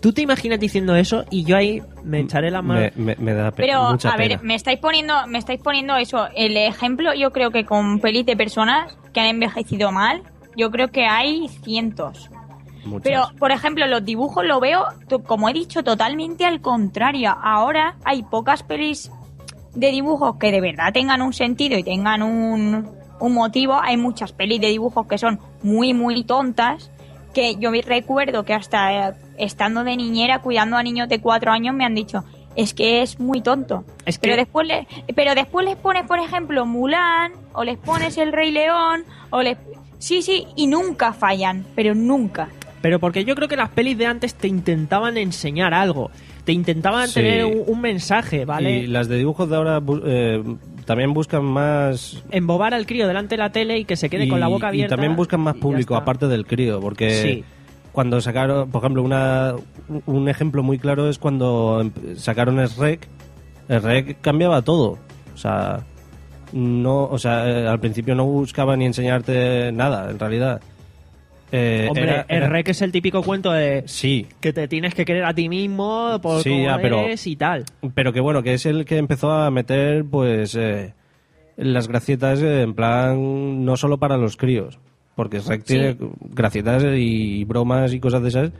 ¿Tú 0.01 0.11
te 0.11 0.21
imaginas 0.21 0.59
diciendo 0.59 0.95
eso 0.97 1.23
y 1.29 1.45
yo 1.45 1.55
ahí 1.55 1.81
me 2.03 2.19
echaré 2.19 2.51
la 2.51 2.61
mano? 2.61 2.81
Me, 2.95 3.15
me- 3.15 3.15
me 3.15 3.33
da 3.33 3.51
pe- 3.51 3.63
Pero, 3.63 3.91
mucha 3.91 4.09
a 4.09 4.17
ver, 4.17 4.31
pena. 4.31 4.41
me 4.43 4.55
estáis 4.55 4.79
poniendo, 4.79 5.13
me 5.27 5.37
estáis 5.37 5.61
poniendo 5.61 5.95
eso. 5.95 6.27
El 6.35 6.57
ejemplo, 6.57 7.13
yo 7.13 7.31
creo 7.31 7.51
que 7.51 7.63
con 7.65 7.99
pelis 7.99 8.25
de 8.25 8.35
personas 8.35 8.97
que 9.13 9.21
han 9.21 9.27
envejecido 9.27 9.93
mal, 9.93 10.21
yo 10.57 10.71
creo 10.71 10.89
que 10.89 11.05
hay 11.05 11.47
cientos. 11.63 12.29
Muchas. 12.83 13.01
Pero, 13.03 13.23
por 13.39 13.51
ejemplo, 13.53 13.87
los 13.87 14.03
dibujos 14.03 14.43
lo 14.45 14.59
veo, 14.59 14.83
como 15.25 15.47
he 15.47 15.53
dicho, 15.53 15.83
totalmente 15.85 16.43
al 16.45 16.59
contrario. 16.59 17.33
Ahora 17.41 17.95
hay 18.03 18.23
pocas 18.23 18.61
pelis 18.61 19.09
de 19.73 19.89
dibujos 19.89 20.35
que 20.35 20.51
de 20.51 20.59
verdad 20.59 20.91
tengan 20.91 21.21
un 21.21 21.31
sentido 21.31 21.77
y 21.77 21.83
tengan 21.83 22.21
un, 22.23 22.91
un 23.25 23.33
motivo. 23.33 23.79
Hay 23.81 23.97
muchas 23.97 24.31
pelis 24.31 24.59
de 24.61 24.67
dibujos 24.67 25.07
que 25.07 25.17
son 25.17 25.39
muy, 25.63 25.93
muy 25.93 26.23
tontas. 26.23 26.89
Que 27.33 27.55
yo 27.55 27.71
me 27.71 27.81
recuerdo 27.81 28.43
que 28.45 28.53
hasta 28.53 29.09
eh, 29.09 29.13
estando 29.39 29.83
de 29.83 29.95
niñera 29.97 30.39
cuidando 30.39 30.77
a 30.77 30.83
niños 30.83 31.09
de 31.09 31.19
cuatro 31.19 31.51
años 31.51 31.73
me 31.75 31.83
han 31.85 31.95
dicho 31.95 32.23
es 32.55 32.75
que 32.75 33.01
es 33.01 33.19
muy 33.19 33.41
tonto. 33.41 33.83
Es 34.05 34.19
que- 34.19 34.27
Pero 34.27 34.35
después 34.37 34.67
le, 34.67 34.87
pero 35.15 35.33
después 35.33 35.65
les 35.65 35.75
pones, 35.75 36.03
por 36.05 36.19
ejemplo, 36.19 36.67
Mulan, 36.67 37.31
o 37.53 37.63
les 37.63 37.79
pones 37.79 38.15
El 38.19 38.31
Rey 38.31 38.51
León, 38.51 39.05
o 39.31 39.41
les 39.41 39.57
sí, 39.97 40.21
sí, 40.21 40.45
y 40.55 40.67
nunca 40.67 41.13
fallan, 41.13 41.65
pero 41.73 41.95
nunca. 41.95 42.49
Pero 42.83 42.99
porque 42.99 43.25
yo 43.25 43.33
creo 43.33 43.47
que 43.47 43.55
las 43.55 43.69
pelis 43.69 43.97
de 43.97 44.05
antes 44.05 44.35
te 44.35 44.47
intentaban 44.47 45.17
enseñar 45.17 45.73
algo, 45.73 46.11
te 46.45 46.51
intentaban 46.51 47.07
Sí. 47.07 47.15
tener 47.15 47.45
un, 47.45 47.63
un 47.65 47.81
mensaje, 47.81 48.45
¿vale? 48.45 48.81
Y 48.81 48.87
las 48.87 49.07
de 49.07 49.17
dibujos 49.17 49.49
de 49.49 49.55
ahora 49.55 49.81
eh, 50.05 50.43
también 50.85 51.13
buscan 51.13 51.43
más 51.43 52.23
Embobar 52.31 52.73
al 52.73 52.85
crío 52.85 53.07
delante 53.07 53.33
de 53.35 53.37
la 53.39 53.51
tele 53.51 53.79
y 53.79 53.85
que 53.85 53.95
se 53.95 54.09
quede 54.09 54.27
con 54.27 54.39
la 54.39 54.47
boca 54.47 54.67
abierta. 54.69 54.93
Y 54.93 54.97
también 54.97 55.15
buscan 55.15 55.41
más 55.41 55.55
público, 55.55 55.95
aparte 55.95 56.27
del 56.27 56.45
crío, 56.45 56.79
porque 56.79 57.09
Sí. 57.21 57.43
cuando 57.91 58.19
sacaron, 58.21 58.69
por 58.69 58.81
ejemplo, 58.81 59.03
una, 59.03 59.53
un 60.05 60.29
ejemplo 60.29 60.63
muy 60.63 60.79
claro 60.79 61.09
es 61.09 61.17
cuando 61.19 61.89
sacaron 62.15 62.59
el 62.59 62.69
REC, 62.69 63.07
el 63.69 63.81
REC 63.81 64.17
cambiaba 64.21 64.61
todo. 64.61 64.97
O 65.33 65.37
sea, 65.37 65.79
no, 66.51 67.05
o 67.05 67.17
sea, 67.17 67.49
eh, 67.49 67.67
al 67.67 67.79
principio 67.79 68.13
no 68.15 68.25
buscaba 68.25 68.75
ni 68.77 68.85
enseñarte 68.85 69.71
nada, 69.71 70.09
en 70.11 70.19
realidad. 70.19 70.61
Eh, 71.55 71.85
Hombre, 71.87 72.03
era- 72.03 72.25
el 72.29 72.37
era- 72.37 72.49
rec 72.49 72.69
es 72.69 72.81
el 72.81 72.91
típico 72.91 73.21
cuento 73.21 73.51
de 73.51 73.83
Sí, 73.85 74.25
que 74.41 74.51
te 74.53 74.67
tienes 74.67 74.95
que 74.95 75.05
querer 75.05 75.23
a 75.23 75.35
ti 75.35 75.49
mismo 75.49 76.19
por 76.19 76.41
Sí, 76.41 76.49
cómo 76.49 76.63
ya, 76.65 76.77
pero- 76.81 77.01
eres 77.01 77.27
y 77.27 77.35
tal. 77.35 77.63
pero 77.93 78.11
que 78.11 78.19
bueno, 78.21 78.41
que 78.41 78.55
es 78.55 78.65
el 78.65 78.85
que 78.85 78.97
empezó 78.97 79.31
a 79.31 79.51
meter, 79.51 80.03
pues, 80.03 80.55
eh, 80.55 80.93
las 81.55 81.87
gracietas 81.87 82.41
en 82.41 82.73
plan, 82.73 83.63
no 83.63 83.77
solo 83.77 83.99
para 83.99 84.17
los 84.17 84.35
críos, 84.35 84.79
porque 85.15 85.39
REC 85.41 85.63
tiene 85.63 85.95
gracietas 86.21 86.83
y 86.97 87.43
bromas 87.45 87.93
y 87.93 87.99
cosas 87.99 88.23
de 88.23 88.29
esas. 88.29 88.51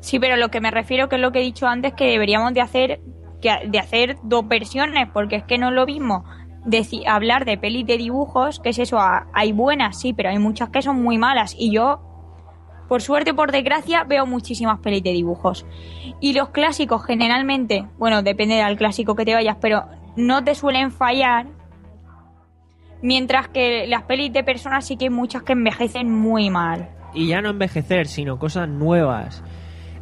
Sí, 0.00 0.18
pero 0.18 0.36
lo 0.38 0.48
que 0.48 0.62
me 0.62 0.70
refiero 0.70 1.10
que 1.10 1.16
es 1.16 1.20
lo 1.20 1.32
que 1.32 1.40
he 1.40 1.42
dicho 1.42 1.66
antes 1.66 1.92
que 1.92 2.06
deberíamos 2.06 2.54
de 2.54 2.62
hacer 2.62 3.00
que 3.42 3.50
de 3.68 3.78
hacer 3.78 4.16
dos 4.22 4.48
versiones 4.48 5.06
porque 5.12 5.36
es 5.36 5.42
que 5.44 5.58
no 5.58 5.68
es 5.68 5.74
lo 5.74 5.84
mismo 5.86 6.24
deci- 6.66 7.06
hablar 7.06 7.44
de 7.44 7.56
pelis 7.58 7.86
de 7.86 7.98
dibujos, 7.98 8.58
que 8.58 8.70
es 8.70 8.78
eso, 8.78 8.98
a- 8.98 9.26
hay 9.34 9.52
buenas, 9.52 10.00
sí, 10.00 10.12
pero 10.12 10.30
hay 10.30 10.38
muchas 10.38 10.70
que 10.70 10.82
son 10.82 11.02
muy 11.02 11.18
malas. 11.18 11.54
Y 11.58 11.70
yo, 11.72 12.00
por 12.88 13.02
suerte 13.02 13.32
o 13.32 13.36
por 13.36 13.52
desgracia, 13.52 14.04
veo 14.04 14.26
muchísimas 14.26 14.80
pelis 14.80 15.02
de 15.02 15.12
dibujos. 15.12 15.66
Y 16.20 16.32
los 16.32 16.48
clásicos 16.48 17.04
generalmente, 17.04 17.86
bueno, 17.98 18.22
depende 18.22 18.56
del 18.56 18.76
clásico 18.76 19.14
que 19.14 19.24
te 19.24 19.34
vayas, 19.34 19.56
pero 19.60 19.84
no 20.16 20.42
te 20.42 20.54
suelen 20.54 20.90
fallar. 20.90 21.46
Mientras 23.02 23.48
que 23.48 23.86
las 23.86 24.02
pelis 24.02 24.32
de 24.32 24.42
personas 24.42 24.86
sí 24.86 24.96
que 24.96 25.04
hay 25.04 25.10
muchas 25.10 25.42
que 25.42 25.52
envejecen 25.52 26.12
muy 26.12 26.50
mal. 26.50 26.88
Y 27.14 27.28
ya 27.28 27.40
no 27.40 27.50
envejecer, 27.50 28.06
sino 28.06 28.38
cosas 28.38 28.68
nuevas. 28.68 29.44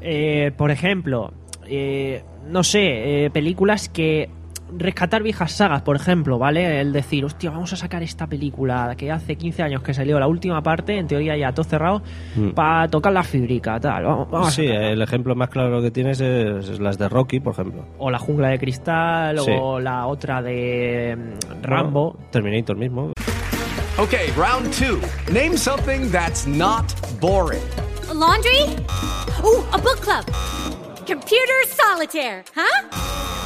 Eh, 0.01 0.53
por 0.57 0.71
ejemplo, 0.71 1.33
eh, 1.67 2.23
no 2.47 2.63
sé, 2.63 3.25
eh, 3.25 3.31
películas 3.31 3.89
que 3.89 4.31
rescatar 4.77 5.23
viejas 5.23 5.53
sagas, 5.53 5.83
por 5.83 5.97
ejemplo, 5.97 6.39
¿vale? 6.39 6.81
El 6.81 6.93
decir, 6.93 7.25
hostia, 7.25 7.51
vamos 7.51 7.73
a 7.73 7.77
sacar 7.77 8.03
esta 8.03 8.27
película 8.27 8.95
que 8.97 9.11
hace 9.13 9.37
15 9.37 9.63
años 9.63 9.83
que 9.83 9.95
salió 9.95 10.19
la 10.19 10.27
última 10.27 10.63
parte, 10.63 10.97
en 10.99 11.07
teoría 11.07 11.37
ya 11.37 11.53
todo 11.53 11.65
cerrado, 11.65 12.03
Mm. 12.35 12.51
para 12.51 12.89
tocar 12.89 13.13
la 13.13 13.23
fibrica, 13.23 13.79
tal. 13.81 14.05
Vamos, 14.05 14.53
sí, 14.55 14.67
el 14.67 15.01
ejemplo 15.03 15.35
más 15.35 15.49
claro 15.51 15.81
que 15.81 15.91
tienes 15.91 16.21
es, 16.21 16.69
es 16.69 16.81
las 16.81 16.99
de 16.99 17.09
Rocky, 17.09 17.41
por 17.41 17.53
ejemplo. 17.53 17.85
O 17.99 18.11
la 18.11 18.19
jungla 18.19 18.49
de 18.49 18.59
cristal, 18.59 19.39
Sí. 19.41 19.53
o 19.59 19.79
la 19.79 20.07
otra 20.07 20.43
de 20.43 21.17
mm, 21.17 21.63
Rambo. 21.63 22.13
Bueno, 22.13 22.27
Terminator 22.31 22.77
mismo. 22.77 23.13
Okay, 23.99 24.31
round 24.37 24.71
two. 24.73 24.99
Name 25.33 25.57
something 25.57 26.11
that's 26.11 26.47
not 26.47 26.85
boring. 27.21 27.63
A 28.11 28.15
laundry? 28.15 28.77
Ooh, 29.43 29.65
a 29.73 29.79
book 29.79 30.01
club. 30.03 30.25
Computer 31.07 31.65
solitaire, 31.67 32.45
huh? 32.55 33.46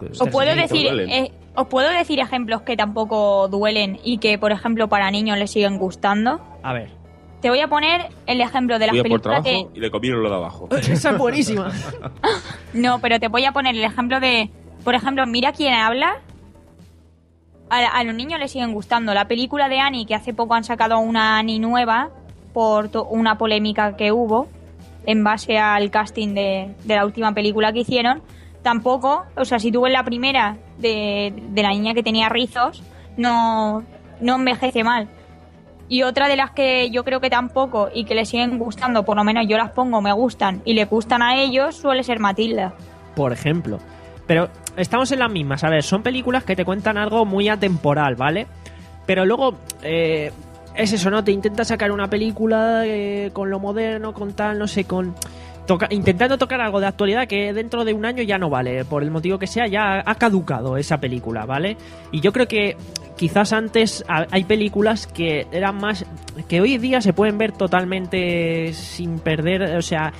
Os 0.00 0.28
puedo 0.30 0.54
decir, 0.54 0.86
eh, 0.86 1.32
os 1.54 1.66
puedo 1.66 1.90
decir 1.90 2.18
ejemplos 2.18 2.62
que 2.62 2.76
tampoco 2.78 3.48
duelen 3.48 3.98
y 4.02 4.18
que, 4.18 4.38
por 4.38 4.50
ejemplo, 4.50 4.88
para 4.88 5.10
niños 5.10 5.36
les 5.36 5.50
siguen 5.50 5.76
gustando. 5.76 6.40
A 6.62 6.72
ver. 6.72 6.90
Te 7.42 7.50
voy 7.50 7.60
a 7.60 7.68
poner 7.68 8.08
el 8.26 8.40
ejemplo 8.40 8.78
de 8.78 8.86
las 8.86 8.90
Fui 8.92 9.00
a 9.00 9.02
por 9.02 9.20
películas 9.20 9.42
trabajo 9.42 9.70
de... 9.70 9.78
y 9.78 9.80
le 9.80 9.90
comieron 9.90 10.22
lo 10.22 10.30
de 10.30 10.36
abajo. 10.36 10.68
Esa 10.76 11.10
es 11.10 11.18
buenísima. 11.18 11.70
No, 12.72 13.00
pero 13.00 13.20
te 13.20 13.28
voy 13.28 13.44
a 13.44 13.52
poner 13.52 13.76
el 13.76 13.84
ejemplo 13.84 14.18
de, 14.18 14.48
por 14.82 14.94
ejemplo, 14.94 15.26
mira 15.26 15.52
quién 15.52 15.74
habla. 15.74 16.22
A, 17.68 17.78
a 17.98 18.02
los 18.02 18.14
niños 18.14 18.40
les 18.40 18.50
siguen 18.50 18.72
gustando. 18.72 19.12
La 19.12 19.28
película 19.28 19.68
de 19.68 19.78
Annie, 19.78 20.06
que 20.06 20.14
hace 20.14 20.32
poco 20.32 20.54
han 20.54 20.64
sacado 20.64 20.98
una 20.98 21.38
Annie 21.38 21.58
nueva 21.58 22.08
por 22.54 22.88
una 23.10 23.36
polémica 23.36 23.94
que 23.94 24.10
hubo 24.10 24.48
en 25.04 25.22
base 25.22 25.58
al 25.58 25.90
casting 25.90 26.32
de, 26.32 26.74
de 26.82 26.94
la 26.96 27.04
última 27.04 27.34
película 27.34 27.74
que 27.74 27.80
hicieron. 27.80 28.22
Tampoco, 28.62 29.24
o 29.36 29.44
sea, 29.44 29.58
si 29.58 29.72
tú 29.72 29.82
ves 29.82 29.92
la 29.92 30.04
primera 30.04 30.56
de, 30.78 31.34
de 31.50 31.62
la 31.62 31.70
niña 31.70 31.94
que 31.94 32.02
tenía 32.02 32.28
rizos, 32.28 32.82
no, 33.16 33.82
no 34.20 34.36
envejece 34.36 34.84
mal. 34.84 35.08
Y 35.88 36.04
otra 36.04 36.28
de 36.28 36.36
las 36.36 36.52
que 36.52 36.90
yo 36.90 37.04
creo 37.04 37.20
que 37.20 37.28
tampoco 37.28 37.90
y 37.92 38.04
que 38.04 38.14
les 38.14 38.28
siguen 38.28 38.58
gustando, 38.58 39.04
por 39.04 39.16
lo 39.16 39.24
menos 39.24 39.46
yo 39.48 39.58
las 39.58 39.72
pongo, 39.72 40.00
me 40.00 40.12
gustan 40.12 40.62
y 40.64 40.74
le 40.74 40.86
gustan 40.86 41.22
a 41.22 41.36
ellos, 41.36 41.76
suele 41.76 42.02
ser 42.02 42.18
Matilda. 42.18 42.72
por 43.14 43.32
ejemplo. 43.32 43.78
Pero 44.26 44.48
estamos 44.76 45.10
en 45.12 45.18
las 45.18 45.30
mismas, 45.30 45.64
a 45.64 45.68
ver, 45.68 45.82
son 45.82 46.02
películas 46.02 46.44
que 46.44 46.56
te 46.56 46.64
cuentan 46.64 46.96
algo 46.96 47.26
muy 47.26 47.48
atemporal, 47.48 48.14
¿vale? 48.14 48.46
Pero 49.04 49.26
luego, 49.26 49.58
eh, 49.82 50.30
es 50.76 50.92
eso, 50.92 51.10
¿no? 51.10 51.24
Te 51.24 51.32
intenta 51.32 51.64
sacar 51.64 51.90
una 51.90 52.08
película 52.08 52.86
eh, 52.86 53.30
con 53.32 53.50
lo 53.50 53.58
moderno, 53.58 54.14
con 54.14 54.32
tal, 54.32 54.58
no 54.58 54.66
sé, 54.68 54.84
con... 54.84 55.14
toca- 55.66 55.88
intentando 55.90 56.38
tocar 56.38 56.60
algo 56.60 56.80
de 56.80 56.86
actualidad 56.86 57.26
que 57.28 57.52
dentro 57.52 57.84
de 57.84 57.92
un 57.94 58.04
año 58.04 58.22
ya 58.22 58.38
no 58.38 58.50
vale, 58.50 58.84
por 58.84 59.02
el 59.02 59.10
motivo 59.10 59.38
que 59.38 59.46
sea, 59.46 59.66
ya 59.66 60.02
ha 60.04 60.14
caducado 60.16 60.76
esa 60.76 60.98
película, 61.00 61.46
¿vale? 61.46 61.76
Y 62.10 62.20
yo 62.20 62.32
creo 62.32 62.46
que 62.48 62.76
quizás 63.16 63.52
antes 63.52 64.04
ha- 64.08 64.26
hay 64.30 64.44
películas 64.44 65.06
que 65.06 65.46
eran 65.52 65.76
más... 65.76 66.04
que 66.48 66.60
hoy 66.60 66.74
en 66.74 66.82
día 66.82 67.00
se 67.00 67.12
pueden 67.12 67.38
ver 67.38 67.52
totalmente 67.52 68.72
sin 68.72 69.18
perder, 69.18 69.76
o 69.76 69.82
sea, 69.82 70.12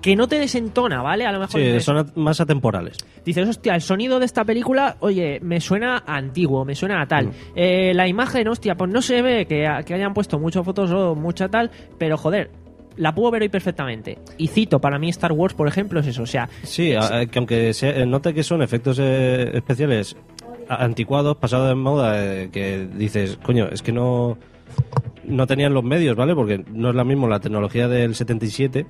que 0.00 0.16
no 0.16 0.28
te 0.28 0.38
desentona, 0.38 1.00
¿vale? 1.00 1.24
A 1.26 1.32
lo 1.32 1.38
mejor 1.40 1.58
Sí, 1.60 1.66
dices, 1.66 1.84
son 1.84 2.12
más 2.16 2.38
atemporales. 2.40 2.98
dices, 3.24 3.48
hostia, 3.48 3.74
el 3.74 3.80
sonido 3.80 4.18
de 4.18 4.26
esta 4.26 4.44
película, 4.44 4.96
oye, 5.00 5.40
me 5.40 5.60
suena 5.62 6.02
a 6.06 6.16
antiguo, 6.16 6.64
me 6.66 6.74
suena 6.74 7.00
a 7.00 7.06
tal. 7.06 7.30
Eh, 7.56 7.92
la 7.94 8.06
imagen, 8.06 8.46
hostia, 8.48 8.74
pues 8.74 8.90
no 8.90 9.00
se 9.00 9.22
ve 9.22 9.46
que, 9.46 9.66
que 9.86 9.94
hayan 9.94 10.12
puesto 10.12 10.38
muchas 10.38 10.62
fotos 10.62 10.90
o 10.90 11.14
mucha 11.14 11.48
tal, 11.48 11.70
pero 11.98 12.18
joder, 12.18 12.50
la 12.96 13.14
puedo 13.14 13.30
ver 13.30 13.42
hoy 13.42 13.48
perfectamente. 13.48 14.18
Y 14.38 14.48
cito, 14.48 14.80
para 14.80 14.98
mí 14.98 15.08
Star 15.10 15.32
Wars, 15.32 15.54
por 15.54 15.68
ejemplo, 15.68 16.00
es 16.00 16.06
eso, 16.06 16.22
o 16.22 16.26
sea... 16.26 16.48
Sí, 16.62 16.94
que 17.30 17.38
aunque 17.38 17.72
se 17.74 18.02
eh, 18.02 18.06
note 18.06 18.34
que 18.34 18.42
son 18.42 18.62
efectos 18.62 18.98
eh, 19.00 19.50
especiales 19.54 20.16
anticuados, 20.68 21.36
pasados 21.36 21.68
de 21.68 21.74
moda, 21.74 22.24
eh, 22.24 22.50
que 22.50 22.86
dices, 22.86 23.38
coño, 23.42 23.68
es 23.70 23.82
que 23.82 23.92
no, 23.92 24.38
no 25.24 25.46
tenían 25.46 25.74
los 25.74 25.84
medios, 25.84 26.16
¿vale? 26.16 26.34
Porque 26.34 26.64
no 26.72 26.90
es 26.90 26.94
la 26.94 27.04
misma 27.04 27.28
la 27.28 27.40
tecnología 27.40 27.88
del 27.88 28.14
77 28.14 28.86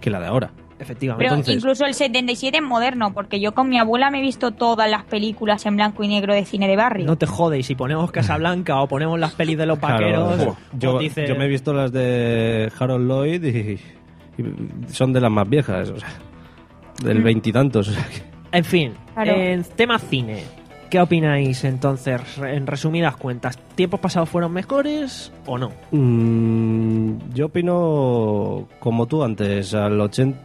que 0.00 0.10
la 0.10 0.20
de 0.20 0.26
ahora. 0.26 0.52
Efectivamente. 0.80 1.24
Pero 1.24 1.34
Entonces, 1.34 1.56
incluso 1.56 1.84
el 1.86 1.94
77 1.94 2.58
es 2.58 2.62
moderno, 2.62 3.12
porque 3.12 3.40
yo 3.40 3.52
con 3.52 3.68
mi 3.68 3.78
abuela 3.78 4.10
me 4.10 4.18
he 4.18 4.22
visto 4.22 4.52
todas 4.52 4.88
las 4.88 5.02
películas 5.04 5.66
en 5.66 5.74
blanco 5.76 6.04
y 6.04 6.08
negro 6.08 6.32
de 6.34 6.44
cine 6.44 6.68
de 6.68 6.76
barrio. 6.76 7.04
No 7.06 7.18
te 7.18 7.26
jodes, 7.26 7.66
si 7.66 7.74
ponemos 7.74 8.10
Casablanca 8.12 8.80
o 8.80 8.86
ponemos 8.86 9.18
las 9.18 9.32
pelis 9.34 9.58
de 9.58 9.66
los 9.66 9.80
vaqueros, 9.80 10.34
claro, 10.36 10.56
yo, 10.78 10.92
pues 10.92 11.02
dices- 11.02 11.28
yo 11.28 11.34
me 11.34 11.46
he 11.46 11.48
visto 11.48 11.72
las 11.74 11.90
de 11.90 12.70
Harold 12.78 13.08
Lloyd 13.08 13.42
y, 13.44 13.80
y 14.40 14.44
son 14.92 15.12
de 15.12 15.20
las 15.20 15.30
más 15.32 15.48
viejas, 15.48 15.90
o 15.90 15.98
sea, 15.98 16.08
del 17.02 17.20
Mm. 17.20 17.24
veintitantos. 17.24 17.88
o 17.88 17.92
sea 17.92 18.04
que- 18.04 18.22
En 18.56 18.64
fin, 18.64 18.92
Claro. 19.14 19.32
en 19.32 19.64
tema 19.64 19.98
cine, 19.98 20.44
¿qué 20.90 21.00
opináis 21.00 21.64
entonces, 21.64 22.20
en 22.38 22.66
resumidas 22.68 23.16
cuentas? 23.16 23.58
¿Tiempos 23.74 23.98
pasados 24.00 24.28
fueron 24.28 24.52
mejores 24.52 25.32
o 25.44 25.58
no? 25.58 25.70
Mm, 25.90 27.18
yo 27.34 27.46
opino 27.46 28.68
como 28.78 29.06
tú 29.06 29.24
antes, 29.24 29.74
al 29.74 30.00
80... 30.00 30.38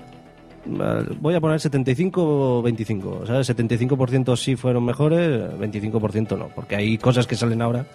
Voy 0.66 1.36
a 1.36 1.42
poner 1.42 1.60
75-25. 1.60 3.06
O 3.06 3.26
sea, 3.26 3.40
75% 3.40 4.36
sí 4.38 4.56
fueron 4.56 4.86
mejores, 4.86 5.52
25% 5.60 6.38
no. 6.38 6.48
Porque 6.50 6.76
hay 6.76 6.98
cosas 6.98 7.28
que 7.28 7.36
salen 7.36 7.62
ahora 7.62 7.86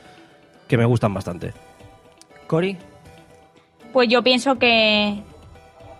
que 0.66 0.76
me 0.76 0.84
gustan 0.84 1.14
bastante. 1.14 1.52
Cori. 2.46 2.76
Pues 3.92 4.08
yo 4.08 4.22
pienso 4.22 4.58
que 4.58 5.22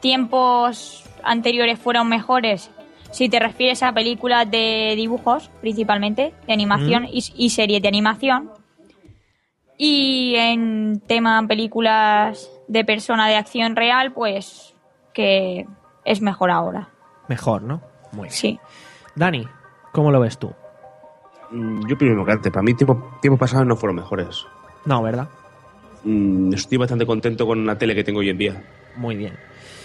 tiempos 0.01 1.05
anteriores 1.23 1.79
fueron 1.79 2.09
mejores. 2.09 2.71
Si 3.11 3.31
te 3.31 3.39
refieres 3.39 3.83
a 3.83 3.93
películas 3.93 4.51
de 4.51 4.93
dibujos, 4.95 5.51
principalmente, 5.63 6.35
de 6.47 6.53
animación 6.53 7.05
Mm. 7.05 7.09
y, 7.13 7.25
y 7.37 7.51
series 7.51 7.81
de 7.81 7.89
animación. 7.89 8.51
Y 9.79 10.35
en 10.37 11.01
tema 11.07 11.43
películas 11.47 12.51
de 12.67 12.85
persona 12.85 13.29
de 13.29 13.37
acción 13.37 13.77
real, 13.77 14.13
pues 14.13 14.75
que 15.15 15.67
es 16.11 16.21
mejor 16.23 16.51
ahora. 16.51 16.89
Mejor, 17.29 17.63
¿no? 17.63 17.83
Muy 18.13 18.23
bien. 18.25 18.33
Sí. 18.33 18.61
Dani, 19.15 19.47
¿cómo 19.93 20.11
lo 20.11 20.21
ves 20.21 20.39
tú? 20.39 20.53
Mm, 21.51 21.87
Yo 21.87 21.97
lo 22.01 22.25
que 22.25 22.33
antes. 22.33 22.53
Para 22.53 22.63
mí, 22.63 22.75
tiempo, 22.75 23.19
tiempos 23.21 23.39
pasados 23.41 23.67
no 23.67 23.77
fueron 23.77 23.97
mejores. 23.97 24.47
No, 24.85 25.03
¿verdad? 25.03 25.29
Mm, 26.05 26.53
Estoy 26.55 26.79
bastante 26.79 27.05
contento 27.07 27.47
con 27.47 27.67
la 27.67 27.77
tele 27.77 27.95
que 27.95 28.05
tengo 28.05 28.21
hoy 28.21 28.31
en 28.31 28.39
día. 28.39 28.63
Muy 28.97 29.17
bien. 29.17 29.35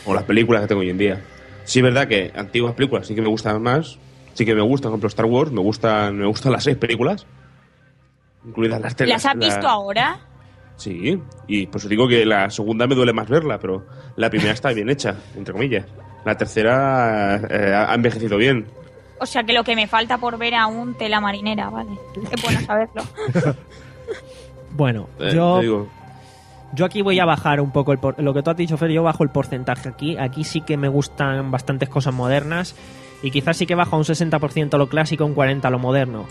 O 0.06 0.14
las 0.14 0.24
películas 0.24 0.62
que 0.62 0.68
tengo 0.68 0.82
hoy 0.82 0.90
en 0.90 0.98
día. 0.98 1.22
Sí 1.66 1.80
es 1.80 1.84
verdad 1.84 2.08
que 2.08 2.32
antiguas 2.36 2.74
películas 2.74 3.08
sí 3.08 3.16
que 3.16 3.22
me 3.22 3.30
gustan 3.30 3.62
más. 3.62 3.98
Sí 4.34 4.46
que 4.46 4.56
me 4.56 4.62
gustan, 4.62 4.90
por 4.92 4.96
ejemplo, 4.96 5.08
Star 5.10 5.26
Wars. 5.26 5.52
Me 5.52 5.62
gustan, 5.62 6.18
me 6.18 6.26
gustan 6.26 6.52
las 6.52 6.64
seis 6.64 6.78
películas. 6.78 7.26
Incluidas 8.46 8.82
las 8.82 8.96
telas. 8.96 9.24
¿Las 9.24 9.26
has 9.34 9.38
visto 9.40 9.68
ahora? 9.68 10.20
Sí. 10.76 11.22
Y 11.48 11.68
por 11.68 11.80
eso 11.80 11.88
digo 11.88 12.08
que 12.08 12.26
la 12.26 12.50
segunda 12.50 12.88
me 12.88 12.96
duele 12.96 13.14
más 13.14 13.30
verla, 13.30 13.60
pero 13.60 13.86
la 14.16 14.30
primera 14.30 14.52
está 14.52 14.70
bien 14.74 14.90
hecha, 14.90 15.16
entre 15.36 15.54
comillas. 15.54 15.86
La 16.26 16.36
tercera 16.38 17.36
eh, 17.50 17.74
ha 17.74 17.94
envejecido 17.94 18.38
bien. 18.38 18.66
O 19.20 19.26
sea 19.26 19.44
que 19.44 19.54
lo 19.54 19.64
que 19.64 19.76
me 19.76 19.88
falta 19.88 20.18
por 20.18 20.38
ver 20.38 20.56
aún 20.56 20.96
tela 20.96 21.20
marinera, 21.22 21.70
vale. 21.70 21.92
Es 22.32 22.42
bueno 22.42 22.60
saberlo. 22.62 23.04
Bueno, 24.76 25.08
Eh, 25.20 25.32
yo, 25.36 25.58
te 25.58 25.62
digo, 25.66 25.88
yo 26.74 26.86
aquí 26.86 27.02
voy 27.04 27.20
a 27.20 27.26
bajar 27.26 27.62
un 27.62 27.72
poco 27.72 27.92
el 27.92 28.00
por- 28.00 28.20
lo 28.22 28.34
que 28.34 28.42
tú 28.42 28.50
has 28.50 28.58
dicho, 28.58 28.76
Fer. 28.78 28.90
Yo 28.92 29.04
bajo 29.04 29.24
el 29.24 29.30
porcentaje 29.30 29.88
aquí. 29.88 30.18
Aquí 30.18 30.44
sí 30.44 30.62
que 30.62 30.78
me 30.78 30.88
gustan 30.88 31.52
bastantes 31.52 31.90
cosas 31.90 32.14
modernas. 32.14 32.76
Y 33.22 33.30
quizás 33.32 33.56
sí 33.58 33.66
que 33.68 33.76
bajo 33.76 33.96
un 33.96 34.04
60% 34.04 34.78
lo 34.78 34.90
clásico, 34.90 35.26
un 35.26 35.36
40% 35.36 35.70
lo 35.70 35.80
moderno. 35.80 36.26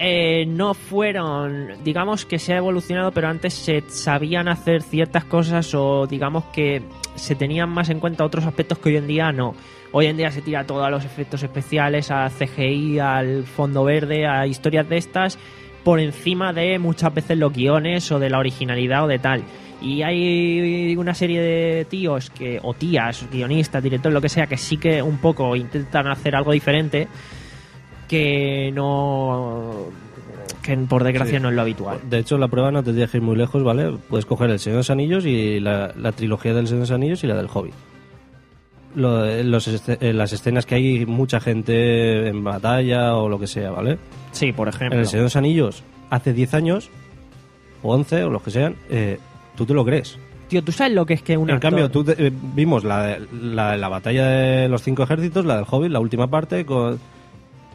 Eh, 0.00 0.46
no 0.46 0.74
fueron, 0.74 1.82
digamos 1.82 2.24
que 2.24 2.38
se 2.38 2.52
ha 2.52 2.58
evolucionado, 2.58 3.10
pero 3.10 3.28
antes 3.28 3.52
se 3.52 3.82
sabían 3.88 4.46
hacer 4.46 4.82
ciertas 4.82 5.24
cosas 5.24 5.74
o 5.74 6.06
digamos 6.06 6.44
que 6.52 6.82
se 7.16 7.34
tenían 7.34 7.68
más 7.68 7.90
en 7.90 7.98
cuenta 7.98 8.24
otros 8.24 8.44
aspectos 8.44 8.78
que 8.78 8.90
hoy 8.90 8.96
en 8.96 9.08
día 9.08 9.32
no. 9.32 9.54
Hoy 9.90 10.06
en 10.06 10.16
día 10.16 10.30
se 10.30 10.40
tira 10.40 10.64
todo 10.64 10.84
a 10.84 10.90
los 10.90 11.04
efectos 11.04 11.42
especiales, 11.42 12.12
a 12.12 12.28
CGI, 12.30 13.00
al 13.00 13.44
fondo 13.44 13.82
verde, 13.82 14.26
a 14.26 14.46
historias 14.46 14.88
de 14.88 14.98
estas, 14.98 15.36
por 15.82 15.98
encima 15.98 16.52
de 16.52 16.78
muchas 16.78 17.12
veces 17.12 17.36
los 17.36 17.52
guiones 17.52 18.12
o 18.12 18.20
de 18.20 18.30
la 18.30 18.38
originalidad 18.38 19.04
o 19.04 19.08
de 19.08 19.18
tal. 19.18 19.42
Y 19.80 20.02
hay 20.02 20.96
una 20.96 21.14
serie 21.14 21.40
de 21.40 21.84
tíos 21.86 22.30
que, 22.30 22.60
o 22.62 22.74
tías, 22.74 23.26
guionistas, 23.32 23.82
directores, 23.82 24.14
lo 24.14 24.20
que 24.20 24.28
sea, 24.28 24.46
que 24.46 24.56
sí 24.56 24.76
que 24.76 25.02
un 25.02 25.18
poco 25.18 25.56
intentan 25.56 26.06
hacer 26.08 26.36
algo 26.36 26.52
diferente 26.52 27.08
que 28.08 28.72
no 28.74 29.86
que 30.62 30.76
por 30.76 31.04
desgracia 31.04 31.38
Sí. 31.38 31.42
no 31.42 31.48
es 31.50 31.54
lo 31.54 31.62
habitual. 31.62 31.98
De 32.10 32.18
hecho, 32.18 32.36
la 32.36 32.48
prueba 32.48 32.70
no 32.70 32.82
tendría 32.82 33.06
que 33.06 33.18
ir 33.18 33.22
muy 33.22 33.36
lejos, 33.36 33.62
¿vale? 33.62 33.96
Puedes 34.08 34.26
coger 34.26 34.50
El 34.50 34.58
Señor 34.58 34.76
de 34.76 34.80
los 34.80 34.90
Anillos 34.90 35.24
y 35.24 35.60
la, 35.60 35.92
la 35.96 36.12
trilogía 36.12 36.52
del 36.52 36.66
Señor 36.66 36.80
de 36.80 36.88
los 36.88 36.90
Anillos 36.90 37.24
y 37.24 37.26
la 37.26 37.36
del 37.36 37.48
Hobbit. 37.52 37.74
Lo- 38.94 39.42
los 39.44 39.68
este- 39.68 39.98
eh, 40.00 40.12
las 40.12 40.32
escenas 40.32 40.66
que 40.66 40.74
hay 40.74 41.06
mucha 41.06 41.40
gente 41.40 42.28
en 42.28 42.42
batalla 42.42 43.16
o 43.16 43.28
lo 43.28 43.38
que 43.38 43.46
sea, 43.46 43.70
¿vale? 43.70 43.98
Sí, 44.32 44.52
por 44.52 44.68
ejemplo. 44.68 44.94
En 44.96 45.00
El 45.00 45.06
Señor 45.06 45.20
de 45.22 45.26
los 45.26 45.36
Anillos, 45.36 45.82
hace 46.10 46.32
10 46.32 46.54
años, 46.54 46.90
o 47.82 47.94
11, 47.94 48.24
o 48.24 48.30
los 48.30 48.42
que 48.42 48.50
sean, 48.50 48.76
eh, 48.90 49.18
tú 49.56 49.64
te 49.66 49.74
lo 49.74 49.84
crees. 49.84 50.18
Tío, 50.48 50.64
¿tú 50.64 50.72
sabes 50.72 50.94
lo 50.94 51.04
que 51.06 51.14
es 51.14 51.22
que 51.22 51.36
un 51.36 51.48
en 51.50 51.56
actor- 51.56 51.70
cambio, 51.70 51.90
tú 51.90 52.02
te- 52.04 52.26
eh, 52.26 52.32
vimos 52.54 52.82
la, 52.84 53.18
la, 53.40 53.76
la 53.76 53.88
batalla 53.88 54.26
de 54.26 54.68
los 54.68 54.82
cinco 54.82 55.02
ejércitos, 55.02 55.44
la 55.44 55.56
del 55.56 55.66
Hobbit, 55.70 55.92
la 55.92 56.00
última 56.00 56.26
parte, 56.28 56.64
con, 56.64 56.98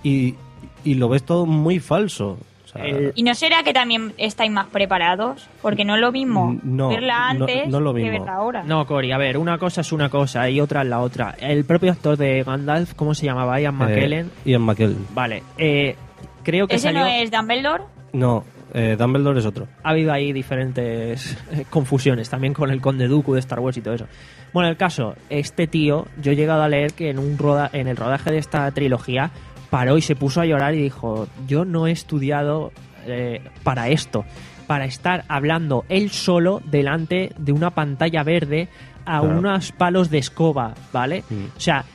y, 0.04 0.36
y 0.84 0.96
lo 0.96 1.10
ves 1.10 1.24
todo 1.24 1.46
muy 1.46 1.80
falso. 1.80 2.38
O 2.66 2.68
sea, 2.76 2.84
¿Y 3.14 3.22
no 3.24 3.36
será 3.36 3.62
que 3.64 3.72
también 3.72 4.14
estáis 4.18 4.52
más 4.52 4.66
preparados? 4.68 5.48
Porque 5.62 5.86
no 5.86 5.94
es 5.96 6.02
lo 6.02 6.12
mismo 6.12 6.58
No, 6.64 6.90
verla 6.90 7.34
no- 7.34 7.44
antes 7.46 7.68
no 7.70 7.78
es 7.78 7.84
lo 7.84 7.94
que 7.94 8.02
mismo. 8.02 8.18
verla 8.20 8.34
ahora. 8.36 8.64
No, 8.64 8.86
Cory, 8.88 9.12
a 9.12 9.18
ver, 9.20 9.38
una 9.38 9.58
cosa 9.60 9.82
es 9.82 9.92
una 9.92 10.10
cosa 10.10 10.50
y 10.50 10.60
otra 10.60 10.82
es 10.82 10.88
la 10.88 11.00
otra. 11.02 11.36
El 11.40 11.66
propio 11.66 11.92
actor 11.92 12.18
de 12.18 12.42
Gandalf, 12.44 12.94
¿cómo 12.96 13.14
se 13.14 13.26
llamaba? 13.28 13.60
Ian 13.62 13.76
McKellen. 13.76 14.26
eh, 14.28 14.50
Ian 14.50 14.64
McKellen. 14.64 15.06
Vale, 15.14 15.44
eh, 15.58 15.96
creo 16.44 16.68
que 16.68 16.76
¿Ese 16.76 16.88
salió... 16.88 17.02
no 17.02 17.08
es 17.08 17.30
Dumbledore? 17.30 17.84
No, 18.14 18.44
eh, 18.74 18.96
Dumbledore 18.98 19.40
es 19.40 19.46
otro. 19.46 19.68
ha 19.84 19.90
habido 19.92 20.12
ahí 20.12 20.34
diferentes 20.34 21.38
eh, 21.52 21.66
confusiones, 21.70 22.28
también 22.30 22.56
con 22.56 22.72
el 22.72 22.82
Conde 22.82 23.08
Dooku 23.08 23.36
de 23.36 23.40
Star 23.42 23.60
Wars 23.60 23.78
y 23.78 23.82
todo 23.82 23.94
eso. 23.94 24.08
Bueno, 24.52 24.68
el 24.70 24.78
caso, 24.78 25.16
este 25.30 25.68
tío, 25.68 26.08
yo 26.22 26.32
he 26.32 26.36
llegado 26.36 26.64
a 26.64 26.70
leer 26.70 26.94
que 26.94 27.12
en, 27.12 27.20
un 27.20 27.38
roda 27.38 27.70
en 27.72 27.88
el 27.88 27.98
rodaje 27.98 28.32
de 28.32 28.38
esta 28.40 28.70
trilogía 28.72 29.30
paró 29.74 29.98
y 29.98 30.02
se 30.04 30.16
puso 30.16 30.40
a 30.40 30.46
llorar 30.46 30.76
y 30.76 30.84
dijo, 30.84 31.28
yo 31.48 31.66
no 31.66 31.88
he 31.88 31.92
estudiado 31.92 32.72
eh, 33.08 33.42
para 33.64 33.90
esto, 33.90 34.24
para 34.68 34.86
estar 34.86 35.26
hablando 35.30 35.84
él 35.90 36.12
solo 36.12 36.62
delante 36.70 37.32
de 37.40 37.52
una 37.54 37.72
pantalla 37.72 38.22
verde 38.24 38.68
a 39.06 39.20
Claro. 39.20 39.40
unos 39.40 39.72
palos 39.72 40.12
de 40.12 40.20
escoba, 40.20 40.76
¿vale? 40.94 41.24
O 41.58 41.60
sea, 41.60 41.86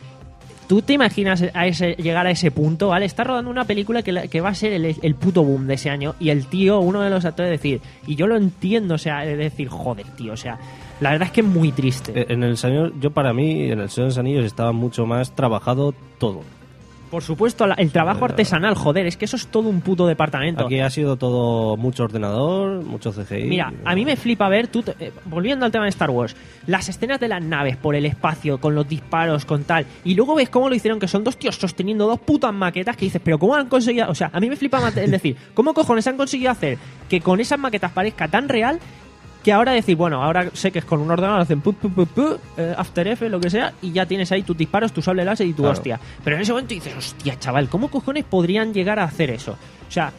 ¿Tú 0.66 0.82
te 0.82 0.92
imaginas 0.92 1.42
a 1.54 1.66
ese, 1.66 1.94
llegar 1.94 2.26
a 2.26 2.30
ese 2.30 2.50
punto, 2.50 2.88
¿vale? 2.88 3.06
Está 3.06 3.24
rodando 3.24 3.50
una 3.50 3.64
película 3.64 4.02
que, 4.02 4.12
la- 4.12 4.26
que 4.28 4.42
va 4.42 4.50
a 4.50 4.54
ser 4.54 4.74
el, 4.74 4.84
el 5.00 5.14
puto 5.14 5.42
boom 5.42 5.66
de 5.66 5.74
ese 5.74 5.88
año 5.88 6.14
y 6.20 6.28
el 6.28 6.44
tío, 6.44 6.80
uno 6.80 7.00
de 7.00 7.08
los 7.08 7.24
actores, 7.24 7.50
decir, 7.50 7.80
y 8.06 8.16
yo 8.16 8.26
lo 8.26 8.36
entiendo, 8.36 8.96
o 8.96 8.98
sea, 8.98 9.24
es 9.24 9.38
decir, 9.38 9.68
joder, 9.68 10.04
tío, 10.08 10.34
o 10.34 10.36
sea, 10.36 10.58
la 11.00 11.12
verdad 11.12 11.28
es 11.28 11.32
que 11.32 11.40
es 11.40 11.46
muy 11.46 11.72
triste. 11.72 12.12
Eh, 12.14 12.26
En 12.28 12.42
el 12.42 12.58
Señor, 12.58 12.92
yo 13.00 13.12
para 13.12 13.32
mí, 13.32 13.70
en 13.70 13.80
el 13.80 13.88
Señor 13.88 14.08
de 14.08 14.10
los 14.10 14.18
Anillos 14.18 14.44
estaba 14.44 14.72
mucho 14.72 15.06
más 15.06 15.34
trabajado 15.34 15.94
todo. 16.18 16.42
Por 17.10 17.22
supuesto, 17.22 17.64
el 17.76 17.90
trabajo 17.90 18.24
artesanal, 18.24 18.74
joder, 18.74 19.06
es 19.06 19.16
que 19.16 19.24
eso 19.24 19.36
es 19.36 19.46
todo 19.46 19.68
un 19.68 19.80
puto 19.80 20.06
departamento. 20.06 20.66
Aquí 20.66 20.80
ha 20.80 20.90
sido 20.90 21.16
todo 21.16 21.76
mucho 21.76 22.04
ordenador, 22.04 22.84
mucho 22.84 23.12
CGI. 23.12 23.44
Mira, 23.44 23.72
a 23.84 23.94
mí 23.94 24.04
me 24.04 24.16
flipa 24.16 24.48
ver, 24.48 24.68
tú, 24.68 24.84
eh, 24.98 25.12
volviendo 25.24 25.64
al 25.64 25.72
tema 25.72 25.84
de 25.84 25.90
Star 25.90 26.10
Wars, 26.10 26.36
las 26.66 26.88
escenas 26.88 27.18
de 27.20 27.28
las 27.28 27.42
naves 27.42 27.76
por 27.76 27.94
el 27.94 28.04
espacio, 28.04 28.58
con 28.58 28.74
los 28.74 28.88
disparos, 28.88 29.44
con 29.44 29.64
tal, 29.64 29.86
y 30.04 30.14
luego 30.14 30.34
ves 30.34 30.50
cómo 30.50 30.68
lo 30.68 30.74
hicieron, 30.74 31.00
que 31.00 31.08
son 31.08 31.24
dos 31.24 31.38
tíos 31.38 31.56
sosteniendo 31.56 32.06
dos 32.06 32.20
putas 32.20 32.52
maquetas 32.52 32.96
que 32.96 33.06
dices, 33.06 33.22
pero 33.24 33.38
¿cómo 33.38 33.54
han 33.54 33.68
conseguido? 33.68 34.10
O 34.10 34.14
sea, 34.14 34.30
a 34.32 34.40
mí 34.40 34.48
me 34.48 34.56
flipa 34.56 34.80
más 34.80 34.96
el 34.96 35.10
decir, 35.10 35.36
¿cómo 35.54 35.74
cojones 35.74 36.06
han 36.06 36.16
conseguido 36.16 36.50
hacer 36.50 36.78
que 37.08 37.20
con 37.20 37.40
esas 37.40 37.58
maquetas 37.58 37.92
parezca 37.92 38.28
tan 38.28 38.48
real 38.48 38.78
que 39.42 39.52
ahora 39.52 39.72
decir, 39.72 39.96
bueno, 39.96 40.22
ahora 40.22 40.50
sé 40.52 40.70
que 40.72 40.80
es 40.80 40.84
con 40.84 41.00
un 41.00 41.10
ordenador, 41.10 41.40
hacen 41.40 41.60
pu, 41.60 41.72
pu, 41.72 41.90
pu, 41.90 42.06
pu, 42.06 42.36
eh, 42.56 42.74
After 42.76 43.06
Effects, 43.06 43.30
lo 43.30 43.40
que 43.40 43.50
sea, 43.50 43.72
y 43.80 43.92
ya 43.92 44.04
tienes 44.06 44.30
ahí 44.32 44.42
tus 44.42 44.56
disparos, 44.56 44.92
tu 44.92 45.00
sable 45.00 45.24
láser 45.24 45.46
y 45.46 45.52
tu 45.52 45.62
Claro. 45.62 45.72
hostia. 45.72 46.00
Pero 46.24 46.36
en 46.36 46.42
ese 46.42 46.52
momento 46.52 46.74
dices, 46.74 46.94
hostia, 46.96 47.38
chaval, 47.38 47.68
¿cómo 47.68 47.88
cojones 47.88 48.24
podrían 48.24 48.74
llegar 48.74 48.98
a 48.98 49.04
hacer 49.04 49.30
eso? 49.30 49.52
O 49.88 49.90
sea, 49.90 50.12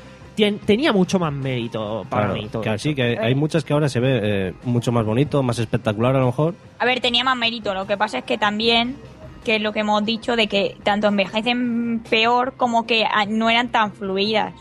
tenía 0.65 0.93
mucho 0.93 1.19
más 1.19 1.33
mérito 1.33 2.05
para 2.09 2.27
Claro, 2.27 2.41
mí 2.41 2.47
todo 2.49 2.61
que 2.61 2.69
así, 2.69 2.95
que 2.95 3.03
hay, 3.03 3.15
hay 3.17 3.35
muchas 3.35 3.65
que 3.65 3.73
ahora 3.73 3.89
se 3.89 3.99
ve 3.99 4.19
eh, 4.23 4.53
mucho 4.63 4.91
más 4.93 5.05
bonito, 5.05 5.43
más 5.43 5.59
espectacular 5.59 6.15
a 6.15 6.19
lo 6.19 6.27
mejor. 6.27 6.55
A 6.79 6.85
ver, 6.85 7.01
tenía 7.01 7.25
más 7.25 7.35
mérito. 7.37 7.73
Lo 7.73 7.85
que 7.85 7.97
pasa 7.97 8.19
es 8.19 8.23
que 8.23 8.37
también, 8.37 8.95
que 9.43 9.57
es 9.57 9.61
lo 9.61 9.73
que 9.73 9.81
hemos 9.81 10.03
dicho, 10.05 10.37
de 10.37 10.47
que 10.47 10.77
tanto 10.83 11.07
envejecen 11.07 12.01
peor 12.09 12.53
como 12.55 12.87
que 12.87 13.03
ah, 13.03 13.25
no 13.27 13.49
eran 13.49 13.67
tan 13.67 13.91
fluidas. 13.91 14.53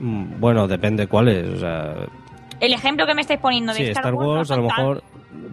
Mm, 0.00 0.40
Bueno, 0.40 0.66
depende 0.66 1.06
cuáles. 1.06 1.46
O 1.48 1.58
sea, 1.58 1.94
El 2.60 2.72
ejemplo 2.72 3.06
que 3.06 3.14
me 3.14 3.20
estáis 3.22 3.40
poniendo 3.40 3.72
de 3.72 3.78
sí, 3.78 3.84
Star, 3.90 4.04
Star 4.04 4.14
Wars, 4.14 4.48
no 4.50 4.54
a 4.54 4.56
son 4.56 4.62
lo 4.62 4.68
tan- 4.68 4.76
mejor 4.78 5.02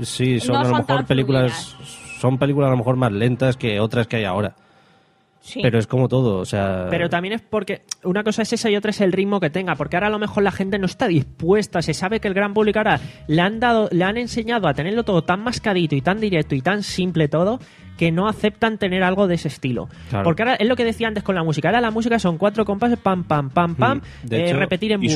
sí, 0.01 0.39
son 0.39 0.53
no 0.53 0.59
a 0.59 0.63
lo 0.63 0.69
son 0.69 0.77
mejor 0.79 1.05
películas 1.05 1.75
son 2.19 2.37
películas 2.37 2.67
a 2.67 2.71
lo 2.71 2.77
mejor 2.77 2.95
más 2.95 3.11
lentas 3.11 3.57
que 3.57 3.79
otras 3.79 4.07
que 4.07 4.17
hay 4.17 4.23
ahora. 4.25 4.55
Sí. 5.41 5.59
Pero 5.61 5.77
es 5.77 5.85
como 5.85 6.07
todo, 6.07 6.39
o 6.39 6.45
sea, 6.45 6.87
Pero 6.89 7.07
también 7.07 7.35
es 7.35 7.41
porque 7.41 7.83
una 8.03 8.23
cosa 8.23 8.41
es 8.41 8.51
esa 8.53 8.67
y 8.71 8.75
otra 8.75 8.89
es 8.89 8.99
el 8.99 9.11
ritmo 9.11 9.39
que 9.39 9.51
tenga, 9.51 9.75
porque 9.75 9.95
ahora 9.95 10.07
a 10.07 10.09
lo 10.09 10.17
mejor 10.17 10.41
la 10.41 10.51
gente 10.51 10.79
no 10.79 10.87
está 10.87 11.07
dispuesta, 11.07 11.83
se 11.83 11.93
sabe 11.93 12.19
que 12.19 12.27
el 12.27 12.33
gran 12.33 12.55
público 12.55 12.79
ahora 12.79 12.99
le 13.27 13.41
han 13.43 13.59
dado, 13.59 13.87
le 13.91 14.03
han 14.05 14.17
enseñado 14.17 14.67
a 14.67 14.73
tenerlo 14.73 15.03
todo 15.03 15.21
tan 15.23 15.43
mascadito 15.43 15.93
y 15.95 16.01
tan 16.01 16.19
directo 16.19 16.55
y 16.55 16.61
tan 16.61 16.81
simple 16.81 17.27
todo 17.27 17.59
que 17.97 18.11
no 18.11 18.27
aceptan 18.27 18.77
tener 18.77 19.03
algo 19.03 19.27
de 19.27 19.35
ese 19.35 19.47
estilo. 19.47 19.87
Claro. 20.09 20.23
Porque 20.25 20.43
ahora 20.43 20.55
es 20.55 20.67
lo 20.67 20.75
que 20.75 20.83
decía 20.83 21.07
antes 21.07 21.23
con 21.23 21.35
la 21.35 21.43
música, 21.43 21.69
ahora 21.69 21.81
la 21.81 21.91
música 21.91 22.19
son 22.19 22.37
cuatro 22.37 22.65
compases, 22.65 22.97
pam, 22.99 23.23
pam, 23.23 23.49
pam, 23.49 23.75
pam, 23.75 23.97
Mm, 24.23 24.27
de 24.27 24.37
eh, 24.37 24.45
hecho- 24.49 24.57
repetir 24.59 24.91
en 24.91 24.99
bucle. 24.99 25.13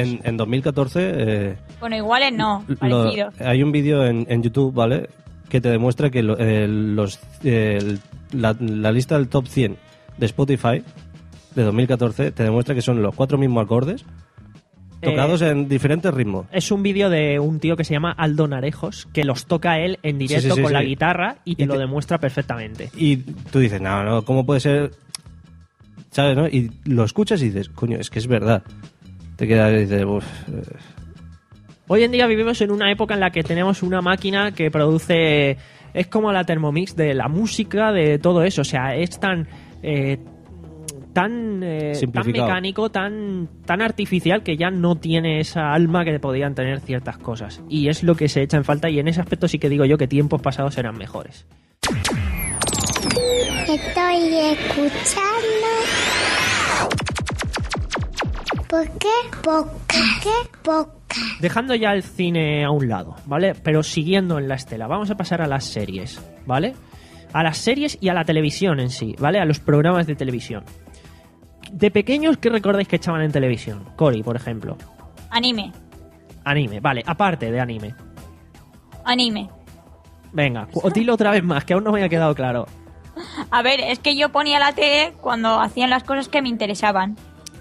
En, 0.00 0.20
en 0.24 0.36
2014 0.36 1.12
eh, 1.14 1.56
Bueno, 1.80 1.96
iguales 1.96 2.32
no, 2.32 2.64
parecidos. 2.78 3.34
hay 3.40 3.62
un 3.62 3.72
vídeo 3.72 4.04
en, 4.04 4.26
en 4.28 4.42
YouTube, 4.42 4.74
¿vale? 4.74 5.08
Que 5.48 5.60
te 5.60 5.68
demuestra 5.70 6.10
que 6.10 6.22
lo- 6.22 6.36
eh, 6.38 6.66
los, 6.68 7.20
eh, 7.42 7.96
la, 8.32 8.56
la 8.58 8.92
lista 8.92 9.16
del 9.16 9.28
top 9.28 9.46
100 9.46 9.76
de 10.18 10.26
Spotify 10.26 10.82
de 11.54 11.62
2014 11.62 12.32
te 12.32 12.42
demuestra 12.42 12.74
que 12.74 12.82
son 12.82 13.00
los 13.02 13.14
cuatro 13.14 13.38
mismos 13.38 13.64
acordes 13.64 14.04
tocados 15.02 15.42
Eh, 15.42 15.50
en 15.50 15.68
diferentes 15.68 16.12
ritmos. 16.14 16.46
Es 16.52 16.70
un 16.70 16.82
vídeo 16.82 17.10
de 17.10 17.38
un 17.38 17.60
tío 17.60 17.76
que 17.76 17.84
se 17.84 17.92
llama 17.94 18.12
Aldo 18.12 18.48
Narejos, 18.48 19.06
que 19.12 19.24
los 19.24 19.46
toca 19.46 19.78
él 19.78 19.98
en 20.02 20.18
directo 20.18 20.42
Sí, 20.42 20.50
sí, 20.50 20.56
sí, 20.56 20.62
con 20.62 20.72
la 20.72 20.82
guitarra 20.82 21.36
y 21.44 21.56
te 21.56 21.62
Y 21.64 21.66
lo 21.66 21.74
te- 21.74 21.80
demuestra 21.80 22.18
perfectamente. 22.18 22.90
Y 22.96 23.16
tú 23.18 23.58
dices, 23.58 23.80
no, 23.80 24.02
no, 24.04 24.24
¿cómo 24.24 24.44
puede 24.46 24.60
ser? 24.60 24.90
¿Sabes, 26.10 26.36
no? 26.36 26.46
Y 26.46 26.70
lo 26.84 27.04
escuchas 27.04 27.42
y 27.42 27.46
dices, 27.46 27.68
coño, 27.68 27.98
es 27.98 28.08
que 28.10 28.18
es 28.20 28.26
verdad. 28.26 28.62
Te 29.36 29.48
quedas 29.48 29.72
y 29.72 29.76
dices, 29.78 30.04
"Uf, 30.04 30.24
eh, 30.48 30.62
Hoy 31.86 32.02
en 32.02 32.12
día 32.12 32.26
vivimos 32.26 32.58
en 32.62 32.70
una 32.70 32.90
época 32.90 33.12
en 33.14 33.20
la 33.20 33.30
que 33.30 33.42
tenemos 33.42 33.82
una 33.82 34.00
máquina 34.00 34.52
que 34.52 34.70
produce. 34.70 35.58
Es 35.92 36.06
como 36.06 36.32
la 36.32 36.44
Thermomix 36.44 36.96
de 36.96 37.12
la 37.12 37.28
música, 37.28 37.92
de 37.92 38.18
todo 38.18 38.42
eso. 38.42 38.62
O 38.62 38.64
sea, 38.64 38.94
es 38.96 39.20
tan. 39.20 39.46
eh, 39.82 40.18
tan, 41.14 41.62
eh, 41.62 41.92
tan 42.12 42.26
mecánico, 42.26 42.90
tan, 42.90 43.48
tan 43.64 43.80
artificial 43.80 44.42
que 44.42 44.58
ya 44.58 44.70
no 44.70 44.96
tiene 44.96 45.40
esa 45.40 45.72
alma 45.72 46.04
que 46.04 46.18
podían 46.18 46.54
tener 46.54 46.80
ciertas 46.80 47.16
cosas. 47.16 47.62
Y 47.70 47.88
es 47.88 48.02
lo 48.02 48.16
que 48.16 48.28
se 48.28 48.42
echa 48.42 48.58
en 48.58 48.64
falta. 48.64 48.90
Y 48.90 48.98
en 48.98 49.08
ese 49.08 49.22
aspecto 49.22 49.48
sí 49.48 49.58
que 49.58 49.70
digo 49.70 49.86
yo 49.86 49.96
que 49.96 50.06
tiempos 50.06 50.42
pasados 50.42 50.76
eran 50.76 50.98
mejores. 50.98 51.46
Estoy 53.66 54.36
escuchando. 54.52 55.68
¿Por 58.68 58.90
qué? 58.98 59.08
¿Por 59.42 59.70
qué? 59.86 60.30
¿Por 60.62 61.04
Dejando 61.40 61.76
ya 61.76 61.92
el 61.92 62.02
cine 62.02 62.64
a 62.64 62.70
un 62.70 62.88
lado, 62.88 63.14
¿vale? 63.26 63.54
Pero 63.54 63.84
siguiendo 63.84 64.38
en 64.38 64.48
la 64.48 64.56
estela, 64.56 64.88
vamos 64.88 65.10
a 65.12 65.16
pasar 65.16 65.42
a 65.42 65.46
las 65.46 65.64
series, 65.64 66.20
¿vale? 66.44 66.74
A 67.32 67.44
las 67.44 67.58
series 67.58 67.98
y 68.00 68.08
a 68.08 68.14
la 68.14 68.24
televisión 68.24 68.80
en 68.80 68.90
sí, 68.90 69.14
¿vale? 69.20 69.38
A 69.38 69.44
los 69.44 69.60
programas 69.60 70.08
de 70.08 70.16
televisión. 70.16 70.64
De 71.74 71.90
pequeños, 71.90 72.36
¿qué 72.38 72.50
recordáis 72.50 72.86
que 72.86 72.96
echaban 72.96 73.22
en 73.22 73.32
televisión? 73.32 73.84
Cory, 73.96 74.22
por 74.22 74.36
ejemplo. 74.36 74.78
Anime, 75.30 75.72
Anime, 76.44 76.78
vale, 76.78 77.02
aparte 77.04 77.50
de 77.50 77.58
anime. 77.58 77.94
anime. 79.04 79.48
Venga, 80.32 80.68
dilo 80.94 81.14
otra 81.14 81.32
vez 81.32 81.42
más, 81.42 81.64
que 81.64 81.74
aún 81.74 81.82
no 81.82 81.90
me 81.90 82.04
ha 82.04 82.08
quedado 82.08 82.32
claro. 82.34 82.66
A 83.50 83.62
ver, 83.62 83.80
es 83.80 83.98
que 83.98 84.16
yo 84.16 84.28
ponía 84.30 84.60
la 84.60 84.72
tele 84.72 85.14
cuando 85.20 85.60
hacían 85.60 85.90
las 85.90 86.04
cosas 86.04 86.28
que 86.28 86.42
me 86.42 86.48
interesaban. 86.48 87.16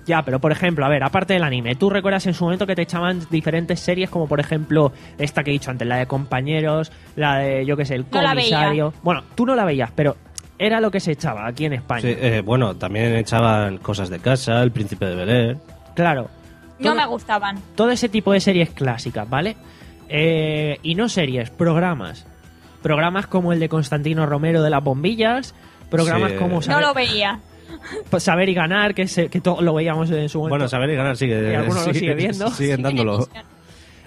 Ya, 0.05 0.21
pero 0.21 0.39
por 0.39 0.51
ejemplo, 0.51 0.85
a 0.85 0.89
ver, 0.89 1.01
aparte 1.03 1.33
del 1.33 1.43
anime, 1.43 1.75
¿tú 1.75 1.89
recuerdas 1.89 2.27
en 2.27 2.35
su 2.35 2.43
momento 2.43 2.67
que 2.67 2.75
te 2.75 2.81
echaban 2.83 3.21
diferentes 3.31 3.79
series 3.79 4.09
como 4.11 4.27
por 4.27 4.39
ejemplo 4.39 4.91
esta 5.17 5.43
que 5.43 5.49
he 5.49 5.53
dicho 5.53 5.71
antes, 5.71 5.87
la 5.87 5.95
de 5.97 6.05
compañeros, 6.05 6.91
la 7.15 7.37
de, 7.37 7.65
yo 7.65 7.75
qué 7.77 7.85
sé, 7.85 7.95
el 7.95 8.05
No 8.11 8.21
la 8.21 8.35
veía. 8.35 8.57
comisario? 8.57 8.93
Bueno, 9.01 9.23
tú 9.33 9.45
no 9.47 9.55
la 9.55 9.65
veías, 9.65 9.91
pero 9.95 10.17
era 10.59 10.79
lo 10.79 10.91
que 10.91 10.99
se 10.99 11.11
echaba 11.13 11.47
aquí 11.47 11.65
en 11.65 11.73
España. 11.73 12.01
Sí, 12.01 12.15
eh, 12.17 12.41
bueno, 12.45 12.75
también 12.75 13.15
echaban 13.15 13.77
cosas 13.79 14.09
de 14.09 14.19
casa, 14.19 14.61
El 14.63 14.71
Príncipe 14.71 15.05
de 15.05 15.15
Bel 15.15 15.29
Air. 15.29 15.57
Claro, 15.95 16.29
No 16.79 16.95
me 16.95 17.05
gustaban. 17.05 17.59
todo 17.75 17.91
ese 17.91 18.09
tipo 18.09 18.31
de 18.33 18.39
series 18.39 18.69
clásicas, 18.71 19.29
¿vale? 19.29 19.55
Eh, 20.09 20.77
y 20.83 20.95
no 20.95 21.09
series, 21.09 21.49
programas. 21.49 22.25
Programas 22.81 23.27
como 23.27 23.53
el 23.53 23.59
de 23.59 23.69
Constantino 23.69 24.25
Romero 24.25 24.61
de 24.61 24.69
las 24.69 24.83
bombillas, 24.83 25.55
programas 25.89 26.31
Sí. 26.31 26.37
como 26.37 26.55
No 26.55 26.61
Saber, 26.61 26.85
lo 26.85 26.93
veía. 26.93 27.39
Saber 28.19 28.49
y 28.49 28.53
Ganar, 28.53 28.93
que, 28.93 29.07
se- 29.07 29.29
que 29.29 29.41
todo 29.41 29.61
lo 29.61 29.73
veíamos 29.73 30.09
en 30.11 30.29
su 30.29 30.37
momento. 30.39 30.53
Bueno, 30.55 30.67
saber 30.67 30.89
y 30.91 30.95
ganar 30.95 31.17
sigue. 31.17 31.51
Y 31.51 31.55
alguno 31.55 31.85
lo 31.85 31.93
sigue 31.93 32.13
viendo. 32.15 32.49
Siguen 32.51 32.81
dándolo. 32.81 33.27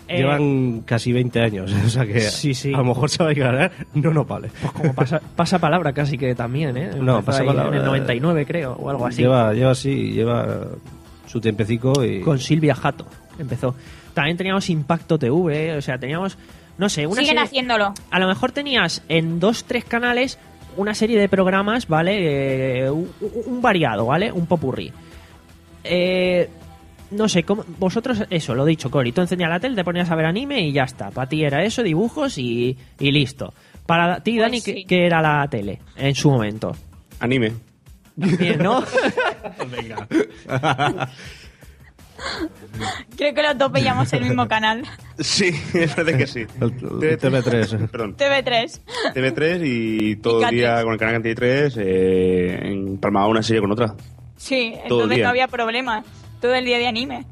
Eh, 0.08 0.18
Llevan 0.18 0.82
casi 0.82 1.12
20 1.12 1.40
años, 1.40 1.72
o 1.86 1.88
sea 1.88 2.06
que 2.06 2.20
Sí, 2.20 2.54
sí. 2.54 2.72
a 2.72 2.78
lo 2.78 2.84
mejor 2.84 3.10
saber 3.10 3.36
y 3.36 3.40
ganar 3.40 3.72
no 3.94 4.12
nos 4.12 4.26
vale. 4.26 4.50
Pues 4.60 4.72
como 4.72 4.94
pasa, 4.94 5.20
pasa 5.34 5.58
palabra 5.58 5.92
casi 5.92 6.16
que 6.16 6.34
también, 6.34 6.76
¿eh? 6.76 6.90
No, 6.94 7.18
Empezó 7.18 7.22
pasa 7.24 7.44
palabra. 7.44 7.68
En 7.70 7.80
el 7.80 7.84
99 7.86 8.46
creo, 8.46 8.72
o 8.74 8.88
algo 8.90 9.06
así. 9.06 9.22
Lleva, 9.22 9.52
lleva 9.52 9.72
así, 9.72 10.12
lleva 10.12 10.46
su 11.26 11.40
tiempecico 11.40 12.04
y... 12.04 12.20
Con 12.20 12.38
Silvia 12.38 12.74
Jato 12.76 13.06
empezó. 13.38 13.74
También 14.14 14.36
teníamos 14.36 14.70
Impacto 14.70 15.18
TV, 15.18 15.76
o 15.76 15.82
sea, 15.82 15.98
teníamos, 15.98 16.38
no 16.78 16.88
sé, 16.88 17.06
una 17.06 17.16
Siguen 17.16 17.30
serie- 17.36 17.42
haciéndolo. 17.42 17.92
A 18.10 18.18
lo 18.20 18.28
mejor 18.28 18.52
tenías 18.52 19.02
en 19.08 19.40
dos, 19.40 19.64
tres 19.64 19.84
canales 19.84 20.38
una 20.76 20.94
serie 20.94 21.18
de 21.18 21.28
programas, 21.28 21.88
¿vale? 21.88 22.84
Eh, 22.84 22.90
un, 22.90 23.10
un 23.46 23.60
variado, 23.60 24.06
¿vale? 24.06 24.30
Un 24.30 24.46
popurrí. 24.46 24.92
Eh, 25.84 26.48
no 27.10 27.28
sé, 27.28 27.42
¿cómo- 27.44 27.64
vosotros, 27.78 28.24
eso, 28.30 28.54
lo 28.54 28.64
dicho, 28.64 28.90
Cori, 28.90 29.12
tú 29.12 29.20
encendías 29.20 29.50
la 29.50 29.60
tele, 29.60 29.74
te 29.76 29.84
ponías 29.84 30.10
a 30.10 30.14
ver 30.14 30.26
anime 30.26 30.60
y 30.60 30.72
ya 30.72 30.84
está. 30.84 31.10
Para 31.10 31.28
ti 31.28 31.44
era 31.44 31.64
eso, 31.64 31.82
dibujos 31.82 32.38
y, 32.38 32.76
y 32.98 33.10
listo. 33.12 33.52
Para 33.86 34.20
ti, 34.20 34.38
Dani, 34.38 34.60
¿qué, 34.60 34.72
sí. 34.74 34.84
qué 34.86 35.06
era 35.06 35.22
la 35.22 35.46
tele 35.48 35.80
en 35.96 36.14
su 36.14 36.30
momento? 36.30 36.74
Anime. 37.20 37.52
Bien, 38.16 38.58
¿no? 38.58 38.82
Venga. 39.70 40.08
Creo 43.16 43.34
que 43.34 43.42
los 43.42 43.58
dos 43.58 43.70
veíamos 43.72 44.10
el 44.14 44.22
mismo 44.22 44.48
canal. 44.48 44.82
Sí, 45.18 45.50
me 45.74 45.86
parece 45.88 46.16
que 46.18 46.26
sí. 46.26 46.44
TV3. 46.58 47.88
Perdón. 47.90 48.16
TV3. 48.16 48.80
TV3 49.14 49.60
y 49.64 50.16
todo 50.16 50.40
Y 50.40 50.44
el 50.44 50.50
día 50.50 50.76
K3. 50.80 50.84
con 50.84 50.92
el 50.94 50.98
canal 50.98 51.14
Cantidad 51.14 51.34
3 51.36 51.76
eh, 51.78 52.58
empalmaba 52.64 53.28
una 53.28 53.42
serie 53.42 53.60
con 53.60 53.70
otra. 53.72 53.94
Sí, 54.36 54.72
Todo 54.72 54.78
el 54.78 54.82
entonces 55.04 55.16
día. 55.16 55.24
no 55.24 55.30
había 55.30 55.48
problema. 55.48 56.04
Todo 56.46 56.54
el 56.54 56.64
día 56.64 56.78
de 56.78 56.86
anime. 56.86 57.24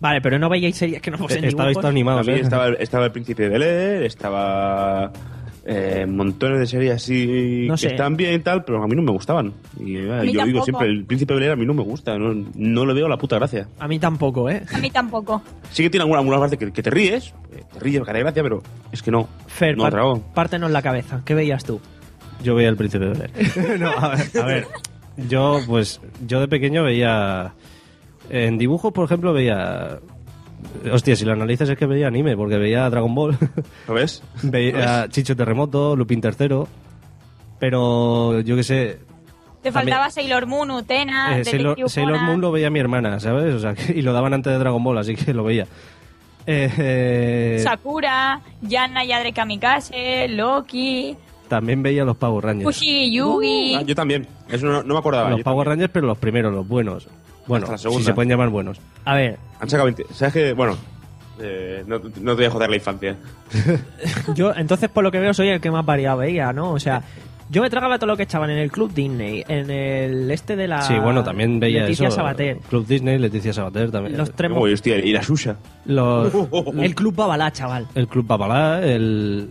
Vale, 0.00 0.20
pero 0.20 0.38
no 0.38 0.48
veíais 0.48 0.76
series 0.76 1.00
que 1.02 1.10
no 1.10 1.18
fuesen 1.18 1.42
dibujos. 1.48 1.80
También 1.80 2.38
¿eh? 2.38 2.40
estaba, 2.40 2.66
el- 2.68 2.76
estaba 2.80 3.04
el 3.06 3.12
Príncipe 3.12 3.44
de 3.44 3.48
Bel 3.50 3.62
Air, 3.62 4.02
estaba 4.02 5.12
eh, 5.64 6.06
montones 6.08 6.58
de 6.58 6.66
series 6.66 6.92
así 6.94 7.66
No 7.68 7.76
que 7.76 7.86
están 7.86 8.16
bien 8.16 8.34
y 8.34 8.38
tal, 8.40 8.64
pero 8.64 8.82
a 8.82 8.88
mí 8.88 8.96
no 8.96 9.02
me 9.02 9.12
gustaban. 9.12 9.52
Y 9.78 9.96
eh, 9.98 10.12
A 10.12 10.22
mí 10.22 10.32
yo 10.32 10.44
digo 10.44 10.58
tampoco. 10.58 10.64
siempre, 10.64 10.88
el 10.88 11.04
Príncipe 11.04 11.34
de 11.34 11.38
Bel 11.40 11.48
Air 11.48 11.52
a 11.52 11.56
mí 11.56 11.66
no 11.66 11.74
me 11.74 11.84
gusta, 11.84 12.18
no, 12.18 12.34
no 12.56 12.84
le 12.86 12.94
veo 12.94 13.06
la 13.08 13.16
puta 13.16 13.36
gracia. 13.36 13.68
A 13.78 13.86
mí 13.86 14.00
tampoco, 14.00 14.50
¿eh? 14.50 14.62
A 14.74 14.78
mí 14.78 14.90
tampoco. 14.90 15.40
Sí 15.70 15.84
que 15.84 15.90
tiene 15.90 16.02
alguna, 16.02 16.18
alguna 16.18 16.38
parte 16.40 16.56
que, 16.58 16.72
que 16.72 16.82
te 16.82 16.90
ríes, 16.90 17.32
eh, 17.52 17.62
te 17.72 17.78
ríes, 17.78 18.02
que 18.02 18.10
hace 18.10 18.20
gracia, 18.20 18.42
pero 18.42 18.60
es 18.90 19.02
que 19.02 19.10
no. 19.12 19.28
Fer, 19.46 19.76
no 19.76 19.88
par- 19.88 20.18
pártenos 20.34 20.70
la 20.72 20.82
cabeza. 20.82 21.20
¿Qué 21.24 21.34
veías 21.34 21.64
tú? 21.64 21.80
Yo 22.42 22.56
veía 22.56 22.70
el 22.70 22.76
príncipe 22.76 23.04
de 23.04 23.10
Bel 23.12 23.30
Air. 23.36 23.78
no, 23.80 23.90
a 23.90 24.08
ver, 24.16 24.42
a 24.42 24.46
ver, 24.46 24.66
yo 25.28 25.60
pues 25.64 26.00
yo 26.26 26.40
de 26.40 26.48
pequeño 26.48 26.82
veía 26.82 27.52
en 28.32 28.58
dibujos, 28.58 28.92
por 28.92 29.04
ejemplo, 29.04 29.32
veía 29.32 29.98
hostia, 30.92 31.14
si 31.14 31.24
lo 31.24 31.32
analizas 31.32 31.68
es 31.68 31.76
que 31.78 31.86
veía 31.86 32.06
anime 32.08 32.36
porque 32.36 32.56
veía 32.56 32.88
Dragon 32.90 33.14
Ball, 33.14 33.36
¿Lo 33.88 33.94
ves? 33.94 34.22
veía 34.42 35.06
Chicho 35.08 35.36
Terremoto, 35.36 35.94
Lupin 35.94 36.20
Tercero, 36.20 36.66
pero 37.58 38.40
yo 38.40 38.56
qué 38.56 38.62
sé, 38.62 38.98
Te 39.62 39.70
También- 39.70 39.72
faltaba 39.94 40.10
Sailor 40.10 40.46
Moon, 40.46 40.70
Utena, 40.70 41.38
eh, 41.38 41.44
Sailor, 41.44 41.78
Sailor. 41.88 42.20
Moon 42.20 42.40
lo 42.40 42.50
veía 42.50 42.70
mi 42.70 42.80
hermana, 42.80 43.20
¿sabes? 43.20 43.54
O 43.54 43.58
sea, 43.60 43.74
que- 43.74 43.92
y 43.96 44.02
lo 44.02 44.12
daban 44.12 44.34
antes 44.34 44.52
de 44.52 44.58
Dragon 44.58 44.82
Ball, 44.82 44.98
así 44.98 45.14
que 45.14 45.32
lo 45.34 45.44
veía. 45.44 45.66
Eh, 46.44 46.68
eh, 46.78 47.60
Sakura, 47.62 48.40
Yanna 48.62 49.04
Yadre 49.04 49.32
Kamikaze, 49.32 50.26
Loki, 50.28 51.16
también 51.48 51.82
veía 51.82 52.02
los 52.04 52.16
Power 52.16 52.44
Rangers. 52.46 52.64
Fushi 52.64 53.14
Yugi. 53.14 53.74
Ah, 53.76 53.82
yo 53.82 53.94
también, 53.94 54.26
eso 54.50 54.66
no, 54.66 54.82
no 54.82 54.94
me 54.94 54.98
acordaba. 54.98 55.28
los 55.30 55.38
yo 55.38 55.44
Power 55.44 55.66
también. 55.66 55.70
Rangers, 55.80 55.90
pero 55.92 56.06
los 56.06 56.18
primeros, 56.18 56.52
los 56.52 56.66
buenos. 56.66 57.06
Bueno, 57.46 57.66
Hasta 57.70 57.88
la 57.88 57.94
si 57.96 58.02
se 58.04 58.14
pueden 58.14 58.30
llamar 58.30 58.48
buenos. 58.50 58.80
A 59.04 59.14
ver, 59.14 59.38
Han 59.60 59.68
sacado 59.68 59.86
20. 59.86 60.06
¿Sabes 60.12 60.32
qué? 60.34 60.52
Bueno, 60.52 60.76
eh, 61.40 61.82
no, 61.86 61.98
no 61.98 62.32
te 62.32 62.36
voy 62.36 62.44
a 62.44 62.50
joder 62.50 62.70
la 62.70 62.76
infancia. 62.76 63.16
yo 64.34 64.54
entonces 64.54 64.88
por 64.90 65.02
lo 65.04 65.10
que 65.10 65.18
veo 65.18 65.34
soy 65.34 65.48
el 65.48 65.60
que 65.60 65.70
más 65.70 65.84
variado 65.84 66.18
veía, 66.18 66.52
¿no? 66.52 66.72
O 66.72 66.78
sea, 66.80 67.02
yo 67.50 67.60
me 67.60 67.68
tragaba 67.68 67.98
todo 67.98 68.06
lo 68.06 68.16
que 68.16 68.22
echaban 68.22 68.48
en 68.50 68.58
el 68.58 68.70
Club 68.70 68.94
Disney, 68.94 69.44
en 69.46 69.70
el 69.70 70.30
este 70.30 70.56
de 70.56 70.68
la... 70.68 70.82
Sí, 70.82 70.94
bueno, 70.98 71.22
también 71.22 71.60
veía 71.60 71.82
Leticia 71.82 72.08
eso. 72.08 72.16
Sabater. 72.16 72.58
Club 72.68 72.86
Disney, 72.86 73.18
Leticia 73.18 73.52
Sabater 73.52 73.90
también. 73.90 74.16
Los 74.16 74.32
tres 74.32 74.50
Uy, 74.54 74.72
hostia, 74.72 74.96
y 74.98 75.12
la 75.12 75.22
Susha. 75.22 75.56
Los- 75.84 76.32
El 76.78 76.94
Club 76.94 77.14
Babalá, 77.14 77.50
chaval. 77.52 77.86
el 77.94 78.08
Club 78.08 78.26
Papalá, 78.26 78.80
el, 78.82 79.50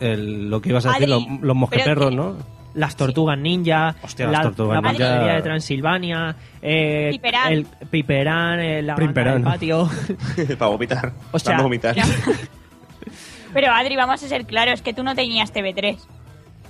el- 0.00 0.48
lo 0.48 0.62
que 0.62 0.70
ibas 0.70 0.86
a 0.86 0.92
decir, 0.92 1.12
Adri, 1.12 1.26
los, 1.28 1.42
los 1.42 1.56
mosqueperros, 1.56 2.10
pero 2.10 2.22
¿no? 2.22 2.36
Las 2.74 2.96
Tortugas 2.96 3.38
Ninja, 3.38 3.94
Hostia, 4.02 4.26
las 4.26 4.32
la, 4.38 4.42
Tortugas 4.44 4.82
la 4.82 4.88
Ninja. 4.92 5.04
Panadería 5.06 5.34
de 5.34 5.42
Transilvania, 5.42 6.36
eh, 6.62 7.08
Piperán. 7.12 7.52
el 7.52 7.66
Piperán, 7.90 8.60
eh, 8.60 8.82
la 8.82 8.94
del 8.94 9.42
patio. 9.42 9.90
Para 10.58 10.70
vomitar. 10.70 11.12
O 11.32 11.38
sea, 11.38 11.52
Para 11.52 11.62
vomitar. 11.64 11.94
Ya. 11.94 12.04
Pero 13.54 13.70
Adri, 13.72 13.96
vamos 13.96 14.22
a 14.22 14.28
ser 14.28 14.46
claros, 14.46 14.80
que 14.82 14.94
tú 14.94 15.02
no 15.02 15.14
tenías 15.14 15.52
TV3. 15.52 15.98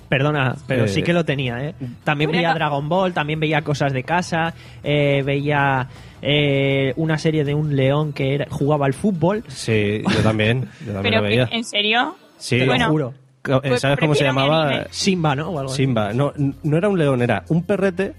Perdona, 0.09 0.55
pero 0.67 0.83
Eh, 0.85 0.87
sí 0.89 1.01
que 1.01 1.13
lo 1.13 1.25
tenía, 1.25 1.63
¿eh? 1.63 1.73
También 2.03 2.29
Pero 2.29 2.37
veía 2.39 2.49
no- 2.49 2.55
Dragon 2.55 2.89
Ball, 2.89 3.13
también 3.13 3.39
veía 3.39 3.61
cosas 3.63 3.93
de 3.93 4.03
casa, 4.03 4.53
eh, 4.83 5.23
veía 5.25 5.87
eh, 6.21 6.93
una 6.97 7.17
serie 7.17 7.43
de 7.43 7.55
un 7.55 7.75
león 7.75 8.13
que 8.13 8.35
era, 8.35 8.45
jugaba 8.49 8.85
al 8.85 8.93
fútbol. 8.93 9.43
Sí, 9.47 10.03
yo 10.07 10.21
también. 10.21 10.69
Yo 10.85 10.93
también 10.93 11.03
Pero, 11.03 11.15
lo 11.17 11.21
veía. 11.23 11.49
¿en 11.51 11.63
serio? 11.63 12.15
Sí, 12.37 12.59
Te 12.59 12.65
Bueno, 12.65 12.85
lo 12.87 12.91
juro. 12.91 13.13
Eh, 13.45 13.59
pues 13.61 13.81
¿Sabes 13.81 13.99
cómo 13.99 14.15
se 14.15 14.23
llamaba? 14.23 14.85
Simba, 14.89 15.35
¿no? 15.35 15.49
O 15.49 15.59
algo 15.59 15.71
así. 15.71 15.83
Simba. 15.83 16.13
No, 16.13 16.31
no 16.63 16.77
era 16.77 16.87
un 16.89 16.97
león, 16.97 17.21
era 17.21 17.43
un 17.49 17.63
perrete 17.63 18.13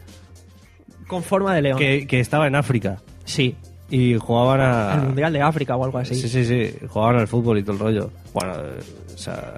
Con 1.06 1.22
forma 1.22 1.55
de 1.55 1.62
león. 1.62 1.78
que, 1.78 2.06
que 2.06 2.20
estaba 2.20 2.46
en 2.46 2.55
África. 2.56 2.98
Sí, 3.24 3.56
Y 3.90 4.16
jugaban 4.18 4.60
a... 4.60 4.94
el 4.94 5.01
Mundial 5.02 5.32
de 5.32 5.40
África 5.40 5.76
o 5.76 5.84
algo 5.84 5.98
así. 5.98 6.14
Sí, 6.14 6.28
sí, 6.28 6.44
sí. 6.44 6.74
Jugaban 6.88 7.16
al 7.16 7.28
fútbol 7.28 7.59
y 7.59 7.62
todo 7.62 7.72
el 7.72 7.78
rollo. 7.78 8.10
Bueno, 8.32 8.55
eh, 8.55 8.80
o 9.14 9.18
sea... 9.18 9.55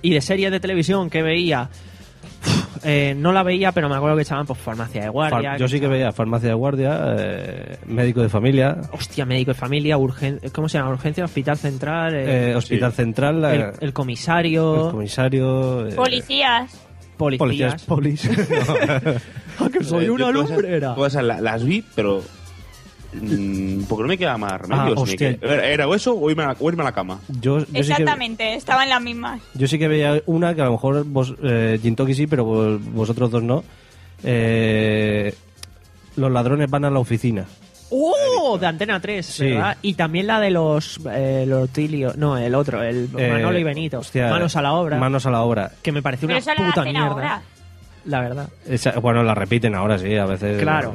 Y 0.00 0.14
de 0.14 0.20
series 0.20 0.50
de 0.50 0.58
televisión 0.60 1.08
que 1.10 1.22
veía, 1.22 1.68
eh, 2.84 3.14
no 3.16 3.32
la 3.32 3.42
veía, 3.42 3.72
pero 3.72 3.88
me 3.88 3.96
acuerdo 3.96 4.16
que 4.16 4.22
echaban 4.22 4.46
pues 4.46 4.58
Farmacia 4.58 5.02
de 5.02 5.08
Guardia. 5.08 5.50
far- 5.52 5.58
yo 5.58 5.68
sí 5.68 5.80
que 5.80 5.88
veía 5.88 6.12
farmacia 6.12 6.48
de 6.48 6.54
guardia, 6.54 7.14
eh, 7.18 7.76
médico 7.86 8.22
de 8.22 8.28
familia, 8.28 8.78
Hostia, 8.92 9.24
médico 9.24 9.50
de 9.52 9.54
familia, 9.54 9.96
urgen, 9.98 10.40
¿cómo 10.52 10.68
se 10.68 10.78
llama? 10.78 10.90
Urgencia, 10.90 11.24
hospital 11.24 11.56
central, 11.56 12.14
eh, 12.14 12.50
eh, 12.50 12.54
hospital 12.56 12.90
sí. 12.92 12.96
central, 12.96 13.40
la- 13.42 13.54
el, 13.54 13.60
el, 13.60 13.72
el 13.80 13.92
comisario, 13.92 14.90
comisario... 14.90 15.86
eh, 15.88 15.94
Policías. 15.94 16.70
policías. 17.16 17.38
Policías, 17.38 17.84
polis. 17.84 18.28
Ah, 19.60 19.68
que 19.70 19.84
soy 19.84 20.06
Eh, 20.06 20.10
una 20.10 20.30
lumbrera. 20.30 20.94
la- 21.22 21.40
las 21.40 21.62
vi, 21.64 21.84
pero. 21.94 22.22
Mm, 23.12 23.84
porque 23.88 24.02
no 24.02 24.08
me 24.08 24.18
queda 24.18 24.36
más 24.38 24.60
remedio. 24.60 24.82
Ah, 24.82 24.88
si 24.88 24.94
me 24.94 25.00
hostia. 25.02 25.36
queda- 25.38 25.64
Era, 25.66 25.94
eso 25.94 26.14
o 26.18 26.30
irme, 26.30 26.44
a, 26.44 26.56
o 26.58 26.68
irme 26.68 26.82
a 26.82 26.86
la 26.86 26.92
cama. 26.92 27.18
yo, 27.40 27.58
yo 27.58 27.64
sí 27.66 27.72
que... 27.72 27.78
Exactamente, 27.80 28.54
estaban 28.54 28.88
las 28.88 29.00
mismas. 29.02 29.40
Yo 29.54 29.66
sí 29.66 29.78
que 29.78 29.88
veía 29.88 30.22
una 30.26 30.54
que 30.54 30.62
a 30.62 30.66
lo 30.66 30.72
mejor 30.72 31.04
vos, 31.04 31.34
eh, 31.42 31.78
Jintoki 31.82 32.14
sí, 32.14 32.26
pero 32.26 32.44
vos- 32.44 32.80
vosotros 32.92 33.30
dos 33.30 33.42
no. 33.42 33.64
Eh, 34.24 35.34
los 36.16 36.30
ladrones 36.30 36.70
van 36.70 36.84
a 36.84 36.90
la 36.90 36.98
oficina. 36.98 37.44
¡Oh! 37.90 38.56
De 38.58 38.66
Antena 38.66 39.00
3, 39.00 39.24
Sí. 39.26 39.50
¿verdad? 39.50 39.76
Y 39.82 39.94
también 39.94 40.26
la 40.26 40.40
de 40.40 40.50
los 40.50 40.98
eh, 41.10 41.44
Lortilio, 41.46 42.14
no, 42.16 42.38
el 42.38 42.54
otro, 42.54 42.82
el 42.82 43.08
Eh, 43.18 43.30
Manolo 43.30 43.58
y 43.58 43.64
Benito. 43.64 43.98
hostia, 43.98 44.30
Manos 44.30 44.56
a 44.56 44.62
la 44.62 44.72
obra. 44.72 44.96
Manos 44.98 45.26
a 45.26 45.30
la 45.30 45.42
obra. 45.42 45.72
que 45.82 45.92
me 45.92 46.00
pareció 46.00 46.26
Pero 46.28 46.40
una 46.40 46.54
la 46.54 46.64
puta 46.70 46.84
mierda. 46.84 47.06
ahora. 47.06 47.42
La 48.06 48.20
verdad. 48.20 48.48
Esa- 48.66 48.98
bueno, 48.98 49.22
la 49.22 49.34
repiten 49.34 49.74
ahora 49.74 49.98
sí, 49.98 50.16
a 50.16 50.24
veces. 50.24 50.60
Claro. 50.62 50.94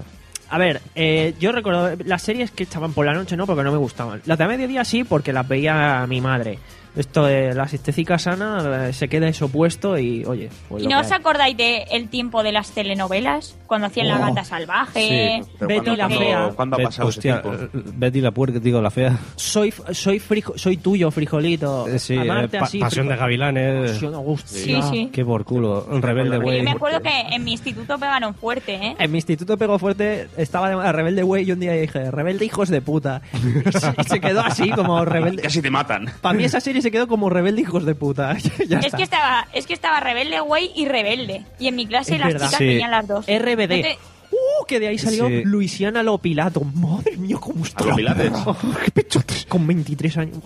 A 0.49 0.57
ver, 0.57 0.81
eh, 0.95 1.33
yo 1.39 1.51
recuerdo 1.51 1.91
las 2.05 2.21
series 2.21 2.51
que 2.51 2.63
echaban 2.63 2.93
por 2.93 3.05
la 3.05 3.13
noche, 3.13 3.35
no, 3.35 3.45
porque 3.45 3.63
no 3.63 3.71
me 3.71 3.77
gustaban. 3.77 4.21
Las 4.25 4.37
de 4.37 4.43
a 4.45 4.47
mediodía 4.47 4.85
sí, 4.85 5.03
porque 5.03 5.33
las 5.33 5.47
veía 5.47 6.05
mi 6.07 6.21
madre. 6.21 6.59
Esto 6.97 7.25
de 7.25 7.53
la 7.53 7.63
asistencia 7.63 8.17
sana 8.17 8.87
eh, 8.89 8.93
se 8.93 9.07
queda 9.07 9.27
eso 9.27 9.49
puesto 9.49 9.97
y, 9.97 10.25
oye, 10.25 10.49
pues 10.67 10.83
¿Y 10.83 10.87
no 10.87 10.99
os 10.99 11.07
hay. 11.11 11.19
acordáis 11.19 11.55
de 11.55 11.83
el 11.91 12.09
tiempo 12.09 12.43
de 12.43 12.51
las 12.51 12.71
telenovelas? 12.71 13.55
Cuando 13.67 13.87
hacían 13.87 14.07
La 14.07 14.17
Oh. 14.17 14.19
Gata 14.27 14.43
Salvaje. 14.43 15.41
Pero 15.59 15.67
Betty 15.67 15.95
la 15.95 16.09
fea. 16.09 16.51
¿Cuándo 16.55 16.75
ha 16.75 16.77
Bet- 16.77 16.87
pasado 16.87 17.09
ese 17.09 17.19
hostia, 17.19 17.41
tiempo? 17.41 17.63
eh, 17.63 17.69
Betty 17.95 18.21
la 18.21 18.31
puerca, 18.31 18.59
digo, 18.59 18.81
la 18.81 18.89
fea. 18.91 19.17
Soy, 19.35 19.73
soy, 19.91 20.19
frijo- 20.19 20.57
soy 20.57 20.77
tuyo, 20.77 21.11
frijolito. 21.11 21.87
Eh, 21.87 21.99
Sí, 21.99 22.15
Amarte 22.17 22.57
eh, 22.57 22.59
pa- 22.59 22.65
así, 22.65 22.79
Pasión 22.79 23.05
frijo- 23.07 23.11
de 23.15 23.19
Gavilanes. 23.19 23.91
Pasión, 23.91 24.13
hostia. 24.15 24.81
Sí, 24.81 24.81
sí. 24.89 25.09
Qué 25.11 25.25
por 25.25 25.43
culo. 25.43 25.85
Un 25.89 26.01
rebelde, 26.01 26.37
güey. 26.37 26.57
yo 26.59 26.63
me 26.63 26.71
acuerdo 26.71 27.01
que 27.01 27.09
en 27.31 27.43
mi 27.43 27.51
instituto 27.51 27.97
pegaron 27.99 28.33
fuerte, 28.33 28.75
¿eh? 28.75 28.95
En 28.97 29.11
mi 29.11 29.17
instituto 29.17 29.57
pegó 29.57 29.77
fuerte, 29.77 30.27
estaba 30.37 30.69
de 30.69 30.91
Rebelde 30.91 31.23
Güey 31.23 31.47
y 31.47 31.51
un 31.51 31.59
día 31.59 31.73
dije, 31.73 32.09
Rebelde 32.11 32.45
hijos 32.45 32.69
de 32.69 32.81
puta. 32.81 33.21
Y 33.67 33.71
se, 33.77 33.93
y 33.99 34.03
se 34.05 34.19
quedó 34.21 34.41
así 34.41 34.69
como 34.71 35.03
Rebelde. 35.03 35.41
Casi 35.41 35.61
te 35.61 35.69
matan. 35.69 36.05
Para 36.21 36.37
mí 36.37 36.43
esa 36.43 36.59
serie 36.61 36.81
se 36.87 36.91
quedó 36.91 37.07
como 37.07 37.29
Rebelde 37.29 37.61
hijos 37.61 37.85
de 37.85 37.95
puta. 37.95 38.35
ya 38.67 38.79
Es 38.79 38.85
está. 38.85 38.97
que 38.97 39.03
estaba, 39.03 39.47
es 39.53 39.65
que 39.67 39.73
estaba 39.73 39.99
rebelde 39.99 40.39
güey 40.39 40.71
y 40.75 40.85
rebelde. 40.87 41.43
Y 41.59 41.67
en 41.67 41.75
mi 41.75 41.85
clase 41.85 42.15
Es 42.15 42.19
las 42.19 42.27
verdad. 42.33 42.45
chicas 42.47 42.59
Sí. 42.59 42.65
tenían 42.67 42.91
las 42.91 43.07
dos. 43.07 43.25
RBD. 43.27 43.59
No 43.77 43.81
te- 43.83 43.97
Uh, 44.29 44.65
que 44.67 44.79
de 44.79 44.87
ahí 44.89 44.97
salió 44.97 45.27
Sí. 45.27 45.41
Luisiana 45.45 46.03
Lopilato. 46.03 46.61
Madre 46.61 47.15
mía, 47.17 47.37
cómo 47.39 47.63
está. 47.63 47.83
¿A 47.85 47.87
los 47.87 48.01
la 48.01 48.13
pilates? 48.13 48.31
perra. 48.31 48.55
Qué 48.85 48.91
pechotes. 48.91 49.45
Con 49.45 49.65
23 49.65 50.17
años. 50.17 50.37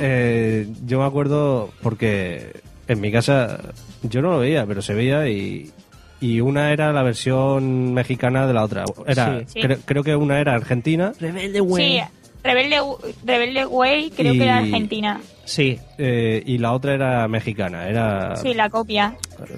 Eh, 0.00 0.68
yo 0.86 1.00
me 1.00 1.04
acuerdo 1.04 1.70
porque 1.82 2.52
en 2.86 3.00
mi 3.00 3.10
casa 3.12 3.58
yo 4.02 4.22
no 4.22 4.30
lo 4.30 4.38
veía, 4.38 4.64
pero 4.66 4.80
se 4.82 4.94
veía 4.94 5.28
y, 5.28 5.70
y 6.20 6.40
una 6.40 6.72
era 6.72 6.92
la 6.92 7.02
versión 7.02 7.92
mexicana 7.92 8.46
de 8.46 8.54
la 8.54 8.64
otra. 8.64 8.84
Era, 9.06 9.40
Sí. 9.40 9.44
Sí. 9.54 9.60
cre- 9.60 9.78
creo 9.84 10.02
que 10.04 10.14
una 10.16 10.38
era 10.40 10.54
argentina 10.54 11.12
Rebelde 11.18 11.60
Güey. 11.60 11.98
Sí, 11.98 12.00
rebelde, 12.44 12.78
rebelde 13.24 13.64
güey 13.64 14.10
creo 14.10 14.34
Y- 14.34 14.38
que 14.38 14.44
era 14.44 14.58
Argentina. 14.58 15.20
Sí. 15.44 15.78
eh, 15.98 16.42
y 16.46 16.58
la 16.58 16.72
otra 16.72 16.94
era 16.94 17.26
mexicana. 17.28 17.88
Era 17.88 18.36
Sí, 18.36 18.54
la 18.54 18.70
copia. 18.70 19.16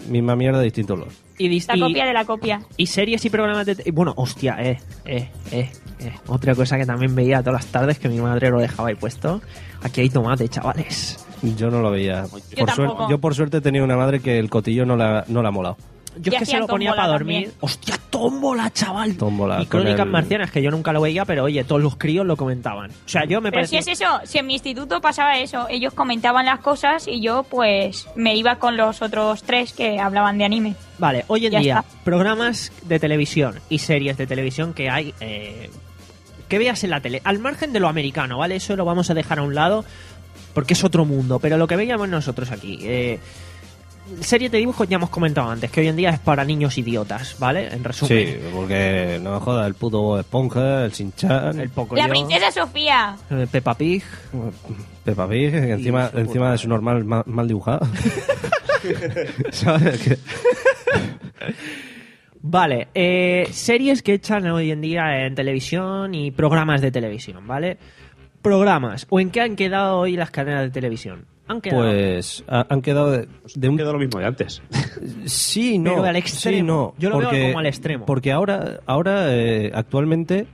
misma 0.09 0.35
mierda, 0.37 0.61
distinto 0.61 0.95
olor. 0.95 1.09
Y, 1.39 1.49
dis- 1.51 1.69
La 1.69 1.77
y- 1.77 1.81
copia 1.81 2.07
de 2.07 2.13
la 2.15 2.25
copia. 2.25 2.63
y 2.79 2.87
series 2.87 3.25
y 3.25 3.31
programas 3.31 3.67
de... 3.67 3.75
te- 3.77 3.91
Bueno, 3.93 4.15
hostia, 4.17 4.57
eh, 4.59 4.79
eh, 5.05 5.29
eh, 5.53 5.71
eh. 6.01 6.13
Otra 6.29 6.55
cosa 6.55 6.79
que 6.79 6.87
también 6.87 7.15
veía 7.15 7.41
todas 7.43 7.63
las 7.65 7.67
tardes 7.73 7.99
que 7.99 8.09
mi 8.09 8.19
madre 8.19 8.51
lo 8.51 8.59
dejaba 8.59 8.89
ahí 8.89 8.95
puesto. 8.95 9.43
Aquí 9.83 10.01
hay 10.01 10.09
tomate, 10.09 10.49
chavales. 10.49 11.25
Yo 11.57 11.71
no 11.71 11.81
lo 11.83 11.91
veía. 11.91 12.23
Por 12.23 12.41
tampoco. 12.41 12.75
suerte- 12.75 13.05
yo 13.11 13.19
por 13.21 13.35
suerte 13.35 13.61
tenía 13.61 13.85
una 13.85 13.97
madre 13.97 14.21
que 14.21 14.39
el 14.39 14.49
cotillo 14.49 14.87
no 14.87 14.97
la, 14.97 15.25
no 15.29 15.43
la 15.43 15.49
ha 15.51 15.53
molado. 15.53 15.77
Yo 16.19 16.33
es 16.33 16.39
que 16.39 16.47
se 16.47 16.59
lo 16.59 16.67
ponía 16.67 16.95
para 16.95 17.09
dormir. 17.09 17.45
también. 17.45 17.59
¡Hostia, 17.61 17.99
tómbola, 18.11 18.73
chaval! 18.73 19.17
Tómbola, 19.17 19.63
y 19.63 19.67
Crónicas 19.67 20.01
el- 20.07 20.11
Marcianas, 20.13 20.51
que 20.51 20.63
yo 20.63 20.71
nunca 20.71 20.93
lo 20.93 21.01
veía, 21.01 21.25
pero 21.25 21.45
oye, 21.45 21.63
todos 21.65 21.83
los 21.83 21.97
críos 21.97 22.25
lo 22.27 22.37
comentaban. 22.37 22.91
O 22.91 23.09
sea, 23.09 23.25
yo 23.27 23.41
me 23.41 23.51
Pero 23.53 23.67
si 23.67 23.77
es 23.77 23.87
eso, 23.89 24.07
si 24.25 24.39
en 24.39 24.47
mi 24.47 24.55
instituto 24.55 25.01
pasaba 25.01 25.39
eso, 25.39 25.67
ellos 25.69 25.93
comentaban 25.93 26.47
las 26.47 26.61
cosas 26.61 27.07
y 27.07 27.21
yo 27.21 27.43
pues 27.45 28.09
me 28.17 28.35
iba 28.37 28.57
con 28.57 28.77
los 28.77 29.03
otros 29.03 29.43
tres 29.43 29.73
que 29.73 29.99
hablaban 30.01 30.39
de 30.39 30.45
anime. 30.45 30.75
Vale, 30.99 31.25
hoy 31.29 31.47
en 31.47 31.53
Ya 31.53 31.59
día, 31.61 31.79
está. 31.87 32.03
programas 32.05 32.73
de 32.83 32.99
televisión 32.99 33.61
y 33.69 33.79
series 33.79 34.17
de 34.17 34.27
televisión 34.27 34.73
que 34.75 34.89
hay... 34.91 35.15
eh, 35.21 35.71
que 36.49 36.59
veas 36.59 36.85
en 36.85 36.91
la 36.91 37.01
tele. 37.01 37.21
Al 37.25 37.41
margen 37.41 37.73
de 37.73 37.81
lo 37.81 37.89
americano, 37.89 38.39
¿vale? 38.39 38.55
Eso 38.57 38.77
lo 38.77 38.85
vamos 38.85 39.11
a 39.11 39.15
dejar 39.15 39.41
a 39.41 39.43
un 39.43 39.55
lado 39.57 39.85
porque 40.55 40.75
es 40.75 40.85
otro 40.85 41.05
mundo. 41.05 41.39
Pero 41.41 41.57
lo 41.59 41.67
que 41.67 41.77
veíamos 41.77 42.09
nosotros 42.09 42.51
aquí... 42.53 42.79
Eh, 42.83 43.19
series 44.21 44.51
de 44.51 44.59
dibujos 44.59 44.89
ya 44.89 44.97
hemos 44.97 45.11
comentado 45.11 45.51
antes, 45.51 45.71
que 45.71 45.81
hoy 45.81 45.89
en 45.89 45.97
día 45.97 46.11
es 46.11 46.19
para 46.19 46.45
niños 46.45 46.77
idiotas, 46.79 47.37
¿vale? 47.39 47.69
En 47.73 47.83
resumen. 47.85 48.27
Sí, 48.27 48.39
porque 48.55 49.19
no 49.23 49.33
me 49.35 49.41
joda 49.41 49.67
el 49.67 49.75
puto 49.75 50.01
Bob 50.03 50.21
Esponja, 50.21 50.85
el 50.85 50.93
Sinchan, 50.93 51.61
El 51.61 51.71
poco 51.71 51.97
La 51.97 52.09
princesa 52.09 52.51
Sofía. 52.51 53.17
Eh, 53.31 53.47
Peppa 53.51 53.75
Pig. 53.75 54.03
Peppa 55.05 55.29
Pig, 55.29 55.51
que 55.51 55.73
encima, 55.73 56.11
encima 56.15 56.53
de 56.53 56.59
su 56.59 56.69
normal 56.69 57.05
mal, 57.05 57.23
mal 57.27 57.49
dibujado. 57.49 57.87
¿Sabes? 59.51 60.01
Que- 60.01 60.19
Vale, 62.49 62.89
eh, 62.95 63.49
series 63.51 64.03
que 64.03 64.15
echan 64.15 64.47
hoy 64.47 64.71
en 64.71 64.81
día 64.81 65.27
en 65.27 65.35
televisión 65.35 66.15
y 66.15 66.31
programas 66.31 66.81
de 66.81 66.93
televisión, 66.93 67.45
¿vale? 67.47 67.77
Programas. 68.41 69.07
¿O 69.11 69.19
en 69.19 69.31
qué 69.31 69.41
han 69.41 69.57
quedado 69.57 69.99
hoy 69.99 70.17
las 70.17 70.31
cadenas 70.31 70.63
de 70.63 70.71
televisión? 70.71 71.25
Han 71.49 71.61
quedado. 71.61 71.83
Pues 71.83 72.45
ha- 72.49 72.67
han 72.69 72.83
quedado 72.83 73.11
de, 73.13 73.29
de 73.55 73.69
un... 73.69 73.77
Quedó 73.77 73.93
lo 73.93 73.99
mismo 73.99 74.19
de 74.21 74.27
antes. 74.27 74.63
Sí, 75.27 75.79
no. 75.79 75.91
Pero 75.91 76.05
al 76.05 76.15
sí, 76.15 76.19
extremo. 76.21 76.67
no. 76.67 76.95
Yo 76.99 77.11
lo 77.11 77.19
veo 77.19 77.31
como 77.31 77.59
al 77.61 77.67
extremo. 77.67 78.05
Porque 78.07 78.33
ahora, 78.33 78.81
ahora 78.87 79.33
eh, 79.35 79.71
actualmente, 79.75 80.47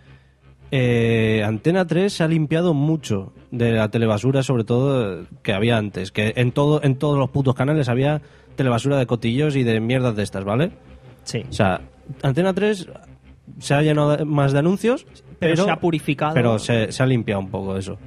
eh, 0.71 1.43
Antena 1.45 1.87
3 1.87 2.13
se 2.13 2.25
ha 2.25 2.29
limpiado 2.29 2.75
mucho 2.75 3.33
de 3.51 3.73
la 3.73 3.89
telebasura, 3.91 4.43
sobre 4.43 4.65
todo 4.65 5.21
eh, 5.23 5.25
que 5.43 5.53
había 5.53 5.77
antes. 5.77 6.13
Que 6.13 6.33
en, 6.37 6.53
todo, 6.53 6.83
en 6.83 6.97
todos 6.97 7.19
los 7.19 7.31
putos 7.31 7.55
canales 7.55 7.89
había 7.89 8.21
telebasura 8.57 8.97
de 8.99 9.07
cotillos 9.07 9.57
y 9.57 9.63
de 9.65 9.81
mierdas 9.81 10.17
de 10.17 10.23
estas, 10.23 10.45
¿vale? 10.45 10.73
Sí. 11.25 11.43
O 11.49 11.53
sea, 11.53 11.81
Antena 12.23 12.53
3 12.53 12.89
se 13.59 13.75
ha 13.75 13.83
llenado 13.83 14.25
más 14.27 14.53
de 14.53 14.59
anuncios, 14.59 15.05
Pero 15.39 15.55
pero, 15.55 15.65
se 15.65 15.71
ha 15.71 15.77
purificado. 15.81 16.35
Pero 16.35 16.59
se, 16.59 16.93
se 16.93 17.03
ha 17.03 17.07
limpiado 17.07 17.41
un 17.41 17.51
poco 17.51 17.77
eso. 17.77 17.99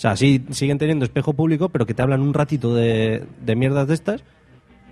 O 0.00 0.02
sea, 0.02 0.16
sí, 0.16 0.42
siguen 0.50 0.78
teniendo 0.78 1.04
espejo 1.04 1.34
público, 1.34 1.68
pero 1.68 1.84
que 1.84 1.92
te 1.92 2.00
hablan 2.00 2.22
un 2.22 2.32
ratito 2.32 2.74
de, 2.74 3.22
de 3.42 3.54
mierdas 3.54 3.86
de 3.86 3.92
estas 3.92 4.24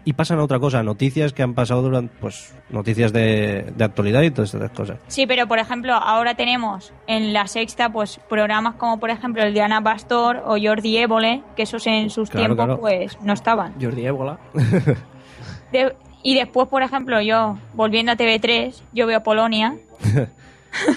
y 0.04 0.12
pasan 0.12 0.38
a 0.38 0.42
otra 0.42 0.58
cosa, 0.58 0.82
noticias 0.82 1.32
que 1.32 1.42
han 1.42 1.54
pasado 1.54 1.80
durante, 1.80 2.14
pues, 2.20 2.54
noticias 2.68 3.10
de, 3.14 3.72
de 3.74 3.84
actualidad 3.84 4.20
y 4.20 4.30
todas 4.30 4.52
estas 4.52 4.70
cosas. 4.72 4.98
Sí, 5.06 5.26
pero 5.26 5.46
por 5.46 5.60
ejemplo, 5.60 5.94
ahora 5.94 6.34
tenemos 6.34 6.92
en 7.06 7.32
la 7.32 7.46
sexta 7.46 7.90
pues 7.90 8.20
programas 8.28 8.74
como 8.74 9.00
por 9.00 9.08
ejemplo 9.08 9.42
el 9.42 9.54
de 9.54 9.62
Ana 9.62 9.82
Pastor 9.82 10.42
o 10.44 10.58
Jordi 10.62 10.98
Évole, 10.98 11.40
que 11.56 11.62
esos 11.62 11.86
en 11.86 12.10
sus 12.10 12.28
Claro, 12.28 12.48
tiempos 12.54 12.66
claro. 12.66 12.80
pues 12.82 13.18
no 13.22 13.32
estaban. 13.32 13.72
Jordi 13.80 14.04
Ébola. 14.04 14.38
De- 15.72 15.96
y 16.22 16.34
después, 16.34 16.68
por 16.68 16.82
ejemplo, 16.82 17.22
yo, 17.22 17.56
volviendo 17.72 18.12
a 18.12 18.16
TV3, 18.16 18.74
yo 18.92 19.06
veo 19.06 19.22
Polonia. 19.22 19.74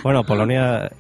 Bueno, 0.04 0.26
Polonia 0.26 0.92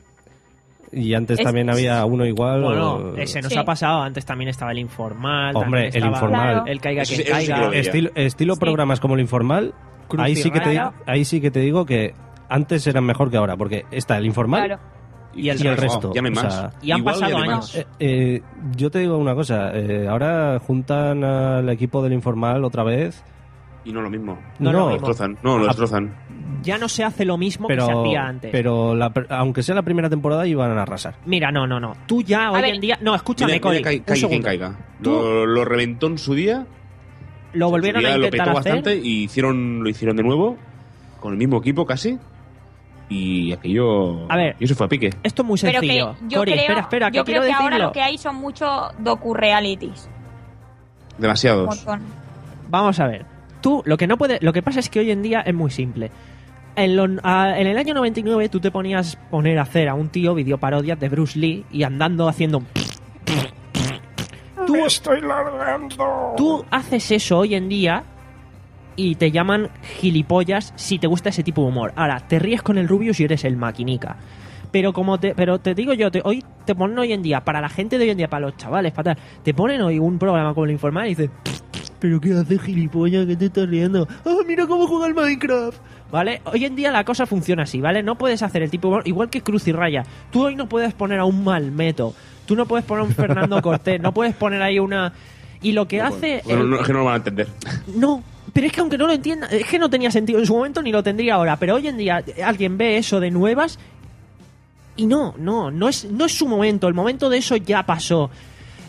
y 0.91 1.13
antes 1.13 1.39
Es- 1.39 1.45
también 1.45 1.69
había 1.69 2.03
uno 2.05 2.25
igual. 2.25 2.61
Bueno, 2.63 2.93
o- 2.95 3.15
ese 3.17 3.41
nos 3.41 3.51
Sí. 3.51 3.57
ha 3.57 3.63
pasado. 3.65 4.01
Antes 4.01 4.25
también 4.25 4.49
estaba 4.49 4.71
el 4.71 4.79
informal. 4.79 5.55
Hombre, 5.55 5.89
el 5.93 6.05
informal. 6.05 6.41
Claro. 6.53 6.63
El 6.67 6.81
caiga 6.81 7.03
que 7.03 7.23
caiga. 7.23 7.69
estilo, 7.73 8.09
estilo 8.15 8.53
Sí. 8.55 8.59
programas 8.59 8.99
como 8.99 9.15
el 9.15 9.21
informal, 9.21 9.73
ahí 10.17 10.35
sí, 10.35 10.51
que 10.51 10.59
te, 10.59 10.81
ahí 11.07 11.25
sí 11.25 11.39
que 11.41 11.51
te 11.51 11.59
digo 11.61 11.85
que 11.85 12.13
antes 12.49 12.85
eran 12.87 13.05
mejor 13.05 13.31
que 13.31 13.37
ahora, 13.37 13.55
porque 13.55 13.85
está 13.91 14.17
el 14.17 14.25
informal 14.25 14.65
Claro. 14.65 14.81
Y 15.33 15.47
el 15.47 15.63
y 15.63 15.67
el 15.67 15.77
resto. 15.77 16.11
Ya 16.13 16.21
o 16.21 16.35
sea, 16.35 16.71
Y 16.81 16.91
han 16.91 16.99
Igual 16.99 17.15
pasado 17.15 17.31
ya 17.31 17.43
años. 17.53 17.75
Eh, 17.77 17.85
eh, 17.99 18.41
yo 18.75 18.91
te 18.91 18.99
digo 18.99 19.17
una 19.17 19.33
cosa, 19.33 19.71
eh, 19.73 20.05
ahora 20.09 20.59
juntan 20.59 21.23
al 21.23 21.69
equipo 21.69 22.03
del 22.03 22.11
informal 22.11 22.65
otra 22.65 22.83
vez, 22.83 23.23
Y 23.85 23.93
no 23.93 24.01
lo 24.01 24.09
mismo. 24.11 24.37
No, 24.59 24.71
No, 24.71 24.79
lo 24.79 24.85
no, 24.87 24.91
destrozan. 24.93 25.37
No, 25.41 25.57
lo 25.57 25.63
Ah, 25.63 25.67
destrozan. 25.69 26.13
Ya 26.63 26.77
no 26.77 26.87
se 26.89 27.03
hace 27.03 27.25
lo 27.25 27.37
mismo 27.37 27.67
que 27.67 27.73
se 27.75 27.81
pero, 27.81 28.01
hacía 28.01 28.27
antes. 28.27 28.51
pero 28.51 28.95
la 28.95 29.11
pr- 29.13 29.27
aunque 29.29 29.63
sea 29.63 29.75
la 29.75 29.81
primera 29.81 30.09
temporada 30.09 30.45
iban 30.47 30.77
a 30.77 30.81
arrasar. 30.81 31.15
Mira, 31.25 31.51
no, 31.51 31.65
no, 31.67 31.79
no. 31.79 31.93
Tú 32.05 32.21
ya 32.21 32.51
hoy 32.51 32.61
ver. 32.61 32.75
en 32.75 32.81
día. 32.81 32.97
No, 33.01 33.15
escúchame, 33.15 33.53
Mira, 33.53 33.61
Cody, 33.61 33.77
mira, 33.77 34.03
caiga 34.05 34.27
quien 34.27 34.41
caiga. 34.43 34.75
Lo, 35.01 35.45
lo 35.45 35.65
reventó 35.65 36.07
en 36.07 36.17
su 36.17 36.33
día. 36.35 36.65
Lo 37.53 37.69
volvieron 37.69 38.05
a 38.05 38.09
intentar 38.15 38.19
lo 38.19 38.29
petó 38.31 38.43
hacer. 38.59 38.73
bastante 38.73 38.95
y 38.97 39.23
hicieron, 39.23 39.83
lo 39.83 39.89
hicieron 39.89 40.15
de 40.17 40.23
nuevo. 40.23 40.57
Con 41.19 41.33
el 41.33 41.37
mismo 41.37 41.57
equipo 41.57 41.85
casi. 41.85 42.17
Y 43.09 43.51
aquello. 43.51 44.31
A 44.31 44.37
ver. 44.37 44.55
Y 44.59 44.63
eso 44.65 44.73
fue 44.75 44.85
a 44.85 44.89
pique. 44.89 45.09
Esto 45.23 45.41
es 45.41 45.47
muy 45.47 45.59
Pero 45.59 45.81
que 45.81 45.87
sencillo. 45.87 46.15
yo 46.29 46.41
creo, 46.43 46.55
espera, 46.55 46.79
espera, 46.79 47.11
que 47.11 47.17
yo 47.17 47.25
quiero 47.25 47.41
creo 47.41 47.41
que 47.41 47.47
decirlo. 47.57 47.63
ahora 47.75 47.85
lo 47.87 47.91
que 47.91 48.01
hay 48.01 48.17
son 48.17 48.35
muchos 48.37 48.69
docu-realities. 48.99 50.09
Demasiados. 51.17 51.85
Vamos 52.69 52.99
a 52.99 53.07
ver. 53.07 53.25
Tú, 53.61 53.83
lo 53.85 53.97
que 53.97 54.07
no 54.07 54.17
puede, 54.17 54.39
lo 54.41 54.53
que 54.53 54.61
pasa 54.63 54.79
es 54.79 54.89
que 54.89 54.99
hoy 55.01 55.11
en 55.11 55.21
día 55.21 55.41
es 55.41 55.53
muy 55.53 55.69
simple. 55.69 56.09
En, 56.75 56.95
lo- 56.95 57.19
a- 57.23 57.59
en 57.59 57.67
el 57.67 57.77
año 57.77 57.93
99 57.93 58.49
tú 58.49 58.59
te 58.59 58.71
ponías 58.71 59.17
poner 59.29 59.59
a 59.59 59.63
hacer 59.63 59.89
a 59.89 59.93
un 59.93 60.09
tío 60.09 60.33
videoparodias 60.33 60.99
de 60.99 61.09
Bruce 61.09 61.37
Lee 61.37 61.65
y 61.71 61.83
andando 61.83 62.27
haciendo... 62.27 62.63
Tú, 64.65 64.75
estoy 64.85 65.19
largando. 65.21 66.33
tú 66.37 66.63
haces 66.71 67.11
eso 67.11 67.39
hoy 67.39 67.55
en 67.55 67.67
día 67.67 68.03
y 68.95 69.15
te 69.15 69.31
llaman 69.31 69.69
gilipollas 69.99 70.71
si 70.75 70.97
te 70.99 71.07
gusta 71.07 71.29
ese 71.29 71.43
tipo 71.43 71.61
de 71.63 71.67
humor. 71.69 71.91
Ahora, 71.95 72.19
te 72.27 72.39
ríes 72.39 72.61
con 72.61 72.77
el 72.77 72.87
Rubius 72.87 73.19
y 73.19 73.23
eres 73.25 73.43
el 73.43 73.57
maquinica. 73.57 74.17
Pero 74.71 74.93
como 74.93 75.19
te, 75.19 75.35
pero 75.35 75.59
te 75.59 75.73
digo 75.75 75.93
yo, 75.93 76.09
te- 76.11 76.21
hoy 76.23 76.45
te 76.65 76.73
ponen 76.75 76.97
hoy 76.99 77.11
en 77.11 77.21
día, 77.21 77.41
para 77.43 77.59
la 77.59 77.67
gente 77.69 77.97
de 77.97 78.05
hoy 78.05 78.09
en 78.11 78.17
día, 78.17 78.29
para 78.29 78.45
los 78.47 78.55
chavales, 78.57 78.93
para 78.93 79.15
tal, 79.15 79.23
te 79.43 79.53
ponen 79.53 79.81
hoy 79.81 79.99
un 79.99 80.17
programa 80.17 80.53
como 80.53 80.65
el 80.65 80.71
informal 80.71 81.07
y 81.07 81.09
dices, 81.09 81.29
¿pero 81.99 82.21
qué 82.21 82.31
haces 82.33 82.61
gilipollas? 82.61 83.25
¿Qué 83.25 83.35
te 83.35 83.45
estás 83.47 83.67
riendo? 83.67 84.07
¡Ah, 84.25 84.35
mira 84.47 84.65
cómo 84.67 84.87
juega 84.87 85.07
el 85.07 85.13
Minecraft! 85.15 85.77
¿Vale? 86.11 86.41
Hoy 86.45 86.65
en 86.65 86.75
día 86.75 86.91
la 86.91 87.05
cosa 87.05 87.25
funciona 87.25 87.63
así, 87.63 87.79
¿vale? 87.79 88.03
No 88.03 88.15
puedes 88.15 88.43
hacer 88.43 88.61
el 88.63 88.69
tipo 88.69 88.99
igual 89.05 89.29
que 89.29 89.41
Cruz 89.41 89.67
y 89.67 89.71
Raya. 89.71 90.03
Tú 90.31 90.43
hoy 90.45 90.55
no 90.55 90.67
puedes 90.67 90.93
poner 90.93 91.19
a 91.19 91.25
un 91.25 91.43
Malmeto, 91.43 92.13
tú 92.45 92.55
no 92.55 92.65
puedes 92.65 92.85
poner 92.85 93.03
a 93.03 93.07
un 93.07 93.13
Fernando 93.15 93.61
Cortés, 93.63 94.01
no 94.01 94.13
puedes 94.13 94.35
poner 94.35 94.61
ahí 94.61 94.77
una... 94.79 95.13
Y 95.61 95.71
lo 95.71 95.87
que 95.87 96.01
hace... 96.01 96.41
Bueno, 96.43 96.61
el- 96.63 96.69
no, 96.71 96.79
es 96.81 96.87
que 96.87 96.91
no 96.93 96.99
lo 96.99 97.05
van 97.05 97.13
a 97.13 97.17
entender. 97.17 97.47
no, 97.95 98.21
pero 98.51 98.67
es 98.67 98.73
que 98.73 98.81
aunque 98.81 98.97
no 98.97 99.07
lo 99.07 99.13
entienda, 99.13 99.47
es 99.47 99.65
que 99.67 99.79
no 99.79 99.89
tenía 99.89 100.11
sentido 100.11 100.39
en 100.39 100.45
su 100.45 100.53
momento 100.55 100.81
ni 100.81 100.91
lo 100.91 101.01
tendría 101.01 101.35
ahora. 101.35 101.55
Pero 101.55 101.75
hoy 101.75 101.87
en 101.87 101.95
día 101.97 102.21
eh, 102.27 102.43
alguien 102.43 102.77
ve 102.77 102.97
eso 102.97 103.19
de 103.21 103.31
nuevas 103.31 103.79
y 104.97 105.05
no, 105.05 105.33
no, 105.37 105.71
no 105.71 105.87
es, 105.87 106.03
no 106.05 106.25
es 106.25 106.37
su 106.37 106.47
momento. 106.47 106.87
El 106.87 106.93
momento 106.93 107.29
de 107.29 107.37
eso 107.37 107.55
ya 107.55 107.83
pasó. 107.85 108.29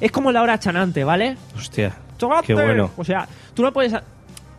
Es 0.01 0.11
como 0.11 0.33
la 0.33 0.43
hora 0.43 0.59
chanante, 0.59 1.05
¿vale? 1.05 1.37
Hostia, 1.57 1.95
¡Tomate! 2.17 2.49
qué 2.49 2.55
bueno. 2.55 2.91
O 2.97 3.05
sea, 3.05 3.29
tú 3.55 3.63
no 3.63 3.73
puedes... 3.73 3.95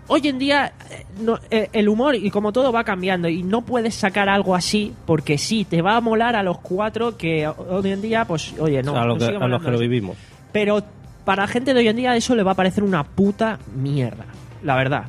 Hoy 0.07 0.27
en 0.27 0.37
día 0.37 0.73
eh, 0.89 1.05
no- 1.21 1.39
eh, 1.49 1.69
el 1.73 1.87
humor 1.87 2.15
y 2.15 2.29
como 2.29 2.51
todo 2.51 2.71
va 2.71 2.83
cambiando 2.83 3.29
y 3.29 3.41
no 3.43 3.61
puedes 3.61 3.95
sacar 3.95 4.27
algo 4.29 4.53
así 4.55 4.93
porque 5.05 5.37
sí, 5.37 5.65
te 5.65 5.81
va 5.81 5.95
a 5.95 6.01
molar 6.01 6.35
a 6.35 6.43
los 6.43 6.59
cuatro 6.59 7.17
que 7.17 7.47
hoy 7.47 7.91
en 7.91 8.01
día, 8.01 8.25
pues, 8.25 8.53
oye, 8.59 8.83
no. 8.83 8.95
a, 8.97 9.05
lo 9.05 9.17
que- 9.17 9.25
sigue 9.25 9.37
a 9.37 9.47
los 9.47 9.63
que 9.63 9.71
lo 9.71 9.79
vivimos. 9.79 10.17
Pero 10.51 10.83
para 11.25 11.43
la 11.43 11.47
gente 11.47 11.73
de 11.73 11.79
hoy 11.79 11.87
en 11.87 11.95
día 11.95 12.15
eso 12.17 12.35
le 12.35 12.43
va 12.43 12.51
a 12.51 12.55
parecer 12.55 12.83
una 12.83 13.03
puta 13.05 13.59
mierda, 13.75 14.25
la 14.61 14.75
verdad. 14.75 15.05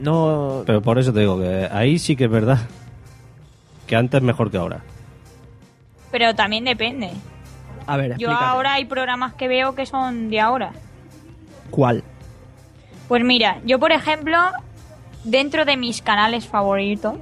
No... 0.00 0.62
Pero 0.66 0.80
por 0.80 0.98
eso 0.98 1.12
te 1.12 1.20
digo 1.20 1.38
que 1.38 1.68
ahí 1.70 1.98
sí 1.98 2.16
que 2.16 2.24
es 2.24 2.30
verdad 2.30 2.58
que 3.86 3.96
antes 3.96 4.22
mejor 4.22 4.50
que 4.50 4.56
ahora. 4.56 4.80
Pero 6.10 6.34
también 6.34 6.64
depende. 6.64 7.10
A 7.86 7.96
ver, 7.98 8.16
Yo 8.16 8.30
ahora 8.30 8.74
hay 8.74 8.86
programas 8.86 9.34
que 9.34 9.46
veo 9.46 9.74
que 9.74 9.84
son 9.84 10.30
de 10.30 10.40
ahora. 10.40 10.72
¿Cuál? 11.70 12.02
Pues 13.10 13.24
mira, 13.24 13.60
yo 13.66 13.78
por 13.80 13.90
ejemplo, 13.92 14.38
dentro 15.24 15.64
de 15.64 15.76
mis 15.76 16.00
canales 16.00 16.46
favoritos, 16.46 17.14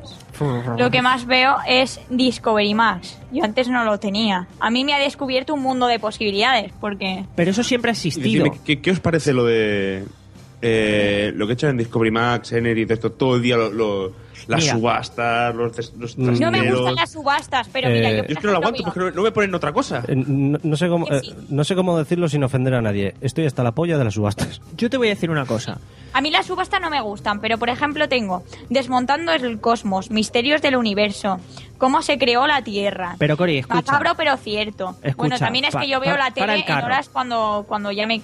lo 0.77 0.90
que 0.90 1.01
más 1.02 1.27
veo 1.27 1.56
es 1.66 1.98
Discovery 2.10 2.74
Max. 2.74 3.19
Yo 3.32 3.43
antes 3.43 3.69
no 3.69 3.82
lo 3.85 3.98
tenía. 3.98 4.47
A 4.60 4.70
mí 4.70 4.85
me 4.85 4.93
ha 4.93 4.98
descubierto 4.98 5.55
un 5.55 5.62
mundo 5.62 5.86
de 5.86 5.98
posibilidades, 5.98 6.73
porque... 6.81 7.24
Pero 7.35 7.51
eso 7.51 7.65
siempre 7.65 7.90
ha 7.90 7.93
existido. 7.94 8.44
¿qué, 8.66 8.81
qué 8.82 8.90
os 8.90 9.01
parece 9.01 9.32
lo 9.32 9.44
de 9.47 10.05
eh, 10.60 11.32
lo 11.35 11.47
que 11.47 11.55
echan 11.55 11.70
en 11.70 11.78
Discovery 11.78 12.10
Max, 12.10 12.52
Energy, 12.52 12.86
todo 12.86 13.36
el 13.36 13.43
día 13.43 13.56
lo- 13.56 13.70
lo- 13.73 14.28
las 14.47 14.60
Mira. 14.62 14.74
subastas, 14.74 15.55
los, 15.55 15.77
des- 15.77 15.93
los 15.98 16.16
Mm. 16.19 16.39
No 16.40 16.51
me 16.51 16.70
gustan 16.73 16.94
las 16.94 17.10
subastas, 17.12 17.69
pero 17.73 17.89
mira, 17.89 18.10
Eh, 18.10 18.16
yo... 18.16 18.23
Yo 18.23 18.27
por 18.27 18.32
es 18.32 18.39
que 18.39 18.47
no 18.47 18.52
lo 18.52 18.59
aguanto 18.59 18.82
porque 18.85 19.01
no, 19.01 19.10
no 19.10 19.23
me 19.23 19.32
ponen 19.32 19.55
otra 19.55 19.73
cosa. 19.73 20.02
Eh, 20.06 20.15
No, 20.16 20.59
no 20.62 20.77
sé 20.77 20.89
cómo, 20.89 21.06
eh, 21.10 21.20
no 21.48 21.65
sé 21.65 21.74
cómo 21.74 21.98
decirlo 21.98 22.28
sin 22.28 22.44
ofender 22.44 22.74
a 22.74 22.82
nadie. 22.82 23.15
Estoy 23.20 23.47
hasta 23.47 23.62
la 23.62 23.73
polla 23.73 23.98
de 23.98 24.05
las 24.05 24.15
subastas. 24.15 24.60
Yo 24.77 24.89
te 24.90 24.97
voy 24.97 25.09
a 25.09 25.10
decir 25.10 25.31
una 25.31 25.47
cosa. 25.47 25.78
A 26.12 26.20
mí 26.20 26.31
las 26.31 26.47
subastas 26.47 26.81
no 26.81 26.89
me 26.90 27.01
gustan, 27.02 27.40
pero 27.40 27.59
por 27.59 27.69
ejemplo 27.69 28.09
tengo 28.09 28.43
Desmontando 28.70 29.32
el 29.32 29.60
cosmos, 29.60 30.10
Misterios 30.10 30.62
del 30.62 30.77
universo, 30.77 31.39
Cómo 31.78 32.02
se 32.02 32.19
creó 32.19 32.47
la 32.47 32.62
Tierra. 32.62 33.15
Pero 33.19 33.36
Cori, 33.36 33.59
escucha. 33.59 33.77
Macabro 33.82 34.15
pero 34.16 34.36
cierto. 34.36 34.97
Escucha, 35.02 35.15
bueno, 35.16 35.39
también 35.39 35.65
es 35.66 35.73
pa- 35.74 35.81
que 35.82 35.89
yo 35.89 36.01
veo 36.01 36.12
pa- 36.12 36.19
la 36.19 36.31
tele 36.32 36.55
el 36.56 36.65
en 36.66 36.85
horas 36.85 37.09
cuando, 37.09 37.65
cuando 37.69 37.93
ya, 37.93 38.05
me 38.06 38.20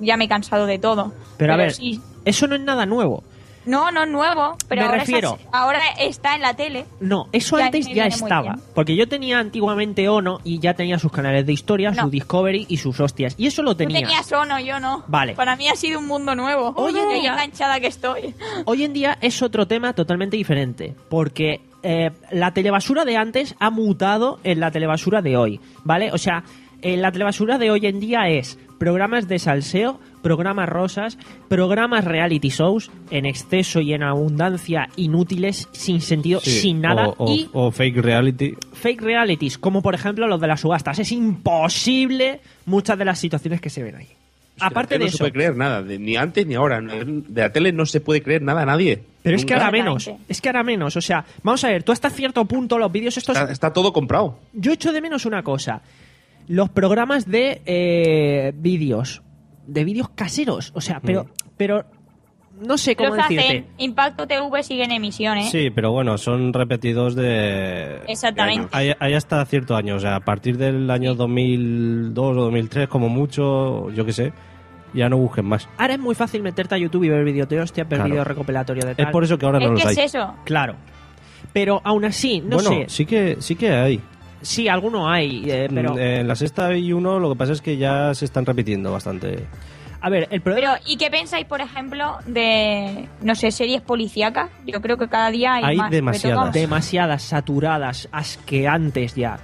ya 0.00 0.16
me 0.16 0.24
he 0.24 0.28
cansado 0.28 0.64
de 0.64 0.78
todo. 0.78 1.12
Pero 1.36 1.52
a 1.52 1.56
ver, 1.56 1.72
sí. 1.74 2.00
eso 2.24 2.46
no 2.46 2.54
es 2.54 2.62
nada 2.62 2.86
nuevo. 2.86 3.22
No, 3.66 3.90
no 3.90 4.04
es 4.04 4.10
nuevo, 4.10 4.56
pero 4.68 4.82
Me 4.82 4.86
ahora, 4.86 4.98
refiero- 5.00 5.38
ahora 5.52 5.80
está 5.98 6.34
en 6.34 6.42
la 6.42 6.54
tele. 6.54 6.84
No, 7.00 7.28
eso 7.32 7.58
Ya 7.58 7.66
antes 7.66 7.86
ya 7.88 8.06
estaba. 8.06 8.56
Porque 8.74 8.96
yo 8.96 9.08
tenía 9.08 9.38
antiguamente 9.38 10.08
Ono 10.08 10.40
y 10.44 10.58
ya 10.58 10.74
tenía 10.74 10.98
sus 10.98 11.12
canales 11.12 11.46
de 11.46 11.52
historia, 11.52 11.90
No. 11.90 12.02
su 12.04 12.10
Discovery 12.10 12.66
y 12.68 12.76
sus 12.76 13.00
hostias. 13.00 13.34
Y 13.38 13.46
eso 13.46 13.62
lo 13.62 13.72
Tú 13.72 13.78
tenía. 13.78 14.00
tenías 14.00 14.30
Ono, 14.32 14.58
yo 14.60 14.80
no. 14.80 15.04
Vale. 15.06 15.34
Para 15.34 15.56
mí 15.56 15.68
ha 15.68 15.76
sido 15.76 15.98
un 16.00 16.06
mundo 16.06 16.34
nuevo. 16.34 16.72
Oye, 16.76 16.98
qué 17.08 17.20
día- 17.20 17.32
enganchada 17.32 17.80
que 17.80 17.86
estoy. 17.88 18.34
Hoy 18.66 18.84
en 18.84 18.92
día 18.92 19.18
es 19.20 19.40
otro 19.42 19.66
tema 19.66 19.92
totalmente 19.92 20.36
diferente. 20.36 20.94
Porque 21.08 21.60
eh, 21.82 22.10
la 22.30 22.52
telebasura 22.52 23.04
de 23.04 23.16
antes 23.16 23.54
ha 23.58 23.70
mutado 23.70 24.38
en 24.44 24.58
la 24.60 24.70
telebasura 24.70 25.20
de 25.22 25.36
hoy. 25.36 25.60
¿Vale? 25.84 26.12
O 26.12 26.18
sea, 26.18 26.42
eh, 26.84 26.96
la 26.96 27.10
telebasura 27.10 27.58
de 27.58 27.70
hoy 27.72 27.86
en 27.86 27.98
día 27.98 28.28
es 28.28 28.58
programas 28.78 29.26
de 29.26 29.38
salseo, 29.38 29.98
programas 30.22 30.68
rosas, 30.68 31.18
programas 31.48 32.04
reality 32.04 32.48
shows 32.50 32.90
en 33.10 33.24
exceso 33.26 33.80
y 33.80 33.92
en 33.94 34.02
abundancia 34.02 34.88
inútiles, 34.96 35.68
sin 35.72 36.00
sentido, 36.00 36.40
Sí, 36.40 36.50
sin 36.50 36.80
nada. 36.80 37.08
O, 37.08 37.24
o- 37.24 37.34
y 37.34 37.48
o 37.52 37.70
fake 37.70 37.96
reality. 37.98 38.54
fake 38.72 39.00
realities, 39.02 39.58
como 39.58 39.82
por 39.82 39.94
ejemplo 39.94 40.26
los 40.28 40.40
de 40.40 40.46
las 40.46 40.60
subastas. 40.60 40.98
Es 40.98 41.10
imposible 41.12 42.40
muchas 42.66 42.98
de 42.98 43.04
las 43.04 43.18
situaciones 43.18 43.60
que 43.60 43.70
se 43.70 43.82
ven 43.82 43.96
ahí. 43.96 44.08
Aparte 44.60 44.94
de 44.98 45.00
no 45.06 45.10
se 45.10 45.16
eso, 45.16 45.18
puede 45.18 45.32
creer 45.32 45.56
nada, 45.56 45.82
de- 45.82 45.98
ni 45.98 46.14
antes 46.16 46.46
ni 46.46 46.54
ahora. 46.54 46.80
De 46.80 47.40
la 47.42 47.52
tele 47.52 47.72
no 47.72 47.86
se 47.86 48.00
puede 48.00 48.22
creer 48.22 48.42
nada 48.42 48.62
a 48.62 48.66
nadie. 48.66 49.02
pero 49.22 49.36
es 49.36 49.44
que 49.44 49.54
ahora 49.54 49.70
menos, 49.72 50.10
es 50.28 50.40
que 50.40 50.48
ahora 50.48 50.62
menos. 50.62 50.96
O 50.96 51.00
sea, 51.00 51.24
vamos 51.42 51.64
a 51.64 51.68
ver, 51.68 51.82
tú 51.82 51.90
hasta 51.92 52.08
cierto 52.10 52.44
punto 52.44 52.78
los 52.78 52.92
vídeos 52.92 53.16
estos... 53.16 53.36
Está, 53.36 53.50
está 53.50 53.72
todo 53.72 53.92
comprado. 53.92 54.38
Yo 54.52 54.72
echo 54.72 54.92
de 54.92 55.00
menos 55.00 55.24
una 55.26 55.42
cosa. 55.42 55.80
Los 56.48 56.70
programas 56.70 57.28
de 57.30 57.62
eh, 57.66 58.52
vídeos. 58.56 59.22
De 59.66 59.84
vídeos 59.84 60.10
caseros. 60.10 60.72
O 60.74 60.80
sea, 60.80 61.00
pero... 61.00 61.26
Pero... 61.56 61.84
No 62.60 62.78
sé 62.78 62.94
cómo 62.94 63.16
Los 63.16 63.24
hacen. 63.24 63.66
Impacto 63.78 64.28
TV 64.28 64.62
sigue 64.62 64.84
en 64.84 64.92
emisión, 64.92 65.38
¿eh? 65.38 65.48
Sí, 65.50 65.70
pero 65.70 65.90
bueno, 65.90 66.16
son 66.18 66.52
repetidos 66.52 67.16
de... 67.16 67.96
Exactamente. 68.06 68.68
Hay, 68.70 68.92
hay 69.00 69.14
hasta 69.14 69.44
cierto 69.44 69.74
año, 69.74 69.96
o 69.96 70.00
sea, 70.00 70.14
a 70.14 70.20
partir 70.20 70.56
del 70.56 70.88
año 70.88 71.16
2002 71.16 72.36
o 72.36 72.40
2003, 72.42 72.86
como 72.86 73.08
mucho, 73.08 73.90
yo 73.90 74.04
qué 74.04 74.12
sé, 74.12 74.32
ya 74.94 75.08
no 75.08 75.18
busquen 75.18 75.46
más. 75.46 75.68
Ahora 75.76 75.94
es 75.94 76.00
muy 76.00 76.14
fácil 76.14 76.42
meterte 76.42 76.76
a 76.76 76.78
YouTube 76.78 77.04
y 77.04 77.08
ver 77.08 77.24
vídeo. 77.24 77.46
Te 77.48 77.56
Claro. 77.56 78.04
vídeo 78.04 78.24
recopilatorio 78.24 78.86
de 78.86 78.94
tal. 78.94 79.06
Es 79.06 79.12
por 79.12 79.24
eso 79.24 79.36
que 79.36 79.46
ahora 79.46 79.58
no 79.58 79.64
Es 79.66 79.70
los 79.72 79.82
que 79.82 79.88
hay. 79.88 79.94
es 79.94 80.14
eso. 80.14 80.34
Claro. 80.44 80.76
Pero 81.52 81.80
aún 81.84 82.04
así, 82.04 82.40
no 82.40 82.56
bueno, 82.56 82.70
sé. 82.70 82.84
sí 82.88 83.04
que 83.06 83.36
sí 83.40 83.56
que 83.56 83.70
hay. 83.70 84.00
Sí, 84.44 84.68
alguno 84.68 85.08
hay, 85.10 85.44
eh, 85.50 85.68
pero... 85.74 85.94
Mm, 85.94 85.98
En 85.98 86.28
la 86.28 86.36
sexta 86.36 86.74
y 86.76 86.92
uno 86.92 87.18
lo 87.18 87.30
que 87.30 87.36
pasa 87.36 87.52
es 87.52 87.60
que 87.60 87.76
ya 87.76 88.14
se 88.14 88.24
están 88.26 88.44
repitiendo 88.46 88.92
bastante. 88.92 89.46
A 90.00 90.10
ver, 90.10 90.28
el 90.30 90.40
problema... 90.42 90.74
Pero, 90.74 90.84
¿y 90.86 90.96
qué 90.98 91.10
pensáis, 91.10 91.46
por 91.46 91.60
ejemplo, 91.62 92.18
de, 92.26 93.08
no 93.22 93.34
sé, 93.34 93.50
series 93.50 93.80
policíacas? 93.80 94.50
Yo 94.66 94.80
creo 94.82 94.98
que 94.98 95.08
cada 95.08 95.30
día 95.30 95.54
hay, 95.54 95.64
Hay 95.64 95.76
más. 95.78 95.90
demasiadas. 95.90 96.42
todo- 96.44 96.52
Demasiadas, 96.52 97.22
saturadas, 97.22 98.08
asqueantes 98.12 99.14
ya. 99.14 99.38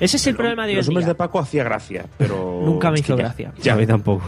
Ese 0.00 0.16
es 0.18 0.26
el 0.26 0.36
problema 0.36 0.66
de 0.66 0.72
hoy 0.72 0.76
Los 0.76 0.88
hombres 0.88 1.06
de 1.06 1.14
Paco 1.14 1.38
hacía 1.38 1.64
gracia, 1.64 2.04
pero. 2.18 2.60
Nunca 2.64 2.90
me 2.90 2.98
hizo 3.00 3.16
ya- 3.16 3.22
gracia. 3.22 3.52
Ya, 3.62 3.72
A 3.72 3.76
mí 3.76 3.86
tampoco. 3.86 4.22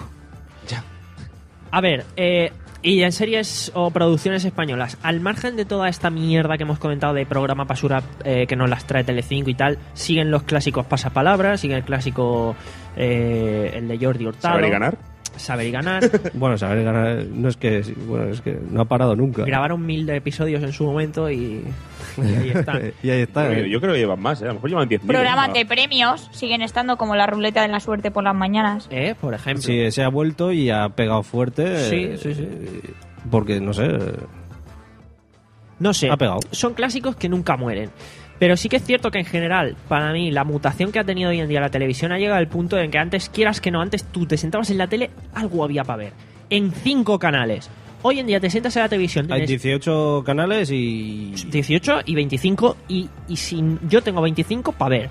A 1.70 1.80
ver, 1.80 2.05
eh, 2.16 2.52
y 2.85 3.02
en 3.02 3.12
series 3.12 3.73
o 3.74 3.90
producciones 3.90 4.44
españolas, 4.44 4.98
al 5.02 5.19
margen 5.20 5.56
de 5.56 5.65
toda 5.65 5.89
esta 5.89 6.11
mierda 6.11 6.59
que 6.59 6.65
hemos 6.65 6.78
comentado 6.78 7.15
de 7.15 7.24
programa 7.24 7.65
basura 7.65 8.02
eh, 8.24 8.47
que 8.47 8.56
nos 8.56 8.69
las 8.69 8.86
trae 8.86 9.02
Telecinco 9.02 9.48
y 9.48 9.55
tal, 9.55 9.78
siguen 9.94 10.31
los 10.31 10.43
clásicos 10.43 10.85
pasapalabras, 10.85 11.62
sigue 11.62 11.77
el 11.77 11.82
clásico, 11.82 12.55
eh, 12.94 13.73
el 13.74 13.89
de 13.89 13.98
Jordi 13.98 14.27
Hurtado. 14.27 14.56
¿Saber 14.56 14.69
y 14.69 14.70
ganar? 14.70 14.98
Saber 15.35 15.66
y 15.66 15.70
ganar. 15.70 16.02
Bueno, 16.35 16.59
saber 16.59 16.85
ganar 16.85 17.24
no 17.24 17.48
es 17.48 17.56
que 17.56 17.82
bueno, 18.06 18.27
es 18.31 18.43
que 18.43 18.52
no 18.70 18.82
ha 18.82 18.85
parado 18.85 19.16
nunca. 19.16 19.44
Grabaron 19.44 19.85
mil 19.85 20.05
de 20.05 20.16
episodios 20.16 20.62
en 20.62 20.73
su 20.74 20.85
momento 20.85 21.31
y, 21.31 21.65
y 22.19 22.35
ahí 22.35 22.51
están. 22.51 22.93
y 23.03 23.11
ahí 23.11 23.20
está. 23.23 23.45
Yo, 23.53 23.61
eh. 23.61 23.70
yo 23.70 23.81
creo 23.81 23.93
que 23.93 23.99
llevan 23.99 24.20
más, 24.20 24.41
¿eh? 24.43 24.45
a 24.45 24.49
lo 24.49 24.55
mejor 24.55 24.70
llevan 24.70 24.89
10 24.89 25.03
Programas 25.03 25.53
de 25.53 25.66
premios 25.66 26.28
siguen 26.32 26.62
estando 26.62 26.97
como 26.97 27.15
la 27.16 27.27
ruleta 27.27 27.62
de 27.62 27.69
la 27.69 27.81
suerte 27.81 28.11
por 28.11 28.24
las 28.24 28.35
mañanas. 28.35 28.89
¿Eh? 28.91 29.15
Por 29.20 29.35
ejemplo. 29.35 29.62
Sí, 29.62 29.91
se 29.91 30.03
ha 30.03 30.09
vuelto 30.09 30.53
y 30.53 30.70
ha 30.70 30.89
pegado 30.91 31.23
fuerte. 31.23 31.89
Sí, 31.89 31.97
eh, 31.97 32.16
sí, 32.16 32.35
sí. 32.35 32.49
Porque, 33.31 33.61
no 33.61 33.73
sé, 33.73 33.89
No 35.78 35.95
sé, 35.95 36.11
Ha 36.11 36.16
pegado. 36.16 36.41
son 36.51 36.74
clásicos 36.74 37.16
que 37.16 37.28
nunca 37.28 37.57
mueren. 37.57 37.91
Pero 38.39 38.57
sí 38.57 38.69
que 38.69 38.77
es 38.77 38.85
cierto 38.85 39.11
que 39.11 39.20
en 39.20 39.24
general, 39.24 39.77
para 39.89 40.12
mí, 40.12 40.31
la 40.31 40.45
mutación 40.45 40.91
que 40.91 40.99
ha 40.99 41.05
tenido 41.05 41.31
hoy 41.31 41.41
en 41.41 41.49
día 41.49 41.61
la 41.61 41.70
televisión 41.70 42.12
ha 42.12 42.19
llegado 42.19 42.39
al 42.39 42.49
punto 42.49 42.77
en 42.78 42.91
que 42.91 42.99
antes, 42.99 43.28
quieras 43.28 43.61
que 43.61 43.70
no, 43.70 43.81
antes 43.81 44.05
tú 44.05 44.27
te 44.27 44.36
sentabas 44.36 44.70
en 44.70 44.78
la 44.78 44.89
tele, 44.89 45.11
algo 45.35 45.65
había 45.65 45.85
para 45.85 45.99
ver. 45.99 46.12
En 46.51 46.73
cinco 46.73 47.19
canales. 47.19 47.70
Hoy 48.06 48.18
en 48.20 48.26
día 48.26 48.39
te 48.39 48.51
sientas 48.51 48.76
en 48.76 48.82
la 48.82 48.89
televisión, 48.90 49.24
hay 49.32 49.47
tienes 49.47 49.62
18 49.62 50.22
canales 50.26 50.70
y 50.70 51.32
18 51.51 52.01
y 52.05 52.14
25 52.14 52.76
y, 52.86 53.09
y 53.28 53.36
sin, 53.36 53.81
yo 53.89 54.02
tengo 54.02 54.20
25 54.20 54.72
para 54.72 54.90
ver. 54.90 55.10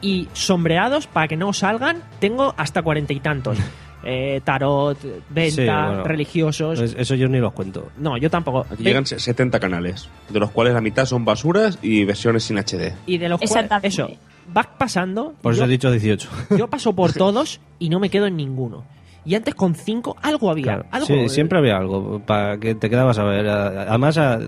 Y 0.00 0.28
sombreados 0.32 1.06
para 1.06 1.28
que 1.28 1.36
no 1.36 1.52
salgan, 1.52 2.02
tengo 2.20 2.54
hasta 2.56 2.82
cuarenta 2.82 3.12
y 3.12 3.20
tantos. 3.20 3.58
Eh, 4.04 4.40
tarot, 4.42 4.98
venta, 5.30 5.54
Sí, 5.54 5.64
bueno. 5.64 6.02
religiosos. 6.02 6.80
Es- 6.80 6.96
eso 6.98 7.14
yo 7.14 7.28
ni 7.28 7.38
los 7.38 7.52
cuento. 7.52 7.92
No, 7.98 8.16
yo 8.16 8.30
tampoco. 8.30 8.66
Aquí 8.68 8.82
llegan 8.82 9.06
70 9.06 9.60
canales, 9.60 10.08
de 10.28 10.40
los 10.40 10.50
cuales 10.50 10.74
la 10.74 10.80
mitad 10.80 11.06
son 11.06 11.24
basuras 11.24 11.78
y 11.82 12.02
versiones 12.04 12.42
sin 12.42 12.58
HD. 12.58 12.94
Y 13.06 13.18
de 13.18 13.28
los 13.28 13.40
cuales, 13.40 13.70
eso, 13.84 14.10
vas 14.52 14.66
pasando. 14.76 15.34
Por 15.40 15.52
eso 15.52 15.60
yo, 15.60 15.66
he 15.66 15.68
dicho 15.70 15.88
18. 15.88 16.28
yo 16.58 16.66
paso 16.66 16.92
por 16.96 17.12
todos 17.14 17.60
y 17.78 17.90
no 17.90 18.00
me 18.00 18.10
quedo 18.10 18.26
en 18.26 18.36
ninguno. 18.36 18.82
Y 19.24 19.34
antes 19.34 19.54
con 19.54 19.74
cinco 19.74 20.16
algo 20.22 20.50
había. 20.50 20.64
Claro. 20.64 20.84
Algo, 20.90 21.06
Sí, 21.06 21.28
siempre 21.28 21.58
había 21.58 21.76
algo 21.76 22.20
para 22.26 22.58
que 22.58 22.74
te 22.74 22.90
quedabas 22.90 23.18
a 23.18 23.24
ver. 23.24 23.48
a- 23.48 23.82
Además, 23.82 24.18
a, 24.18 24.38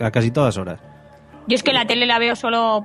a 0.00 0.10
casi 0.10 0.30
todas 0.30 0.56
horas. 0.58 0.80
Yo 1.48 1.54
es 1.54 1.62
que 1.62 1.72
la 1.72 1.86
tele 1.86 2.06
la 2.06 2.18
veo 2.18 2.36
solo 2.36 2.84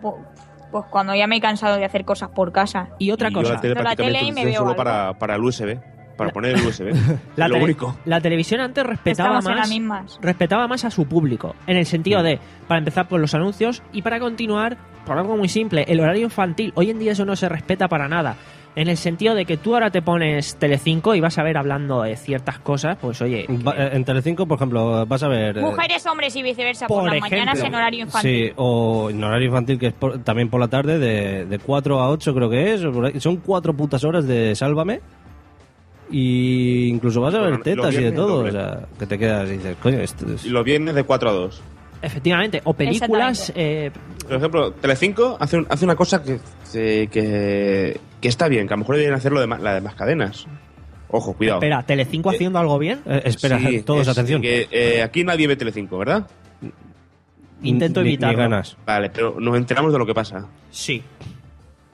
pues 0.71 0.85
cuando 0.89 1.13
ya 1.15 1.27
me 1.27 1.35
he 1.37 1.41
cansado 1.41 1.75
de 1.77 1.85
hacer 1.85 2.05
cosas 2.05 2.29
por 2.29 2.51
casa. 2.51 2.89
Y 2.97 3.11
otra 3.11 3.29
Y 3.29 3.33
yo 3.33 3.39
cosa. 3.41 3.53
la 3.55 3.61
tele 3.61 3.73
Pero 3.75 3.83
la 3.83 3.89
prácticamente 3.95 4.19
tele 4.19 4.29
y 4.29 4.33
me 4.33 4.45
veo 4.51 4.61
solo 4.61 4.75
para, 4.75 5.13
para 5.19 5.35
el 5.35 5.43
USB, 5.43 5.77
para 6.15 6.31
poner 6.31 6.55
el 6.55 6.65
USB. 6.65 6.93
La, 7.35 7.47
lo 7.47 7.55
tele- 7.55 7.63
único. 7.65 7.97
la 8.05 8.21
televisión 8.21 8.61
antes 8.61 8.85
respetaba 8.85 9.39
Estamos 9.39 9.79
más, 9.81 10.19
respetaba 10.21 10.67
más 10.67 10.85
a 10.85 10.89
su 10.91 11.05
público. 11.07 11.55
En 11.67 11.75
el 11.77 11.85
sentido 11.85 12.23
de, 12.23 12.39
para 12.67 12.77
empezar 12.79 13.07
por 13.07 13.19
los 13.19 13.33
anuncios 13.35 13.83
y 13.91 14.01
para 14.01 14.19
continuar 14.19 14.77
por 15.05 15.17
algo 15.17 15.35
muy 15.35 15.49
simple, 15.49 15.83
el 15.87 15.99
horario 15.99 16.23
infantil. 16.23 16.71
Hoy 16.75 16.89
en 16.91 16.99
día 16.99 17.11
eso 17.13 17.25
no 17.25 17.35
se 17.35 17.49
respeta 17.49 17.87
para 17.89 18.07
nada. 18.07 18.35
En 18.73 18.87
el 18.87 18.95
sentido 18.95 19.35
de 19.35 19.43
que 19.45 19.57
tú 19.57 19.73
ahora 19.73 19.91
te 19.91 20.01
pones 20.01 20.55
Telecinco 20.55 21.13
y 21.13 21.19
vas 21.19 21.37
a 21.37 21.43
ver 21.43 21.57
hablando 21.57 22.03
de 22.03 22.15
ciertas 22.15 22.57
cosas, 22.59 22.97
pues 23.01 23.21
oye, 23.21 23.45
Va- 23.67 23.75
eh, 23.77 23.89
en 23.93 24.05
Telecinco, 24.05 24.45
por 24.45 24.55
ejemplo, 24.55 25.05
vas 25.05 25.23
a 25.23 25.27
ver. 25.27 25.57
eh, 25.57 25.61
Mujeres, 25.61 26.05
hombres 26.05 26.33
y 26.37 26.41
viceversa 26.41 26.87
por, 26.87 26.99
Por 27.01 27.05
las 27.07 27.15
ejemplo. 27.17 27.37
mañanas 27.37 27.59
en 27.63 27.75
horario 27.75 28.05
infantil. 28.05 28.45
Sí, 28.47 28.53
o 28.55 29.09
en 29.09 29.21
horario 29.21 29.47
infantil, 29.47 29.77
que 29.77 29.87
es 29.87 29.93
por- 29.93 30.19
también 30.23 30.49
por 30.49 30.61
la 30.61 30.69
tarde, 30.69 30.99
de, 30.99 31.45
de 31.45 31.59
4 31.59 31.99
a 31.99 32.09
8 32.09 32.33
creo 32.33 32.49
que 32.49 32.73
es. 32.73 33.21
Son 33.21 33.37
cuatro 33.37 33.73
putas 33.75 34.03
horas 34.05 34.25
de 34.25 34.55
Sálvame. 34.55 35.01
Y 36.09 36.87
incluso 36.87 37.21
vas 37.21 37.33
a 37.35 37.39
ver 37.39 37.61
tetas 37.61 37.93
y 37.93 38.03
de 38.03 38.11
todo. 38.11 38.43
O 38.45 38.51
sea, 38.51 38.81
que 38.99 39.05
te 39.05 39.17
quedas 39.17 39.49
y 39.49 39.53
dices, 39.53 39.77
coño, 39.81 39.99
esto 39.99 40.25
es... 40.33 40.45
Y 40.45 40.49
los 40.49 40.63
viernes 40.65 40.93
de 40.95 41.03
4 41.03 41.29
a 41.29 41.33
2. 41.33 41.61
Efectivamente. 42.01 42.61
O 42.63 42.73
películas. 42.73 43.51
eh, 43.55 43.91
Por 44.27 44.37
ejemplo, 44.37 44.71
Telecinco 44.73 45.37
hace, 45.39 45.57
un- 45.57 45.67
hace 45.69 45.85
una 45.85 45.95
cosa 45.95 46.23
que, 46.23 46.39
que, 46.71 47.07
que, 47.11 47.99
que 48.19 48.27
está 48.27 48.47
bien, 48.47 48.67
que 48.67 48.73
a 48.73 48.77
lo 48.77 48.81
mejor 48.81 48.95
deberían 48.95 49.17
hacerlo 49.17 49.39
de 49.39 49.47
la 49.47 49.73
demás 49.75 49.95
cadenas. 49.95 50.47
Ojo, 51.09 51.33
cuidado. 51.33 51.59
espera, 51.59 51.83
¿Telecinco 51.83 52.29
haciendo 52.29 52.57
algo 52.57 52.79
bien? 52.79 53.01
Eh, 53.05 53.21
espera, 53.25 53.59
Sí, 53.59 53.81
todos, 53.83 54.01
es 54.01 54.07
atención. 54.07 54.41
que, 54.41 54.67
eh, 54.71 55.03
aquí 55.03 55.23
nadie 55.23 55.45
ve 55.47 55.55
Telecinco, 55.57 55.97
¿verdad? 55.97 56.25
Intento 57.63 58.01
ni 58.01 58.09
evitarlo. 58.11 58.37
ganas. 58.39 58.77
Vale, 58.85 59.09
pero 59.11 59.35
nos 59.39 59.55
enteramos 59.55 59.93
de 59.93 59.99
lo 59.99 60.05
que 60.05 60.13
pasa. 60.13 60.47
Sí. 60.71 61.03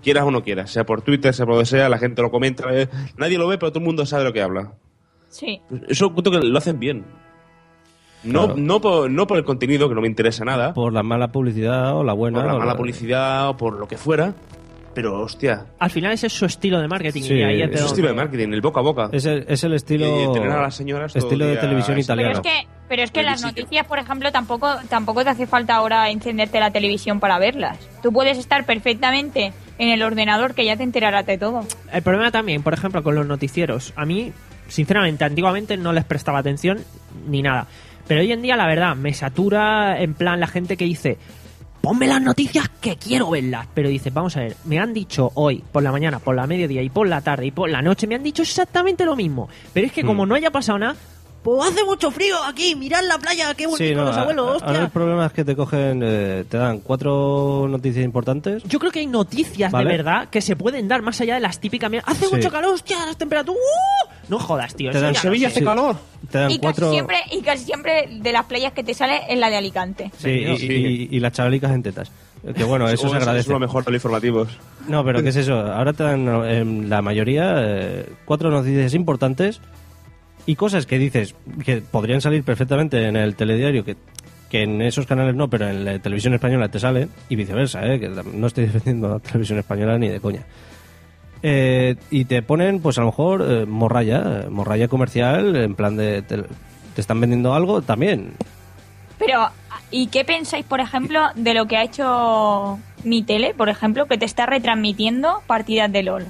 Quieras 0.01 0.23
o 0.23 0.31
no 0.31 0.41
quieras, 0.43 0.71
sea 0.71 0.85
por 0.85 1.01
Twitter, 1.01 1.34
sea 1.34 1.45
por 1.45 1.55
donde 1.55 1.65
sea, 1.65 1.89
la 1.89 1.97
gente 1.97 2.21
lo 2.21 2.31
comenta. 2.31 2.65
eh, 2.73 2.88
nadie 3.17 3.38
lo 3.38 3.47
ve, 3.47 3.57
pero 3.57 3.71
todo 3.71 3.79
el 3.79 3.85
mundo 3.85 4.05
sabe 4.05 4.23
de 4.23 4.29
lo 4.29 4.34
que 4.34 4.41
habla. 4.41 4.71
Sí. 5.29 5.59
Eso 5.89 6.13
cuento 6.13 6.31
que 6.31 6.38
lo 6.39 6.57
hacen 6.57 6.79
bien. 6.79 7.03
No, 8.23 8.45
Claro. 8.45 8.56
no, 8.60 8.81
por, 8.81 9.11
no 9.11 9.27
por 9.27 9.38
el 9.38 9.44
contenido, 9.45 9.88
que 9.88 9.95
no 9.95 10.02
me 10.02 10.07
interesa 10.07 10.44
nada, 10.44 10.73
Por 10.73 10.91
la 10.91 11.03
mala 11.03 11.27
publicidad 11.30 11.95
o 11.95 12.03
la 12.03 12.14
buena. 12.14 12.39
por 12.39 12.48
la 12.48 12.53
o 12.56 12.60
mala 12.60 12.72
la- 12.73 12.77
publicidad 12.77 13.49
o 13.49 13.57
por 13.57 13.77
lo 13.80 13.88
que 13.88 13.95
fuera, 13.98 14.34
pero 14.94 15.22
hostia, 15.22 15.68
Al 15.80 15.91
final 15.91 16.11
ese 16.14 16.26
es 16.27 16.34
su 16.34 16.45
estilo 16.45 16.80
de 16.80 16.88
marketing. 16.88 17.22
Sí, 17.22 17.35
y 17.35 17.44
ahí 17.44 17.61
es 17.61 17.69
donde- 17.69 17.85
estilo 17.85 18.07
de 18.07 18.14
marketing, 18.15 18.49
el 18.53 18.61
boca 18.61 18.80
a 18.80 18.84
boca. 18.84 19.10
Es 19.11 19.26
el, 19.26 19.45
es 19.48 19.64
el 19.64 19.73
estilo. 19.73 20.31
Y 20.31 20.34
tener 20.34 20.49
a 20.52 20.61
las 20.64 20.76
señoras 20.76 21.15
estilo 21.15 21.45
de 21.45 21.57
televisión 21.57 21.98
así. 21.99 22.07
Pero 22.15 22.31
es 22.31 22.39
que, 22.39 22.68
pero 22.89 23.03
es 23.03 23.11
que 23.11 23.22
las 23.22 23.44
noticias, 23.44 23.85
por 23.85 23.99
ejemplo, 23.99 24.31
tampoco, 24.31 24.68
tampoco 24.89 25.23
te 25.23 25.30
hace 25.30 25.45
falta 25.45 25.76
ahora 25.76 26.10
encenderte 26.10 26.60
la 26.60 26.72
televisión 26.72 27.19
para 27.19 27.38
verlas. 27.38 27.77
Tú 28.02 28.11
puedes 28.11 28.39
estar 28.39 28.65
perfectamente 28.65 29.53
en 29.77 29.89
el 29.89 30.02
ordenador 30.02 30.56
que 30.56 30.65
ya 30.65 30.76
te 30.76 30.81
enterarás 30.84 31.26
de 31.27 31.38
todo. 31.38 31.61
El 31.94 32.02
problema 32.02 32.31
también, 32.31 32.64
por 32.64 32.73
ejemplo, 32.73 33.03
con 33.03 33.14
los 33.14 33.27
noticieros. 33.27 33.94
A 33.95 34.06
mí, 34.06 34.34
sinceramente, 34.68 35.23
antiguamente 35.23 35.77
no 35.77 35.94
les 35.94 36.03
prestaba 36.06 36.39
atención 36.39 36.80
ni 37.27 37.44
nada. 37.44 37.68
Pero 38.07 38.21
hoy 38.21 38.31
en 38.31 38.41
día, 38.41 38.55
la 38.55 38.67
verdad, 38.67 38.95
me 38.95 39.13
satura 39.13 40.01
en 40.01 40.13
plan 40.13 40.39
la 40.39 40.47
gente 40.47 40.77
que 40.77 40.85
dice, 40.85 41.17
ponme 41.81 42.07
las 42.07 42.21
noticias 42.21 42.69
que 42.81 42.95
quiero 42.95 43.29
verlas. 43.29 43.67
Pero 43.73 43.89
dice, 43.89 44.09
vamos 44.09 44.35
a 44.38 44.41
ver, 44.41 44.55
me 44.65 44.79
han 44.79 44.93
dicho 44.93 45.31
hoy, 45.35 45.63
por 45.71 45.84
la 45.84 45.91
mañana, 45.91 46.19
por 46.19 46.35
la 46.35 46.47
mediodía 46.47 46.81
y 46.81 46.89
por 46.89 47.07
la 47.07 47.21
tarde 47.21 47.47
y 47.47 47.51
por 47.51 47.69
la 47.69 47.81
noche, 47.81 48.07
me 48.07 48.15
han 48.15 48.23
dicho 48.23 48.41
exactamente 48.43 49.05
lo 49.05 49.15
mismo. 49.15 49.49
Pero 49.73 49.88
es 49.88 49.93
que 49.93 50.03
como 50.03 50.25
Mm. 50.25 50.29
no 50.29 50.35
haya 50.35 50.51
pasado 50.51 50.79
nada, 50.79 50.95
pues 51.48 51.72
hace 51.72 51.86
mucho 51.86 52.11
frío 52.11 52.36
aquí, 52.45 52.76
mirad 52.76 52.99
la 53.07 53.18
playa, 53.19 53.53
qué 53.56 53.68
bonito 53.68 53.82
Sí, 53.86 53.95
no, 53.95 54.03
los 54.03 54.18
abuelos, 54.18 54.48
a- 54.48 54.52
hostia. 54.56 54.68
ahora 54.68 54.80
el 54.84 54.90
problema 54.90 55.26
es 55.28 55.32
que 55.32 55.45
te 55.45 55.56
cogen, 55.56 56.02
eh, 56.03 56.44
te 56.49 56.57
dan 56.57 56.80
cuatro 56.80 57.68
noticias 57.69 58.03
importantes. 58.03 58.64
Yo 58.64 58.80
creo 58.80 58.91
que 58.91 58.99
hay 58.99 59.07
noticias 59.07 59.72
Vale. 59.72 59.90
de 59.90 59.95
verdad 59.98 60.28
que 60.30 60.41
se 60.41 60.57
pueden 60.57 60.90
dar 60.90 61.02
más 61.03 61.22
allá 61.22 61.36
de 61.36 61.40
las 61.40 61.61
típicas. 61.61 61.90
Hace 62.06 62.26
Sí. 62.26 62.36
mucho 62.36 62.52
calor, 62.52 62.74
hostia, 62.74 62.98
las 63.06 63.15
temperaturas. 63.18 63.61
¡uh! 63.61 64.10
No 64.28 64.40
jodas, 64.40 64.76
tío. 64.76 64.91
Te 64.91 64.99
dan 64.99 65.14
no 65.14 65.19
Sevilla 65.22 65.48
sé. 65.49 65.56
hace 65.60 65.64
calor. 65.64 65.95
Te 66.30 66.38
dan 66.38 66.52
Y 66.52 66.60
cuatro. 66.60 66.88
casi, 66.88 66.95
siempre, 66.95 67.18
y 67.32 67.41
casi 67.41 67.64
siempre 67.64 68.10
de 68.19 68.32
las 68.34 68.44
playas 68.44 68.74
que 68.74 68.84
te 68.84 68.94
sale 68.94 69.22
es 69.30 69.40
la 69.40 69.49
de 69.49 69.56
Alicante. 69.56 70.11
Sí, 70.18 70.30
y, 70.30 70.65
y- 70.65 71.07
y 71.15 71.19
las 71.22 71.32
chavalicas 71.32 71.72
en 71.72 71.82
tetas. 71.82 72.11
Que 72.56 72.65
bueno, 72.65 72.90
eso 72.90 73.07
Oh, 73.07 73.10
se 73.10 73.15
agradece. 73.15 73.44
Es 73.44 73.48
lo 73.48 73.60
mejor 73.60 73.86
de 73.86 73.91
los 73.91 73.99
informativos. 73.99 74.49
No, 74.90 75.06
pero 75.06 75.24
¿qué 75.24 75.30
es 75.30 75.38
eso? 75.38 75.53
Ahora 75.56 75.94
te 75.94 76.03
dan 76.03 76.28
en 76.45 76.90
la 76.90 77.02
mayoría 77.02 77.53
eh, 77.57 78.06
cuatro 78.26 78.52
noticias 78.52 78.94
importantes 78.94 79.61
y 80.48 80.56
cosas 80.56 80.88
que 80.88 80.98
dices 80.98 81.36
que 81.64 81.82
podrían 81.82 82.22
salir 82.22 82.44
perfectamente 82.44 83.06
en 83.07 83.15
el 83.15 83.36
telediario, 83.36 83.84
que, 83.84 83.98
que 84.49 84.64
en 84.64 84.82
esos 84.82 85.06
canales 85.06 85.36
no, 85.36 85.49
pero 85.49 85.68
en 85.68 85.86
la 85.86 85.99
televisión 85.99 86.34
española 86.34 86.69
te 86.69 86.80
salen, 86.80 87.10
y 87.30 87.36
viceversa, 87.36 87.86
¿eh? 87.86 87.99
que 87.99 88.10
no 88.10 88.48
estoy 88.48 88.65
defendiendo 88.68 89.10
la 89.10 89.19
televisión 89.19 89.60
española 89.60 89.99
ni 89.99 90.07
de 90.07 90.19
coña. 90.19 90.41
Eh, 91.44 91.95
y 92.10 92.26
te 92.26 92.41
ponen, 92.41 92.80
pues 92.80 92.98
a 92.98 93.02
lo 93.02 93.07
mejor, 93.07 93.45
eh, 93.48 93.65
morralla, 93.65 94.45
morralla 94.49 94.88
comercial, 94.88 95.56
en 95.56 95.76
plan 95.76 95.95
de... 95.95 96.24
Te, 96.24 96.38
te 96.98 97.02
están 97.02 97.22
vendiendo 97.22 97.53
algo 97.53 97.84
también. 97.84 98.32
Pero, 99.19 99.49
¿y 99.91 100.07
qué 100.07 100.26
pensáis, 100.26 100.65
por 100.65 100.80
ejemplo, 100.80 101.22
de 101.36 101.53
lo 101.53 101.68
que 101.68 101.78
ha 101.78 101.84
hecho 101.84 102.80
mi 103.03 103.22
tele, 103.22 103.53
por 103.53 103.69
ejemplo, 103.69 104.07
que 104.07 104.18
te 104.18 104.26
está 104.26 104.48
retransmitiendo 104.48 105.44
partidas 105.45 105.91
de 105.91 106.02
LOL? 106.02 106.26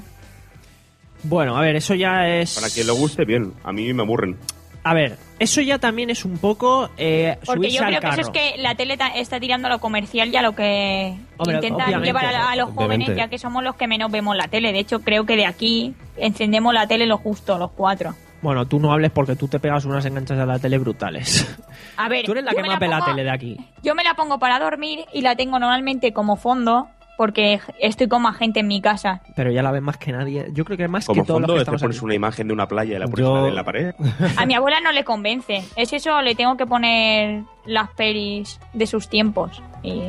Bueno, 1.28 1.58
a 1.58 1.62
ver, 1.62 1.76
eso 1.76 1.94
ya 1.94 2.28
es. 2.28 2.56
Para 2.56 2.70
que 2.74 2.84
le 2.84 2.92
guste, 2.92 3.26
bien. 3.26 3.54
A 3.64 3.72
mí 3.72 3.92
me 3.94 4.04
aburren. 4.04 4.38
A 4.84 4.94
ver, 4.94 5.18
eso 5.40 5.60
ya 5.60 5.80
también 5.80 6.10
es 6.10 6.24
un 6.24 6.38
poco 6.38 6.90
eh, 6.98 7.38
Porque 7.46 7.70
yo 7.70 7.82
al 7.84 7.90
creo 7.90 8.00
que 8.00 8.08
eso 8.08 8.22
es 8.22 8.30
que 8.30 8.56
la 8.58 8.76
tele 8.76 8.98
está 9.16 9.38
tirando 9.38 9.68
a 9.68 9.72
lo 9.72 9.80
comercial 9.80 10.30
y 10.30 10.38
a 10.38 10.42
lo 10.42 10.56
que 10.56 11.14
Hombre, 11.36 11.56
intenta 11.56 11.84
obviamente. 11.88 12.06
llevar 12.08 12.26
a, 12.28 12.52
a 12.52 12.56
los 12.56 12.70
jóvenes, 12.70 12.86
Obviamente. 13.10 13.16
ya 13.18 13.28
que 13.28 13.38
somos 13.38 13.64
los 13.66 13.76
que 13.76 13.86
menos 13.88 14.10
vemos 14.10 14.38
la 14.38 14.48
tele. 14.48 14.72
De 14.72 14.80
hecho, 14.80 15.02
creo 15.02 15.26
que 15.26 15.36
de 15.36 15.46
aquí 15.46 15.94
encendemos 16.16 16.74
la 16.74 16.88
tele 16.88 17.06
lo 17.06 17.18
justo, 17.18 17.58
los 17.58 17.72
cuatro. 17.72 18.16
Bueno, 18.42 18.66
tú 18.66 18.80
no 18.80 18.94
hables 18.94 19.12
porque 19.12 19.36
tú 19.36 19.50
te 19.50 19.60
pegas 19.60 19.84
unas 19.84 20.06
enganchas 20.06 20.40
a 20.40 20.46
la 20.46 20.58
tele 20.58 20.78
brutales. 20.78 21.54
A 21.98 22.08
ver, 22.08 22.24
tú 22.26 22.32
eres 22.32 22.46
la 22.46 22.52
que 22.54 22.64
más 22.64 22.80
ve 22.80 22.88
la 22.88 23.04
tele 23.04 23.26
de 23.26 23.32
aquí. 23.32 23.58
Yo 23.84 23.94
me 23.94 24.06
la 24.06 24.14
pongo 24.14 24.40
para 24.40 24.58
dormir 24.58 25.04
y 25.14 25.22
la 25.22 25.36
tengo 25.36 25.60
normalmente 25.60 26.14
como 26.14 26.38
fondo 26.38 26.88
porque 27.18 27.60
estoy 27.82 28.08
con 28.08 28.22
más 28.22 28.38
gente 28.38 28.62
en 28.62 28.68
mi 28.68 28.80
casa. 28.80 29.22
Pero 29.36 29.52
ya 29.52 29.62
la 29.64 29.72
ves 29.72 29.82
más 29.82 29.98
que 29.98 30.12
nadie. 30.12 30.48
Yo 30.54 30.64
creo 30.64 30.78
que 30.78 30.88
más 30.88 31.06
Como 31.06 31.24
que 31.24 31.28
todos 31.28 31.42
los 31.42 31.48
fondo, 31.48 31.54
que 31.56 31.58
te 31.58 31.62
estamos 31.64 31.82
pones 31.82 31.98
aquí. 31.98 32.06
una 32.06 32.14
imagen 32.16 32.48
de 32.48 32.54
una 32.54 32.68
playa 32.68 32.96
y 32.96 33.00
la 33.00 33.06
pones 33.08 33.20
Yo- 33.26 33.48
en 33.48 33.56
la 33.56 33.64
pared. 33.64 33.94
A 34.38 34.46
mi 34.46 34.54
abuela 34.54 34.80
no 34.80 34.92
le 34.92 35.04
convence. 35.04 35.64
Es 35.76 35.92
eso, 35.92 36.22
le 36.22 36.36
tengo 36.36 36.56
que 36.56 36.66
poner 36.66 37.42
las 37.66 37.90
pelis 37.90 38.60
de 38.74 38.88
sus 38.88 39.10
tiempos. 39.10 39.62
Y 39.84 40.02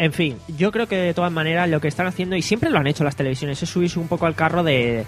En 0.00 0.12
fin, 0.12 0.36
yo 0.56 0.70
creo 0.70 0.86
que 0.86 0.94
de 0.96 1.12
todas 1.12 1.32
maneras 1.32 1.68
lo 1.68 1.80
que 1.80 1.88
están 1.88 2.06
haciendo, 2.06 2.36
y 2.36 2.42
siempre 2.42 2.70
lo 2.70 2.78
han 2.78 2.86
hecho 2.86 3.02
las 3.02 3.16
televisiones, 3.16 3.60
es 3.60 3.68
subirse 3.68 3.98
un 3.98 4.06
poco 4.06 4.26
al 4.26 4.36
carro 4.36 4.62
de, 4.62 5.04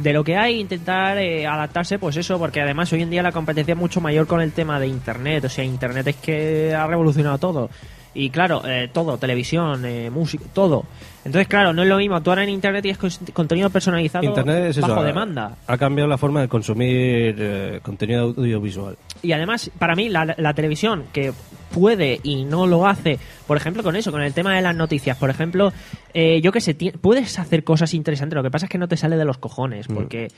de 0.00 0.12
lo 0.12 0.22
que 0.22 0.36
hay, 0.36 0.60
intentar 0.60 1.16
eh, 1.16 1.46
adaptarse, 1.46 1.98
pues 1.98 2.14
eso, 2.18 2.38
porque 2.38 2.60
además 2.60 2.92
hoy 2.92 3.00
en 3.00 3.08
día 3.08 3.22
la 3.22 3.32
competencia 3.32 3.72
es 3.72 3.78
mucho 3.78 4.02
mayor 4.02 4.26
con 4.26 4.42
el 4.42 4.52
tema 4.52 4.78
de 4.78 4.86
Internet, 4.88 5.46
o 5.46 5.48
sea, 5.48 5.64
Internet 5.64 6.08
es 6.08 6.16
que 6.16 6.74
ha 6.74 6.86
revolucionado 6.86 7.38
todo. 7.38 7.70
Y 8.20 8.30
claro, 8.30 8.62
eh, 8.66 8.88
todo, 8.92 9.16
televisión, 9.18 9.84
eh, 9.84 10.10
música, 10.10 10.44
todo. 10.52 10.84
Entonces, 11.24 11.46
claro, 11.46 11.72
no 11.72 11.82
es 11.82 11.88
lo 11.88 11.96
mismo. 11.98 12.16
Ahora 12.16 12.42
en 12.42 12.48
Internet 12.48 12.82
tienes 12.82 12.98
cos- 13.00 13.32
contenido 13.32 13.70
personalizado 13.70 14.24
Internet 14.24 14.64
es 14.70 14.78
eso. 14.78 14.88
bajo 14.88 15.04
demanda. 15.04 15.56
Ha 15.66 15.78
cambiado 15.78 16.08
la 16.08 16.18
forma 16.18 16.40
de 16.40 16.48
consumir 16.48 17.36
eh, 17.38 17.80
contenido 17.82 18.22
audiovisual. 18.36 18.96
Y 19.22 19.32
además, 19.32 19.70
para 19.78 19.94
mí, 19.94 20.08
la, 20.08 20.34
la 20.36 20.54
televisión 20.54 21.04
que 21.12 21.32
puede 21.72 22.18
y 22.24 22.44
no 22.44 22.66
lo 22.66 22.86
hace, 22.88 23.18
por 23.46 23.56
ejemplo, 23.56 23.82
con 23.82 23.94
eso, 23.94 24.10
con 24.10 24.22
el 24.22 24.32
tema 24.32 24.54
de 24.54 24.62
las 24.62 24.74
noticias, 24.74 25.16
por 25.16 25.30
ejemplo, 25.30 25.72
eh, 26.14 26.40
yo 26.40 26.50
que 26.50 26.60
sé, 26.60 26.74
puedes 26.74 27.38
hacer 27.38 27.62
cosas 27.62 27.94
interesantes, 27.94 28.34
lo 28.36 28.42
que 28.42 28.50
pasa 28.50 28.66
es 28.66 28.70
que 28.70 28.78
no 28.78 28.88
te 28.88 28.96
sale 28.96 29.16
de 29.16 29.24
los 29.26 29.38
cojones, 29.38 29.88
Mm. 29.88 29.94
porque, 29.94 30.28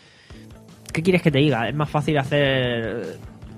¿qué 0.92 1.02
quieres 1.02 1.22
que 1.22 1.30
te 1.30 1.38
diga? 1.38 1.68
Es 1.68 1.74
más 1.74 1.88
fácil 1.88 2.18
hacer 2.18 3.16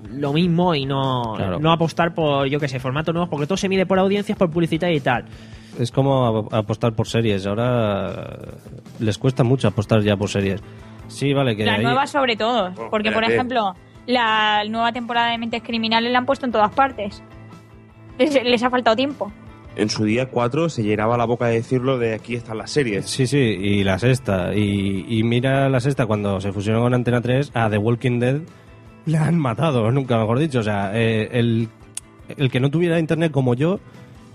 lo 0.09 0.33
mismo 0.33 0.75
y 0.75 0.85
no, 0.85 1.33
Claro. 1.35 1.59
no 1.59 1.71
apostar 1.71 2.13
por, 2.13 2.47
yo 2.47 2.59
que 2.59 2.67
sé, 2.67 2.79
formatos 2.79 3.13
nuevos, 3.13 3.29
porque 3.29 3.45
todo 3.47 3.57
se 3.57 3.69
mide 3.69 3.85
por 3.85 3.99
audiencias, 3.99 4.37
por 4.37 4.49
publicidad 4.49 4.89
y 4.89 4.99
tal. 4.99 5.25
Es 5.79 5.91
como 5.91 6.47
apostar 6.51 6.93
por 6.93 7.07
series. 7.07 7.45
Ahora 7.47 8.37
les 8.99 9.17
cuesta 9.17 9.43
mucho 9.43 9.67
apostar 9.67 10.01
ya 10.01 10.15
por 10.15 10.29
series. 10.29 10.61
Sí, 11.07 11.33
vale, 11.33 11.55
que 11.55 11.65
la 11.65 11.75
ahí- 11.75 11.83
nueva 11.83 12.05
sobre 12.07 12.35
todo. 12.35 12.71
Porque, 12.91 13.11
por 13.11 13.23
ejemplo, 13.23 13.73
la 14.05 14.63
nueva 14.69 14.91
temporada 14.91 15.31
de 15.31 15.37
Mentes 15.39 15.63
Criminales 15.63 16.11
la 16.11 16.19
han 16.19 16.25
puesto 16.25 16.45
en 16.45 16.51
todas 16.51 16.71
partes. 16.73 17.23
Les, 18.19 18.43
les 18.43 18.63
ha 18.63 18.69
faltado 18.69 18.95
tiempo. 18.95 19.31
En 19.75 19.89
su 19.89 20.03
día 20.05 20.27
4 20.29 20.69
se 20.69 20.83
llenaba 20.83 21.17
la 21.17 21.25
boca 21.25 21.47
de 21.47 21.55
decirlo 21.55 21.97
de 21.97 22.13
aquí 22.13 22.35
están 22.35 22.59
las 22.59 22.69
series. 22.69 23.07
Sí, 23.09 23.25
sí, 23.25 23.37
y 23.39 23.83
la 23.83 23.97
sexta. 23.97 24.53
Y, 24.53 25.05
y 25.09 25.23
mira 25.23 25.67
la 25.69 25.79
sexta 25.79 26.05
cuando 26.05 26.39
se 26.39 26.51
fusionó 26.51 26.81
con 26.81 26.93
Antena 26.93 27.21
3, 27.21 27.49
a 27.55 27.71
The 27.71 27.79
Walking 27.79 28.19
Dead 28.19 28.41
le 29.05 29.17
han 29.17 29.37
matado, 29.37 29.91
nunca 29.91 30.17
mejor 30.17 30.39
dicho. 30.39 30.59
O 30.59 30.63
sea, 30.63 30.91
eh, 30.93 31.29
el, 31.33 31.67
el 32.37 32.49
que 32.51 32.59
no 32.59 32.69
tuviera 32.69 32.99
internet 32.99 33.31
como 33.31 33.53
yo, 33.53 33.79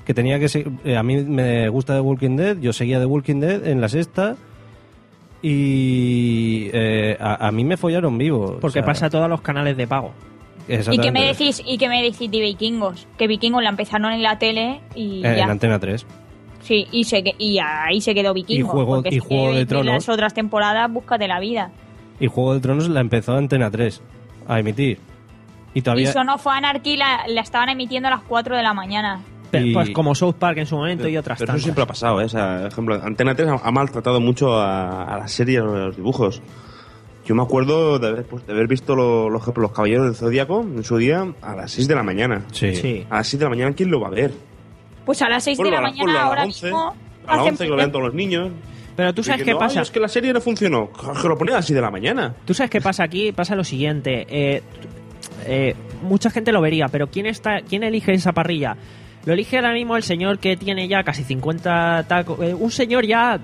que 0.05 0.15
tenía 0.15 0.39
que 0.39 0.49
ser... 0.49 0.69
eh, 0.85 0.97
a 0.97 1.03
mí 1.03 1.17
me 1.23 1.69
gusta 1.69 1.95
The 1.95 2.01
Walking 2.01 2.37
Dead, 2.37 2.59
yo 2.59 2.73
seguía 2.73 2.99
The 2.99 3.07
Walking 3.07 3.41
Dead 3.41 3.67
en 3.67 3.81
la 3.81 3.89
sexta 3.89 4.37
y 5.43 6.69
eh, 6.73 7.17
a, 7.21 7.47
a 7.49 7.53
mí 7.53 7.65
me 7.65 7.77
follaron 7.77 8.19
vivo. 8.19 8.59
Porque 8.61 8.83
pasa 8.83 9.07
a 9.07 9.11
todos 9.11 9.29
los 9.29 9.41
canales 9.41 9.77
de 9.77 9.87
pago. 9.87 10.13
¿Y 10.69 10.99
qué 10.99 11.11
me 11.11 11.25
decís 11.25 11.63
y 11.67 11.79
qué 11.79 11.89
me 11.89 12.03
decís 12.03 12.31
de 12.31 12.41
Vikingos? 12.41 13.07
Que 13.17 13.27
Vikingos 13.27 13.63
la 13.63 13.71
empezaron 13.71 14.13
en 14.13 14.23
la 14.23 14.39
tele 14.39 14.81
y 14.95 15.21
Eh, 15.21 15.35
ya. 15.37 15.45
en 15.45 15.51
Antena 15.51 15.79
3. 15.79 16.05
Sí, 16.61 16.87
y, 16.93 17.05
se, 17.05 17.23
que- 17.23 17.35
y 17.39 17.59
ahí 17.59 18.01
se 18.03 18.15
quedó 18.15 18.35
Vikingos. 18.35 18.69
Y 18.69 18.71
Juego- 18.71 18.99
y 18.99 19.03
que 19.11 19.19
Juego 19.21 19.53
de 19.53 19.59
de 19.61 19.67
Tronos. 19.67 19.95
las 19.95 20.09
otras 20.11 20.35
temporadas, 20.35 20.93
búscate 20.93 21.27
la 21.27 21.41
vida. 21.41 21.71
Y 22.21 22.27
Juego 22.27 22.53
de 22.55 22.61
Tronos 22.61 22.89
la 22.91 23.01
empezó 23.01 23.35
Antena 23.35 23.71
3 23.71 24.03
a 24.49 24.59
emitir. 24.59 24.99
Y 25.75 25.83
todavía... 25.83 26.09
Y 26.11 26.13
Son 26.13 26.29
of 26.31 26.47
Anarchy 26.47 26.97
la, 26.97 27.25
la 27.29 27.41
estaban 27.43 27.69
emitiendo 27.69 28.09
a 28.09 28.11
las 28.11 28.23
4 28.23 28.57
de 28.57 28.63
la 28.63 28.73
mañana. 28.75 29.21
Pero, 29.51 29.67
Y- 29.67 29.73
Pues 29.75 29.91
como 29.91 30.15
South 30.15 30.35
Park 30.39 30.59
en 30.59 30.67
su 30.67 30.77
momento 30.77 31.07
y 31.09 31.17
otras 31.17 31.39
Pero 31.39 31.47
tantas. 31.49 31.61
eso 31.61 31.65
siempre 31.65 31.85
ha 31.85 31.87
pasado, 31.87 32.21
¿eh? 32.21 32.25
O 32.25 32.29
sea, 32.29 32.59
por 32.63 32.69
ejemplo, 32.73 32.95
Antena 33.03 33.35
3 33.35 33.49
ha, 33.49 33.55
ha 33.69 33.71
maltratado 33.71 34.21
mucho 34.21 34.55
a, 34.59 35.05
a 35.05 35.19
las 35.19 35.31
series, 35.33 35.61
a 35.61 35.65
los 35.65 35.97
dibujos. 35.97 36.43
Yo 37.27 37.35
me 37.35 37.43
acuerdo 37.43 37.99
de 37.99 38.09
haber, 38.09 38.25
pues, 38.27 38.47
de 38.47 38.53
haber 38.55 38.67
visto 38.67 38.97
lo- 38.97 39.29
los, 39.31 39.47
los 39.57 39.73
Caballeros 39.73 40.07
del 40.07 40.15
Zodíaco 40.17 40.63
en 40.63 40.83
su 40.83 40.97
día 40.97 41.27
a 41.43 41.55
las 41.55 41.71
6 41.73 41.87
de 41.87 41.95
la 41.95 42.03
mañana. 42.03 42.43
Sí. 42.53 42.75
Sí. 42.75 43.07
A 43.11 43.17
las 43.19 43.29
6 43.29 43.39
de 43.39 43.45
la 43.45 43.51
mañana, 43.51 43.73
¿quién 43.75 43.91
lo 43.91 44.01
va 44.01 44.09
a 44.09 44.11
ver? 44.11 44.33
Pues 45.05 45.21
a 45.23 45.29
las 45.29 45.45
6 45.45 45.59
de 45.59 45.65
la 45.65 45.71
la- 45.73 45.81
mañana 45.83 46.03
ponlo 46.05 46.19
ahora 46.19 46.45
11, 46.45 46.67
mismo 46.67 46.95
A 47.27 47.31
las 47.33 47.39
hacen 47.41 47.49
11 47.53 47.65
que 47.65 47.71
lo 47.71 47.77
vean 47.77 47.93
todos 47.93 48.05
los 48.07 48.15
niños. 48.15 48.51
Pero 48.99 49.15
tú 49.15 49.23
sabes 49.23 49.39
que 49.43 49.45
qué 49.45 49.53
no, 49.53 49.61
pasa. 49.61 49.81
Es 49.81 49.93
que 49.93 50.01
la 50.01 50.09
serie 50.09 50.33
no 50.33 50.41
funcionó. 50.41 50.91
Que 51.23 51.29
lo 51.29 51.39
ponían 51.39 51.59
así 51.59 51.73
de 51.73 51.81
la 51.81 51.89
mañana. 51.89 52.35
Tú 52.45 52.53
sabes 52.53 52.69
qué 52.69 52.81
pasa 52.81 53.05
aquí, 53.05 53.31
pasa 53.31 53.55
lo 53.55 53.63
siguiente. 53.63 54.27
eh, 54.29 54.61
eh, 55.47 55.77
mucha 56.03 56.31
gente 56.31 56.51
lo 56.51 56.61
vería, 56.61 56.89
pero 56.89 57.07
¿quién 57.07 57.27
está, 57.27 57.61
quién 57.61 57.85
elige 57.85 58.13
esa 58.13 58.33
parrilla? 58.33 58.77
Lo 59.25 59.35
elige 59.35 59.55
ahora 59.55 59.73
mismo 59.73 59.97
el 59.97 60.03
señor 60.03 60.41
que 60.41 60.57
tiene 60.57 60.89
ya 60.89 61.05
casi 61.05 61.23
50 61.23 62.07
tacos. 62.09 62.41
eh, 62.43 62.55
un 62.55 62.73
señor 62.73 63.07
ya 63.07 63.39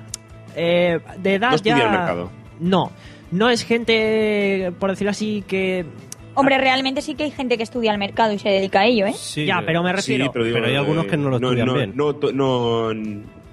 eh, 0.57 0.99
de 1.19 1.35
edad 1.35 1.51
No 1.51 1.55
estudia 1.55 1.79
ya. 1.79 1.85
el 1.85 1.91
mercado. 1.93 2.31
No, 2.59 2.91
no 3.31 3.49
es 3.49 3.63
gente, 3.63 4.73
por 4.81 4.91
decirlo 4.91 5.13
así, 5.13 5.45
que. 5.47 5.87
Hombre, 6.35 6.59
realmente 6.59 7.01
sí 7.01 7.15
que 7.15 7.23
hay 7.23 7.31
gente 7.31 7.57
que 7.57 7.63
estudia 7.63 7.93
el 7.93 7.99
mercado 7.99 8.33
y 8.33 8.41
se 8.41 8.49
dedica 8.49 8.81
a 8.81 8.87
ello, 8.87 9.07
¿eh? 9.07 9.15
ya, 9.47 9.63
pero 9.65 9.85
me 9.85 9.93
refiero. 9.93 10.25
Sí, 10.25 10.31
pero, 10.33 10.45
digo, 10.45 10.57
pero 10.57 10.67
hay 10.67 10.75
algunos 10.75 11.07
que 11.07 11.17
no 11.17 11.31
lo 11.31 11.37
estudian 11.37 11.67
no, 11.69 11.75
bien. 11.75 11.93
No, 11.95 12.13
no- 12.33 12.93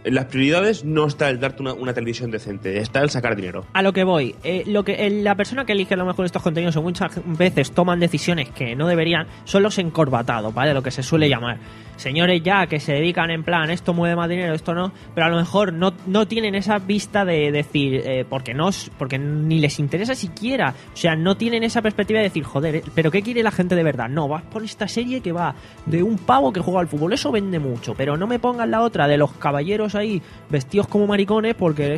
las 0.03 0.25
prioridades 0.25 0.83
no 0.83 1.05
está 1.05 1.29
el 1.29 1.39
darte 1.39 1.63
una, 1.63 1.93
televisión 1.93 2.31
decente, 2.31 2.77
está 2.79 3.01
el 3.01 3.09
sacar 3.09 3.35
dinero. 3.35 3.65
A 3.73 3.81
lo 3.81 3.93
que 3.93 4.03
voy, 4.03 4.35
eh, 4.43 4.63
lo 4.67 4.83
que 4.83 4.93
el- 5.05 5.23
la 5.23 5.35
persona 5.35 5.65
que 5.65 5.73
elige 5.73 5.93
a 5.93 5.97
lo 5.97 6.05
mejor 6.05 6.25
estos 6.25 6.41
contenidos 6.41 6.75
o 6.77 6.81
muchas 6.81 7.11
veces 7.25 7.71
toman 7.71 7.99
decisiones 7.99 8.49
que 8.49 8.75
no 8.75 8.87
deberían, 8.87 9.27
son 9.45 9.63
los 9.63 9.77
encorbatados, 9.77 10.53
¿vale? 10.53 10.73
Lo 10.73 10.81
que 10.81 10.91
se 10.91 11.03
suele 11.03 11.29
llamar. 11.29 11.57
Señores 11.97 12.41
ya 12.41 12.65
que 12.65 12.79
se 12.79 12.93
dedican 12.93 13.29
en 13.29 13.43
plan, 13.43 13.69
esto 13.69 13.93
mueve 13.93 14.15
más 14.15 14.27
dinero, 14.27 14.55
esto 14.55 14.73
no, 14.73 14.91
pero 15.13 15.27
a 15.27 15.29
lo 15.29 15.37
mejor 15.37 15.71
no, 15.71 15.93
no 16.07 16.27
tienen 16.27 16.55
esa 16.55 16.79
vista 16.79 17.25
de 17.25 17.51
decir, 17.51 18.01
eh, 18.03 18.25
porque 18.27 18.55
no, 18.55 18.69
porque 18.97 19.19
ni 19.19 19.59
les 19.59 19.77
interesa 19.77 20.15
siquiera, 20.15 20.73
o 20.93 20.97
sea, 20.97 21.15
no 21.15 21.37
tienen 21.37 21.61
esa 21.63 21.83
perspectiva 21.83 22.17
de 22.19 22.23
decir, 22.23 22.43
joder, 22.43 22.77
eh, 22.77 22.83
pero 22.95 23.11
¿qué 23.11 23.21
quiere 23.21 23.43
la 23.43 23.51
gente 23.51 23.75
de 23.75 23.83
verdad? 23.83 24.09
No, 24.09 24.27
vas 24.27 24.41
por 24.43 24.63
esta 24.63 24.87
serie 24.87 25.21
que 25.21 25.31
va 25.31 25.53
de 25.85 26.01
un 26.01 26.17
pavo 26.17 26.51
que 26.51 26.59
juega 26.59 26.79
al 26.79 26.87
fútbol, 26.87 27.13
eso 27.13 27.31
vende 27.31 27.59
mucho, 27.59 27.93
pero 27.93 28.17
no 28.17 28.25
me 28.25 28.39
pongan 28.39 28.71
la 28.71 28.81
otra 28.81 29.07
de 29.07 29.17
los 29.17 29.33
caballeros 29.33 29.90
ahí 29.95 30.21
vestidos 30.49 30.87
como 30.87 31.07
maricones 31.07 31.55
porque 31.55 31.97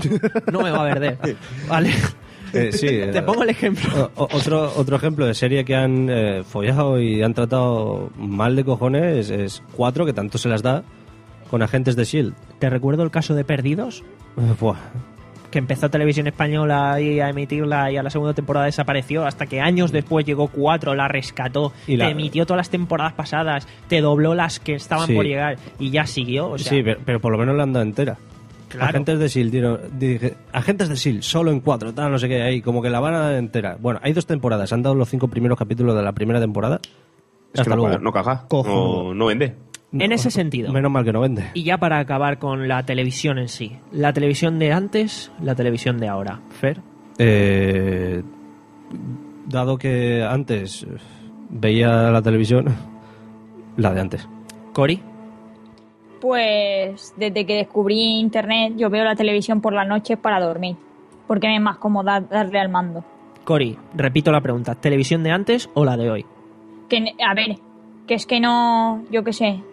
no 0.52 0.62
me 0.62 0.72
va 0.72 0.82
a 0.90 0.94
vender, 0.94 1.18
¿vale? 1.68 1.92
Eh, 2.54 2.72
sí, 2.72 2.88
Te 3.12 3.18
eh, 3.18 3.22
pongo 3.24 3.44
el 3.44 3.50
ejemplo. 3.50 4.12
o- 4.16 4.28
otro, 4.32 4.72
otro 4.76 4.96
ejemplo 4.96 5.26
de 5.26 5.34
serie 5.34 5.66
que 5.66 5.76
han 5.76 6.08
eh, 6.10 6.44
follado 6.44 7.00
y 7.00 7.22
han 7.24 7.34
tratado 7.34 8.12
mal 8.18 8.56
de 8.56 8.64
cojones 8.64 9.30
es, 9.30 9.30
es 9.32 9.64
Cuatro, 9.76 10.06
que 10.06 10.14
tanto 10.14 10.38
se 10.38 10.50
las 10.50 10.62
da, 10.62 10.84
con 11.50 11.62
agentes 11.62 11.96
de 11.96 12.04
S.H.I.E.L.D. 12.04 12.36
¿Te 12.60 12.70
recuerdo 12.70 13.04
el 13.04 13.12
caso 13.12 13.34
de 13.36 13.44
Perdidos? 13.44 14.04
Eh, 14.38 14.54
buah. 14.60 14.78
Que 15.54 15.60
empezó 15.60 15.88
Televisión 15.88 16.26
Española 16.26 17.00
y 17.00 17.20
a 17.20 17.30
emitirla 17.30 17.92
y 17.92 17.98
a 17.98 18.02
la 18.02 18.10
segunda 18.10 18.34
temporada 18.34 18.66
desapareció 18.66 19.24
hasta 19.28 19.46
que 19.46 19.62
años 19.62 19.92
después 19.92 20.26
llegó 20.26 20.48
Cuatro, 20.48 20.96
la 20.96 21.08
rescató, 21.08 21.72
Y 21.86 21.96
la- 21.96 22.06
te 22.08 22.12
emitió 22.14 22.48
todas 22.48 22.58
las 22.58 22.72
temporadas 22.72 23.14
pasadas, 23.14 23.68
te 23.88 24.02
dobló 24.02 24.34
las 24.34 24.60
que 24.60 24.74
estaban 24.74 25.06
Sí. 25.06 25.14
por 25.14 25.26
llegar 25.26 25.58
y 25.78 25.92
ya 25.92 26.08
siguió. 26.08 26.50
O 26.50 26.58
sea, 26.58 26.72
sí, 26.72 26.82
pero, 26.82 27.00
pero 27.06 27.20
por 27.20 27.32
lo 27.32 27.38
menos 27.38 27.56
la 27.56 27.62
han 27.64 27.72
dado 27.74 27.86
entera. 27.86 28.18
Claro. 28.68 28.88
Agentes 28.90 29.20
de 29.20 29.26
S.H.I.E.L.D. 29.28 29.52
dieron- 29.52 30.00
dije, 30.00 30.34
agentes 30.52 30.88
de 30.90 30.96
S.H.I.E.L.D. 30.96 31.22
solo 31.24 31.52
en 31.52 31.60
cuatro, 31.60 31.94
tal, 31.94 32.12
no 32.12 32.18
sé 32.18 32.28
qué, 32.28 32.42
ahí, 32.42 32.60
como 32.64 32.82
que 32.82 32.90
la 32.90 33.00
van 33.00 33.14
a 33.14 33.20
dar 33.20 33.36
entera. 33.36 33.78
Bueno, 33.80 34.00
hay 34.02 34.14
dos 34.14 34.26
temporadas, 34.26 34.74
han 34.74 34.82
dado 34.82 34.96
los 34.96 35.08
cinco 35.08 35.28
primeros 35.28 35.56
capítulos 35.60 35.96
de 35.96 36.02
la 36.02 36.14
primera 36.14 36.40
temporada. 36.40 36.80
Es 37.54 37.60
Hasta 37.60 37.64
que 37.66 37.70
no, 37.70 37.76
luego. 37.88 38.12
caga- 38.12 38.42
no 38.42 38.48
Cojonudo. 38.48 39.04
no, 39.04 39.14
no 39.14 39.26
vende. 39.28 39.56
En 39.94 40.12
ese 40.12 40.32
sentido. 40.32 40.72
Menos 40.72 40.92
mal 40.92 41.04
que 41.04 41.14
no 41.14 41.22
vende. 41.22 41.52
Y 41.54 41.64
ya 41.64 41.78
para 41.78 42.00
acabar 42.00 42.40
con 42.40 42.68
la 42.68 42.84
televisión 42.84 43.38
en 43.38 43.48
sí. 43.48 43.78
La 43.92 44.14
televisión 44.14 44.60
de 44.60 44.74
antes, 44.74 45.32
la 45.42 45.56
televisión 45.56 46.00
de 46.00 46.08
ahora. 46.08 46.40
Fer. 46.50 46.82
Eh, 47.18 48.24
dado 49.46 49.78
que 49.78 50.24
antes 50.24 50.84
eh, 50.84 50.88
veía 51.50 52.12
la 52.12 52.22
televisión, 52.22 52.66
la 53.78 53.94
de 53.94 54.02
antes. 54.02 54.28
Cori. 54.74 55.00
Pues 56.20 57.14
desde 57.18 57.46
que 57.46 57.56
descubrí 57.56 58.20
internet, 58.20 58.74
yo 58.78 58.90
veo 58.90 59.04
la 59.04 59.16
televisión 59.16 59.62
por 59.62 59.74
las 59.74 59.88
noches 59.88 60.18
para 60.18 60.40
dormir. 60.40 60.78
Porque 61.28 61.48
me 61.48 61.56
es 61.56 61.62
más 61.62 61.78
cómodo 61.78 62.06
darle 62.06 62.60
al 62.60 62.70
mando. 62.70 63.04
Cori, 63.44 63.78
repito 63.94 64.32
la 64.32 64.42
pregunta. 64.42 64.76
¿Televisión 64.76 65.22
de 65.24 65.32
antes 65.32 65.70
o 65.74 65.84
la 65.84 65.98
de 65.98 66.10
hoy? 66.10 66.26
Que, 66.90 67.14
a 67.26 67.34
ver, 67.34 67.58
que 68.08 68.14
es 68.14 68.26
que 68.26 68.40
no, 68.40 69.04
yo 69.12 69.24
qué 69.24 69.34
sé. 69.34 69.64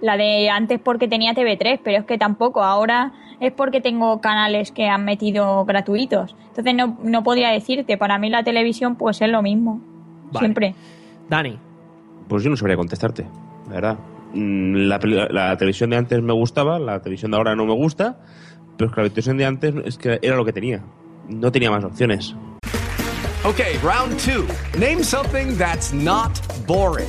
La 0.00 0.16
de 0.16 0.48
antes 0.50 0.80
porque 0.80 1.08
tenía 1.08 1.34
TV3, 1.34 1.80
pero 1.82 1.98
es 1.98 2.04
que 2.04 2.18
tampoco. 2.18 2.62
Ahora 2.62 3.12
es 3.40 3.52
porque 3.52 3.80
tengo 3.80 4.20
canales 4.20 4.72
que 4.72 4.86
han 4.86 5.04
metido 5.04 5.64
gratuitos. 5.64 6.36
Entonces 6.48 6.74
no, 6.74 6.98
no 7.02 7.22
podría 7.22 7.50
decirte. 7.50 7.96
Para 7.96 8.18
mí 8.18 8.30
la 8.30 8.42
televisión 8.42 8.96
pues 8.96 9.20
es 9.20 9.28
lo 9.28 9.42
mismo. 9.42 9.80
Vale. 10.32 10.38
Siempre. 10.38 10.74
Dani. 11.28 11.58
Pues 12.28 12.44
yo 12.44 12.50
no 12.50 12.56
sabría 12.56 12.76
contestarte, 12.76 13.24
la 13.68 13.74
verdad. 13.74 13.98
Mm, 14.34 14.88
La, 14.88 15.56
televisión 15.56 15.90
de 15.90 15.96
antes 15.96 16.22
me 16.22 16.34
gustaba, 16.34 16.78
la 16.78 17.00
televisión 17.00 17.30
de 17.30 17.38
ahora 17.38 17.56
no 17.56 17.64
me 17.64 17.72
gusta, 17.72 18.18
pero 18.76 18.90
es 18.90 18.94
que 18.94 19.00
la 19.00 19.08
televisión 19.08 19.38
de 19.38 19.46
antes 19.46 19.74
es 19.84 19.98
que 19.98 20.18
era 20.20 20.36
lo 20.36 20.44
que 20.44 20.52
tenía. 20.52 20.82
No 21.28 21.50
tenía 21.50 21.70
más 21.70 21.84
opciones. 21.84 22.34
Okay, 23.44 23.78
round 23.82 24.18
two. 24.18 24.46
Name 24.78 25.02
something 25.02 25.56
that's 25.56 25.92
not 25.92 26.38
boring. 26.66 27.08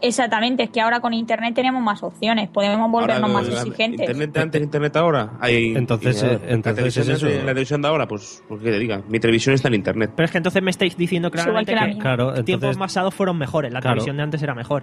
Exactamente, 0.00 0.64
es 0.64 0.70
que 0.70 0.80
ahora 0.80 1.00
con 1.00 1.14
internet 1.14 1.54
tenemos 1.54 1.82
más 1.82 2.02
opciones. 2.02 2.48
Podemos 2.48 2.90
volvernos 2.90 3.30
Ahora, 3.30 3.40
más 3.42 3.48
la- 3.48 3.60
exigentes. 3.62 4.00
Internet 4.00 4.32
de 4.32 4.40
antes, 4.40 4.62
internet 4.62 4.96
ahora. 4.96 5.30
Hay, 5.40 5.74
Entonces, 5.76 6.22
y, 6.22 6.26
eh, 6.26 6.28
la 6.28 6.52
entonces 6.54 6.94
televisión 6.94 7.10
es 7.10 7.20
de-. 7.22 7.38
La 7.40 7.46
televisión 7.52 7.82
de 7.82 7.88
ahora, 7.88 8.06
pues, 8.06 8.42
pues 8.48 8.62
que 8.62 8.70
te 8.70 8.78
diga, 8.78 9.02
mi 9.08 9.18
televisión 9.20 9.54
está 9.54 9.68
en 9.68 9.74
internet. 9.74 10.12
Pero 10.14 10.24
es 10.26 10.30
que 10.32 10.38
entonces 10.38 10.62
me 10.62 10.70
estáis 10.70 10.96
diciendo 10.96 11.30
claramente 11.30 11.74
que 11.74 11.92
que. 11.92 11.98
Claro, 11.98 12.32
tiempos 12.34 12.48
entonces- 12.54 12.76
pasados 12.78 13.14
fueron 13.14 13.38
mejores. 13.38 13.72
La 13.72 13.80
Claro. 13.80 13.94
televisión 13.94 14.16
de 14.18 14.22
antes 14.22 14.42
era 14.42 14.54
mejor. 14.54 14.82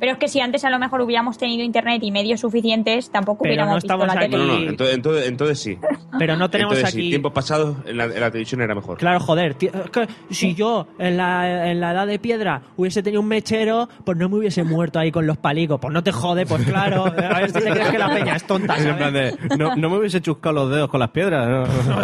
Pero 0.00 0.12
es 0.12 0.18
que 0.18 0.28
si 0.28 0.40
antes 0.40 0.64
a 0.64 0.70
lo 0.70 0.78
mejor 0.78 1.00
hubiéramos 1.00 1.38
tenido 1.38 1.62
internet 1.64 2.02
y 2.02 2.10
medios 2.10 2.40
suficientes, 2.40 3.10
tampoco 3.10 3.42
Pero 3.42 3.50
hubiéramos 3.52 3.70
no 3.72 3.76
visto 3.76 3.86
estamos 3.94 4.06
la 4.06 4.20
aquí- 4.20 4.30
tele. 4.30 4.46
No, 4.46 4.52
no, 4.60 4.68
entonces, 4.70 4.94
entonces, 4.96 5.26
entonces 5.28 5.58
sí. 5.60 5.78
Pero 6.18 6.36
no 6.36 6.48
tenemos 6.50 6.74
entonces, 6.74 6.94
aquí- 6.94 7.04
sí, 7.04 7.08
tiempos 7.10 7.32
pasados 7.32 7.76
en 7.86 7.96
la, 7.96 8.04
en 8.04 8.20
la 8.20 8.30
televisión 8.30 8.60
era 8.62 8.74
mejor. 8.74 8.98
Claro, 8.98 9.20
joder, 9.20 9.54
tío, 9.54 9.70
es 9.84 9.90
que 9.90 10.08
si 10.30 10.54
yo 10.54 10.86
en 10.98 11.16
la, 11.16 11.70
en 11.70 11.80
la 11.80 11.92
edad 11.92 12.06
de 12.06 12.18
piedra 12.18 12.62
hubiese 12.76 13.02
tenido 13.02 13.20
un 13.20 13.28
mechero, 13.28 13.88
pues 14.04 14.16
no 14.18 14.28
me 14.28 14.36
hubiese 14.36 14.64
muerto 14.64 14.98
ahí 14.98 15.10
con 15.10 15.26
los 15.26 15.36
palicos. 15.38 15.78
Pues 15.80 15.92
no 15.92 16.02
te 16.02 16.12
jode, 16.12 16.46
pues 16.46 16.64
claro. 16.64 17.04
A 17.06 17.10
ver 17.40 17.46
si 17.50 17.58
te 17.60 17.70
crees 17.70 17.90
que 17.90 17.98
la 17.98 18.08
peña 18.14 18.36
es 18.36 18.44
tonta, 18.46 18.76
En 18.78 18.96
plan 18.96 19.12
¿sabes? 19.12 19.36
de, 19.48 19.56
no, 19.56 19.76
no 19.76 19.90
me 19.90 19.98
hubiese 19.98 20.20
chuscado 20.20 20.54
los 20.54 20.70
dedos 20.70 20.88
con 20.88 21.00
las 21.00 21.10
piedras. 21.10 21.68
no. 21.86 21.98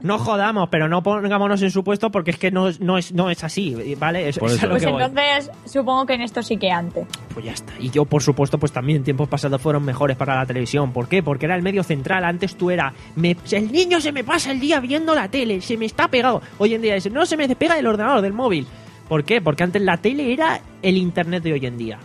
No 0.02 0.18
jodamos, 0.18 0.68
pero 0.70 0.88
no 0.88 1.02
pongámonos 1.02 1.60
en 1.62 1.70
su 1.70 1.84
puesto 1.84 2.10
porque 2.10 2.30
es 2.32 2.38
que 2.38 2.50
no, 2.50 2.68
no, 2.80 2.96
es, 2.98 3.12
no 3.12 3.30
es 3.30 3.44
así, 3.44 3.94
¿vale? 3.98 4.28
Es, 4.28 4.38
Por 4.38 4.48
es 4.48 4.54
a 4.54 4.56
eso. 4.56 4.66
lo 4.66 4.72
Pues 4.72 4.84
que 4.84 4.90
voy. 4.90 5.02
entonces 5.02 5.50
supongo 5.66 6.06
que 6.06 6.14
en 6.14 6.22
esto 6.22 6.42
sí 6.42 6.56
que 6.56 6.70
antes. 6.70 7.06
Pues 7.34 7.39
ya 7.40 7.52
está. 7.52 7.72
Y 7.80 7.90
yo, 7.90 8.04
por 8.04 8.22
supuesto, 8.22 8.58
pues 8.58 8.72
también 8.72 9.02
tiempos 9.02 9.28
pasados 9.28 9.60
fueron 9.60 9.84
mejores 9.84 10.16
para 10.16 10.36
la 10.36 10.46
televisión. 10.46 10.92
¿Por 10.92 11.08
qué? 11.08 11.22
Porque 11.22 11.46
era 11.46 11.56
el 11.56 11.62
medio 11.62 11.82
central. 11.82 12.24
Antes 12.24 12.54
tú 12.56 12.70
era, 12.70 12.92
me- 13.16 13.36
el 13.50 13.72
niño 13.72 14.00
se 14.00 14.12
me 14.12 14.22
pasa 14.24 14.52
el 14.52 14.60
día 14.60 14.80
viendo 14.80 15.14
la 15.14 15.28
tele, 15.28 15.60
se 15.60 15.76
me 15.76 15.86
está 15.86 16.08
pegado. 16.08 16.40
Hoy 16.58 16.74
en 16.74 16.82
día 16.82 16.96
es, 16.96 17.10
no 17.10 17.26
se 17.26 17.36
me 17.36 17.48
despega 17.48 17.74
del 17.74 17.86
ordenador, 17.86 18.20
del 18.22 18.32
móvil. 18.32 18.66
¿Por 19.08 19.24
qué? 19.24 19.40
Porque 19.40 19.64
antes 19.64 19.82
la 19.82 19.96
tele 19.96 20.32
era 20.32 20.60
el 20.82 20.96
internet 20.96 21.42
de 21.42 21.52
hoy 21.54 21.66
en 21.66 21.76
día. 21.76 21.98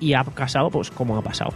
Y 0.00 0.14
ha 0.14 0.24
pasado, 0.24 0.70
pues, 0.70 0.90
como 0.90 1.16
ha 1.16 1.22
pasado. 1.22 1.52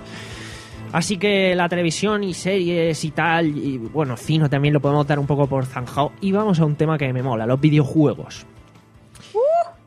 Así 0.92 1.16
que 1.18 1.54
la 1.56 1.68
televisión 1.68 2.22
y 2.22 2.32
series 2.32 3.04
y 3.04 3.10
tal, 3.10 3.48
y 3.48 3.76
bueno, 3.78 4.16
cine 4.16 4.48
también 4.48 4.72
lo 4.72 4.80
podemos 4.80 5.06
dar 5.06 5.18
un 5.18 5.26
poco 5.26 5.46
por 5.48 5.66
zanjado. 5.66 6.12
Y 6.20 6.30
vamos 6.32 6.60
a 6.60 6.64
un 6.64 6.76
tema 6.76 6.96
que 6.96 7.12
me 7.12 7.22
mola, 7.22 7.44
los 7.44 7.60
videojuegos. 7.60 8.46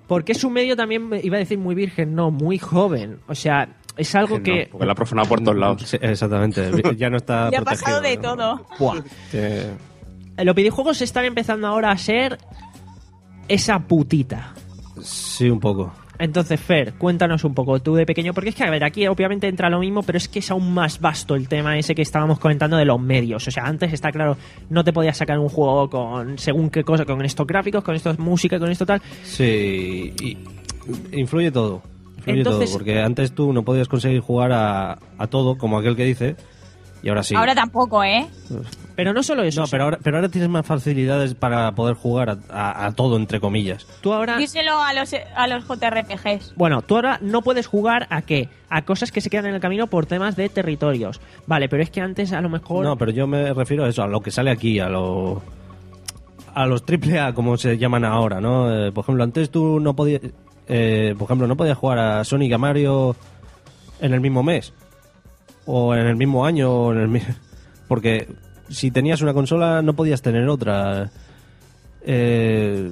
Porque 0.09 0.31
es 0.33 0.43
un 0.43 0.51
medio 0.53 0.75
también, 0.75 1.07
iba 1.23 1.37
a 1.37 1.39
decir 1.39 1.59
muy 1.59 1.75
virgen, 1.75 2.15
no, 2.15 2.31
muy 2.31 2.57
joven. 2.57 3.19
O 3.27 3.35
sea, 3.35 3.69
es 3.95 4.15
algo 4.15 4.41
que... 4.41 4.67
porque 4.71 4.85
la 4.87 4.93
ha 4.93 4.95
profanado 4.95 5.29
por 5.29 5.39
todos 5.41 5.55
lados. 5.57 5.83
Sí, 5.83 5.97
exactamente. 6.01 6.71
Ya 6.97 7.11
no 7.11 7.17
está 7.17 7.49
Le 7.51 7.57
ha 7.57 7.61
pasado 7.61 8.01
de 8.01 8.17
todo. 8.17 8.65
Buah. 8.79 9.01
Que- 9.31 9.69
Los 10.43 10.55
videojuegos 10.55 11.01
están 11.03 11.25
empezando 11.25 11.67
ahora 11.67 11.91
a 11.91 11.97
ser 11.97 12.39
esa 13.47 13.79
putita. 13.79 14.53
Sí, 15.01 15.47
un 15.49 15.59
poco. 15.59 15.93
Entonces, 16.19 16.59
Fer, 16.59 16.93
cuéntanos 16.95 17.45
un 17.45 17.53
poco 17.53 17.79
tú 17.79 17.95
de 17.95 18.05
pequeño, 18.05 18.33
porque 18.33 18.49
es 18.49 18.55
que, 18.55 18.63
a 18.65 18.69
ver, 18.69 18.83
aquí 18.83 19.07
obviamente 19.07 19.47
entra 19.47 19.69
lo 19.69 19.79
mismo, 19.79 20.03
pero 20.03 20.17
es 20.17 20.27
que 20.27 20.39
es 20.39 20.51
aún 20.51 20.73
más 20.73 20.99
vasto 20.99 21.33
el 21.33 21.47
tema 21.47 21.77
ese 21.77 21.95
que 21.95 22.01
estábamos 22.01 22.39
comentando 22.39 22.75
de 22.75 22.83
los 22.83 22.99
medios. 22.99 23.47
O 23.47 23.51
sea, 23.51 23.63
antes 23.65 23.93
está 23.93 24.11
claro, 24.11 24.35
no 24.69 24.83
te 24.83 24.91
podías 24.91 25.15
sacar 25.15 25.39
un 25.39 25.47
juego 25.47 25.89
con 25.89 26.37
según 26.37 26.69
qué 26.69 26.83
cosa, 26.83 27.05
con 27.05 27.23
estos 27.23 27.47
gráficos, 27.47 27.83
con 27.85 27.95
esto 27.95 28.13
música, 28.17 28.59
con 28.59 28.69
esto 28.69 28.85
tal. 28.85 29.01
Sí, 29.23 30.13
y 30.21 30.37
influye 31.13 31.51
todo. 31.51 31.81
Influye 32.17 32.39
Entonces- 32.39 32.69
todo, 32.69 32.77
porque 32.79 32.99
antes 32.99 33.31
tú 33.33 33.53
no 33.53 33.63
podías 33.63 33.87
conseguir 33.87 34.19
jugar 34.19 34.51
a, 34.51 34.99
a 35.17 35.27
todo, 35.27 35.57
como 35.57 35.79
aquel 35.79 35.95
que 35.95 36.03
dice, 36.03 36.35
y 37.01 37.09
ahora 37.09 37.23
sí. 37.23 37.35
Ahora 37.35 37.55
tampoco, 37.55 38.03
¿eh? 38.03 38.27
Pero 38.95 39.13
no 39.13 39.23
solo 39.23 39.43
eso. 39.43 39.61
No, 39.61 39.67
pero 39.67 39.85
ahora, 39.85 39.99
pero 40.03 40.17
ahora 40.17 40.27
tienes 40.29 40.49
más 40.49 40.65
facilidades 40.65 41.33
para 41.33 41.71
poder 41.71 41.95
jugar 41.95 42.29
a, 42.31 42.37
a- 42.49 42.85
a 42.87 42.91
todo, 42.91 43.15
entre 43.15 43.39
comillas. 43.39 43.87
Tú 44.01 44.11
ahora 44.13 44.37
Díselo 44.37 44.77
a 44.81 44.93
los, 44.93 45.13
a 45.35 45.47
los 45.47 45.63
JRPGs. 45.65 46.53
Bueno, 46.57 46.81
tú 46.81 46.95
ahora 46.95 47.17
no 47.21 47.41
puedes 47.41 47.65
jugar 47.67 48.07
a 48.09 48.21
qué? 48.23 48.49
A 48.69 48.81
cosas 48.83 49.11
que 49.13 49.21
se 49.21 49.29
quedan 49.29 49.45
en 49.45 49.55
el 49.55 49.61
camino 49.61 49.87
por 49.87 50.05
temas 50.05 50.35
de 50.35 50.49
territorios. 50.49 51.21
Vale, 51.47 51.69
pero 51.69 51.81
es 51.81 51.89
que 51.89 52.01
antes 52.01 52.33
a 52.33 52.41
lo 52.41 52.49
mejor... 52.49 52.83
No, 52.83 52.97
pero 52.97 53.11
yo 53.11 53.25
me 53.27 53.53
refiero 53.53 53.85
a 53.85 53.89
eso, 53.89 54.03
a 54.03 54.07
lo 54.07 54.19
que 54.19 54.31
sale 54.31 54.51
aquí, 54.51 54.79
a 54.79 54.89
lo 54.89 55.41
a 56.55 56.65
los 56.65 56.83
triple 56.83 57.19
A 57.19 57.31
como 57.33 57.55
se 57.57 57.77
llaman 57.77 58.03
ahora, 58.03 58.41
¿no? 58.41 58.69
Eh, 58.87 58.91
por 58.91 59.03
ejemplo, 59.05 59.23
antes 59.23 59.49
tú 59.49 59.79
no 59.79 59.95
podías, 59.95 60.21
eh, 60.67 61.15
por 61.17 61.25
ejemplo, 61.27 61.47
no 61.47 61.55
podías 61.55 61.77
jugar 61.77 61.99
a 61.99 62.23
Sonic 62.25 62.49
y 62.49 62.53
a 62.53 62.57
Mario 62.57 63.15
en 64.01 64.13
el 64.13 64.19
mismo 64.19 64.43
mes 64.43 64.73
o 65.65 65.93
en 65.95 66.07
el 66.07 66.15
mismo 66.15 66.45
año, 66.45 66.71
o 66.71 66.91
en 66.93 66.99
el 66.99 67.07
mi- 67.07 67.21
porque 67.87 68.27
si 68.69 68.91
tenías 68.91 69.21
una 69.21 69.33
consola 69.33 69.81
no 69.81 69.93
podías 69.93 70.21
tener 70.21 70.47
otra. 70.47 71.09
Eh, 72.01 72.91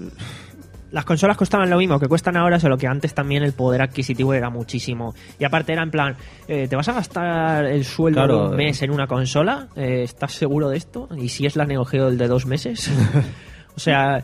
Las 0.90 1.04
consolas 1.04 1.36
costaban 1.36 1.70
lo 1.70 1.78
mismo 1.78 2.00
que 2.00 2.08
cuestan 2.08 2.38
ahora, 2.38 2.62
solo 2.62 2.78
que 2.78 2.88
antes 2.88 3.14
también 3.14 3.44
el 3.44 3.52
poder 3.52 3.82
adquisitivo 3.82 4.34
era 4.34 4.50
muchísimo. 4.50 5.14
Y 5.38 5.44
aparte 5.44 5.74
era 5.74 5.84
en 5.84 5.92
plan, 5.92 6.16
eh, 6.48 6.68
¿te 6.70 6.76
vas 6.78 6.88
a 6.88 6.94
gastar 6.94 7.66
el 7.66 7.84
sueldo 7.84 8.22
Claro, 8.22 8.44
de 8.46 8.50
un 8.52 8.56
mes 8.56 8.82
en 8.82 8.92
una 8.92 9.06
consola? 9.06 9.68
Eh, 9.76 10.04
¿Estás 10.04 10.32
seguro 10.32 10.70
de 10.70 10.78
esto? 10.78 11.10
¿Y 11.18 11.28
si 11.28 11.46
es 11.46 11.58
la 11.58 11.66
Neo 11.66 11.84
Geo 11.84 12.08
el 12.08 12.18
de 12.18 12.28
dos 12.30 12.46
meses? 12.46 12.90
o 13.76 13.80
sea... 13.82 14.24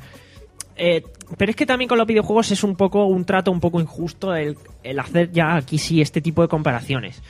eh, 0.77 1.03
pero 1.37 1.49
es 1.49 1.55
que 1.55 1.65
también 1.65 1.89
con 1.89 1.97
los 1.97 2.07
videojuegos 2.07 2.51
es 2.51 2.63
un 2.63 2.75
poco 2.77 3.05
un 3.07 3.25
trato 3.25 3.51
un 3.51 3.59
poco 3.59 3.81
injusto 3.81 4.33
el, 4.33 4.57
el 4.83 4.99
hacer 4.99 5.31
ya 5.31 5.55
aquí 5.55 5.77
sí 5.77 5.99
este 6.01 6.21
tipo 6.21 6.41
de 6.43 6.47
comparaciones. 6.47 7.21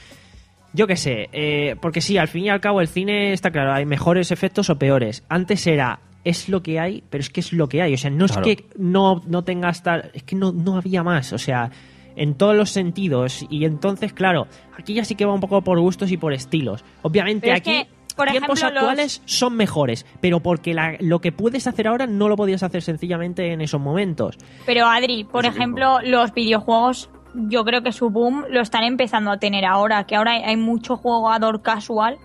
Yo 0.73 0.87
qué 0.87 0.95
sé, 0.95 1.29
eh, 1.31 1.75
porque 1.81 2.01
sí, 2.01 2.17
al 2.17 2.27
fin 2.27 2.45
y 2.45 2.49
al 2.49 2.59
cabo 2.59 2.81
el 2.81 2.87
cine 2.87 3.31
está 3.33 3.51
claro, 3.51 3.73
hay 3.73 3.85
mejores 3.85 4.31
efectos 4.31 4.69
o 4.69 4.77
peores. 4.79 5.23
Antes 5.29 5.67
era, 5.67 5.99
es 6.23 6.49
lo 6.49 6.63
que 6.63 6.79
hay, 6.79 7.03
pero 7.09 7.21
es 7.21 7.29
que 7.29 7.41
es 7.41 7.53
lo 7.53 7.69
que 7.69 7.81
hay. 7.81 7.93
O 7.93 7.97
sea, 7.97 8.09
no 8.09 8.25
Claro. 8.25 8.45
es 8.47 8.55
que 8.57 8.65
no, 8.77 9.21
no 9.27 9.43
tengas 9.43 9.83
tal, 9.83 10.09
es 10.13 10.23
que 10.23 10.35
no, 10.35 10.51
no 10.51 10.77
había 10.77 11.03
más. 11.03 11.31
O 11.31 11.37
sea, 11.37 11.69
en 12.15 12.33
todos 12.35 12.55
los 12.55 12.71
sentidos. 12.71 13.45
Y 13.49 13.65
entonces, 13.65 14.13
claro, 14.13 14.47
aquí 14.77 14.93
ya 14.95 15.05
sí 15.05 15.15
que 15.15 15.25
va 15.25 15.33
un 15.33 15.41
poco 15.41 15.61
por 15.61 15.79
gustos 15.79 16.11
y 16.11 16.17
por 16.17 16.33
estilos. 16.33 16.83
Obviamente 17.03 17.41
Pero 17.47 17.53
es 17.55 17.61
aquí... 17.61 17.71
que, 17.71 17.87
por 18.15 18.29
tiempos 18.29 18.59
ejemplo, 18.59 18.81
los- 18.81 18.89
actuales 18.89 19.21
son 19.25 19.55
mejores, 19.55 20.05
pero 20.21 20.39
porque 20.39 20.73
la- 20.73 20.95
lo 20.99 21.19
que 21.21 21.31
puedes 21.31 21.65
hacer 21.67 21.87
ahora 21.87 22.05
no 22.07 22.29
lo 22.29 22.35
podías 22.35 22.61
hacer 22.63 22.81
sencillamente 22.83 23.51
en 23.51 23.61
esos 23.61 23.81
momentos. 23.81 24.37
Pero 24.65 24.85
Adri, 24.87 25.23
por 25.23 25.45
ejemplo, 25.47 25.99
los 26.03 26.31
videojuegos, 26.33 27.09
yo 27.35 27.63
creo 27.65 27.81
que 27.81 27.91
su 27.91 28.09
boom 28.09 28.45
lo 28.49 28.61
están 28.61 28.83
empezando 28.83 29.31
a 29.31 29.37
tener 29.37 29.65
ahora, 29.65 30.03
que 30.05 30.15
ahora 30.15 30.31
hay- 30.33 30.57
mucho 30.57 30.97
jugador 30.97 31.61
casual, 31.61 32.17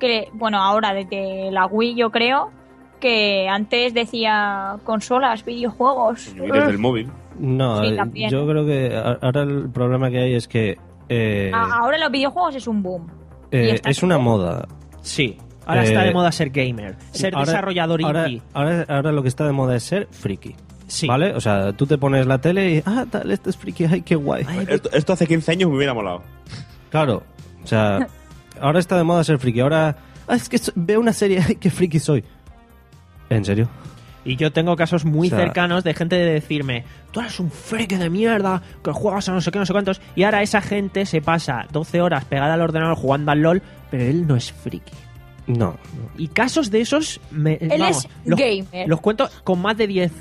que, 0.00 0.28
bueno, 0.32 0.58
ahora 0.62 0.92
desde 0.94 1.50
la 1.50 1.66
Wii 1.66 1.94
yo 1.96 2.10
creo, 2.10 2.50
que 3.00 3.48
antes 3.48 3.94
decía 3.94 4.76
consolas, 4.84 5.44
videojuegos. 5.44 6.34
Y 6.34 6.40
desde 6.50 6.70
el 6.70 6.78
móvil. 6.78 7.08
no, 7.38 7.80
Sí, 7.84 7.96
eh, 8.16 8.28
yo 8.30 8.46
creo 8.48 8.66
que 8.66 8.96
ahora 9.22 9.42
el 9.42 9.70
problema 9.70 10.10
que 10.10 10.18
hay 10.18 10.34
es 10.34 10.48
que 10.48 10.76
eh, 11.08 11.50
Ahora 11.54 11.96
los 11.98 12.10
videojuegos 12.10 12.56
es 12.56 12.66
un 12.66 12.82
boom. 12.82 13.06
eh, 13.52 13.80
es 13.84 14.02
una 14.02 14.18
moda. 14.18 14.66
Sí. 15.02 15.38
Ahora 15.64 15.84
está 15.84 16.02
de 16.02 16.12
moda 16.12 16.32
ser 16.32 16.50
gamer, 16.50 16.96
ser 17.12 17.34
ahora- 17.34 17.46
desarrollador 17.46 18.02
ahora, 18.02 18.26
indie. 18.28 18.42
Ahora, 18.54 18.84
ahora 18.88 19.12
lo 19.12 19.22
que 19.22 19.28
está 19.28 19.46
de 19.46 19.52
moda 19.52 19.76
es 19.76 19.82
ser 19.84 20.08
friki. 20.10 20.54
Sí. 20.88 21.06
¿Vale? 21.06 21.34
O 21.34 21.40
sea, 21.40 21.72
tú 21.74 21.86
te 21.86 21.96
pones 21.98 22.26
la 22.26 22.38
tele 22.38 22.70
y, 22.76 22.82
ah, 22.84 23.04
tal, 23.10 23.30
esto 23.30 23.50
es 23.50 23.56
friki, 23.56 23.84
ay, 23.84 24.02
qué 24.02 24.16
guay. 24.16 24.44
Esto, 24.66 24.90
esto 24.92 25.12
hace 25.12 25.26
15 25.26 25.52
años 25.52 25.70
me 25.70 25.76
hubiera 25.76 25.94
molado. 25.94 26.22
Claro, 26.90 27.22
o 27.62 27.66
sea, 27.66 28.08
ahora 28.60 28.78
está 28.80 28.96
de 28.96 29.04
moda 29.04 29.22
ser 29.22 29.38
friki. 29.38 29.60
Ahora, 29.60 29.96
ah, 30.26 30.34
es 30.34 30.48
que 30.48 30.58
so- 30.58 30.72
veo 30.74 30.98
una 30.98 31.12
serie, 31.12 31.44
ay, 31.46 31.56
qué 31.56 31.70
friki 31.70 31.98
soy. 32.00 32.24
¿En 33.30 33.44
serio? 33.44 33.68
Y 34.24 34.36
yo 34.36 34.52
tengo 34.52 34.74
casos 34.76 35.04
muy 35.04 35.28
O 35.28 35.30
sea- 35.30 35.38
cercanos 35.38 35.84
de 35.84 35.94
gente 35.94 36.16
de 36.16 36.32
decirme, 36.32 36.84
tú 37.12 37.20
eres 37.20 37.38
un 37.38 37.50
friki 37.50 37.96
de 37.96 38.10
mierda, 38.10 38.62
que 38.82 38.90
juegas 38.92 39.28
a 39.28 39.32
no 39.32 39.40
sé 39.40 39.50
qué, 39.50 39.58
no 39.58 39.66
sé 39.66 39.72
cuántos. 39.72 40.00
Y 40.16 40.22
ahora 40.24 40.42
esa 40.42 40.60
gente 40.60 41.06
se 41.06 41.20
pasa 41.20 41.66
12 41.70 42.00
horas 42.00 42.24
pegada 42.24 42.54
al 42.54 42.60
ordenador 42.62 42.96
jugando 42.96 43.30
al 43.30 43.40
LOL, 43.40 43.62
pero 43.90 44.02
él 44.04 44.26
no 44.26 44.36
es 44.36 44.50
friki. 44.52 44.92
No. 45.46 45.78
Y 46.18 46.28
casos 46.28 46.70
de 46.70 46.82
esos, 46.82 47.20
me, 47.30 47.54
Él 47.54 47.68
vamos, 47.78 48.04
es 48.04 48.08
los, 48.26 48.38
gamer. 48.38 48.86
los 48.86 49.00
cuento 49.00 49.30
con 49.44 49.62
más 49.62 49.78
de 49.78 49.86
10. 49.86 50.12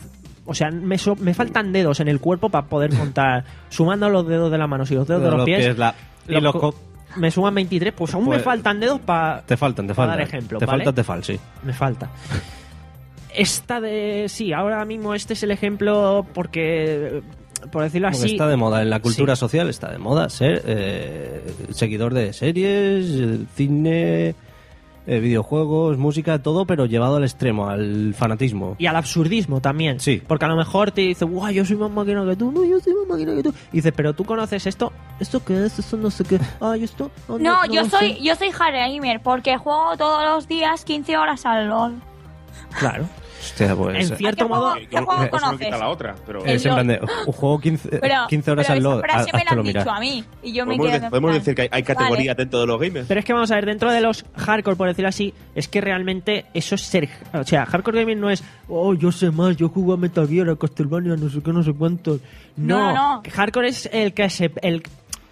O 0.48 0.53
sea, 0.56 0.72
me, 0.72 0.98
so- 0.98 1.15
me 1.18 1.34
faltan 1.34 1.72
dedos 1.74 1.99
en 1.99 2.07
el 2.07 2.19
cuerpo 2.19 2.49
para 2.49 2.68
poder 2.68 2.95
contar, 2.95 3.44
sumando 3.69 4.10
los 4.10 4.28
dedos 4.28 4.49
de 4.52 4.57
las 4.57 4.68
manos 4.69 4.90
y 4.91 4.95
los 4.95 5.07
dedos 5.07 5.22
de 5.24 5.30
los, 5.32 5.45
pies. 5.45 5.78
la- 5.78 5.94
y 6.28 6.40
los 6.40 6.56
co- 6.56 6.74
me 7.18 7.30
suman 7.32 7.53
23, 7.56 7.94
pues 7.94 8.14
aún 8.14 8.26
me 8.26 8.32
Pues- 8.36 8.44
faltan 8.44 8.80
dedos 8.80 8.99
para 9.02 9.41
te 9.45 9.57
faltan, 9.57 9.88
te 9.88 9.94
faltan. 9.94 10.18
dar 10.18 10.28
ejemplo, 10.28 10.60
te 10.60 10.65
¿vale? 10.65 10.84
falta, 10.86 10.95
te 10.95 11.03
falta, 11.03 11.26
sí. 11.28 11.40
Me 11.64 11.74
falta. 11.74 12.10
Esta 13.36 13.80
de. 13.80 14.26
Sí, 14.30 14.52
ahora 14.53 14.84
mismo 14.86 15.14
este 15.14 15.34
es 15.34 15.44
el 15.44 15.52
ejemplo 15.52 16.26
porque. 16.34 17.22
Por 17.72 17.84
decirlo 17.84 18.07
Porque 18.10 18.24
así. 18.24 18.32
está 18.34 18.48
de 18.48 18.56
moda. 18.56 18.82
En 18.84 18.90
la 18.90 18.99
cultura 19.02 19.36
Sí. 19.36 19.40
social 19.41 19.68
está 19.69 19.91
de 19.91 19.98
moda 19.98 20.30
ser 20.30 20.61
eh, 20.65 21.41
seguidor 21.72 22.14
de 22.14 22.32
series, 22.32 23.40
cine, 23.56 24.36
eh, 25.08 25.20
videojuegos, 25.20 25.98
música, 25.98 26.38
todo, 26.44 26.66
pero 26.66 26.86
llevado 26.86 27.16
al 27.16 27.24
extremo, 27.24 27.70
al 27.70 28.14
fanatismo. 28.14 28.76
Y 28.78 28.86
al 28.86 28.96
absurdismo 28.98 29.62
también. 29.62 30.00
Sí. 30.00 30.22
Porque 30.28 30.46
a 30.46 30.48
lo 30.50 30.56
mejor 30.56 30.92
te 30.92 31.02
dice, 31.02 31.26
guau, 31.26 31.50
yo 31.52 31.66
soy 31.66 31.78
más 31.78 31.90
máquina 31.90 32.26
que 32.26 32.36
tú, 32.36 32.52
no, 32.52 32.64
yo 32.66 32.80
soy 32.80 32.94
más 32.94 33.08
máquina 33.08 33.34
que 33.36 33.44
tú. 33.44 33.54
Y 33.72 33.78
dices, 33.78 33.94
pero 33.96 34.14
tú 34.14 34.24
conoces 34.26 34.68
esto, 34.68 34.92
¿esto 35.20 35.44
qué 35.44 35.66
es? 35.66 35.80
Esto 35.80 35.98
no 35.98 36.12
sé 36.12 36.24
qué. 36.26 36.40
Ay, 36.60 36.84
esto. 36.84 37.10
oh, 37.28 37.40
No, 37.40 37.66
yo 37.66 37.86
soy 37.86 38.14
sé". 38.16 38.22
yo 38.22 38.36
soy 38.36 38.50
hard 38.50 38.74
gamer 38.74 39.22
porque 39.22 39.58
juego 39.58 39.96
todos 39.98 40.24
los 40.26 40.48
días 40.48 40.84
15 40.86 41.18
horas 41.18 41.46
al 41.46 41.68
LOL. 41.70 41.96
Claro. 42.78 43.06
Hostia, 43.39 43.76
pues, 43.76 43.95
En 44.07 44.14
eh, 44.14 44.18
cierto 44.18 44.43
¿A 44.43 44.47
qué 44.47 44.53
modo. 44.53 44.72
juego- 44.72 44.88
qué 44.89 44.97
juego 44.97 45.30
conoces? 45.30 45.59
quita 45.68 45.77
la 45.77 45.89
otra, 45.89 46.15
pero... 46.26 46.43
El 46.45 46.55
es 46.55 46.65
en 46.65 46.73
plan 46.73 46.88
de, 46.88 46.99
un 47.27 47.34
juego 47.34 47.59
15, 47.59 47.89
Pero, 47.99 48.15
15 48.27 48.51
horas 48.51 48.65
pero 48.68 48.77
al 48.77 48.84
LOL. 48.84 49.01
frase 49.01 49.30
me 49.34 49.39
háztelo 49.39 49.61
han 49.61 49.68
dicho 49.68 49.89
a 49.91 49.99
mí 49.99 50.23
y 50.43 50.53
yo 50.53 50.65
me 50.65 50.76
Podemos, 50.76 50.88
quedo 50.95 51.03
de- 51.05 51.09
podemos 51.09 51.34
decir 51.34 51.55
que 51.55 51.61
hay, 51.64 51.68
hay 51.72 51.84
categorías 51.84 52.35
vale. 52.35 52.43
dentro 52.45 52.59
de 52.61 52.68
los 52.68 52.80
gamers. 52.81 53.07
Pero 53.07 53.19
es 53.19 53.26
que 53.26 53.34
vamos 53.34 53.51
a 53.51 53.55
ver, 53.55 53.65
dentro 53.65 53.91
de 53.91 54.01
los 54.01 54.26
hardcore, 54.35 54.76
por 54.76 54.88
decirlo 54.88 55.09
así, 55.09 55.34
es 55.55 55.68
que 55.68 55.81
realmente 55.81 56.45
eso 56.53 56.76
es 56.76 56.81
ser. 56.81 57.09
O 57.34 57.43
sea, 57.43 57.65
hardcore 57.65 57.99
gaming 58.01 58.19
no 58.19 58.30
es, 58.30 58.43
oh, 58.68 58.93
yo 58.93 59.11
sé 59.11 59.31
más, 59.31 59.55
yo 59.55 59.69
juego 59.69 59.93
a 59.93 59.97
Metal 59.97 60.27
Gear, 60.27 60.49
a 60.49 60.55
Castlevania, 60.55 61.15
no 61.15 61.30
sé 61.30 61.41
qué, 61.41 61.53
no 61.53 61.64
sé 61.64 61.73
cuántos. 61.73 62.19
No, 62.57 62.93
No, 62.93 62.93
no. 62.93 63.23
hardcore 63.31 63.69
es 63.69 63.88
el 63.93 64.14
que 64.14 64.30
se, 64.30 64.51
el, 64.61 64.84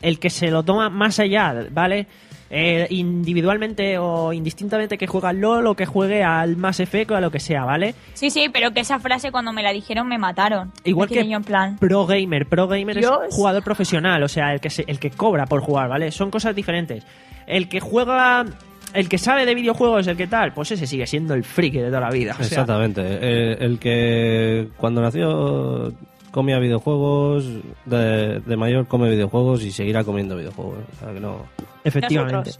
el 0.01 0.19
que 0.19 0.29
se 0.29 0.51
lo 0.51 0.63
toma 0.63 0.89
más 0.89 1.19
allá, 1.19 1.53
¿vale? 1.71 2.07
Eh, 2.49 2.85
individualmente 2.91 3.97
o 3.97 4.31
indistintamente 4.31 4.97
que 4.99 5.07
juega 5.07 5.29
al 5.29 5.39
LOL 5.41 5.65
o 5.65 5.73
que 5.75 5.87
juegue 5.87 6.23
al 6.23 6.57
Mass 6.57 6.79
Effect 6.79 7.09
o 7.11 7.15
a 7.15 7.21
lo 7.21 7.31
que 7.31 7.39
sea, 7.39 7.65
¿vale? 7.65 7.95
Sí, 8.13 8.29
sí, 8.29 8.49
pero 8.53 8.71
que 8.71 8.81
esa 8.81 8.99
frase 8.99 9.31
cuando 9.31 9.51
me 9.51 9.63
la 9.63 9.71
dijeron 9.73 10.07
me 10.07 10.19
mataron. 10.19 10.71
Igual 10.83 11.09
Me 11.09 11.15
que 11.17 11.27
yo 11.27 11.37
en 11.37 11.43
plan. 11.43 11.77
pro 11.79 12.05
gamer, 12.05 12.45
pro 12.47 12.67
gamer 12.67 12.97
Dios. 12.99 13.17
es 13.29 13.35
jugador 13.35 13.63
profesional, 13.63 14.21
o 14.21 14.27
sea, 14.27 14.53
el 14.53 14.59
que 14.61 14.69
se- 14.69 14.85
el 14.87 14.99
que 14.99 15.09
cobra 15.09 15.47
por 15.47 15.61
jugar, 15.61 15.89
¿vale? 15.89 16.11
Son 16.11 16.29
cosas 16.29 16.55
diferentes. 16.55 17.03
El 17.47 17.67
que 17.67 17.79
juega, 17.79 18.45
el 18.93 19.09
que 19.09 19.17
sabe 19.17 19.45
de 19.47 19.55
videojuegos, 19.55 20.05
el 20.05 20.15
que 20.15 20.27
tal, 20.27 20.53
pues 20.53 20.71
ese 20.71 20.85
sigue 20.85 21.07
siendo 21.07 21.33
el 21.33 21.43
friki 21.43 21.79
de 21.79 21.87
toda 21.87 22.01
la 22.01 22.09
vida. 22.11 22.33
o 22.33 22.35
sea, 22.37 22.45
Exactamente. 22.45 23.01
Eh, 23.03 23.57
el 23.59 23.79
que 23.79 24.67
cuando 24.77 25.01
nació 25.01 25.91
comía 26.35 26.59
videojuegos, 26.59 27.47
de, 27.85 28.41
de 28.41 28.57
mayor 28.57 28.87
come 28.87 29.09
videojuegos 29.09 29.63
y 29.63 29.71
seguirá 29.71 30.03
comiendo 30.03 30.35
videojuegos. 30.35 30.79
O 30.97 30.99
sea 30.99 31.13
que 31.13 31.21
no. 31.21 31.37
efectivamente. 31.85 32.51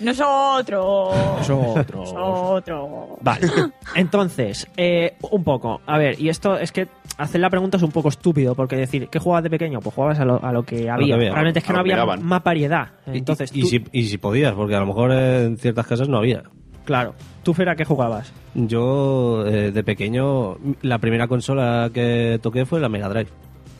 Nosotros. 0.00 1.14
Nosotros. 1.38 2.12
Nosotros. 2.12 2.88
Vale. 3.22 3.48
Entonces, 3.94 4.68
eh, 4.76 5.14
un 5.30 5.42
poco. 5.42 5.80
A 5.86 5.96
ver, 5.96 6.20
y 6.20 6.28
esto 6.28 6.58
es 6.58 6.70
que 6.72 6.88
hacer 7.16 7.40
la 7.40 7.48
pregunta 7.48 7.78
es 7.78 7.82
un 7.82 7.92
poco 7.92 8.08
estúpido, 8.10 8.54
porque 8.54 8.76
decir, 8.76 9.08
¿qué 9.08 9.18
jugabas 9.18 9.44
de 9.44 9.50
pequeño? 9.50 9.80
Pues 9.80 9.94
jugabas 9.94 10.20
a 10.20 10.24
lo, 10.26 10.44
a 10.44 10.52
lo 10.52 10.62
que 10.64 10.90
había. 10.90 11.14
había. 11.14 11.30
Realmente 11.32 11.60
es 11.60 11.64
que 11.64 11.72
no 11.72 11.78
había 11.80 12.04
más 12.04 12.42
variedad. 12.44 12.88
Entonces, 13.06 13.50
y, 13.54 13.62
tú- 13.62 13.66
si, 13.68 13.84
y 13.92 14.02
si 14.04 14.18
podías, 14.18 14.52
porque 14.52 14.74
a 14.74 14.80
lo 14.80 14.86
mejor 14.86 15.12
en 15.12 15.56
ciertas 15.56 15.86
casas 15.86 16.08
no 16.08 16.18
había. 16.18 16.42
Claro. 16.84 17.14
¿Tú, 17.42 17.52
Fera, 17.54 17.76
qué 17.76 17.84
jugabas? 17.84 18.32
Yo, 18.54 19.44
eh, 19.46 19.70
de 19.72 19.84
pequeño, 19.84 20.56
la 20.82 20.98
primera 20.98 21.28
consola 21.28 21.90
que 21.92 22.38
toqué 22.42 22.64
fue 22.64 22.80
la 22.80 22.88
Mega 22.88 23.08
Drive. 23.08 23.28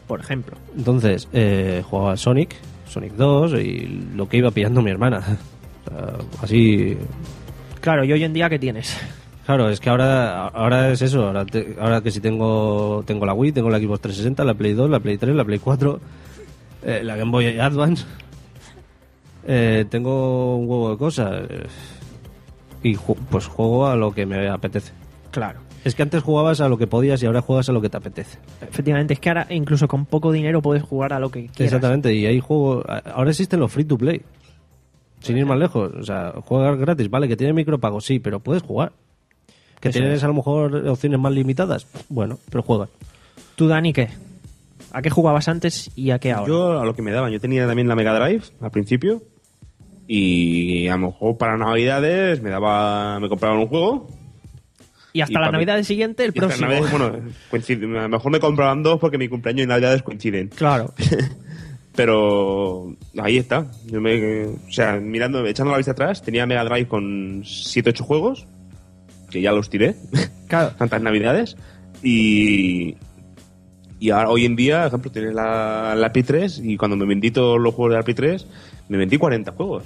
Por 0.06 0.20
ejemplo. 0.20 0.56
Entonces, 0.76 1.28
eh, 1.32 1.82
jugaba 1.88 2.16
Sonic, 2.16 2.54
Sonic 2.88 3.12
2 3.14 3.54
y 3.54 4.10
lo 4.14 4.28
que 4.28 4.36
iba 4.38 4.50
pillando 4.50 4.82
mi 4.82 4.90
hermana. 4.90 5.22
Así. 6.42 6.96
Claro, 7.80 8.04
¿y 8.04 8.12
hoy 8.12 8.24
en 8.24 8.32
día 8.32 8.48
qué 8.50 8.58
tienes? 8.58 8.98
Claro, 9.46 9.68
es 9.68 9.78
que 9.80 9.90
ahora, 9.90 10.46
ahora 10.48 10.90
es 10.90 11.00
eso. 11.02 11.26
Ahora, 11.26 11.44
te- 11.46 11.76
ahora 11.80 12.00
que 12.02 12.10
si 12.10 12.20
tengo, 12.20 13.02
tengo 13.06 13.24
la 13.26 13.34
Wii, 13.34 13.52
tengo 13.52 13.70
la 13.70 13.78
Xbox 13.78 14.00
360, 14.00 14.44
la 14.44 14.54
Play 14.54 14.72
2, 14.74 14.90
la 14.90 15.00
Play 15.00 15.18
3, 15.18 15.34
la 15.36 15.44
Play 15.44 15.58
4, 15.58 16.00
eh, 16.84 17.00
la 17.04 17.16
Game 17.16 17.30
Boy 17.30 17.58
Advance. 17.58 18.04
eh, 19.46 19.84
tengo 19.90 20.56
un 20.56 20.68
huevo 20.68 20.90
de 20.90 20.96
cosas. 20.96 21.42
Y 22.84 22.94
ju- 22.94 23.16
pues 23.30 23.46
juego 23.48 23.88
a 23.88 23.96
lo 23.96 24.12
que 24.12 24.24
me 24.26 24.48
apetece. 24.48 24.92
Claro. 25.32 25.58
Es 25.84 25.94
que 25.96 26.02
antes 26.02 26.22
jugabas 26.22 26.60
a 26.60 26.68
lo 26.68 26.78
que 26.78 26.86
podías 26.86 27.20
y 27.22 27.26
ahora 27.26 27.42
juegas 27.42 27.68
a 27.68 27.72
lo 27.72 27.80
que 27.82 27.88
te 27.90 27.96
apetece. 27.96 28.38
Efectivamente, 28.62 29.14
es 29.14 29.20
que 29.20 29.28
ahora 29.30 29.46
incluso 29.50 29.88
con 29.88 30.06
poco 30.06 30.30
dinero 30.30 30.62
puedes 30.62 30.82
jugar 30.84 31.12
a 31.12 31.18
lo 31.18 31.30
que 31.30 31.40
quieras. 31.48 31.60
Exactamente, 31.74 32.14
y 32.14 32.24
hay 32.26 32.38
juegos. 32.40 32.84
Ahora 33.12 33.30
existen 33.30 33.58
los 33.60 33.72
free 33.72 33.84
to 33.84 33.98
play. 33.98 34.22
Sin 35.20 35.36
ir 35.36 35.44
más 35.46 35.58
lejos. 35.58 35.92
O 35.92 36.02
sea, 36.04 36.32
jugar 36.44 36.76
gratis, 36.76 37.10
vale, 37.10 37.26
que 37.28 37.36
tiene 37.36 37.52
micropago, 37.52 38.00
sí, 38.00 38.18
pero 38.20 38.40
puedes 38.40 38.62
jugar. 38.62 38.92
Que 39.80 39.88
Eso 39.88 39.98
tienes 39.98 40.18
es. 40.18 40.24
a 40.24 40.28
lo 40.28 40.34
mejor 40.34 40.74
opciones 40.88 41.18
más 41.18 41.32
limitadas. 41.32 41.86
Bueno, 42.08 42.38
pero 42.50 42.62
juegas. 42.62 42.88
¿Tú, 43.56 43.66
Dani, 43.68 43.92
qué? 43.92 44.08
¿A 44.92 45.02
qué 45.02 45.10
jugabas 45.10 45.48
antes 45.48 45.90
y 45.96 46.10
a 46.12 46.18
qué 46.18 46.32
ahora? 46.32 46.48
Yo 46.48 46.80
a 46.80 46.84
lo 46.86 46.94
que 46.94 47.02
me 47.02 47.10
daban, 47.10 47.32
yo 47.32 47.40
tenía 47.40 47.66
también 47.66 47.88
la 47.88 47.96
Mega 47.96 48.18
Drive 48.18 48.44
al 48.60 48.70
principio 48.70 49.22
y 50.06 50.86
a 50.88 50.96
lo 50.96 51.06
mejor 51.08 51.36
para 51.38 51.56
Navidades 51.56 52.42
me 52.42 52.50
daba, 52.50 53.18
me 53.20 53.28
compraban 53.28 53.58
un 53.58 53.66
juego. 53.68 54.06
y 55.12 55.20
hasta 55.20 55.32
y 55.32 55.34
la 55.34 55.40
para 55.40 55.50
mí- 55.50 55.52
Navidad 55.58 55.74
del 55.76 55.84
siguiente, 55.84 56.24
el 56.24 56.32
próximo. 56.32 56.66
Navidades, 56.68 56.90
bueno, 56.90 57.06
a 57.98 58.02
lo 58.02 58.08
mejor 58.08 58.32
me 58.32 58.40
compraban 58.40 58.82
dos 58.82 58.98
porque 59.00 59.16
mi 59.18 59.28
cumpleaños 59.28 59.64
y 59.64 59.68
Navidades 59.68 60.02
coinciden. 60.02 60.48
Claro. 60.48 60.92
Pero 61.94 62.96
ahí 63.18 63.38
está. 63.38 63.66
Yo 63.86 64.00
me, 64.00 64.46
o 64.46 64.72
sea, 64.72 64.94
mirando, 64.98 65.46
echando 65.46 65.70
la 65.70 65.76
vista 65.78 65.92
atrás, 65.92 66.22
tenía 66.22 66.44
Mega 66.44 66.64
Drive 66.64 66.88
con 66.88 67.42
7-8 67.44 68.00
juegos, 68.00 68.46
que 69.30 69.40
ya 69.40 69.52
los 69.52 69.70
tiré, 69.70 69.94
Claro. 70.48 70.72
tantas 70.76 71.00
navidades. 71.00 71.56
Y, 72.02 72.96
y 74.00 74.10
ahora, 74.10 74.28
hoy 74.30 74.44
en 74.44 74.56
día, 74.56 74.80
por 74.80 74.86
ejemplo, 74.88 75.12
tienes 75.12 75.34
la, 75.34 75.94
la 75.96 76.12
Play 76.12 76.24
3 76.24 76.62
y 76.64 76.76
cuando 76.76 76.96
me 76.96 77.06
vendí 77.06 77.30
todos 77.30 77.60
los 77.60 77.72
juegos 77.74 77.92
de 77.92 77.98
la 77.98 78.02
Play 78.02 78.14
3, 78.16 78.46
me 78.88 78.98
vendí 78.98 79.16
40 79.18 79.52
juegos. 79.52 79.82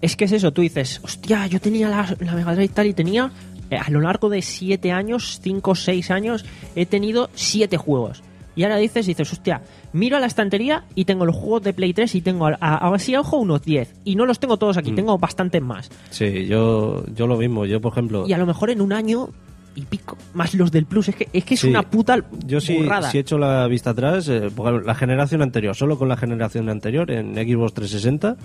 Es 0.00 0.16
que 0.16 0.24
es 0.24 0.32
eso, 0.32 0.52
tú 0.52 0.62
dices, 0.62 1.00
hostia, 1.04 1.46
yo 1.46 1.60
tenía 1.60 1.88
la, 1.88 2.16
la 2.20 2.34
Mega 2.34 2.54
Drive 2.54 2.68
tal 2.74 2.86
y 2.88 2.92
tenía, 2.94 3.30
eh, 3.70 3.76
a 3.76 3.88
lo 3.90 4.00
largo 4.00 4.28
de 4.28 4.42
7 4.42 4.90
años, 4.90 5.38
5 5.42 5.70
o 5.70 5.74
6 5.74 6.10
años, 6.10 6.44
he 6.74 6.86
tenido 6.86 7.30
7 7.34 7.76
juegos. 7.76 8.22
Y 8.54 8.64
ahora 8.64 8.76
dices, 8.76 9.06
dices, 9.06 9.32
hostia, 9.32 9.62
miro 9.94 10.16
a 10.18 10.20
la 10.20 10.26
estantería 10.26 10.84
y 10.94 11.06
tengo 11.06 11.24
los 11.24 11.36
juegos 11.36 11.62
de 11.62 11.72
Play 11.72 11.94
3 11.94 12.14
y 12.16 12.20
tengo, 12.20 12.48
a, 12.48 12.56
a, 12.60 12.92
así 12.94 13.14
a 13.14 13.20
ojo, 13.20 13.38
unos 13.38 13.62
10. 13.62 13.94
Y 14.04 14.14
no 14.16 14.26
los 14.26 14.38
tengo 14.40 14.56
todos 14.58 14.76
aquí, 14.76 14.92
Mm. 14.92 14.96
tengo 14.96 15.16
bastantes 15.18 15.62
más. 15.62 15.88
Sí, 16.10 16.46
yo, 16.46 17.02
yo 17.14 17.26
lo 17.26 17.38
mismo. 17.38 17.64
Yo, 17.64 17.80
por 17.80 17.92
ejemplo. 17.92 18.26
Y 18.28 18.32
a 18.34 18.38
lo 18.38 18.44
mejor 18.44 18.68
en 18.70 18.82
un 18.82 18.92
año 18.92 19.30
y 19.74 19.82
pico, 19.82 20.16
más 20.34 20.54
los 20.54 20.70
del 20.70 20.86
Plus. 20.86 21.08
Es 21.08 21.16
que 21.16 21.28
es, 21.32 21.44
que 21.44 21.54
es 21.54 21.60
Sí. 21.60 21.68
una 21.68 21.82
puta 21.82 22.16
Yo 22.46 22.60
sí, 22.60 22.76
burrada. 22.78 23.10
sí 23.10 23.18
he 23.18 23.20
hecho 23.22 23.38
la 23.38 23.66
vista 23.68 23.90
atrás, 23.90 24.28
eh, 24.28 24.50
la 24.84 24.94
generación 24.94 25.42
anterior, 25.42 25.74
solo 25.74 25.98
con 25.98 26.08
la 26.08 26.16
generación 26.16 26.68
anterior, 26.68 27.10
en 27.10 27.34
Xbox 27.34 27.74
360, 27.74 28.36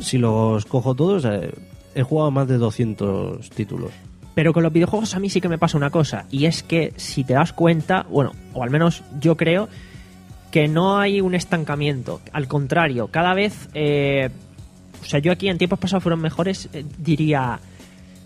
si 0.00 0.18
los 0.18 0.64
cojo 0.66 0.94
todos, 0.94 1.24
eh, 1.24 1.52
he 1.94 2.02
jugado 2.02 2.30
más 2.30 2.48
de 2.48 2.58
200 2.58 3.50
títulos. 3.50 3.90
Pero 4.34 4.52
con 4.52 4.62
los 4.62 4.72
videojuegos 4.72 5.14
a 5.14 5.18
mí 5.20 5.28
sí 5.30 5.40
que 5.40 5.48
me 5.48 5.58
pasa 5.58 5.76
una 5.76 5.90
cosa, 5.90 6.26
y 6.30 6.44
es 6.46 6.62
que 6.62 6.92
si 6.96 7.24
te 7.24 7.34
das 7.34 7.52
cuenta, 7.52 8.06
bueno, 8.08 8.32
o 8.54 8.62
al 8.62 8.70
menos 8.70 9.02
yo 9.20 9.36
creo 9.36 9.68
que 10.52 10.68
no 10.68 10.98
hay 10.98 11.20
un 11.20 11.34
estancamiento. 11.34 12.20
Al 12.32 12.46
contrario, 12.48 13.08
cada 13.08 13.34
vez, 13.34 13.68
eh, 13.74 14.30
o 15.02 15.04
sea, 15.04 15.18
yo 15.20 15.32
aquí 15.32 15.48
en 15.48 15.58
tiempos 15.58 15.78
pasados 15.78 16.02
fueron 16.02 16.20
mejores, 16.20 16.68
eh, 16.72 16.84
diría 16.98 17.58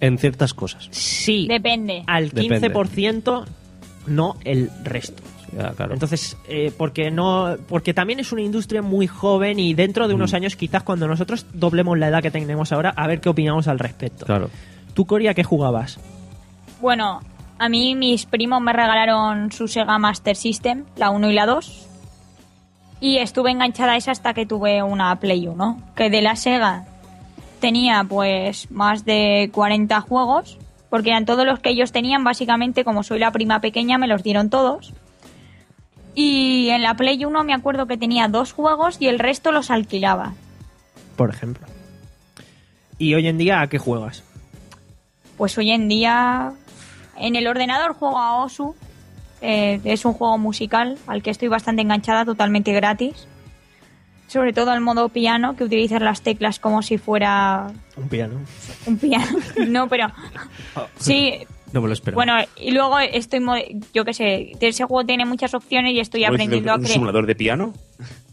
En 0.03 0.19
ciertas 0.19 0.53
cosas. 0.53 0.89
sí, 0.91 1.47
Depende. 1.49 2.03
al 2.07 2.29
Depende. 2.29 2.71
15%, 2.71 3.45
no 4.09 4.37
el 4.45 4.71
resto. 4.85 5.23
Ya, 5.57 5.71
claro. 5.73 5.93
Entonces, 5.95 6.37
eh, 6.49 6.73
porque 6.77 7.11
no, 7.11 7.57
porque 7.69 7.93
también 7.95 8.19
es 8.21 8.33
una 8.33 8.41
industria 8.43 8.81
muy 8.83 9.07
joven 9.07 9.59
y 9.59 9.75
dentro 9.75 10.09
de 10.09 10.15
Mm. 10.15 10.17
unos 10.17 10.35
años, 10.35 10.57
quizás 10.57 10.83
cuando 10.83 11.07
nosotros 11.07 11.47
doblemos 11.53 11.99
la 11.99 12.09
edad 12.09 12.23
que 12.23 12.31
tenemos 12.31 12.73
ahora, 12.73 12.91
a 12.97 13.07
ver 13.07 13.21
qué 13.21 13.29
opinamos 13.29 13.69
al 13.69 13.79
respecto. 13.79 14.25
Claro. 14.27 14.51
¿Tú, 14.95 15.05
Coria, 15.07 15.35
qué 15.35 15.45
jugabas? 15.45 15.99
Bueno, 16.81 17.21
a 17.59 17.69
mí 17.69 17.95
mis 17.95 18.25
primos 18.27 18.61
me 18.63 18.73
regalaron 18.73 19.53
su 19.53 19.69
Sega 19.69 19.99
Master 19.99 20.37
System, 20.37 20.85
la 20.97 21.11
1 21.11 21.31
y 21.31 21.35
la 21.35 21.47
2. 21.47 21.87
Y 23.01 23.19
estuve 23.19 23.51
enganchada 23.51 23.93
a 23.93 23.97
esa 23.97 24.11
hasta 24.13 24.33
que 24.33 24.47
tuve 24.47 24.83
una 24.83 25.15
Play 25.21 25.47
1. 25.49 25.83
Que 25.97 26.09
de 26.09 26.23
la 26.23 26.35
Sega 26.37 26.87
tenía 27.63 28.05
pues 28.05 28.71
más 28.71 29.07
de 29.07 29.49
40 29.55 30.03
juegos. 30.03 30.59
Porque 30.91 31.09
eran 31.09 31.25
todos 31.25 31.47
los 31.47 31.59
que 31.61 31.71
ellos 31.71 31.91
tenían, 31.91 32.23
básicamente, 32.23 32.85
como 32.85 33.03
soy 33.03 33.19
la 33.19 33.31
prima 33.31 33.63
pequeña, 33.63 33.97
me 33.97 34.07
los 34.07 34.23
dieron 34.23 34.51
todos. 34.51 34.93
Y 36.15 36.69
en 36.69 36.83
la 36.83 36.95
Play 36.95 37.25
1 37.25 37.45
me 37.45 37.55
acuerdo 37.55 37.87
que 37.87 37.97
tenía 37.97 38.29
dos 38.29 38.53
juegos 38.53 38.99
y 39.01 39.07
el 39.07 39.19
resto 39.19 39.53
los 39.53 39.71
alquilaba. 39.71 40.35
Por 41.17 41.31
ejemplo. 41.31 41.67
¿Y 42.99 43.15
hoy 43.15 43.27
en 43.27 43.39
día 43.39 43.63
a 43.63 43.69
qué 43.69 43.79
juegas? 43.79 44.23
Pues 45.39 45.57
hoy 45.57 45.71
en 45.71 45.89
día 45.89 46.53
en 47.17 47.37
el 47.37 47.47
ordenador 47.47 47.95
juego 47.95 48.19
a 48.19 48.45
Osu. 48.45 48.75
Eh, 49.41 49.81
es 49.85 50.05
un 50.05 50.13
juego 50.13 50.37
musical 50.37 50.99
al 51.07 51.23
que 51.23 51.31
estoy 51.31 51.49
bastante 51.49 51.81
enganchada, 51.81 52.27
totalmente 52.27 52.73
gratis. 52.73 53.27
Sobre 54.33 54.53
todo 54.55 54.73
el 54.73 54.81
modo 54.81 55.11
piano, 55.11 55.57
que 55.57 55.65
utilizas 55.65 56.01
las 56.01 56.23
teclas 56.23 56.59
como 56.59 56.81
si 56.83 56.97
fuera 56.97 57.71
Un 57.97 58.09
piano. 58.09 58.41
un 58.87 58.97
piano. 58.99 59.27
no, 59.69 59.89
pero 59.89 60.09
sí. 60.97 61.35
No 61.73 61.81
me 61.83 61.89
lo 61.89 61.93
espero. 61.95 62.15
Bueno, 62.15 62.35
y 62.57 62.71
luego 62.71 62.99
estoy, 62.99 63.41
yo 63.95 64.05
qué 64.05 64.15
sé, 64.15 64.53
ese 64.61 64.85
juego 64.85 65.05
tiene 65.07 65.25
muchas 65.27 65.53
opciones 65.55 65.93
y 65.95 66.01
estoy 66.01 66.23
¿Cómo 66.23 66.33
dices, 66.33 66.47
aprendiendo 66.47 66.73
a 66.73 66.75
¿Un 66.77 66.81
crear. 66.83 66.93
simulador 66.95 67.27
de 67.27 67.35
piano? 67.35 67.73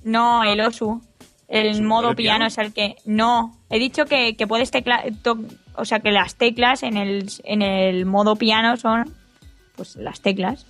No, 0.03 0.43
el 0.43 0.59
Osu. 0.61 1.01
El 1.47 1.75
¿Simulador 1.75 1.83
modo 2.07 2.15
piano? 2.15 2.37
piano 2.37 2.45
es 2.47 2.57
el 2.59 2.73
que. 2.73 2.95
No, 3.05 3.57
he 3.69 3.79
dicho 3.79 4.05
que, 4.05 4.35
que 4.35 4.45
puedes 4.47 4.71
tecla. 4.71 5.03
to- 5.23 5.39
o 5.75 5.83
sea, 5.85 5.99
que 5.99 6.11
las 6.11 6.35
teclas 6.35 6.83
en 6.83 6.95
el, 6.97 7.29
en 7.43 7.61
el 7.61 8.05
modo 8.05 8.35
piano 8.35 8.77
son. 8.77 9.13
Pues 9.75 9.95
las 9.95 10.21
teclas. 10.21 10.65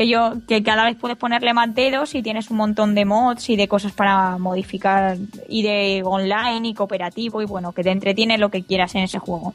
Que 0.00 0.08
yo. 0.08 0.32
Que 0.48 0.62
cada 0.62 0.86
vez 0.86 0.96
puedes 0.96 1.18
ponerle 1.18 1.52
más 1.52 1.74
dedos 1.74 2.14
y 2.14 2.22
tienes 2.22 2.50
un 2.50 2.56
montón 2.56 2.94
de 2.94 3.04
mods 3.04 3.50
y 3.50 3.56
de 3.56 3.68
cosas 3.68 3.92
para 3.92 4.38
modificar. 4.38 5.18
Y 5.46 5.62
de 5.62 6.00
online 6.02 6.68
y 6.68 6.72
cooperativo 6.72 7.42
y 7.42 7.44
bueno, 7.44 7.72
que 7.72 7.82
te 7.82 7.90
entretiene 7.90 8.38
lo 8.38 8.48
que 8.48 8.62
quieras 8.62 8.94
en 8.94 9.02
ese 9.02 9.18
juego. 9.18 9.52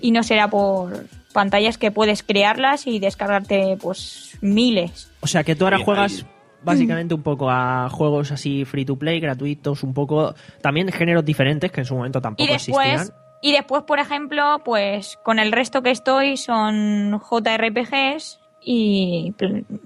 Y 0.00 0.12
no 0.12 0.22
será 0.22 0.46
por 0.46 1.06
pantallas 1.32 1.76
que 1.76 1.90
puedes 1.90 2.22
crearlas 2.22 2.86
y 2.86 3.00
descargarte, 3.00 3.76
pues, 3.82 4.38
miles. 4.40 5.10
O 5.22 5.26
sea, 5.26 5.42
que 5.42 5.56
tú 5.56 5.64
ahora 5.64 5.78
Bien, 5.78 5.86
juegas 5.86 6.12
ahí. 6.18 6.26
básicamente 6.62 7.14
un 7.14 7.24
poco 7.24 7.50
a 7.50 7.88
juegos 7.90 8.30
así 8.30 8.64
free 8.64 8.84
to 8.84 8.94
play, 8.94 9.18
gratuitos, 9.18 9.82
un 9.82 9.92
poco 9.92 10.36
también 10.62 10.92
géneros 10.92 11.24
diferentes 11.24 11.72
que 11.72 11.80
en 11.80 11.86
su 11.86 11.96
momento 11.96 12.20
tampoco 12.20 12.48
y 12.48 12.52
después 12.52 12.92
existían. 12.92 13.18
y 13.42 13.50
después 13.50 13.82
por 13.82 13.98
ejemplo 13.98 14.60
pues 14.64 15.18
con 15.24 15.40
el 15.40 15.50
resto 15.50 15.82
que 15.82 15.90
estoy 15.90 16.36
son 16.36 17.20
JRPGs 17.20 18.39
y, 18.62 19.34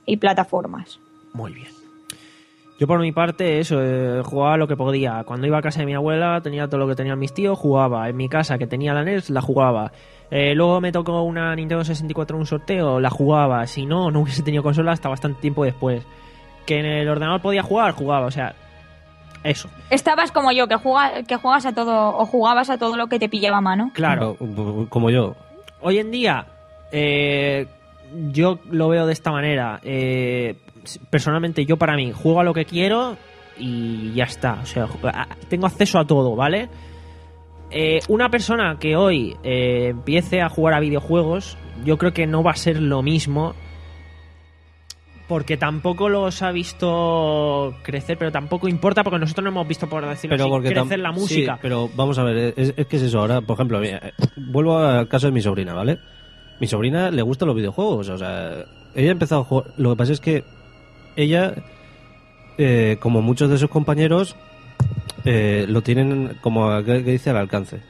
y 0.06 0.16
plataformas 0.16 0.98
Muy 1.32 1.52
bien. 1.52 1.74
Yo 2.78 2.88
por 2.88 2.98
mi 2.98 3.12
parte, 3.12 3.60
eso, 3.60 3.80
eh, 3.80 4.20
jugaba 4.24 4.56
lo 4.56 4.66
que 4.66 4.76
podía. 4.76 5.22
Cuando 5.24 5.46
iba 5.46 5.58
a 5.58 5.62
casa 5.62 5.80
de 5.80 5.86
mi 5.86 5.94
abuela, 5.94 6.40
tenía 6.42 6.66
todo 6.66 6.80
lo 6.80 6.88
que 6.88 6.96
tenían 6.96 7.18
mis 7.20 7.32
tíos, 7.32 7.56
jugaba. 7.56 8.08
En 8.08 8.16
mi 8.16 8.28
casa, 8.28 8.58
que 8.58 8.66
tenía 8.66 8.92
la 8.92 9.04
NES, 9.04 9.30
la 9.30 9.40
jugaba. 9.40 9.92
Eh, 10.30 10.54
luego 10.56 10.80
me 10.80 10.90
tocó 10.90 11.22
una 11.22 11.54
Nintendo 11.54 11.84
64 11.84 12.36
en 12.36 12.40
un 12.40 12.46
sorteo, 12.46 12.98
la 12.98 13.10
jugaba. 13.10 13.64
Si 13.68 13.86
no, 13.86 14.10
no 14.10 14.20
hubiese 14.20 14.42
tenido 14.42 14.64
consola 14.64 14.90
hasta 14.90 15.08
bastante 15.08 15.40
tiempo 15.40 15.64
después. 15.64 16.04
Que 16.66 16.80
en 16.80 16.86
el 16.86 17.08
ordenador 17.08 17.40
podía 17.40 17.62
jugar, 17.62 17.92
jugaba. 17.92 18.26
O 18.26 18.32
sea, 18.32 18.56
eso. 19.44 19.68
estabas 19.90 20.32
como 20.32 20.50
yo 20.50 20.66
que 20.66 20.74
juega, 20.74 21.22
que 21.22 21.36
juegas 21.36 21.66
a 21.66 21.74
todo 21.74 22.16
o 22.16 22.26
jugabas 22.26 22.70
a 22.70 22.78
todo 22.78 22.96
lo 22.96 23.06
que 23.06 23.20
te 23.20 23.28
pillaba 23.28 23.58
a 23.58 23.60
mano 23.60 23.92
Claro. 23.94 24.36
Como 24.88 25.10
yo. 25.10 25.36
Hoy 25.80 25.98
en 25.98 26.10
día, 26.10 26.46
eh, 26.90 27.68
yo 28.30 28.58
lo 28.70 28.88
veo 28.88 29.06
de 29.06 29.12
esta 29.12 29.30
manera. 29.30 29.80
Eh, 29.82 30.56
personalmente, 31.10 31.64
yo 31.64 31.76
para 31.76 31.96
mí, 31.96 32.12
juego 32.12 32.40
a 32.40 32.44
lo 32.44 32.54
que 32.54 32.64
quiero 32.64 33.16
y 33.58 34.12
ya 34.14 34.24
está. 34.24 34.60
O 34.62 34.66
sea, 34.66 34.88
tengo 35.48 35.66
acceso 35.66 35.98
a 35.98 36.06
todo, 36.06 36.34
¿vale? 36.36 36.68
Eh, 37.70 38.00
una 38.08 38.28
persona 38.28 38.78
que 38.78 38.96
hoy 38.96 39.36
eh, 39.42 39.88
empiece 39.90 40.40
a 40.40 40.48
jugar 40.48 40.74
a 40.74 40.80
videojuegos, 40.80 41.56
yo 41.84 41.98
creo 41.98 42.12
que 42.12 42.26
no 42.26 42.42
va 42.42 42.52
a 42.52 42.56
ser 42.56 42.80
lo 42.80 43.02
mismo. 43.02 43.54
Porque 45.26 45.56
tampoco 45.56 46.10
los 46.10 46.42
ha 46.42 46.52
visto 46.52 47.74
crecer, 47.82 48.18
pero 48.18 48.30
tampoco 48.30 48.68
importa 48.68 49.02
porque 49.02 49.18
nosotros 49.18 49.42
no 49.42 49.50
hemos 49.50 49.66
visto, 49.66 49.88
por 49.88 50.06
decirlo 50.06 50.36
Pero 50.36 50.44
así, 50.44 50.50
porque 50.50 50.68
crecer 50.68 50.98
la 50.98 51.14
sí, 51.14 51.20
música. 51.20 51.58
pero 51.62 51.88
vamos 51.96 52.18
a 52.18 52.24
ver, 52.24 52.52
es, 52.58 52.74
es 52.76 52.86
que 52.86 52.96
es 52.96 53.02
eso. 53.04 53.20
Ahora, 53.20 53.40
por 53.40 53.54
ejemplo, 53.54 53.80
mira, 53.80 54.00
eh, 54.04 54.12
vuelvo 54.36 54.76
al 54.76 55.08
caso 55.08 55.26
de 55.28 55.32
mi 55.32 55.40
sobrina, 55.40 55.72
¿vale? 55.72 55.98
Mi 56.60 56.66
sobrina 56.66 57.10
le 57.10 57.22
gustan 57.22 57.48
los 57.48 57.56
videojuegos, 57.56 58.08
o 58.08 58.18
sea, 58.18 58.64
ella 58.94 59.08
ha 59.08 59.12
empezado 59.12 59.40
a 59.42 59.44
jugar. 59.44 59.66
Lo 59.76 59.90
que 59.90 59.96
pasa 59.96 60.12
es 60.12 60.20
que 60.20 60.44
ella, 61.16 61.54
eh, 62.58 62.96
como 63.00 63.22
muchos 63.22 63.50
de 63.50 63.58
sus 63.58 63.68
compañeros, 63.70 64.36
eh, 65.24 65.66
lo 65.68 65.82
tienen 65.82 66.36
como 66.40 66.82
que, 66.84 67.00
dice 67.00 67.30
al 67.30 67.36
alcance. 67.38 67.80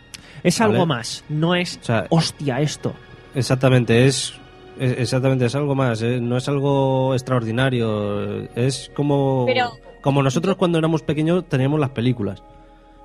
Es 0.43 0.59
¿vale? 0.59 0.73
algo 0.75 0.87
más, 0.87 1.25
no 1.29 1.55
es 1.55 1.79
O 1.83 1.85
sea, 1.85 2.07
hostia 2.11 2.61
esto. 2.61 2.93
Exactamente, 3.35 4.07
es, 4.07 4.35
es- 4.79 4.99
exactamente, 4.99 5.45
es 5.47 5.55
algo 5.55 5.75
más, 5.75 6.01
eh, 6.03 6.21
no 6.21 6.37
es 6.37 6.49
algo 6.49 7.15
extraordinario, 7.15 8.43
es 8.55 8.91
como, 8.95 9.45
Pero- 9.47 9.71
como 10.03 10.23
nosotros 10.23 10.57
cuando 10.57 10.79
éramos 10.79 11.03
pequeños 11.03 11.49
teníamos 11.49 11.81
las 11.81 11.91
películas, 11.91 12.43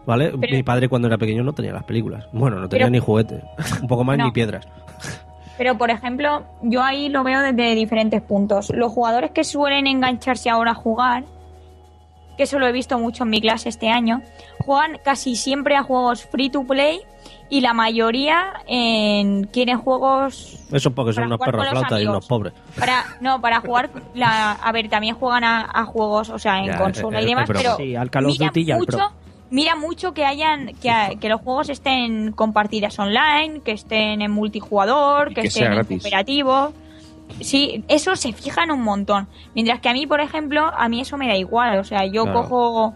¿vale? 0.06 0.31
Pero- 0.40 0.56
Mi 0.57 0.64
padre 0.64 0.90
cuando 0.90 1.07
era 1.07 1.18
pequeño 1.18 1.44
no 1.44 1.53
tenía 1.53 1.73
las 1.73 1.84
películas, 1.86 2.27
bueno, 2.34 2.60
no 2.60 2.68
tenía 2.69 2.86
Pero- 2.86 2.91
ni 2.91 2.99
juguetes, 2.99 3.41
un 3.81 3.88
poco 3.88 4.03
más 4.03 4.18
No. 4.18 4.26
ni 4.26 4.31
piedras. 4.31 4.68
Pero, 5.60 5.77
por 5.77 5.91
ejemplo, 5.91 6.45
yo 6.61 6.81
ahí 6.81 7.10
lo 7.10 7.22
veo 7.26 7.41
desde 7.41 7.76
diferentes 7.76 8.22
puntos. 8.22 8.69
Los 8.69 8.94
jugadores 8.94 9.31
que 9.31 9.44
suelen 9.44 9.88
engancharse 9.88 10.49
ahora 10.49 10.72
a 10.72 10.73
jugar, 10.73 11.26
que 12.38 12.44
eso 12.44 12.60
lo 12.60 12.65
he 12.65 12.72
visto 12.72 12.98
mucho 12.98 13.26
en 13.26 13.30
mi 13.30 13.41
clase 13.41 13.68
este 13.68 13.90
año, 13.90 14.22
juegan 14.65 14.99
casi 15.03 15.36
siempre 15.36 15.76
a 15.76 15.84
juegos 15.84 16.23
free 16.26 16.49
to 16.49 16.64
play 16.64 17.02
y 17.49 17.60
la 17.60 17.73
mayoría 17.73 18.53
en, 18.68 19.44
quieren 19.48 19.80
juegos 19.80 20.57
Eso 20.72 20.91
porque 20.91 21.11
son 21.11 21.26
unos 21.26 21.40
perros 21.40 21.68
flautas 21.68 22.02
y 22.02 22.06
unos 22.06 22.26
pobres. 22.26 22.53
para 22.80 23.03
no 23.19 23.41
para 23.41 23.60
jugar 23.60 23.90
la, 24.14 24.52
a 24.53 24.72
ver 24.72 24.88
también 24.88 25.15
juegan 25.15 25.44
a, 25.44 25.68
a 25.73 25.84
juegos 25.84 26.30
o 26.30 26.40
sea 26.40 26.60
en 26.60 26.68
Ya, 26.68 26.77
consola 26.77 27.19
eh, 27.19 27.23
y 27.23 27.26
eh, 27.26 27.27
demás 27.30 27.44
pero- 27.48 27.60
pero 27.60 27.76
Sí, 27.77 27.95
al 27.98 28.10
Call 28.10 28.27
of 28.27 28.38
Duty 28.38 28.61
y 28.61 28.72
al 28.72 28.77
mucho 28.80 28.98
Pro. 28.98 29.11
Mira 29.49 29.76
mucho 29.76 30.13
que 30.13 30.26
hayan 30.26 30.67
que, 30.81 31.17
que 31.19 31.30
los 31.30 31.41
juegos 31.41 31.69
estén 31.69 32.31
con 32.31 32.53
partidas 32.53 32.97
online 32.99 33.61
que 33.61 33.71
estén 33.71 34.21
en 34.21 34.31
multijugador 34.31 35.30
que, 35.30 35.41
que 35.41 35.47
estén 35.47 35.73
en 35.73 35.85
cooperativo. 35.85 36.73
Sí 37.41 37.84
eso 37.88 38.15
se 38.15 38.34
fijan 38.34 38.71
un 38.71 38.81
montón. 38.81 39.27
Mientras 39.55 39.80
que 39.80 39.89
a 39.89 39.93
mí 39.93 40.07
por 40.07 40.19
ejemplo 40.21 40.65
a 40.76 40.89
mí 40.89 41.01
eso 41.01 41.17
me 41.17 41.27
da 41.27 41.35
igual. 41.35 41.80
O 41.80 41.84
sea 41.84 42.05
yo 42.05 42.23
Claro. 42.23 42.43
cojo 42.43 42.93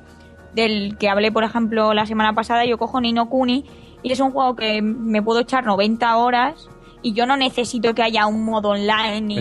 del 0.54 0.98
que 0.98 1.10
hablé 1.10 1.32
por 1.32 1.44
ejemplo 1.44 1.94
la 1.94 2.06
semana 2.06 2.34
pasada 2.34 2.66
yo 2.66 2.78
cojo 2.78 3.02
Nino 3.02 3.28
Kuni 3.30 3.66
y 4.04 4.12
es 4.12 4.20
un 4.20 4.32
juego 4.32 4.56
que 4.56 4.82
me 4.82 5.22
puedo 5.22 5.40
echar 5.40 5.66
90 5.66 6.18
horas 6.18 6.70
y 7.04 7.14
yo 7.14 7.26
no 7.26 7.38
necesito 7.38 7.94
que 7.94 8.02
haya 8.02 8.26
un 8.26 8.44
modo 8.46 8.70
online 8.70 9.22
ni, 9.22 9.36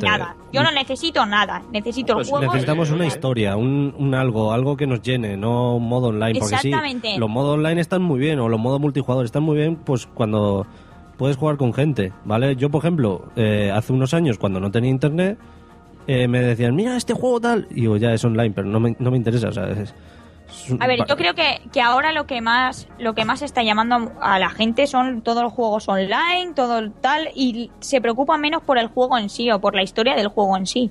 nada. 0.00 0.36
Yo 0.52 0.62
no 0.62 0.70
necesito 0.70 1.26
nada. 1.26 1.62
Necesito 1.72 2.12
el 2.12 2.16
Pues 2.18 2.28
juego. 2.28 2.44
necesitamos 2.52 2.90
una 2.90 3.06
historia, 3.06 3.56
un, 3.56 3.94
un 3.98 4.14
algo, 4.14 4.52
algo 4.52 4.76
que 4.76 4.86
nos 4.86 5.02
llene, 5.02 5.36
no 5.36 5.76
un 5.76 5.88
modo 5.88 6.08
online. 6.08 6.38
Porque 6.38 6.56
sí, 6.58 6.68
Exactamente. 6.68 7.18
los 7.18 7.28
modos 7.28 7.54
online 7.58 7.80
están 7.80 8.02
muy 8.02 8.20
bien, 8.20 8.38
o 8.38 8.48
los 8.48 8.60
modos 8.60 8.80
multijugador 8.80 9.24
están 9.24 9.42
muy 9.42 9.56
bien, 9.56 9.76
pues 9.76 10.06
cuando 10.06 10.66
puedes 11.16 11.36
jugar 11.36 11.56
con 11.56 11.72
gente, 11.72 12.12
¿vale? 12.24 12.54
Yo, 12.56 12.70
por 12.70 12.80
ejemplo, 12.80 13.24
eh, 13.36 13.72
hace 13.74 13.92
unos 13.92 14.12
años, 14.14 14.36
cuando 14.38 14.60
no 14.60 14.70
tenía 14.70 14.90
internet, 14.90 15.38
eh, 16.06 16.28
me 16.28 16.40
decían, 16.40 16.76
mira 16.76 16.96
este 16.96 17.14
juego 17.14 17.40
tal, 17.40 17.66
y 17.74 17.82
yo, 17.82 17.96
ya 17.96 18.12
es 18.12 18.22
online, 18.24 18.50
pero 18.54 18.68
no 18.68 18.78
me, 18.78 18.94
no 18.98 19.10
me 19.10 19.16
interesa, 19.16 19.48
o 19.48 19.52
sea, 19.52 19.68
es- 19.70 19.78
es 19.78 19.90
un- 19.90 19.96
A 20.80 20.86
ver, 20.86 21.00
yo 21.06 21.16
creo 21.16 21.34
que, 21.34 21.60
que 21.72 21.80
ahora 21.80 22.12
lo 22.12 22.26
que 22.26 22.40
más 22.40 22.88
lo 22.98 23.14
que 23.14 23.24
más 23.24 23.42
está 23.42 23.62
llamando 23.62 24.12
a 24.20 24.38
la 24.38 24.50
gente 24.50 24.86
son 24.86 25.22
todos 25.22 25.42
los 25.42 25.52
juegos 25.52 25.88
online, 25.88 26.52
todo 26.54 26.78
el 26.78 26.92
tal, 26.92 27.28
y 27.34 27.70
se 27.80 28.00
preocupa 28.00 28.36
menos 28.36 28.62
por 28.62 28.78
el 28.78 28.88
juego 28.88 29.18
en 29.18 29.28
sí 29.28 29.50
o 29.50 29.60
por 29.60 29.74
la 29.74 29.82
historia 29.82 30.14
del 30.14 30.28
juego 30.28 30.56
en 30.56 30.66
sí. 30.66 30.90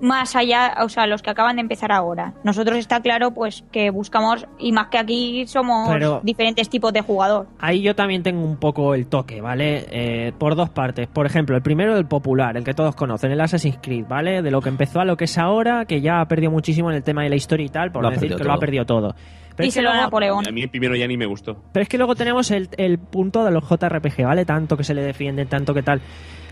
Más 0.00 0.36
allá, 0.36 0.74
o 0.82 0.88
sea, 0.88 1.06
los 1.06 1.22
que 1.22 1.30
acaban 1.30 1.56
de 1.56 1.62
empezar 1.62 1.90
ahora. 1.92 2.34
Nosotros 2.44 2.78
está 2.78 3.00
claro, 3.00 3.32
pues, 3.32 3.64
que 3.72 3.90
buscamos, 3.90 4.46
y 4.58 4.72
más 4.72 4.88
que 4.88 4.98
aquí 4.98 5.46
somos 5.46 5.88
Pero- 5.90 6.20
diferentes 6.22 6.68
tipos 6.68 6.92
de 6.92 7.00
jugador. 7.00 7.46
Ahí 7.58 7.82
yo 7.82 7.94
también 7.96 8.22
tengo 8.22 8.44
un 8.44 8.56
poco 8.56 8.94
el 8.94 9.06
toque, 9.08 9.40
¿vale? 9.40 9.86
Eh, 9.90 10.32
por 10.38 10.54
dos 10.54 10.70
partes. 10.70 11.08
Por 11.08 11.26
ejemplo, 11.26 11.56
el 11.56 11.62
primero, 11.62 11.96
el 11.96 12.06
popular, 12.06 12.56
el 12.56 12.64
que 12.64 12.74
todos 12.74 12.94
conocen, 12.94 13.32
el 13.32 13.40
Assassin's 13.40 13.78
Creed, 13.82 14.06
¿vale? 14.08 14.42
De 14.42 14.50
lo 14.50 14.60
que 14.60 14.68
empezó 14.68 15.00
a 15.00 15.04
lo 15.04 15.16
que 15.16 15.24
es 15.24 15.36
ahora, 15.38 15.84
que 15.84 16.00
ya 16.00 16.20
ha 16.20 16.28
perdido 16.28 16.50
muchísimo 16.52 16.90
en 16.90 16.96
el 16.96 17.02
tema 17.02 17.22
de 17.22 17.30
la 17.30 17.36
historia 17.36 17.66
y 17.66 17.68
tal, 17.70 17.90
por 17.92 18.02
Lo 18.02 18.10
decir 18.10 18.28
que 18.28 18.34
perdido 18.36 18.46
lo 18.46 18.52
ha 18.52 18.54
todo. 18.54 18.60
perdido 18.60 18.84
todo. 18.86 19.14
Pero 19.14 19.66
es, 19.68 19.74
que 19.74 19.80
Díselo 19.80 19.90
a 19.90 19.96
Napoleón. 19.96 20.46
A 20.46 20.52
mí 20.52 20.62
el 20.62 20.70
primero 20.70 20.94
ya 20.94 21.08
ni 21.08 21.16
me 21.16 21.26
gustó. 21.26 21.56
pero 21.72 21.82
es 21.82 21.88
que 21.88 21.98
luego 21.98 22.14
tenemos 22.14 22.50
el, 22.52 22.68
el 22.76 22.98
punto 22.98 23.44
de 23.44 23.50
los 23.50 23.64
JRPG, 23.68 24.22
¿vale? 24.24 24.44
Tanto 24.44 24.76
que 24.76 24.84
se 24.84 24.94
le 24.94 25.02
defienden, 25.02 25.48
tanto 25.48 25.74
que 25.74 25.82
tal. 25.82 26.00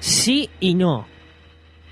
Sí 0.01 0.51
y 0.59 0.75
no. 0.75 1.07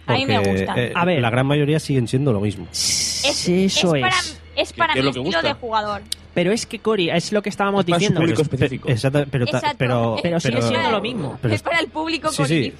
A 0.07 0.13
mí 0.15 0.27
me 0.27 0.35
porque, 0.37 0.51
gusta. 0.51 0.75
eh, 0.83 0.93
A 0.95 1.05
ver. 1.05 1.21
La 1.21 1.31
gran 1.31 1.47
mayoría 1.47 1.79
siguen 1.81 2.07
siendo 2.09 2.33
lo 2.33 2.41
mismo. 2.41 2.67
Es, 2.71 3.49
eso 3.49 3.95
es 3.95 4.03
para, 4.03 4.19
es. 4.19 4.41
es 4.57 4.73
para 4.73 4.93
¿Qué 4.95 4.99
es 5.01 5.05
mi 5.05 5.09
lo 5.11 5.13
que 5.23 5.29
estilo 5.29 5.43
de 5.43 5.53
jugador. 5.55 6.03
Pero 6.35 6.51
es 6.51 6.67
que, 6.67 6.81
Cori, 6.81 7.11
es 7.11 7.31
lo 7.33 7.43
que 7.43 7.49
estábamos 7.49 7.85
para 7.85 7.95
su 7.95 7.99
diciendo. 8.01 8.21
público 8.21 8.43
Pero- 8.43 8.55
específico. 8.57 8.89
exacta- 8.89 9.25
pero, 9.31 9.45
Exacto. 9.45 9.77
pero, 9.79 10.17
Pero 10.21 10.41
sigue 10.41 10.63
siendo 10.63 10.91
lo 10.91 11.01
mismo. 11.01 11.39
pero- 11.41 11.55
es 11.55 11.63
para 11.63 11.79
el 11.79 11.87
público 11.87 12.31
Sí, 12.33 12.45
sí. 12.45 12.75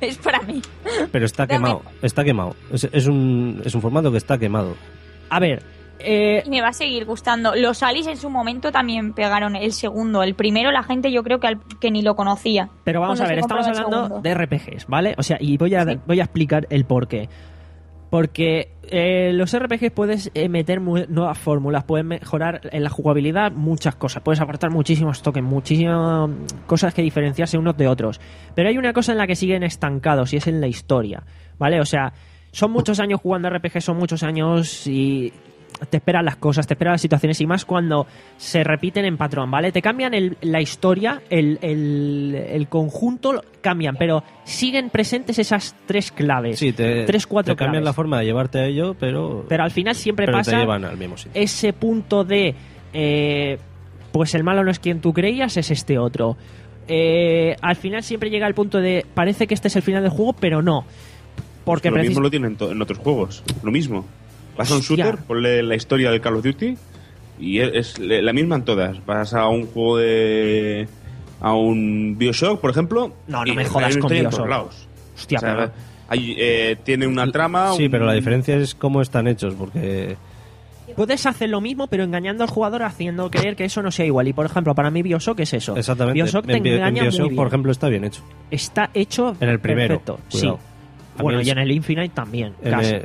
Es 0.00 0.16
para 0.18 0.40
mí. 0.40 0.62
pero 1.12 1.26
está 1.26 1.46
Dame- 1.46 1.58
quemado, 1.66 1.82
está 2.00 2.24
quemado. 2.24 2.56
Es, 2.72 2.88
es 2.90 3.06
un, 3.06 3.60
es 3.64 3.74
un 3.74 3.82
formato 3.82 4.10
que 4.10 4.16
está 4.18 4.38
quemado. 4.38 4.74
A 5.28 5.38
ver, 5.38 5.62
eh, 5.98 6.42
Y 6.46 6.50
me 6.50 6.60
va 6.60 6.68
a 6.68 6.72
seguir 6.72 7.04
gustando. 7.04 7.54
Los 7.54 7.82
Alice 7.82 8.10
en 8.10 8.16
su 8.16 8.30
momento 8.30 8.70
también 8.72 9.12
pegaron 9.12 9.56
el 9.56 9.72
segundo. 9.72 10.22
El 10.22 10.34
primero 10.34 10.70
la 10.70 10.82
gente 10.82 11.10
yo 11.12 11.22
creo 11.22 11.40
que, 11.40 11.46
al- 11.48 11.60
que 11.80 11.90
ni 11.90 12.02
lo 12.02 12.14
conocía. 12.16 12.68
Pero 12.84 13.00
vamos 13.00 13.20
a 13.20 13.26
ver, 13.26 13.38
estamos 13.38 13.66
hablando 13.66 14.20
de 14.20 14.34
RPGs, 14.34 14.86
¿vale? 14.86 15.14
O 15.18 15.22
sea, 15.22 15.36
y 15.40 15.56
voy 15.56 15.74
a, 15.74 15.84
voy 16.06 16.20
a 16.20 16.24
explicar 16.24 16.66
el 16.70 16.84
por 16.84 17.08
qué. 17.08 17.28
Porque 18.10 18.70
eh, 18.90 19.32
los 19.34 19.56
RPGs 19.58 19.90
puedes 19.90 20.30
eh, 20.34 20.48
meter 20.48 20.80
nuevas 20.80 21.36
fórmulas, 21.36 21.82
puedes 21.82 22.06
mejorar 22.06 22.60
en 22.70 22.84
la 22.84 22.90
jugabilidad 22.90 23.50
muchas 23.50 23.96
cosas, 23.96 24.22
puedes 24.22 24.40
aportar 24.40 24.70
muchísimos 24.70 25.20
tokens, 25.20 25.48
muchísimas 25.48 26.30
cosas 26.66 26.94
que 26.94 27.02
diferenciarse 27.02 27.58
unos 27.58 27.76
de 27.76 27.88
otros. 27.88 28.20
Pero 28.54 28.68
hay 28.68 28.78
una 28.78 28.92
cosa 28.92 29.10
en 29.12 29.18
la 29.18 29.26
que 29.26 29.34
siguen 29.34 29.64
estancados 29.64 30.32
y 30.32 30.36
es 30.36 30.46
en 30.46 30.60
la 30.60 30.68
historia, 30.68 31.24
¿vale? 31.58 31.80
O 31.80 31.84
sea, 31.84 32.12
son 32.52 32.70
muchos 32.70 33.00
años 33.00 33.20
jugando 33.20 33.50
RPG, 33.50 33.80
son 33.82 33.96
muchos 33.96 34.22
años 34.22 34.86
y 34.86 35.32
te 35.86 35.98
esperan 35.98 36.24
las 36.24 36.36
cosas, 36.36 36.66
te 36.66 36.74
esperan 36.74 36.92
las 36.92 37.00
situaciones 37.00 37.40
y 37.40 37.46
más 37.46 37.64
cuando 37.64 38.06
se 38.36 38.64
repiten 38.64 39.04
en 39.04 39.16
patrón, 39.16 39.50
¿vale? 39.50 39.72
Te 39.72 39.82
cambian 39.82 40.14
el- 40.14 40.36
la 40.42 40.60
historia, 40.60 41.22
el, 41.30 41.58
el- 41.62 42.34
el 42.48 42.68
conjunto, 42.68 43.32
lo- 43.32 43.42
cambian, 43.60 43.96
pero 43.96 44.22
siguen 44.44 44.90
presentes 44.90 45.38
esas 45.38 45.74
tres 45.86 46.12
claves. 46.12 46.58
Sí, 46.58 46.72
te, 46.72 47.04
tres, 47.04 47.26
cuatro 47.26 47.54
te 47.54 47.58
cambian 47.58 47.82
claves. 47.82 47.84
la 47.86 47.92
forma 47.94 48.18
de 48.20 48.24
llevarte 48.26 48.58
a 48.58 48.66
ello, 48.66 48.94
pero, 48.98 49.44
Pero 49.48 49.62
al 49.64 49.70
final 49.70 49.94
siempre 49.94 50.26
pero 50.26 50.38
pasa 50.38 50.50
te 50.52 50.56
llevan 50.58 50.84
al 50.84 50.96
mismo 50.96 51.16
sitio. 51.16 51.32
ese 51.40 51.72
punto 51.72 52.24
de 52.24 52.54
eh, 52.92 53.58
pues 54.12 54.34
el 54.34 54.44
malo 54.44 54.62
no 54.64 54.70
es 54.70 54.78
quien 54.78 55.00
tú 55.00 55.12
creías, 55.12 55.56
es 55.56 55.70
este 55.70 55.98
otro. 55.98 56.36
Eh, 56.86 57.56
al 57.62 57.76
final 57.76 58.02
siempre 58.02 58.28
llega 58.30 58.46
el 58.46 58.54
punto 58.54 58.78
de 58.80 59.06
parece 59.14 59.46
que 59.46 59.54
este 59.54 59.68
es 59.68 59.76
el 59.76 59.82
final 59.82 60.02
del 60.02 60.10
juego, 60.12 60.34
pero 60.34 60.60
no. 60.62 60.84
Porque 61.64 61.88
lo 61.90 61.96
precis- 61.96 62.08
mismo 62.10 62.20
lo 62.22 62.30
tienen 62.30 62.56
en 62.60 62.82
otros 62.82 62.98
juegos. 62.98 63.42
Lo 63.62 63.72
mismo. 63.72 64.04
Vas 64.56 64.70
a 64.70 64.74
un 64.76 64.80
shooter, 64.80 65.16
ponle 65.18 65.62
la 65.62 65.74
historia 65.74 66.10
del 66.10 66.20
Call 66.20 66.36
of 66.36 66.44
Duty 66.44 66.76
y 67.40 67.58
es, 67.60 67.98
la 67.98 68.32
misma 68.32 68.56
en 68.56 68.64
todas. 68.64 69.04
Vas 69.06 69.34
a 69.34 69.48
un 69.48 69.66
juego 69.66 69.98
de. 69.98 70.86
a 71.40 71.52
un 71.54 72.16
Bioshock, 72.16 72.60
por 72.60 72.70
ejemplo. 72.70 73.12
No, 73.26 73.44
no 73.44 73.52
y 73.52 73.56
me 73.56 73.64
jodas 73.64 73.96
con 73.96 74.10
Bioshock. 74.10 74.48
Hostia, 75.16 75.38
O 75.38 75.40
sea, 75.40 75.54
pero- 75.56 75.72
hay, 76.08 76.34
eh, 76.38 76.76
tiene 76.84 77.06
una 77.06 77.30
trama. 77.30 77.72
Sí, 77.72 77.86
un- 77.86 77.90
pero 77.90 78.04
la 78.06 78.12
diferencia 78.14 78.56
es 78.56 78.74
cómo 78.74 79.00
están 79.02 79.26
hechos, 79.26 79.54
porque 79.54 80.16
Puedes 80.96 81.26
hacer 81.26 81.48
lo 81.48 81.60
mismo, 81.60 81.88
pero 81.88 82.04
engañando 82.04 82.44
al 82.44 82.50
jugador, 82.50 82.84
haciendo 82.84 83.28
creer 83.28 83.56
que 83.56 83.64
eso 83.64 83.82
no 83.82 83.90
sea 83.90 84.04
igual. 84.06 84.28
Y 84.28 84.32
por 84.32 84.46
ejemplo, 84.46 84.74
para 84.76 84.90
mí 84.92 85.02
Bioshock 85.02 85.40
es 85.40 85.52
eso. 85.54 85.76
exactamente. 85.76 86.14
Bioshock 86.22 86.46
te 86.46 86.52
en, 86.58 86.62
Bi- 86.62 86.68
en 86.68 86.74
engaña 86.76 87.02
Bioshock, 87.02 87.20
muy 87.20 87.28
bien. 87.30 87.36
por 87.36 87.46
ejemplo, 87.48 87.72
está 87.72 87.88
bien 87.88 88.04
hecho. 88.04 88.22
Está 88.50 88.90
hecho 88.94 89.34
En 89.40 89.48
el 89.48 89.58
primero, 89.58 89.98
perfecto. 89.98 90.20
cuidado. 90.30 90.58
Sí. 90.58 91.18
A 91.18 91.22
Bueno, 91.22 91.40
y 91.40 91.50
en 91.50 91.58
el 91.58 91.70
Infinite 91.72 92.10
también. 92.14 92.52
En 92.62 92.70
casi. 92.70 92.94
el- 92.94 93.04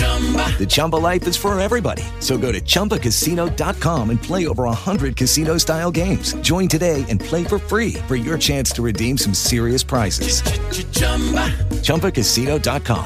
The 0.00 0.66
Chumba 0.68 0.96
life 0.96 1.26
is 1.26 1.36
for 1.36 1.58
everybody. 1.58 2.02
So 2.20 2.36
go 2.36 2.52
to 2.52 2.60
ChumbaCasino.com 2.60 4.10
and 4.10 4.22
play 4.22 4.46
over 4.46 4.64
100 4.64 5.16
casino-style 5.16 5.90
games. 5.90 6.34
Join 6.42 6.68
today 6.68 7.04
and 7.08 7.20
play 7.20 7.44
for 7.44 7.58
free 7.58 7.94
for 8.06 8.16
your 8.16 8.36
chance 8.38 8.70
to 8.72 8.82
redeem 8.82 9.16
some 9.18 9.32
serious 9.34 9.82
prizes. 9.84 10.42
ChumbaCasino.com. 11.82 13.04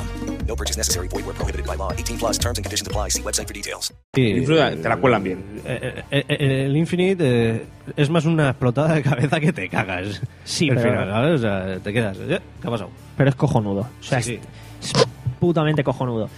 No 0.48 0.56
purchase 0.56 0.76
necessary. 0.76 1.06
Void 1.06 1.26
where 1.26 1.34
prohibited 1.34 1.64
by 1.64 1.76
law. 1.76 1.92
18 1.92 2.18
plus 2.18 2.36
terms 2.36 2.58
and 2.58 2.64
conditions 2.64 2.88
apply. 2.88 3.10
See 3.10 3.22
website 3.22 3.46
for 3.46 3.54
details. 3.54 3.92
Sí, 4.16 4.44
te 4.44 4.88
la 4.88 4.96
cuelan 4.96 5.22
bien. 5.22 5.44
Eh, 5.64 6.02
eh, 6.10 6.24
eh, 6.28 6.64
el 6.66 6.76
Infinite 6.76 7.22
eh, 7.24 7.66
es 7.96 8.10
más 8.10 8.24
una 8.24 8.48
explotada 8.50 8.94
de 8.94 9.02
cabeza 9.04 9.38
que 9.38 9.52
te 9.52 9.68
cagas. 9.68 10.20
Sí, 10.44 10.68
al 10.70 10.76
pero- 10.76 10.90
final, 10.90 11.08
¿sabes? 11.08 11.34
O 11.34 11.38
sea, 11.38 11.78
te 11.78 11.92
quedas. 11.92 12.16
¿eh? 12.18 12.40
¿Qué 12.60 12.66
ha 12.66 12.70
pasado? 12.70 12.90
Pero 13.16 13.30
es 13.30 13.36
cojonudo. 13.36 13.82
O 14.00 14.02
sea, 14.02 14.20
Sí, 14.20 14.40
es, 14.82 14.88
es 14.90 15.06
putamente 15.38 15.84
cojonudo. 15.84 16.28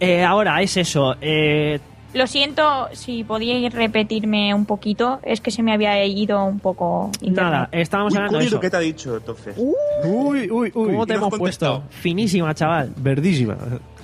Eh, 0.00 0.22
ahora, 0.24 0.60
es 0.62 0.76
eso. 0.76 1.14
Eh, 1.20 1.78
Lo 2.14 2.26
siento, 2.26 2.88
si 2.92 3.24
podíais 3.24 3.72
repetirme 3.72 4.54
un 4.54 4.66
poquito, 4.66 5.18
es 5.22 5.40
que 5.40 5.50
se 5.50 5.62
me 5.62 5.72
había 5.72 6.04
ido 6.04 6.44
un 6.44 6.60
poco 6.60 7.10
internet. 7.20 7.52
nada, 7.52 7.68
estábamos 7.72 8.12
Uy, 8.12 8.16
hablando 8.18 8.38
de 8.38 8.44
eso. 8.46 8.60
que 8.60 8.70
te 8.70 8.76
ha 8.76 8.80
dicho, 8.80 9.16
entonces. 9.16 9.54
Uy, 9.56 10.48
uy, 10.50 10.50
uy. 10.50 10.70
¿Cómo 10.70 11.06
te 11.06 11.14
hemos 11.14 11.36
puesto? 11.38 11.82
Finísima, 11.90 12.54
chaval. 12.54 12.92
Verdísima. 12.96 13.56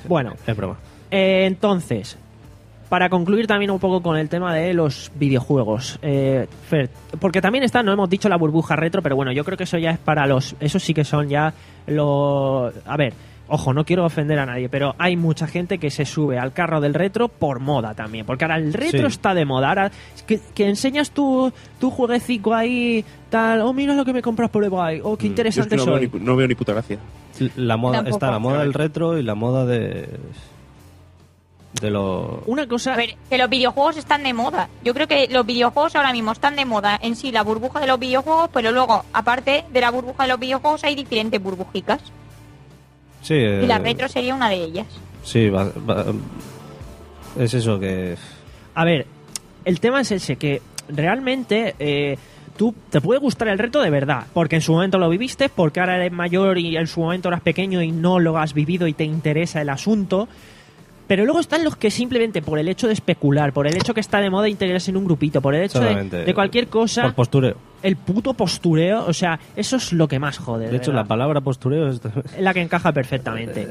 Bueno, 0.08 0.34
Es 0.46 0.56
broma. 0.56 0.76
Eh, 1.10 1.44
entonces, 1.46 2.16
para 2.88 3.08
concluir 3.08 3.46
también 3.46 3.70
un 3.70 3.78
poco 3.78 4.00
con 4.02 4.16
el 4.16 4.28
tema 4.28 4.54
de 4.54 4.74
los 4.74 5.12
videojuegos, 5.16 5.98
eh, 6.02 6.46
Fer, 6.68 6.88
porque 7.20 7.40
también 7.40 7.62
está, 7.64 7.82
no 7.82 7.92
hemos 7.92 8.08
dicho 8.10 8.28
la 8.28 8.36
burbuja 8.36 8.74
retro, 8.76 9.02
pero 9.02 9.14
bueno, 9.16 9.30
yo 9.32 9.44
creo 9.44 9.56
que 9.58 9.64
eso 9.64 9.76
ya 9.78 9.90
es 9.90 9.98
para 9.98 10.26
los, 10.26 10.56
eso 10.60 10.78
sí 10.80 10.94
que 10.94 11.04
son 11.04 11.28
ya 11.28 11.52
los, 11.86 12.72
a 12.86 12.96
ver, 12.96 13.12
ojo, 13.50 13.74
no 13.74 13.84
quiero 13.84 14.04
ofender 14.04 14.38
a 14.38 14.46
nadie, 14.46 14.68
pero 14.68 14.94
hay 14.98 15.16
mucha 15.16 15.46
gente 15.46 15.78
que 15.78 15.90
se 15.90 16.04
sube 16.06 16.38
al 16.38 16.52
carro 16.52 16.80
del 16.80 16.94
retro 16.94 17.28
por 17.28 17.60
moda 17.60 17.94
también, 17.94 18.24
porque 18.24 18.44
ahora 18.44 18.56
el 18.56 18.72
retro 18.72 19.00
Sí. 19.00 19.14
está 19.14 19.34
de 19.34 19.44
moda, 19.44 19.68
ahora 19.68 19.90
que, 20.26 20.40
que 20.54 20.68
enseñas 20.68 21.10
tu, 21.10 21.52
tu 21.78 21.90
jueguecico 21.90 22.54
ahí, 22.54 23.04
tal, 23.28 23.60
oh 23.60 23.72
mira 23.72 23.94
lo 23.94 24.04
que 24.04 24.12
me 24.12 24.22
compras 24.22 24.48
por 24.50 24.64
eBay, 24.64 25.00
oh 25.04 25.16
qué 25.16 25.24
Yo 25.24 25.26
es 25.26 25.30
interesante 25.30 25.76
que 25.76 25.84
no, 25.84 25.92
veo 25.94 25.98
ni, 26.12 26.20
no 26.20 26.36
veo 26.36 26.48
ni 26.48 26.54
puta 26.54 26.72
gracia. 26.72 26.98
La 27.56 27.76
moda, 27.76 27.98
Tampoco. 27.98 28.16
está 28.16 28.30
la 28.30 28.38
moda 28.38 28.60
del 28.60 28.74
retro 28.74 29.16
y 29.18 29.22
la 29.22 29.34
moda 29.34 29.64
de. 29.64 30.08
de 31.80 31.90
lo. 31.90 32.42
Una 32.46 32.66
cosa... 32.66 32.92
A 32.94 32.96
ver, 32.96 33.16
que 33.30 33.38
los 33.38 33.48
videojuegos 33.48 33.96
están 33.96 34.22
de 34.24 34.34
moda. 34.34 34.68
Yo 34.84 34.92
creo 34.92 35.06
que 35.08 35.26
los 35.30 35.46
videojuegos 35.46 35.96
ahora 35.96 36.12
mismo 36.12 36.32
están 36.32 36.56
de 36.56 36.64
moda 36.66 36.98
en 37.02 37.16
sí, 37.16 37.32
la 37.32 37.42
burbuja 37.42 37.80
de 37.80 37.86
los 37.86 37.98
videojuegos, 37.98 38.50
pero 38.52 38.72
luego, 38.72 39.04
aparte 39.12 39.64
de 39.72 39.80
la 39.80 39.90
burbuja 39.90 40.24
de 40.24 40.28
los 40.28 40.40
videojuegos, 40.40 40.84
hay 40.84 40.94
diferentes 40.94 41.42
burbujicas. 41.42 42.00
Sí, 43.22 43.34
Y 43.34 43.66
la 43.66 43.76
eh, 43.76 43.80
retro 43.80 44.08
sería 44.08 44.34
una 44.34 44.48
de 44.48 44.56
ellas. 44.64 44.86
Sí, 45.22 45.48
va- 45.50 45.70
va- 45.88 46.06
es 47.38 47.54
eso 47.54 47.78
que. 47.78 48.16
A 48.74 48.84
ver, 48.84 49.06
el 49.64 49.80
tema 49.80 50.00
es 50.00 50.10
ese, 50.12 50.36
que 50.36 50.62
realmente 50.88 51.74
eh, 51.78 52.16
tú 52.56 52.74
te 52.90 53.00
puede 53.00 53.20
gustar 53.20 53.48
el 53.48 53.58
reto 53.58 53.80
de 53.82 53.90
verdad, 53.90 54.24
porque 54.32 54.56
en 54.56 54.62
su 54.62 54.72
momento 54.72 54.98
lo 54.98 55.08
viviste, 55.08 55.48
porque 55.48 55.80
ahora 55.80 55.96
eres 55.96 56.12
mayor 56.12 56.58
y 56.58 56.76
en 56.76 56.86
su 56.86 57.00
momento 57.00 57.28
eras 57.28 57.40
pequeño 57.42 57.82
y 57.82 57.92
no 57.92 58.18
lo 58.18 58.38
has 58.38 58.54
vivido 58.54 58.86
y 58.86 58.92
te 58.94 59.04
interesa 59.04 59.60
el 59.60 59.68
asunto. 59.68 60.28
Pero 61.10 61.24
luego 61.24 61.40
están 61.40 61.64
los 61.64 61.74
que 61.74 61.90
simplemente 61.90 62.40
por 62.40 62.60
el 62.60 62.68
hecho 62.68 62.86
de 62.86 62.92
especular, 62.92 63.52
por 63.52 63.66
el 63.66 63.74
hecho 63.76 63.92
que 63.94 63.98
está 64.00 64.20
de 64.20 64.30
moda 64.30 64.48
integrarse 64.48 64.92
en 64.92 64.96
un 64.96 65.04
grupito, 65.06 65.40
por 65.42 65.56
el 65.56 65.64
hecho 65.64 65.80
de, 65.80 66.32
cualquier 66.34 66.68
cosa, 66.68 67.02
Por 67.02 67.14
postureo. 67.14 67.56
el 67.82 67.96
puto 67.96 68.32
postureo, 68.34 69.04
o 69.08 69.12
sea, 69.12 69.40
eso 69.56 69.74
es 69.74 69.92
lo 69.92 70.06
que 70.06 70.20
más 70.20 70.38
jode. 70.38 70.68
De 70.70 70.76
hecho, 70.76 70.92
verdad 70.92 71.02
la 71.02 71.08
palabra 71.08 71.40
postureo 71.40 71.88
es. 71.88 72.00
la 72.38 72.54
que 72.54 72.60
encaja 72.60 72.92
perfectamente. 72.92 73.66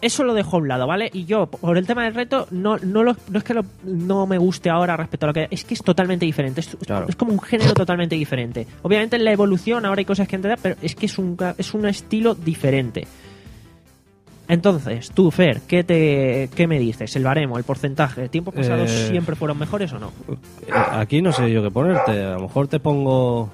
Eso 0.00 0.24
lo 0.24 0.32
dejo 0.32 0.56
a 0.56 0.60
un 0.60 0.68
lado, 0.68 0.86
¿vale? 0.86 1.10
Y 1.12 1.26
yo, 1.26 1.46
por 1.46 1.76
el 1.76 1.86
tema 1.86 2.04
del 2.04 2.14
reto, 2.14 2.46
no, 2.50 2.78
no, 2.78 3.02
lo- 3.02 3.16
no 3.30 3.38
es 3.38 3.44
que 3.44 3.52
lo- 3.52 3.64
no 3.84 4.26
me 4.26 4.38
guste 4.38 4.70
ahora 4.70 4.96
respecto 4.96 5.26
a 5.26 5.28
lo 5.28 5.32
que... 5.34 5.48
Es 5.50 5.64
que 5.64 5.74
es 5.74 5.82
totalmente 5.82 6.24
diferente. 6.26 6.60
Es, 6.62 6.76
Claro. 6.86 7.06
es 7.08 7.16
como 7.16 7.32
un 7.32 7.40
género 7.40 7.72
totalmente 7.74 8.14
diferente. 8.14 8.66
Obviamente 8.82 9.16
en 9.16 9.24
la 9.24 9.32
evolución 9.32 9.84
ahora 9.86 9.98
hay 10.00 10.04
cosas 10.06 10.28
que 10.28 10.36
entender, 10.36 10.58
pero 10.62 10.76
es 10.82 10.94
que 10.94 11.06
es 11.06 11.18
un, 11.18 11.36
es 11.56 11.72
un 11.74 11.86
estilo 11.86 12.34
diferente. 12.34 13.06
Entonces, 14.48 15.10
tú, 15.10 15.30
Fer, 15.30 15.62
¿qué, 15.66 15.84
te, 15.84 16.50
¿qué 16.54 16.66
me 16.66 16.78
dices? 16.78 17.14
¿El 17.16 17.24
baremo, 17.24 17.56
el 17.56 17.64
porcentaje? 17.64 18.28
¿Tiempos 18.28 18.54
pasados 18.54 18.90
Eh, 18.90 19.08
siempre 19.10 19.36
fueron 19.36 19.58
mejores 19.58 19.92
o 19.94 19.98
no? 19.98 20.12
Eh, 20.28 20.70
Aquí 20.92 21.22
no 21.22 21.32
sé 21.32 21.50
yo 21.50 21.62
qué 21.62 21.70
ponerte. 21.70 22.22
A 22.22 22.34
lo 22.34 22.40
mejor 22.40 22.68
te 22.68 22.78
pongo. 22.78 23.48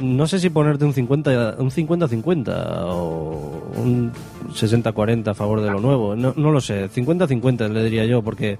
No 0.00 0.26
sé 0.26 0.38
si 0.38 0.50
ponerte 0.50 0.84
un 0.84 0.92
50 0.92 1.56
un 1.58 1.70
50-50 1.70 2.54
o 2.84 3.72
un 3.76 4.12
60-40 4.52 5.28
a 5.28 5.34
favor 5.34 5.60
de 5.60 5.70
lo 5.70 5.80
nuevo. 5.80 6.14
No, 6.16 6.32
no 6.36 6.50
lo 6.50 6.60
sé. 6.60 6.90
50-50 6.90 7.68
le 7.70 7.84
diría 7.84 8.04
yo, 8.04 8.22
porque 8.22 8.58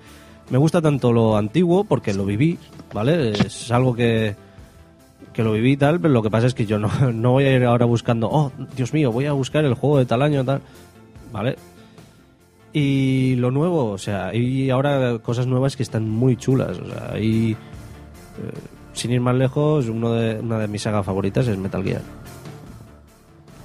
me 0.51 0.59
gusta 0.59 0.81
tanto 0.81 1.12
lo 1.12 1.36
antiguo, 1.36 1.85
porque 1.85 2.14
lo 2.14 2.24
viví, 2.24 2.59
¿vale? 2.94 3.31
Es 3.32 3.70
algo 3.70 3.94
que, 3.94 4.35
que 5.32 5.42
lo 5.42 5.52
viví 5.52 5.72
y 5.72 5.76
tal, 5.76 6.00
pero 6.00 6.12
lo 6.14 6.22
que 6.22 6.30
pasa 6.30 6.46
es 6.46 6.54
que 6.54 6.66
yo 6.66 6.78
no, 6.78 6.88
no 7.12 7.32
voy 7.32 7.44
a 7.44 7.56
ir 7.56 7.64
ahora 7.64 7.86
buscando, 7.86 8.28
oh, 8.30 8.52
Dios 8.76 8.92
mío, 8.92 9.12
voy 9.12 9.26
a 9.26 9.32
buscar 9.32 9.64
el 9.64 9.74
juego 9.74 9.98
de 9.98 10.06
tal 10.06 10.22
año, 10.22 10.44
tal. 10.44 10.60
¿Vale? 11.32 11.56
Y 12.72 13.36
lo 13.36 13.50
nuevo, 13.50 13.90
o 13.90 13.98
sea, 13.98 14.28
hay 14.28 14.70
ahora 14.70 15.18
cosas 15.18 15.46
nuevas 15.46 15.76
que 15.76 15.82
están 15.82 16.09
muy 16.09 16.36
chulas. 16.36 16.78
O 16.78 16.86
sea, 16.88 17.10
hay. 17.12 17.52
eh, 17.52 17.56
sin 18.94 19.10
ir 19.10 19.20
más 19.20 19.34
lejos, 19.34 19.88
uno 19.88 20.12
de, 20.12 20.38
una 20.40 20.59
de 20.59 20.68
mis 20.68 20.82
sagas 20.82 21.04
favoritas 21.04 21.46
es 21.48 21.56
Metal 21.59 21.82
Gear. 21.82 22.02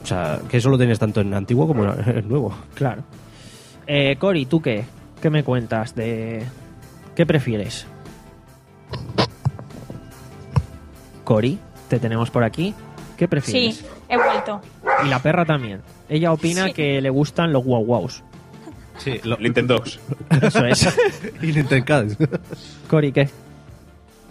O 0.03 0.05
sea, 0.05 0.39
que 0.49 0.57
eso 0.57 0.69
lo 0.69 0.77
tienes 0.77 0.99
tanto 0.99 1.19
en 1.21 1.33
antiguo 1.33 1.67
como 1.67 1.85
en 1.85 2.27
nuevo. 2.29 2.53
Claro. 2.73 3.03
Eh, 3.85 4.15
Cory, 4.17 4.45
¿tú 4.45 4.61
qué? 4.61 4.85
¿Qué 5.21 5.29
me 5.29 5.43
cuentas 5.43 5.95
de... 5.95 6.43
¿Qué 7.15 7.25
prefieres? 7.25 7.87
Cory, 11.27 11.59
te 11.89 11.99
tenemos 11.99 12.29
por 12.31 12.45
aquí. 12.45 12.73
¿Qué 13.17 13.27
prefieres? 13.27 13.79
Sí, 13.79 13.85
he 14.07 14.15
vuelto. 14.15 14.61
Y 15.05 15.09
la 15.09 15.19
perra 15.19 15.43
también. 15.43 15.81
Ella 16.07 16.31
opina 16.31 16.67
Sí. 16.67 16.71
que 16.73 17.01
le 17.01 17.09
gustan 17.09 17.51
los 17.51 17.65
wow 17.65 17.81
wows. 17.83 18.23
Sí, 18.97 19.19
Nintendo. 19.39 19.83
Eso 20.41 20.65
es. 20.65 20.97
y 21.41 21.47
Nintendo 21.47 22.15
Cory, 22.89 23.11
¿qué? 23.11 23.29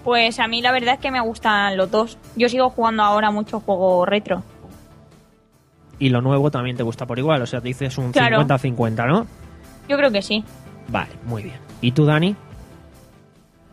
Pues 0.04 0.40
a 0.40 0.48
mí 0.48 0.62
la 0.62 0.72
verdad 0.72 0.94
es 0.94 1.00
que 1.00 1.10
me 1.10 1.20
gustan 1.20 1.76
los 1.76 1.90
dos. 1.90 2.16
Yo 2.34 2.48
sigo 2.48 2.70
jugando 2.70 3.02
ahora 3.02 3.30
mucho 3.30 3.60
juego 3.60 4.06
retro. 4.06 4.42
Y 5.98 6.08
lo 6.08 6.22
nuevo 6.22 6.50
también 6.50 6.78
te 6.78 6.82
gusta 6.82 7.04
por 7.04 7.18
igual. 7.18 7.42
O 7.42 7.46
sea, 7.46 7.60
te 7.60 7.68
dices 7.68 7.98
un 7.98 8.10
Claro. 8.10 8.40
50-50, 8.40 9.06
¿no? 9.06 9.26
Yo 9.86 9.98
creo 9.98 10.10
que 10.10 10.22
sí. 10.22 10.42
Vale, 10.88 11.10
muy 11.26 11.42
bien. 11.42 11.58
¿Y 11.82 11.92
tú, 11.92 12.06
Dani? 12.06 12.34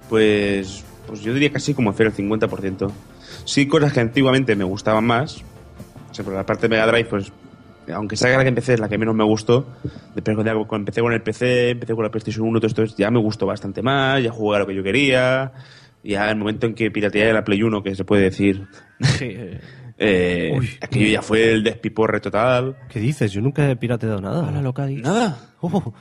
Pues, 0.10 0.84
pues 1.08 1.22
yo 1.22 1.34
diría 1.34 1.52
casi 1.52 1.74
como 1.74 1.90
hacer 1.90 2.08
el 2.08 2.14
50%. 2.14 2.92
Sí, 3.46 3.68
cosas 3.68 3.94
que 3.94 4.00
antiguamente 4.00 4.56
me 4.56 4.64
gustaban 4.64 5.06
más. 5.06 5.44
O 6.12 6.14
sea, 6.14 6.24
por 6.24 6.34
la 6.34 6.46
parte 6.46 6.64
de 6.64 6.70
Mega 6.70 6.88
Drive, 6.88 7.06
pues, 7.10 7.32
aunque 7.94 8.16
sea 8.16 8.38
la 8.38 8.44
que 8.44 8.50
empecé, 8.50 8.76
es 8.76 8.80
la 8.80 8.88
que 8.88 8.98
menos 8.98 9.16
me 9.16 9.24
gustó. 9.24 9.66
Después 10.16 10.36
cuando 10.36 10.44
ya 10.68 10.76
empecé 10.78 11.02
con 11.02 11.14
el 11.14 11.22
PC, 11.22 11.72
empecé 11.72 11.94
con 11.96 12.04
la 12.04 12.12
PlayStation 12.12 12.48
1, 12.48 12.60
todo 12.60 12.68
esto 12.68 12.96
ya 12.98 13.10
me 13.12 13.20
gustó 13.20 13.46
bastante 13.46 13.82
más, 13.82 14.24
ya 14.24 14.32
jugué 14.32 14.58
a 14.58 14.60
lo 14.60 14.68
que 14.68 14.76
yo 14.76 14.84
quería. 14.84 15.52
Ya 16.04 16.30
el 16.30 16.36
momento 16.38 16.68
en 16.68 16.76
que 16.76 16.92
pirateé 16.92 17.32
la 17.34 17.44
Play 17.44 17.64
1, 17.64 17.82
que 17.82 17.96
se 17.96 18.04
puede 18.04 18.24
decir, 18.24 18.68
Sí. 19.02 19.36
eh, 19.98 20.52
aquello 20.82 21.08
ya 21.08 21.22
fue 21.22 21.52
el 21.52 21.64
despiporre 21.64 22.20
total. 22.20 22.76
¿Qué 22.90 23.00
dices? 23.00 23.32
Yo 23.32 23.42
nunca 23.42 23.70
he 23.70 23.76
pirateado 23.76 24.20
nada. 24.22 24.48
Hola, 24.48 24.62
loca, 24.62 24.86
Nada. 24.88 25.38
Oh. 25.62 25.94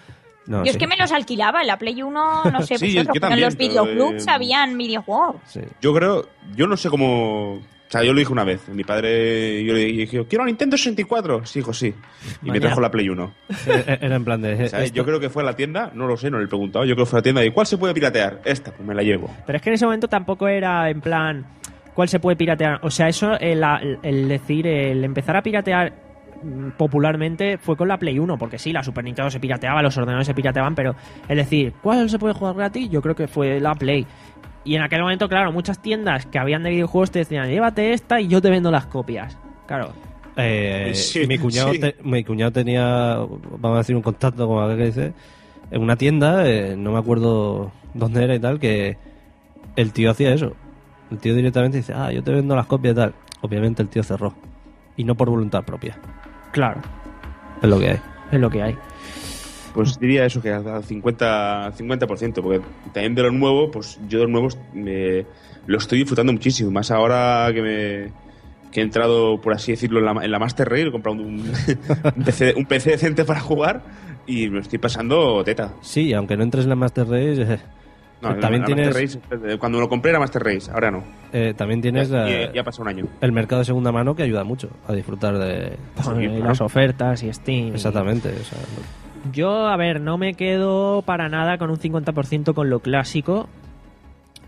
No, 0.46 0.58
yo 0.58 0.64
sí. 0.64 0.70
es 0.70 0.76
que 0.76 0.86
me 0.86 0.96
los 0.96 1.12
alquilaba 1.12 1.60
en 1.60 1.66
la 1.68 1.78
Play 1.78 2.02
1, 2.02 2.44
no 2.50 2.62
sé, 2.62 2.76
Sí, 2.78 2.84
pues 2.86 2.92
yo- 2.94 3.00
otros, 3.02 3.14
yo 3.14 3.20
pero 3.20 3.26
en 3.26 3.30
también, 3.30 3.46
los 3.46 3.56
videoclubs 3.56 4.26
eh, 4.26 4.30
habían 4.30 4.76
videojuegos. 4.78 5.36
Sí. 5.46 5.60
Yo 5.80 5.94
creo, 5.94 6.28
yo 6.56 6.66
no 6.66 6.76
sé 6.76 6.88
cómo. 6.90 7.54
O 7.54 7.92
sea, 7.92 8.02
yo 8.04 8.14
lo 8.14 8.20
dije 8.20 8.32
una 8.32 8.44
vez. 8.44 8.66
Mi 8.70 8.84
padre, 8.84 9.62
yo 9.64 9.74
le 9.74 9.80
dije, 9.84 10.24
quiero 10.26 10.46
Nintendo 10.46 10.78
64. 10.78 11.44
Sí, 11.44 11.58
hijo, 11.58 11.74
sí. 11.74 11.92
Y 12.42 12.50
me 12.50 12.58
trajo 12.58 12.80
la 12.80 12.90
Play 12.90 13.08
1. 13.10 13.34
Eh, 13.66 13.98
Era 14.00 14.16
en 14.16 14.24
plan 14.24 14.40
de. 14.40 14.54
O 14.64 14.68
sea, 14.68 14.82
esto- 14.82 14.96
yo 14.96 15.04
creo 15.04 15.20
que 15.20 15.28
fue 15.28 15.42
a 15.42 15.46
la 15.46 15.54
tienda, 15.56 15.90
no 15.94 16.06
lo 16.06 16.16
sé, 16.16 16.30
no 16.30 16.38
le 16.38 16.44
he 16.44 16.48
preguntado. 16.48 16.86
Yo 16.86 16.94
creo 16.94 17.04
que 17.04 17.10
fue 17.10 17.18
a 17.18 17.20
la 17.20 17.22
tienda 17.24 17.44
y 17.44 17.50
¿cuál 17.50 17.66
se 17.66 17.76
puede 17.76 17.92
piratear? 17.92 18.40
Esta, 18.46 18.72
pues 18.72 18.86
me 18.88 18.94
la 18.94 19.02
llevo. 19.02 19.28
Pero 19.46 19.56
es 19.56 19.62
que 19.62 19.68
en 19.68 19.74
ese 19.74 19.84
momento 19.84 20.08
tampoco 20.08 20.48
era 20.48 20.88
en 20.88 21.02
plan 21.02 21.44
cuál 21.94 22.08
se 22.08 22.18
puede 22.18 22.34
piratear. 22.36 22.80
O 22.82 22.90
sea, 22.90 23.08
eso, 23.08 23.38
el, 23.38 23.62
el- 23.62 23.98
el 24.02 24.26
decir, 24.28 24.66
el 24.66 25.04
empezar 25.04 25.36
a 25.36 25.42
piratear 25.42 25.92
popularmente 26.76 27.58
fue 27.58 27.76
con 27.76 27.88
la 27.88 27.98
Play 27.98 28.18
1, 28.18 28.38
porque 28.38 28.58
sí, 28.58 28.72
la 28.72 28.82
Super 28.82 29.04
Nintendo 29.04 29.30
se 29.30 29.40
pirateaba, 29.40 29.82
los 29.82 29.96
ordenadores 29.96 30.26
se 30.26 30.34
pirateaban, 30.34 30.74
pero 30.74 30.94
es 31.28 31.36
decir, 31.36 31.72
¿cuál 31.82 32.08
se 32.10 32.18
puede 32.18 32.34
jugar 32.34 32.54
gratis? 32.56 32.90
Yo 32.90 33.00
creo 33.02 33.14
que 33.14 33.28
fue 33.28 33.60
la 33.60 33.74
Play. 33.74 34.06
Y 34.64 34.76
en 34.76 34.82
aquel 34.82 35.02
momento, 35.02 35.28
claro, 35.28 35.50
muchas 35.52 35.80
tiendas 35.82 36.26
que 36.26 36.38
habían 36.38 36.62
de 36.62 36.70
videojuegos 36.70 37.10
te 37.10 37.20
decían, 37.20 37.48
llévate 37.48 37.92
esta 37.92 38.20
y 38.20 38.28
yo 38.28 38.40
te 38.40 38.48
vendo 38.50 38.70
las 38.70 38.86
copias. 38.86 39.36
Claro. 39.66 39.92
Eh, 40.36 40.92
Sí, 40.94 41.26
mi, 41.26 41.38
cuñado 41.38 41.72
sí. 41.72 41.80
te- 41.80 41.96
mi 42.02 42.22
cuñado 42.24 42.52
tenía, 42.52 43.16
vamos 43.58 43.74
a 43.76 43.78
decir, 43.78 43.96
un 43.96 44.02
contacto, 44.02 44.46
como 44.46 44.62
aquel 44.62 44.78
que 44.78 44.84
dice, 44.86 45.12
en 45.70 45.82
una 45.82 45.96
tienda, 45.96 46.48
eh, 46.48 46.76
no 46.76 46.92
me 46.92 46.98
acuerdo 46.98 47.72
dónde 47.94 48.22
era 48.24 48.34
y 48.34 48.40
tal, 48.40 48.58
que 48.60 48.96
el 49.76 49.92
tío 49.92 50.10
hacía 50.10 50.32
eso. 50.32 50.52
El 51.10 51.18
tío 51.18 51.34
directamente 51.34 51.78
dice, 51.78 51.92
ah, 51.94 52.10
yo 52.12 52.22
te 52.22 52.30
vendo 52.30 52.54
las 52.56 52.66
copias 52.66 52.92
y 52.92 52.96
tal. 52.96 53.14
Obviamente 53.42 53.82
el 53.82 53.88
tío 53.88 54.02
cerró. 54.02 54.32
Y 54.96 55.04
no 55.04 55.14
por 55.16 55.28
voluntad 55.28 55.64
propia. 55.64 55.98
Claro, 56.52 56.80
Es 57.62 57.68
lo 57.68 57.78
que 57.78 57.90
hay. 57.90 58.00
es 58.30 58.40
lo 58.40 58.50
que 58.50 58.62
hay. 58.62 58.76
Pues 59.74 59.98
diría 59.98 60.26
eso, 60.26 60.42
que 60.42 60.50
al 60.52 60.64
50%, 60.64 61.74
50% 61.74 62.42
porque 62.42 62.60
también 62.92 63.14
de 63.14 63.22
lo 63.22 63.30
nuevo, 63.32 63.70
pues 63.70 63.98
yo 64.08 64.18
de 64.18 64.24
los 64.24 64.30
nuevos 64.30 64.58
me, 64.74 65.24
lo 65.66 65.78
estoy 65.78 65.98
disfrutando 66.00 66.32
muchísimo. 66.32 66.70
Más 66.70 66.90
ahora 66.90 67.48
que 67.54 67.62
me, 67.62 68.12
que 68.70 68.80
he 68.80 68.82
entrado, 68.82 69.40
por 69.40 69.54
así 69.54 69.72
decirlo, 69.72 70.00
en 70.00 70.04
la, 70.04 70.24
en 70.24 70.30
la 70.30 70.38
Master 70.38 70.68
Race, 70.68 70.88
he 70.88 70.92
comprado 70.92 71.18
un, 71.22 71.40
un, 72.16 72.24
PC, 72.24 72.54
un 72.56 72.66
PC 72.66 72.90
decente 72.90 73.24
para 73.24 73.40
jugar 73.40 73.82
y 74.26 74.50
me 74.50 74.60
estoy 74.60 74.78
pasando 74.78 75.42
teta. 75.44 75.72
Sí, 75.80 76.12
aunque 76.12 76.36
no 76.36 76.42
entres 76.42 76.64
en 76.64 76.70
la 76.70 76.76
Master 76.76 77.08
Race, 77.08 77.42
eh, 77.42 77.58
No, 78.22 78.36
también 78.36 78.60
la 78.62 78.66
tienes, 78.66 78.86
Master 78.88 79.20
Race, 79.40 79.52
eh, 79.54 79.58
cuando 79.58 79.80
lo 79.80 79.88
compré 79.88 80.10
era 80.10 80.20
Master 80.20 80.42
Race, 80.42 80.70
ahora 80.72 80.90
no. 80.90 81.02
eh, 81.32 81.54
también 81.56 81.80
tienes 81.82 82.08
Ya- 82.08 82.18
la- 82.24 82.52
ya- 82.52 82.62
pasó 82.64 82.82
un 82.82 82.88
año. 82.88 83.04
el 83.20 83.32
mercado 83.32 83.58
de 83.60 83.64
segunda 83.66 83.90
mano 83.92 84.14
que 84.14 84.22
ayuda 84.22 84.44
mucho 84.44 84.68
a 84.86 84.92
disfrutar 84.92 85.38
de 85.38 85.76
y 86.20 86.26
las 86.40 86.60
ofertas 86.60 87.22
y 87.22 87.32
Steam. 87.32 87.74
Exactamente. 87.74 88.28
o 88.30 88.44
sea, 88.44 88.58
Yo, 89.32 89.66
a 89.68 89.76
ver, 89.76 90.00
no 90.00 90.18
me 90.18 90.34
quedo 90.34 91.02
para 91.02 91.28
nada 91.28 91.58
con 91.58 91.70
un 91.70 91.78
50% 91.78 92.54
con 92.54 92.70
lo 92.70 92.80
clásico. 92.80 93.48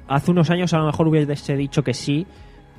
Hace 0.09 0.31
unos 0.31 0.51
años 0.51 0.73
a 0.75 0.79
lo 0.79 0.87
mejor 0.87 1.09
hubiese 1.09 1.57
dicho 1.57 1.83
que 1.83 1.95
sí, 1.95 2.27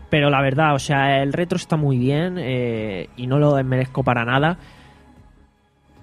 pero 0.10 0.30
la 0.30 0.42
verdad, 0.42 0.76
o 0.76 0.80
sea, 0.80 1.22
el 1.24 1.34
retro 1.34 1.56
está 1.58 1.76
muy 1.76 1.98
bien 1.98 2.36
eh, 2.38 3.10
y 3.18 3.28
no 3.28 3.40
lo 3.40 3.56
desmerezco 3.56 4.04
para 4.04 4.24
nada. 4.26 4.58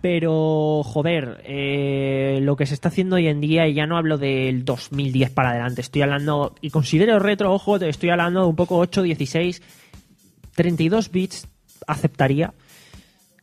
Pero, 0.03 0.83
joder, 0.85 1.41
eh, 1.45 2.41
lo 2.43 2.57
que 2.57 2.67
se 2.67 2.75
está 2.75 2.89
haciendo 2.89 3.17
hoy 3.17 3.29
en 3.29 3.41
día, 3.41 3.69
y 3.69 3.75
ya 3.75 3.87
no 3.87 3.97
hablo 3.97 4.19
del 4.19 4.65
2010 4.65 5.31
para 5.31 5.51
adelante, 5.51 5.81
estoy 5.81 6.03
hablando, 6.03 6.57
y 6.61 6.71
considero 6.71 7.21
retro, 7.21 7.53
ojo, 7.55 7.77
estoy 7.77 8.11
hablando 8.11 8.41
de 8.43 8.47
un 8.49 8.57
poco 8.57 8.77
8, 8.79 9.03
16, 9.03 9.63
32 10.57 11.11
bits, 11.13 11.47
aceptaría. 11.87 12.53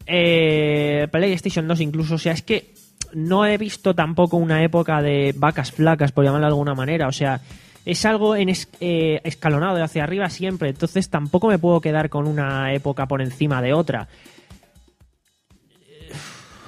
Eh, 0.06 1.08
PlayStation 1.12 1.66
2 1.68 1.80
incluso, 1.82 2.16
o 2.16 2.18
sea, 2.18 2.34
es 2.34 2.42
que 2.42 2.74
no 3.14 3.46
he 3.46 3.58
visto 3.58 3.96
tampoco 3.96 4.36
una 4.36 4.62
época 4.64 5.02
de 5.02 5.34
vacas 5.38 5.72
flacas, 5.72 6.12
por 6.12 6.26
llamarlo 6.26 6.48
de 6.48 6.52
alguna 6.52 6.76
manera, 6.76 7.08
o 7.08 7.12
sea, 7.14 7.40
es 7.86 8.06
algo 8.06 8.36
en 8.36 8.50
es- 8.50 8.68
eh, 8.82 9.22
escalonado 9.24 9.82
hacia 9.82 10.04
arriba 10.04 10.30
siempre, 10.30 10.70
entonces 10.70 11.10
tampoco 11.10 11.48
me 11.48 11.58
puedo 11.58 11.80
quedar 11.80 12.10
con 12.10 12.28
una 12.28 12.74
época 12.74 13.08
por 13.08 13.22
encima 13.22 13.62
de 13.62 13.74
otra. 13.74 14.10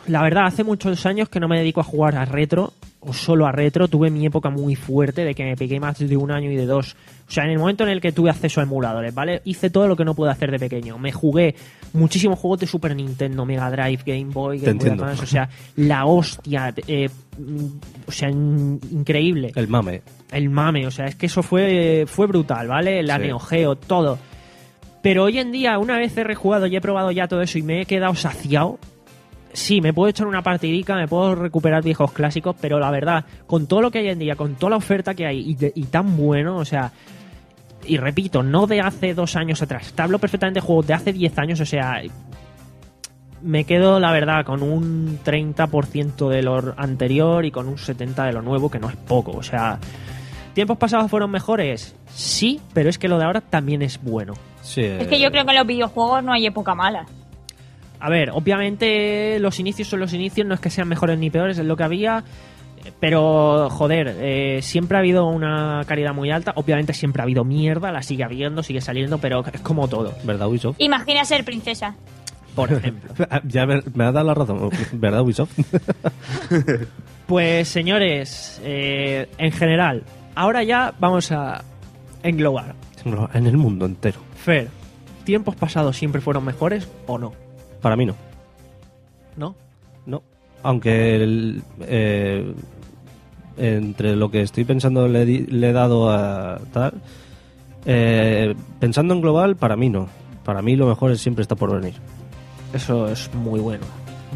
La 0.08 0.24
verdad, 0.24 0.46
hace 0.46 0.64
muchos 0.64 1.06
años 1.06 1.30
que 1.30 1.40
no 1.40 1.48
me 1.48 1.60
dedico 1.60 1.80
a 1.80 1.84
jugar 1.84 2.16
a 2.18 2.26
retro, 2.26 2.74
o 3.00 3.14
solo 3.14 3.46
a 3.48 3.52
retro. 3.52 3.88
Tuve 3.88 4.10
mi 4.10 4.26
época 4.26 4.50
muy 4.50 4.76
fuerte 4.76 5.24
de 5.24 5.34
que 5.36 5.44
me 5.44 5.56
pegué 5.56 5.80
más 5.80 6.00
de 6.00 6.18
un 6.18 6.32
año 6.32 6.52
y 6.52 6.56
de 6.56 6.66
dos. 6.66 6.96
O 7.28 7.32
sea, 7.32 7.46
en 7.46 7.52
el 7.52 7.60
momento 7.60 7.84
en 7.84 7.90
el 7.92 8.02
que 8.02 8.12
tuve 8.12 8.30
acceso 8.30 8.60
a 8.60 8.64
emuladores, 8.64 9.14
¿vale? 9.14 9.42
Hice 9.46 9.70
todo 9.70 9.88
lo 9.88 9.96
que 9.96 10.04
no 10.04 10.14
pude 10.16 10.30
hacer 10.32 10.52
de 10.52 10.60
pequeño. 10.60 10.98
Me 10.98 11.12
jugué 11.12 11.56
muchísimos 11.94 12.38
juegos 12.40 12.60
de 12.60 12.68
Super 12.68 12.96
Nintendo, 12.96 13.46
Mega 13.46 13.70
Drive, 13.72 14.02
Game 14.06 14.32
Boy, 14.34 14.60
Game 14.60 14.80
Boy. 14.80 14.90
Advance. 14.90 15.24
O 15.24 15.28
sea, 15.28 15.50
la 15.78 16.06
hostia. 16.06 16.74
eh, 16.88 17.10
o 18.08 18.12
sea, 18.12 18.30
in- 18.30 18.80
increíble. 18.92 19.52
el 19.56 19.68
mame. 19.68 20.02
El 20.32 20.50
mame, 20.50 20.86
o 20.88 20.92
sea, 20.92 21.06
es 21.06 21.16
que 21.16 21.26
eso 21.28 21.42
fue, 21.44 22.06
fue 22.08 22.28
brutal, 22.28 22.68
¿vale? 22.68 23.02
La 23.04 23.18
Sí. 23.18 23.24
Neo 23.24 23.40
Geo, 23.40 23.76
todo. 23.76 24.18
Pero 25.02 25.24
hoy 25.24 25.40
en 25.40 25.52
día, 25.52 25.78
una 25.80 25.98
vez 25.98 26.16
he 26.18 26.24
rejugado 26.24 26.68
y 26.68 26.76
he 26.76 26.82
probado 26.82 27.12
ya 27.12 27.28
todo 27.28 27.42
eso 27.42 27.58
y 27.58 27.64
me 27.64 27.82
he 27.82 27.86
quedado 27.86 28.14
saciado, 28.16 28.78
sí, 29.54 29.82
me 29.82 29.94
puedo 29.94 30.10
echar 30.10 30.28
una 30.28 30.42
partidica, 30.42 30.96
me 30.96 31.08
puedo 31.08 31.36
recuperar 31.36 31.84
viejos 31.84 32.12
clásicos, 32.12 32.56
pero 32.60 32.80
la 32.80 32.92
verdad, 32.92 33.26
con 33.48 33.68
todo 33.68 33.82
lo 33.82 33.92
que 33.92 34.00
hay 34.00 34.10
en 34.10 34.20
día, 34.20 34.36
con 34.36 34.56
toda 34.56 34.72
la 34.72 34.76
oferta 34.78 35.14
que 35.14 35.26
hay 35.26 35.40
y, 35.52 35.56
de- 35.56 35.72
y 35.76 35.84
tan 35.86 36.16
bueno, 36.18 36.58
o 36.58 36.66
sea, 36.66 36.92
y 37.86 37.98
repito, 37.98 38.44
no 38.44 38.68
de 38.68 38.82
hace 38.82 39.14
dos 39.14 39.36
años 39.36 39.62
atrás, 39.62 39.94
te 39.94 40.02
hablo 40.02 40.20
perfectamente 40.20 40.60
de 40.60 40.66
juegos 40.66 40.88
de 40.88 40.94
hace 40.94 41.14
10 41.14 41.38
años, 41.40 41.60
o 41.60 41.66
sea, 41.66 42.02
me 43.42 43.64
quedo, 43.64 44.00
la 44.00 44.12
verdad, 44.12 44.46
con 44.46 44.62
un 44.62 45.20
30% 45.24 46.30
de 46.30 46.44
lo 46.44 46.74
anterior 46.78 47.44
y 47.46 47.52
con 47.52 47.68
un 47.68 47.78
70% 47.78 48.26
de 48.26 48.34
lo 48.34 48.42
nuevo, 48.44 48.70
que 48.70 48.80
no 48.80 48.88
es 48.90 48.96
poco, 48.96 49.32
o 49.32 49.42
sea, 49.44 49.80
¿tiempos 50.54 50.78
pasados 50.78 51.10
fueron 51.10 51.32
mejores? 51.32 51.96
Sí, 52.14 52.62
pero 52.74 52.90
es 52.90 53.00
que 53.00 53.08
lo 53.08 53.18
de 53.18 53.26
ahora 53.26 53.42
también 53.42 53.82
es 53.82 54.00
bueno. 54.02 54.34
Sí, 54.62 54.82
Es 54.84 55.08
que 55.08 55.20
yo 55.20 55.32
creo 55.32 55.44
que 55.44 55.52
en 55.52 55.58
los 55.58 55.66
videojuegos 55.66 56.24
no 56.24 56.34
hay 56.34 56.46
época 56.46 56.76
mala. 56.76 57.08
A 58.02 58.10
ver, 58.10 58.32
obviamente 58.32 59.40
los 59.40 59.60
inicios 59.60 59.88
son 59.88 60.00
los 60.00 60.14
inicios, 60.14 60.48
no 60.48 60.56
es 60.56 60.60
que 60.60 60.70
sean 60.70 60.88
mejores 60.88 61.20
ni 61.20 61.30
peores, 61.30 61.58
es 61.58 61.66
lo 61.66 61.78
que 61.78 61.84
había. 61.84 62.24
Pero, 63.00 63.70
joder, 63.70 64.16
eh, 64.20 64.60
siempre 64.64 64.98
ha 64.98 65.02
habido 65.02 65.28
una 65.28 65.84
calidad 65.86 66.14
muy 66.16 66.32
alta. 66.32 66.52
Obviamente 66.56 66.94
siempre 66.94 67.22
ha 67.22 67.24
habido 67.24 67.44
mierda, 67.44 67.92
la 67.92 68.02
sigue 68.02 68.24
habiendo, 68.24 68.64
sigue 68.64 68.82
saliendo, 68.82 69.20
pero 69.20 69.44
es 69.54 69.62
como 69.62 69.88
todo. 69.88 70.16
¿Verdad, 70.24 70.48
Ubisoft? 70.48 70.78
Imagina 70.80 71.24
ser 71.24 71.46
princesa. 71.46 71.96
Por 72.56 72.74
ejemplo. 72.74 73.14
ya 73.44 73.68
me, 73.68 73.84
me 73.94 74.06
has 74.06 74.14
dado 74.14 74.26
la 74.26 74.34
razón. 74.34 74.70
¿Verdad, 74.94 75.22
Ubisoft? 75.22 75.52
Pues, 77.28 77.70
señores, 77.70 78.60
eh, 78.62 79.30
en 79.38 79.54
general, 79.54 80.04
ahora 80.36 80.64
ya 80.64 80.94
vamos 81.00 81.32
a 81.32 81.64
englobar. 82.24 82.76
en 83.34 83.48
el 83.48 83.56
mundo 83.56 83.86
entero. 83.86 84.20
Fer, 84.36 84.68
¿tiempos 85.24 85.56
pasados 85.56 85.96
siempre 85.96 86.20
fueron 86.20 86.44
mejores 86.44 86.90
o 87.08 87.18
no? 87.18 87.32
Para 87.82 87.96
mí 87.96 88.06
no. 88.06 88.16
¿No? 89.38 89.56
No. 90.06 90.24
Aunque 90.64 91.16
el, 91.16 91.64
eh, 91.82 92.54
entre 93.58 94.16
lo 94.16 94.30
que 94.30 94.42
estoy 94.42 94.64
pensando 94.66 95.08
le, 95.08 95.26
di- 95.26 95.46
le 95.48 95.70
he 95.70 95.74
dado 95.74 96.10
a 96.12 96.60
tal. 96.72 96.94
eh, 97.86 98.54
pensando 98.80 99.14
en 99.14 99.22
global, 99.22 99.56
para 99.56 99.76
mí 99.76 99.90
no. 99.90 100.08
Para 100.46 100.62
mí 100.62 100.76
lo 100.76 100.88
mejor 100.88 101.12
es 101.12 101.22
siempre 101.22 101.42
está 101.42 101.56
por 101.56 101.72
venir. 101.80 101.96
Eso 102.74 103.08
es 103.08 103.34
muy 103.34 103.60
bueno. 103.60 103.84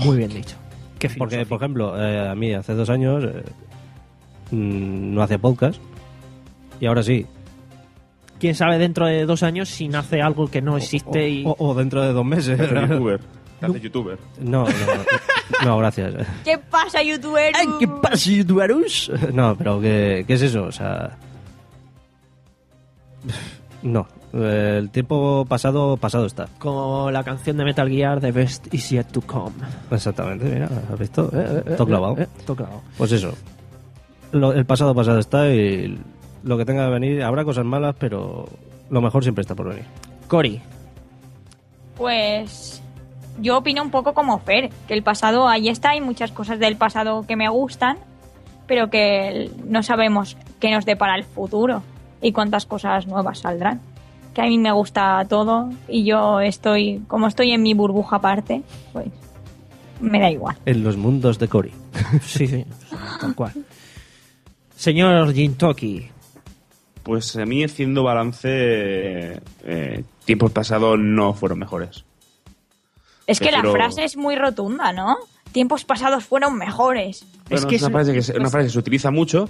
Muy 0.04 0.18
bien 0.18 0.30
dicho. 0.34 0.56
Qué 1.00 1.10
Porque, 1.10 1.46
por 1.46 1.58
ejemplo, 1.62 2.02
eh, 2.02 2.28
a 2.30 2.36
mí 2.36 2.54
hace 2.54 2.74
dos 2.74 2.90
años 2.90 3.24
eh, 3.24 3.44
mm, 4.52 5.14
no 5.14 5.22
hacía 5.22 5.38
podcast. 5.38 5.80
Y 6.80 6.86
ahora 6.88 7.04
sí. 7.04 7.26
Quién 8.46 8.54
sabe 8.54 8.78
dentro 8.78 9.08
de 9.08 9.26
dos 9.26 9.42
años 9.42 9.70
si 9.70 9.88
nace 9.88 10.22
algo 10.22 10.46
que 10.52 10.62
no 10.62 10.78
existe 10.78 11.28
y... 11.28 11.44
O, 11.48 11.56
o 11.58 11.74
dentro 11.74 12.04
de 12.04 12.14
dos 12.14 12.24
meses. 12.24 12.56
Te 12.60 12.64
hace 12.78 12.88
youtuber. 12.94 13.20
Te 13.60 13.66
hace 13.66 13.80
youtuber. 13.80 14.20
No, 14.40 14.66
no, 14.66 15.66
no, 15.66 15.78
gracias. 15.80 16.14
¿Qué 16.44 16.60
pasa, 16.60 17.02
youtuber? 17.02 17.52
¿Qué 17.80 17.88
pasa, 17.88 18.30
youtuberus? 18.30 19.12
No, 19.34 19.56
pero 19.58 19.82
¿qué, 19.82 20.26
qué 20.28 20.34
es 20.36 20.44
eso? 20.44 20.66
O 20.66 20.72
sea... 20.72 21.18
No, 23.82 24.08
eh, 24.34 24.76
el 24.80 24.92
tiempo 24.92 25.44
pasado, 25.50 25.98
pasado 25.98 26.28
está. 26.28 26.48
Como 26.60 27.10
la 27.10 27.24
canción 27.24 27.58
de 27.58 27.64
Metal 27.66 27.90
Gear, 27.90 28.20
The 28.20 28.32
Best 28.32 28.72
Is 28.76 28.92
Yet 28.92 29.08
To 29.08 29.22
Come. 29.22 29.56
Exactamente, 29.90 30.46
mira, 30.46 30.70
¿has 30.94 31.00
visto? 31.00 31.32
Eh, 31.34 31.64
eh, 31.66 31.74
Todo 31.78 31.88
clavado. 31.88 32.18
eh, 32.20 32.24
eh, 32.24 32.28
todo 32.46 32.58
clavado. 32.58 32.82
Pues 32.96 33.12
eso. 33.12 33.34
Lo- 34.34 34.54
el 34.54 34.66
pasado, 34.66 34.94
pasado 34.94 35.18
está 35.18 35.50
y 35.52 35.98
lo 36.46 36.58
que 36.58 36.66
tenga 36.66 36.86
que 36.86 36.92
venir, 36.92 37.24
habrá 37.24 37.44
cosas 37.44 37.66
malas, 37.66 37.96
pero 38.00 38.46
lo 38.90 39.02
mejor 39.02 39.24
siempre 39.24 39.42
está 39.42 39.56
por 39.56 39.70
venir. 39.70 39.86
Cory. 40.28 40.62
Pues 41.98 42.84
yo 43.42 43.58
opino 43.58 43.82
un 43.82 43.90
poco 43.90 44.14
como 44.14 44.38
Fer, 44.40 44.70
que 44.88 44.94
el 44.94 45.02
pasado 45.02 45.48
ahí 45.48 45.70
está, 45.70 45.92
hay 45.92 46.02
muchas 46.02 46.32
cosas 46.32 46.60
del 46.60 46.78
pasado 46.78 47.24
que 47.28 47.36
me 47.36 47.50
gustan, 47.50 47.98
pero 48.68 48.90
que 48.92 49.50
no 49.68 49.82
sabemos 49.82 50.38
qué 50.60 50.70
nos 50.72 50.86
depara 50.86 51.16
el 51.16 51.24
futuro 51.24 51.82
y 52.22 52.32
cuántas 52.32 52.68
cosas 52.68 53.08
nuevas 53.08 53.40
saldrán. 53.40 53.82
Que 54.36 54.42
a 54.42 54.46
mí 54.46 54.60
me 54.60 54.72
gusta 54.72 55.26
todo 55.28 55.70
y 55.88 56.04
yo 56.04 56.42
estoy, 56.42 57.02
como 57.08 57.28
estoy 57.28 57.52
en 57.52 57.64
mi 57.64 57.74
burbuja 57.74 58.18
aparte, 58.18 58.62
pues 58.94 59.08
me 60.00 60.20
da 60.20 60.30
igual. 60.30 60.58
En 60.66 60.84
los 60.84 60.96
mundos 60.96 61.40
de 61.40 61.48
Cory. 61.48 61.72
sí, 62.22 62.46
sí, 62.46 62.66
tal 63.20 63.34
cual. 63.34 63.54
Señor 64.76 65.34
Jintoki. 65.34 66.10
Pues 67.06 67.36
a 67.36 67.46
mí, 67.46 67.64
haciendo 67.64 68.02
balance, 68.02 68.50
eh, 68.50 69.40
eh, 69.64 70.04
tiempos 70.26 70.52
pasados 70.52 70.98
no 71.00 71.36
fueron 71.36 71.60
mejores. 71.60 72.04
Es 73.28 73.40
que 73.40 73.52
la 73.52 73.62
frase 73.62 74.04
es 74.04 74.18
muy 74.18 74.36
rotunda, 74.36 74.92
¿no? 74.92 75.16
Tiempos 75.52 75.86
pasados 75.86 76.26
fueron 76.26 76.58
mejores. 76.58 77.24
Bueno, 77.48 77.68
es, 77.70 77.82
una, 77.84 77.92
frase 77.92 78.12
que 78.12 78.24
se, 78.24 78.36
una 78.36 78.50
frase 78.50 78.66
que 78.68 78.74
se 78.74 78.80
utiliza 78.80 79.12
mucho, 79.12 79.48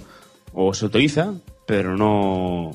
o 0.52 0.74
se 0.74 0.84
utiliza, 0.84 1.32
pero 1.66 1.96
no... 1.96 2.72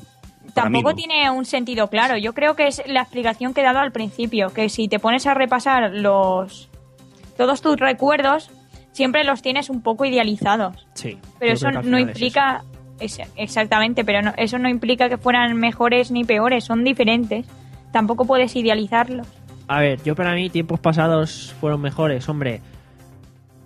Tampoco 0.52 0.90
no. 0.90 0.96
tiene 0.96 1.30
un 1.30 1.44
sentido 1.44 1.86
claro. 1.86 2.16
Yo 2.18 2.34
creo 2.34 2.56
que 2.56 2.66
es 2.66 2.82
la 2.84 3.02
explicación 3.02 3.54
que 3.54 3.60
he 3.60 3.64
dado 3.64 3.78
al 3.78 3.92
principio, 3.92 4.50
que 4.52 4.68
si 4.68 4.88
te 4.88 4.98
pones 4.98 5.28
a 5.28 5.34
repasar 5.34 5.92
los 5.92 6.68
todos 7.36 7.62
tus 7.62 7.76
recuerdos, 7.76 8.50
siempre 8.90 9.22
los 9.22 9.42
tienes 9.42 9.70
un 9.70 9.80
poco 9.80 10.04
idealizados. 10.04 10.88
Sí. 10.94 11.18
Pero 11.38 11.52
eso 11.52 11.68
que 11.68 11.88
no 11.88 12.00
implica 12.00 12.64
es- 13.02 13.20
exactamente, 13.36 14.04
pero 14.04 14.22
no- 14.22 14.32
eso 14.36 14.58
no 14.58 14.68
implica 14.68 15.08
que 15.08 15.18
fueran 15.18 15.56
mejores 15.56 16.10
ni 16.10 16.24
peores, 16.24 16.64
son 16.64 16.84
diferentes. 16.84 17.46
Tampoco 17.92 18.24
puedes 18.24 18.54
idealizarlos. 18.56 19.26
A 19.68 19.80
ver, 19.80 20.02
yo 20.02 20.14
para 20.14 20.34
mí 20.34 20.50
tiempos 20.50 20.80
pasados 20.80 21.54
fueron 21.60 21.80
mejores, 21.80 22.28
hombre. 22.28 22.60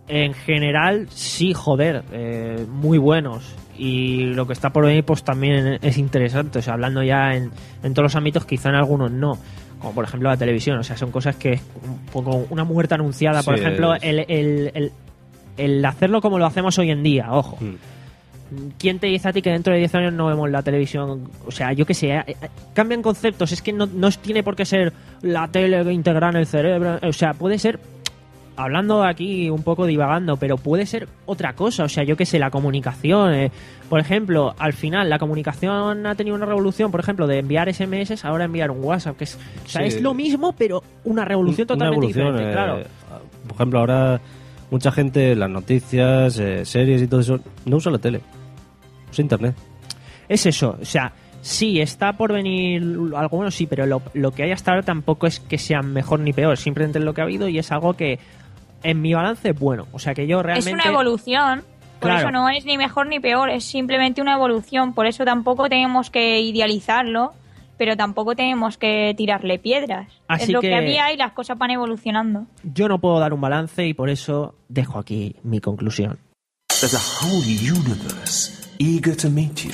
En 0.08 0.34
general, 0.34 1.08
sí, 1.10 1.52
joder, 1.52 2.04
eh, 2.12 2.64
muy 2.70 2.96
buenos. 2.98 3.54
Y 3.76 4.26
lo 4.26 4.46
que 4.46 4.52
está 4.52 4.70
por 4.70 4.84
venir, 4.86 5.04
pues 5.04 5.24
también 5.24 5.78
es 5.82 5.98
interesante. 5.98 6.60
O 6.60 6.62
sea, 6.62 6.74
hablando 6.74 7.02
ya 7.02 7.34
en, 7.34 7.50
en 7.82 7.92
todos 7.92 8.04
los 8.04 8.16
ámbitos, 8.16 8.44
quizá 8.44 8.68
en 8.68 8.76
algunos 8.76 9.10
no. 9.10 9.36
Como 9.80 9.92
por 9.94 10.04
ejemplo 10.04 10.28
la 10.30 10.36
televisión. 10.36 10.78
O 10.78 10.84
sea, 10.84 10.96
son 10.96 11.10
cosas 11.10 11.34
que 11.36 11.54
es 11.54 11.62
un 11.84 11.98
poco 12.12 12.46
una 12.50 12.62
muerte 12.64 12.94
anunciada. 12.94 13.42
Por 13.42 13.54
ejemplo, 13.66 13.94
el, 13.96 14.20
el- 14.28 14.70
el- 14.74 14.92
el 15.56 15.84
hacerlo 15.84 16.20
como 16.20 16.38
lo 16.38 16.46
hacemos 16.46 16.78
hoy 16.78 16.90
en 16.90 17.02
día, 17.02 17.32
ojo. 17.32 17.58
¿Quién 18.78 18.98
te 18.98 19.06
dice 19.08 19.28
a 19.28 19.32
ti 19.32 19.42
que 19.42 19.50
dentro 19.50 19.72
de 19.72 19.80
10 19.80 19.94
años 19.96 20.12
no 20.12 20.26
vemos 20.26 20.48
la 20.50 20.62
televisión? 20.62 21.28
O 21.46 21.50
sea, 21.50 21.72
yo 21.72 21.84
qué 21.86 21.94
sé, 21.94 22.10
eh, 22.14 22.24
eh, 22.28 22.34
cambian 22.74 23.02
conceptos. 23.02 23.50
Es 23.52 23.60
que 23.62 23.72
no, 23.72 23.86
no 23.86 24.10
tiene 24.10 24.42
por 24.42 24.54
qué 24.56 24.64
ser 24.64 24.92
la 25.22 25.48
tele 25.48 25.82
que 25.84 25.92
integra 25.92 26.28
en 26.30 26.36
el 26.36 26.46
cerebro. 26.46 26.98
O 27.02 27.12
sea, 27.12 27.34
puede 27.34 27.58
ser, 27.58 27.80
hablando 28.56 29.02
aquí 29.04 29.50
un 29.50 29.62
poco 29.62 29.84
divagando, 29.86 30.36
pero 30.36 30.56
puede 30.56 30.86
ser 30.86 31.08
otra 31.26 31.54
cosa. 31.54 31.84
O 31.84 31.88
sea, 31.88 32.04
yo 32.04 32.16
qué 32.16 32.24
sé, 32.26 32.38
la 32.38 32.50
comunicación. 32.50 33.34
eh, 33.34 33.50
por 33.88 34.00
ejemplo, 34.00 34.54
al 34.58 34.72
final, 34.72 35.08
la 35.10 35.18
comunicación 35.18 36.06
ha 36.06 36.14
tenido 36.14 36.34
una 36.36 36.46
revolución, 36.46 36.90
por 36.90 37.00
ejemplo, 37.00 37.26
de 37.26 37.38
enviar 37.38 37.68
SMS, 37.72 38.24
ahora 38.24 38.44
enviar 38.44 38.70
un 38.70 38.82
WhatsApp. 38.82 39.16
que 39.16 39.24
es, 39.24 39.38
O 39.64 39.68
sea, 39.68 39.82
Sí. 39.82 39.88
es 39.88 40.02
lo 40.02 40.12
mismo, 40.14 40.54
pero 40.56 40.82
una 41.04 41.24
revolución 41.24 41.66
totalmente 41.66 42.06
diferente, 42.08 42.48
eh, 42.48 42.52
claro. 42.52 42.78
Por 43.46 43.54
ejemplo, 43.54 43.78
ahora 43.80 44.20
mucha 44.72 44.90
gente, 44.90 45.36
las 45.36 45.48
noticias, 45.50 46.36
eh, 46.40 46.64
series 46.64 47.00
y 47.02 47.06
todo 47.06 47.20
eso, 47.20 47.38
no 47.64 47.76
usa 47.76 47.92
la 47.92 47.98
tele. 47.98 48.20
Usa 49.10 49.22
internet. 49.22 49.54
Es 50.28 50.46
eso, 50.46 50.76
o 50.80 50.84
sea, 50.84 51.12
sí, 51.40 51.80
está 51.80 52.14
por 52.14 52.32
venir 52.32 52.82
algo 53.16 53.36
bueno, 53.36 53.50
sí, 53.50 53.66
pero 53.66 53.86
lo, 53.86 54.02
lo 54.14 54.32
que 54.32 54.42
hay 54.42 54.52
hasta 54.52 54.72
ahora 54.72 54.82
tampoco 54.82 55.26
es 55.26 55.38
que 55.40 55.58
sea 55.58 55.82
mejor 55.82 56.20
ni 56.20 56.32
peor, 56.32 56.56
simplemente 56.56 56.98
es 56.98 57.04
lo 57.04 57.14
que 57.14 57.20
ha 57.20 57.24
habido 57.24 57.48
y 57.48 57.58
es 57.58 57.70
algo 57.72 57.94
que 57.94 58.18
en 58.82 59.00
mi 59.00 59.14
balance 59.14 59.50
es 59.50 59.58
bueno. 59.58 59.86
O 59.92 59.98
sea, 59.98 60.14
que 60.14 60.26
yo 60.26 60.42
realmente... 60.42 60.70
Es 60.70 60.74
una 60.74 60.90
evolución. 60.92 61.62
Por 62.00 62.10
Claro. 62.10 62.28
eso 62.28 62.30
no 62.30 62.48
es 62.50 62.64
ni 62.66 62.76
mejor 62.76 63.06
ni 63.06 63.20
peor, 63.20 63.48
es 63.50 63.64
simplemente 63.64 64.20
una 64.20 64.34
evolución. 64.34 64.92
Por 64.92 65.06
eso 65.06 65.24
tampoco 65.24 65.68
tenemos 65.68 66.10
que 66.10 66.40
idealizarlo, 66.40 67.32
pero 67.78 67.96
tampoco 67.96 68.36
tenemos 68.36 68.76
que 68.76 69.14
tirarle 69.16 69.58
piedras. 69.58 70.08
Así 70.28 70.44
es 70.44 70.50
lo 70.50 70.60
que... 70.60 70.68
que- 70.68 70.74
había 70.74 71.12
y 71.12 71.16
las 71.16 71.32
cosas 71.32 71.56
van 71.56 71.70
evolucionando. 71.70 72.46
Yo 72.64 72.86
no 72.88 72.98
puedo 73.00 73.18
dar 73.18 73.32
un 73.32 73.40
balance 73.40 73.86
y 73.86 73.94
por 73.94 74.10
eso 74.10 74.54
dejo 74.68 74.98
aquí 74.98 75.36
mi 75.42 75.60
conclusión. 75.60 76.18
There's 76.78 76.92
a 76.92 76.98
whole 76.98 77.42
universe 77.42 78.68
eager 78.78 79.16
to 79.16 79.30
meet. 79.30 79.64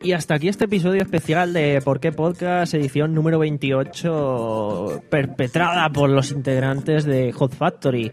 Y 0.00 0.12
hasta 0.12 0.34
aquí 0.34 0.46
este 0.46 0.66
episodio 0.66 1.02
especial 1.02 1.52
de 1.52 1.80
¿Por 1.84 1.98
qué 1.98 2.12
Podcast, 2.12 2.74
edición 2.74 3.14
número 3.14 3.40
28, 3.40 5.02
perpetrada 5.10 5.90
por 5.90 6.08
los 6.08 6.30
integrantes 6.30 7.04
de 7.04 7.32
Hot 7.32 7.52
Factory. 7.52 8.12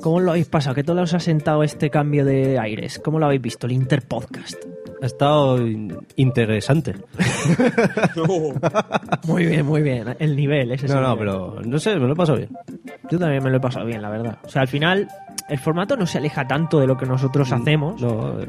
¿Cómo 0.00 0.20
lo 0.20 0.30
habéis 0.30 0.48
pasado? 0.48 0.76
¿Qué 0.76 0.84
tal 0.84 1.00
os 1.00 1.14
ha 1.14 1.20
sentado 1.20 1.64
este 1.64 1.90
cambio 1.90 2.24
de 2.24 2.60
aires? 2.60 3.00
¿Cómo 3.04 3.18
lo 3.18 3.26
habéis 3.26 3.42
visto, 3.42 3.66
el 3.66 3.72
Interpodcast? 3.72 4.69
Ha 5.02 5.06
estado 5.06 5.66
in- 5.66 5.96
interesante. 6.16 6.94
Muy 9.26 9.46
bien, 9.46 9.66
muy 9.66 9.82
bien. 9.82 10.14
El 10.18 10.36
nivel, 10.36 10.72
ese 10.72 10.86
es 10.86 10.92
No, 10.92 10.98
el 10.98 11.04
no, 11.04 11.10
nivel. 11.14 11.26
pero 11.28 11.62
no 11.64 11.78
sé, 11.78 11.94
me 11.96 12.06
lo 12.06 12.12
he 12.12 12.16
pasado 12.16 12.38
bien. 12.38 12.50
Yo 13.10 13.18
también 13.18 13.42
me 13.42 13.50
lo 13.50 13.56
he 13.56 13.60
pasado 13.60 13.86
bien, 13.86 14.02
la 14.02 14.10
verdad. 14.10 14.38
O 14.44 14.48
sea, 14.48 14.62
al 14.62 14.68
final, 14.68 15.08
el 15.48 15.58
formato 15.58 15.96
no 15.96 16.06
se 16.06 16.18
aleja 16.18 16.46
tanto 16.46 16.80
de 16.80 16.86
lo 16.86 16.96
que 16.96 17.06
nosotros 17.06 17.50
hacemos. 17.52 18.00
No, 18.00 18.40
eh, 18.40 18.48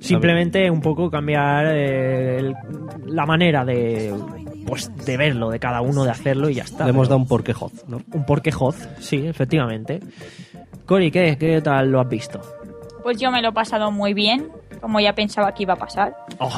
Simplemente 0.00 0.70
un 0.70 0.80
poco 0.80 1.10
cambiar 1.10 1.66
eh, 1.74 2.38
el- 2.38 2.54
la 3.06 3.26
manera 3.26 3.64
de 3.64 4.14
pues 4.66 4.90
de 5.04 5.16
verlo, 5.18 5.50
de 5.50 5.58
cada 5.58 5.82
uno, 5.82 6.04
de 6.04 6.10
hacerlo 6.10 6.48
y 6.48 6.54
ya 6.54 6.62
está. 6.64 6.84
le 6.84 6.90
hemos 6.90 7.08
dado 7.08 7.18
un 7.20 7.28
porqué 7.28 7.52
hot, 7.52 7.72
¿no? 7.86 8.00
un 8.12 8.24
porqué 8.24 8.50
hoz, 8.58 8.88
sí, 8.98 9.26
efectivamente. 9.26 10.00
Cori, 10.86 11.10
¿qué? 11.10 11.36
¿Qué 11.38 11.60
tal 11.60 11.90
lo 11.90 12.00
has 12.00 12.08
visto? 12.08 12.40
Pues 13.04 13.18
yo 13.20 13.30
me 13.30 13.40
lo 13.42 13.50
he 13.50 13.52
pasado 13.52 13.92
muy 13.92 14.14
bien, 14.14 14.48
como 14.80 14.98
ya 14.98 15.12
pensaba 15.14 15.52
que 15.54 15.62
iba 15.62 15.74
a 15.74 15.76
pasar. 15.76 16.16
Oh, 16.38 16.50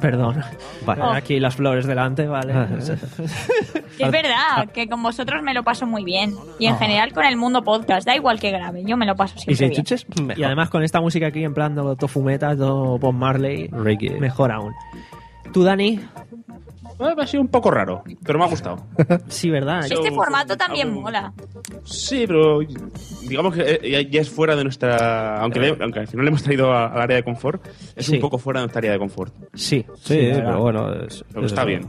perdón. 0.00 0.40
Vale. 0.86 1.02
Oh. 1.02 1.10
Aquí 1.10 1.40
las 1.40 1.56
flores 1.56 1.86
delante, 1.86 2.26
vale. 2.28 2.52
Que 3.96 4.04
es 4.04 4.10
verdad, 4.10 4.68
que 4.74 4.88
con 4.88 5.02
vosotros 5.02 5.42
me 5.42 5.54
lo 5.54 5.62
paso 5.62 5.86
muy 5.86 6.04
bien. 6.04 6.34
Y 6.58 6.66
en 6.66 6.74
Oh. 6.74 6.78
general 6.78 7.12
con 7.12 7.24
el 7.24 7.36
mundo 7.36 7.62
podcast, 7.64 8.06
da 8.06 8.14
igual 8.14 8.38
que 8.38 8.50
grabe, 8.50 8.84
yo 8.84 8.96
me 8.96 9.06
lo 9.06 9.16
paso 9.16 9.38
siempre 9.38 9.68
bien. 9.68 10.34
Y 10.36 10.42
además 10.44 10.68
con 10.68 10.82
esta 10.82 11.00
música 11.00 11.28
aquí 11.28 11.42
en 11.44 11.54
plan 11.54 11.74
todo 11.74 12.06
fumeta, 12.08 12.56
todo 12.56 12.98
Bob 12.98 13.14
Marley, 13.14 13.68
Reggae. 13.68 14.20
mejor 14.20 14.52
aún. 14.52 14.72
¿Tú, 15.52 15.62
Dani? 15.62 16.00
Ha 16.98 17.26
sido 17.26 17.40
un 17.42 17.48
poco 17.48 17.70
raro, 17.70 18.02
pero 18.24 18.38
me 18.38 18.44
ha 18.44 18.48
gustado. 18.48 18.78
Sí, 19.28 19.50
¿verdad? 19.50 19.80
Este 19.84 20.10
formato 20.12 20.56
también 20.56 20.92
mola. 20.92 21.32
Sí, 21.84 22.24
pero 22.26 22.60
digamos 23.28 23.54
que 23.54 23.62
eh, 23.82 23.90
ya, 23.90 24.00
ya 24.10 24.20
es 24.20 24.30
fuera 24.30 24.54
de 24.56 24.62
nuestra. 24.64 25.38
Aunque, 25.40 25.60
le- 25.60 25.76
aunque 25.80 26.00
al 26.00 26.06
final 26.08 26.24
le 26.24 26.28
hemos 26.30 26.42
traído 26.42 26.72
a- 26.72 26.86
al 26.86 27.00
área 27.02 27.16
de 27.16 27.22
confort, 27.24 27.66
es 27.96 28.06
Sí. 28.06 28.14
un 28.16 28.20
poco 28.20 28.38
fuera 28.38 28.60
de 28.60 28.66
nuestra 28.66 28.78
área 28.80 28.92
de 28.92 28.98
confort. 28.98 29.34
Sí, 29.54 29.84
Sí, 30.02 30.16
verdad. 30.16 30.44
pero 30.46 30.60
bueno, 30.60 30.92
es, 30.92 31.24
Pero 31.28 31.40
es 31.46 31.52
está 31.52 31.62
eso. 31.62 31.66
bien. 31.68 31.82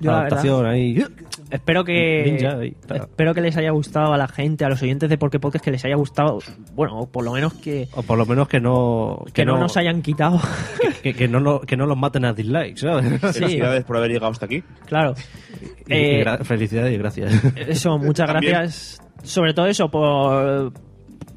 Yo 0.00 0.10
la 0.12 0.18
Adaptación 0.20 0.66
ahí. 0.66 1.04
Espero 1.50 1.84
que 1.84 2.22
Ninja 2.26 2.58
ahí, 2.58 2.68
está. 2.80 2.96
espero 2.96 3.34
que 3.34 3.40
les 3.40 3.56
haya 3.56 3.70
gustado 3.70 4.12
a 4.12 4.18
la 4.18 4.28
gente, 4.28 4.64
a 4.64 4.68
los 4.68 4.82
oyentes 4.82 5.08
de 5.08 5.16
Porque 5.18 5.38
Podcast, 5.40 5.64
que 5.64 5.70
les 5.70 5.84
haya 5.84 5.96
gustado, 5.96 6.38
bueno, 6.74 6.98
o 7.00 7.06
por 7.06 7.24
lo 7.24 7.32
menos 7.32 7.54
que, 7.54 7.88
O 7.94 8.02
por 8.02 8.18
lo 8.18 8.26
menos 8.26 8.48
que 8.48 8.60
no. 8.60 9.24
que 9.32 9.44
no, 9.44 9.58
nos 9.58 9.76
hayan 9.76 10.02
quitado. 10.02 10.40
que, 11.02 11.14
que 11.14 11.28
no, 11.28 11.40
lo- 11.40 11.60
que 11.60 11.76
no 11.76 11.86
los 11.86 11.96
maten 11.96 12.24
a 12.24 12.32
dislikes, 12.32 12.80
¿sabes? 12.80 13.20
Felicidades 13.34 13.84
por 13.84 13.96
haber 13.96 14.10
llegado 14.10 14.32
hasta 14.32 14.46
aquí. 14.46 14.62
Claro. 14.86 15.14
Y- 15.60 15.92
y 15.92 15.96
Eh, 15.96 16.24
gra- 16.24 16.44
felicidades 16.44 16.92
y 16.94 16.98
gracias. 16.98 17.32
Eso, 17.56 17.98
muchas 17.98 18.26
También. 18.30 18.52
gracias. 18.54 19.00
Sobre 19.22 19.52
todo 19.54 19.66
eso, 19.66 19.90
por 19.90 20.72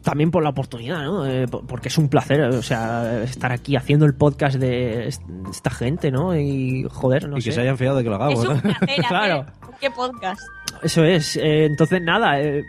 también 0.04 0.32
por 0.32 0.42
la 0.42 0.50
oportunidad, 0.50 1.04
¿no? 1.04 1.28
Eh, 1.28 1.48
por- 1.48 1.66
porque 1.68 1.88
es 1.90 1.98
un 2.00 2.10
placer, 2.10 2.42
o 2.42 2.62
sea, 2.64 3.22
estar 3.24 3.52
aquí 3.52 3.76
haciendo 3.76 4.06
el 4.06 4.16
podcast 4.16 4.58
de 4.58 5.08
est- 5.08 5.22
esta 5.52 5.70
gente, 5.70 6.10
¿no? 6.12 6.36
Y 6.36 6.88
joder, 6.90 7.30
no 7.30 7.38
y 7.38 7.42
sé. 7.42 7.50
que 7.50 7.56
se 7.56 7.62
hayan 7.62 7.78
fiado 7.78 7.98
de 7.98 8.04
que 8.04 8.10
lo 8.10 8.16
Es 8.16 8.22
hagamos. 8.22 8.64
¿no? 8.64 8.72
Claro. 9.08 9.46
Qué 9.82 9.92
podcast. 9.92 10.42
Eso 10.82 11.04
es. 11.04 11.36
Eh, 11.36 11.66
entonces, 11.66 12.02
nada, 12.02 12.40
eh, 12.40 12.64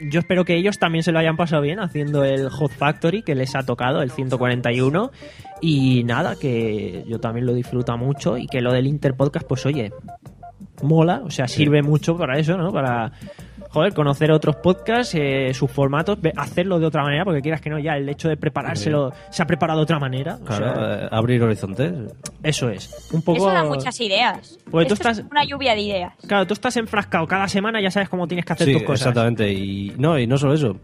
yo 0.00 0.20
espero 0.20 0.44
que 0.44 0.54
ellos 0.54 0.78
también 0.78 1.02
se 1.02 1.10
lo 1.10 1.18
hayan 1.18 1.36
pasado 1.36 1.62
bien 1.62 1.80
haciendo 1.80 2.22
el 2.22 2.48
Hot 2.50 2.70
Factory 2.70 3.22
que 3.22 3.34
les 3.34 3.56
ha 3.56 3.64
tocado, 3.64 4.02
el 4.02 4.10
141. 4.10 5.10
Y 5.60 6.04
nada, 6.04 6.36
que 6.36 7.04
yo 7.08 7.18
también 7.18 7.46
lo 7.46 7.54
disfruto 7.54 7.96
mucho 7.96 8.36
y 8.36 8.46
que 8.46 8.60
lo 8.60 8.72
del 8.72 8.86
Interpodcast, 8.86 9.46
pues 9.48 9.66
oye, 9.66 9.92
mola, 10.82 11.22
o 11.24 11.30
sea, 11.30 11.48
sirve 11.48 11.82
mucho 11.82 12.16
para 12.16 12.38
eso, 12.38 12.56
¿no? 12.56 12.70
Para, 12.70 13.12
joder, 13.70 13.92
conocer 13.94 14.30
otros 14.32 14.56
podcasts, 14.56 15.14
eh, 15.14 15.52
sus 15.54 15.70
formatos, 15.70 16.18
hacerlo 16.36 16.78
de 16.78 16.86
otra 16.86 17.02
manera, 17.02 17.24
porque 17.24 17.40
quieras 17.42 17.60
que 17.60 17.70
no, 17.70 17.78
ya 17.78 17.96
el 17.96 18.08
hecho 18.08 18.28
de 18.28 18.36
preparárselo 18.36 19.12
se 19.30 19.42
ha 19.42 19.46
preparado 19.46 19.78
de 19.80 19.82
otra 19.84 19.98
manera. 19.98 20.38
o 20.40 20.44
Claro, 20.44 20.74
sea, 20.74 21.04
eh, 21.04 21.08
abrir 21.10 21.42
horizontes. 21.42 21.92
eso 22.42 22.70
es. 22.70 23.10
Un 23.12 23.22
poco. 23.22 23.38
Eso 23.38 23.50
da 23.50 23.64
muchas 23.64 24.00
ideas. 24.00 24.58
Pues 24.70 24.88
tú 24.88 24.94
Esto 24.94 25.08
es 25.10 25.18
una 25.30 25.44
lluvia 25.44 25.74
de 25.74 25.80
ideas. 25.82 26.12
Claro, 26.26 26.46
tú 26.46 26.54
estás 26.54 26.76
enfrascado 26.76 27.26
cada 27.26 27.48
semana, 27.48 27.80
ya 27.80 27.90
sabes 27.90 28.08
cómo 28.08 28.26
tienes 28.26 28.44
que 28.44 28.52
hacer 28.54 28.66
Sí, 28.66 28.72
tus 28.72 28.82
cosas. 28.82 29.00
exactamente. 29.08 29.52
Y 29.52 29.92
no, 29.98 30.18
y 30.18 30.26
no 30.26 30.38
solo 30.38 30.54
eso. 30.54 30.76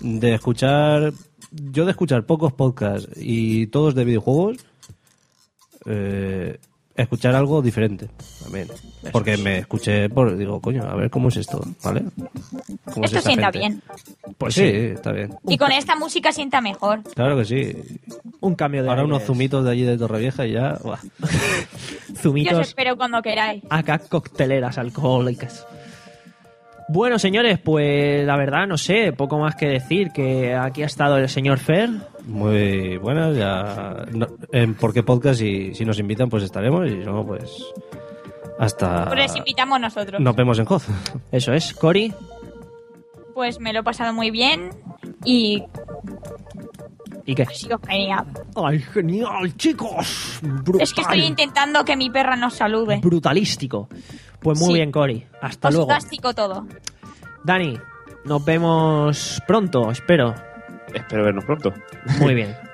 De 0.00 0.34
escuchar. 0.34 1.12
Yo 1.52 1.84
de 1.84 1.90
escuchar 1.90 2.24
pocos 2.24 2.52
podcasts 2.52 3.08
y 3.16 3.66
todos 3.68 3.94
de 3.94 4.04
videojuegos. 4.04 4.58
eh, 5.86 6.58
escuchar 7.02 7.34
algo 7.34 7.62
diferente 7.62 8.08
también. 8.42 8.68
Porque 9.12 9.36
me 9.36 9.58
escuché 9.58 10.08
por. 10.08 10.36
Digo, 10.36 10.60
coño, 10.60 10.82
a 10.84 10.94
ver 10.94 11.10
cómo 11.10 11.28
es 11.28 11.36
esto, 11.38 11.60
¿vale? 11.82 12.02
¿Cómo 12.92 13.06
es 13.06 13.12
Esto 13.12 13.26
sienta 13.28 13.46
gente? 13.52 13.58
bien. 13.58 13.82
Pues 14.36 14.54
sí, 14.54 14.64
está 14.64 15.12
bien. 15.12 15.34
Y 15.48 15.56
con 15.58 15.72
esta 15.72 15.96
música 15.96 16.32
sienta 16.32 16.60
mejor. 16.60 17.02
Claro 17.14 17.36
que 17.36 17.44
sí. 17.44 17.76
Un 18.40 18.54
cambio 18.54 18.82
de 18.82 18.88
Ahora 18.90 19.04
unos 19.04 19.22
zumitos 19.24 19.64
de 19.64 19.70
allí 19.70 19.82
de 19.82 19.96
Torrevieja 19.98 20.46
y 20.46 20.52
ya. 20.52 20.78
buah. 20.82 20.98
Yo 21.00 21.26
os 22.14 22.18
Zumitos 22.20 22.68
espero 22.68 22.96
cuando 22.96 23.22
queráis. 23.22 23.62
acá 23.70 23.98
cocteleras 23.98 24.76
alcohólicas. 24.78 25.66
Bueno, 26.92 27.18
señores, 27.20 27.58
pues 27.60 28.26
la 28.26 28.36
verdad 28.36 28.66
no 28.66 28.76
sé, 28.76 29.12
poco 29.12 29.38
más 29.38 29.54
que 29.54 29.66
decir 29.68 30.10
que 30.12 30.54
aquí 30.54 30.82
ha 30.82 30.86
estado 30.86 31.18
el 31.18 31.28
señor 31.28 31.58
Fer. 31.58 31.88
Muy 32.26 32.96
buenas. 32.98 33.36
Ya. 33.36 34.04
no- 34.12 34.26
en 34.52 34.74
¿Por 34.74 34.92
qué 34.92 35.02
podcast? 35.04 35.38
Si, 35.40 35.72
si 35.74 35.84
nos 35.84 35.98
invitan, 36.00 36.28
pues 36.28 36.42
estaremos. 36.42 36.86
Y 36.86 36.90
si 36.90 36.96
no, 36.98 37.24
pues. 37.24 37.64
Hasta. 38.58 39.06
Pues 39.06 39.18
les 39.20 39.36
invitamos 39.36 39.80
nosotros. 39.80 40.20
Nos 40.20 40.34
vemos 40.34 40.58
en 40.58 40.66
Hoz. 40.68 40.88
Eso 41.30 41.52
es, 41.52 41.72
Cori. 41.74 42.12
Pues 43.34 43.60
me 43.60 43.72
lo 43.72 43.80
he 43.80 43.82
pasado 43.84 44.12
muy 44.12 44.30
bien 44.32 44.70
y 45.24 45.62
¿Y 47.26 47.34
qué? 47.34 47.42
ha 47.42 47.50
sido 47.50 47.78
genial. 47.86 48.26
¡Ay, 48.56 48.78
genial, 48.80 49.56
chicos! 49.56 50.38
Brutal. 50.42 50.82
Es 50.82 50.92
que 50.92 51.00
estoy 51.02 51.20
intentando 51.22 51.84
que 51.84 51.96
mi 51.96 52.10
perra 52.10 52.36
nos 52.36 52.54
salude. 52.54 52.98
Brutalístico. 53.02 53.88
Pues 54.40 54.58
muy 54.58 54.68
Sí. 54.68 54.74
bien, 54.74 54.90
Cori. 54.92 55.26
Hasta 55.42 55.70
luego. 55.70 55.86
Fantástico 55.88 56.34
todo. 56.34 56.66
Dani, 57.44 57.78
nos 58.24 58.44
vemos 58.44 59.42
pronto, 59.46 59.90
espero. 59.90 60.34
Espero 60.94 61.24
vernos 61.24 61.44
pronto. 61.44 61.72
Muy 62.20 62.34
bien. 62.34 62.56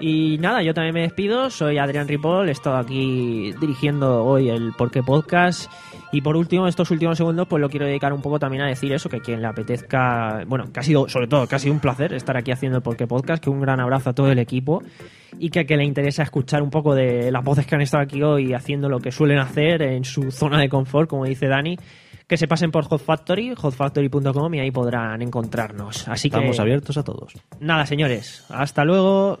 Y 0.00 0.38
nada, 0.38 0.62
yo 0.62 0.74
también 0.74 0.94
me 0.94 1.00
despido. 1.02 1.50
Soy 1.50 1.78
Adrián 1.78 2.06
Ripoll, 2.06 2.48
he 2.48 2.52
estado 2.52 2.76
aquí 2.76 3.52
dirigiendo 3.60 4.24
hoy 4.24 4.48
el 4.48 4.72
Porqué 4.72 5.02
Podcast. 5.02 5.70
Y 6.12 6.20
por 6.22 6.36
último, 6.36 6.68
estos 6.68 6.90
últimos 6.90 7.18
segundos, 7.18 7.48
pues 7.48 7.60
lo 7.60 7.68
quiero 7.68 7.84
dedicar 7.84 8.12
un 8.12 8.22
poco 8.22 8.38
también 8.38 8.62
a 8.62 8.68
decir 8.68 8.92
eso, 8.92 9.08
que 9.10 9.20
quien 9.20 9.42
le 9.42 9.48
apetezca, 9.48 10.44
bueno, 10.46 10.72
que 10.72 10.80
ha 10.80 10.82
sido, 10.82 11.08
sobre 11.08 11.26
todo, 11.26 11.46
que 11.46 11.56
ha 11.56 11.58
sido 11.58 11.74
un 11.74 11.80
placer 11.80 12.14
estar 12.14 12.36
aquí 12.36 12.50
haciendo 12.52 12.78
el 12.78 12.82
Porqué 12.82 13.06
Podcast, 13.06 13.42
que 13.42 13.50
un 13.50 13.60
gran 13.60 13.80
abrazo 13.80 14.10
a 14.10 14.12
todo 14.14 14.30
el 14.30 14.38
equipo 14.38 14.82
y 15.38 15.50
que, 15.50 15.66
que 15.66 15.76
le 15.76 15.84
interesa 15.84 16.22
escuchar 16.22 16.62
un 16.62 16.70
poco 16.70 16.94
de 16.94 17.30
las 17.30 17.44
voces 17.44 17.66
que 17.66 17.74
han 17.74 17.82
estado 17.82 18.04
aquí 18.04 18.22
hoy 18.22 18.54
haciendo 18.54 18.88
lo 18.88 19.00
que 19.00 19.10
suelen 19.12 19.38
hacer 19.38 19.82
en 19.82 20.04
su 20.04 20.30
zona 20.30 20.60
de 20.60 20.68
confort, 20.68 21.10
como 21.10 21.24
dice 21.26 21.46
Dani, 21.48 21.76
que 22.26 22.36
se 22.36 22.46
pasen 22.48 22.70
por 22.70 22.84
Hot 22.84 23.02
Factory, 23.02 23.54
hotfactory.com 23.54 24.54
y 24.54 24.60
ahí 24.60 24.70
podrán 24.70 25.20
encontrarnos. 25.22 26.08
Así 26.08 26.28
Estamos 26.28 26.56
que 26.56 26.62
abiertos 26.62 26.96
a 26.96 27.02
todos. 27.02 27.34
nada, 27.60 27.84
señores, 27.84 28.46
hasta 28.48 28.84
luego. 28.84 29.40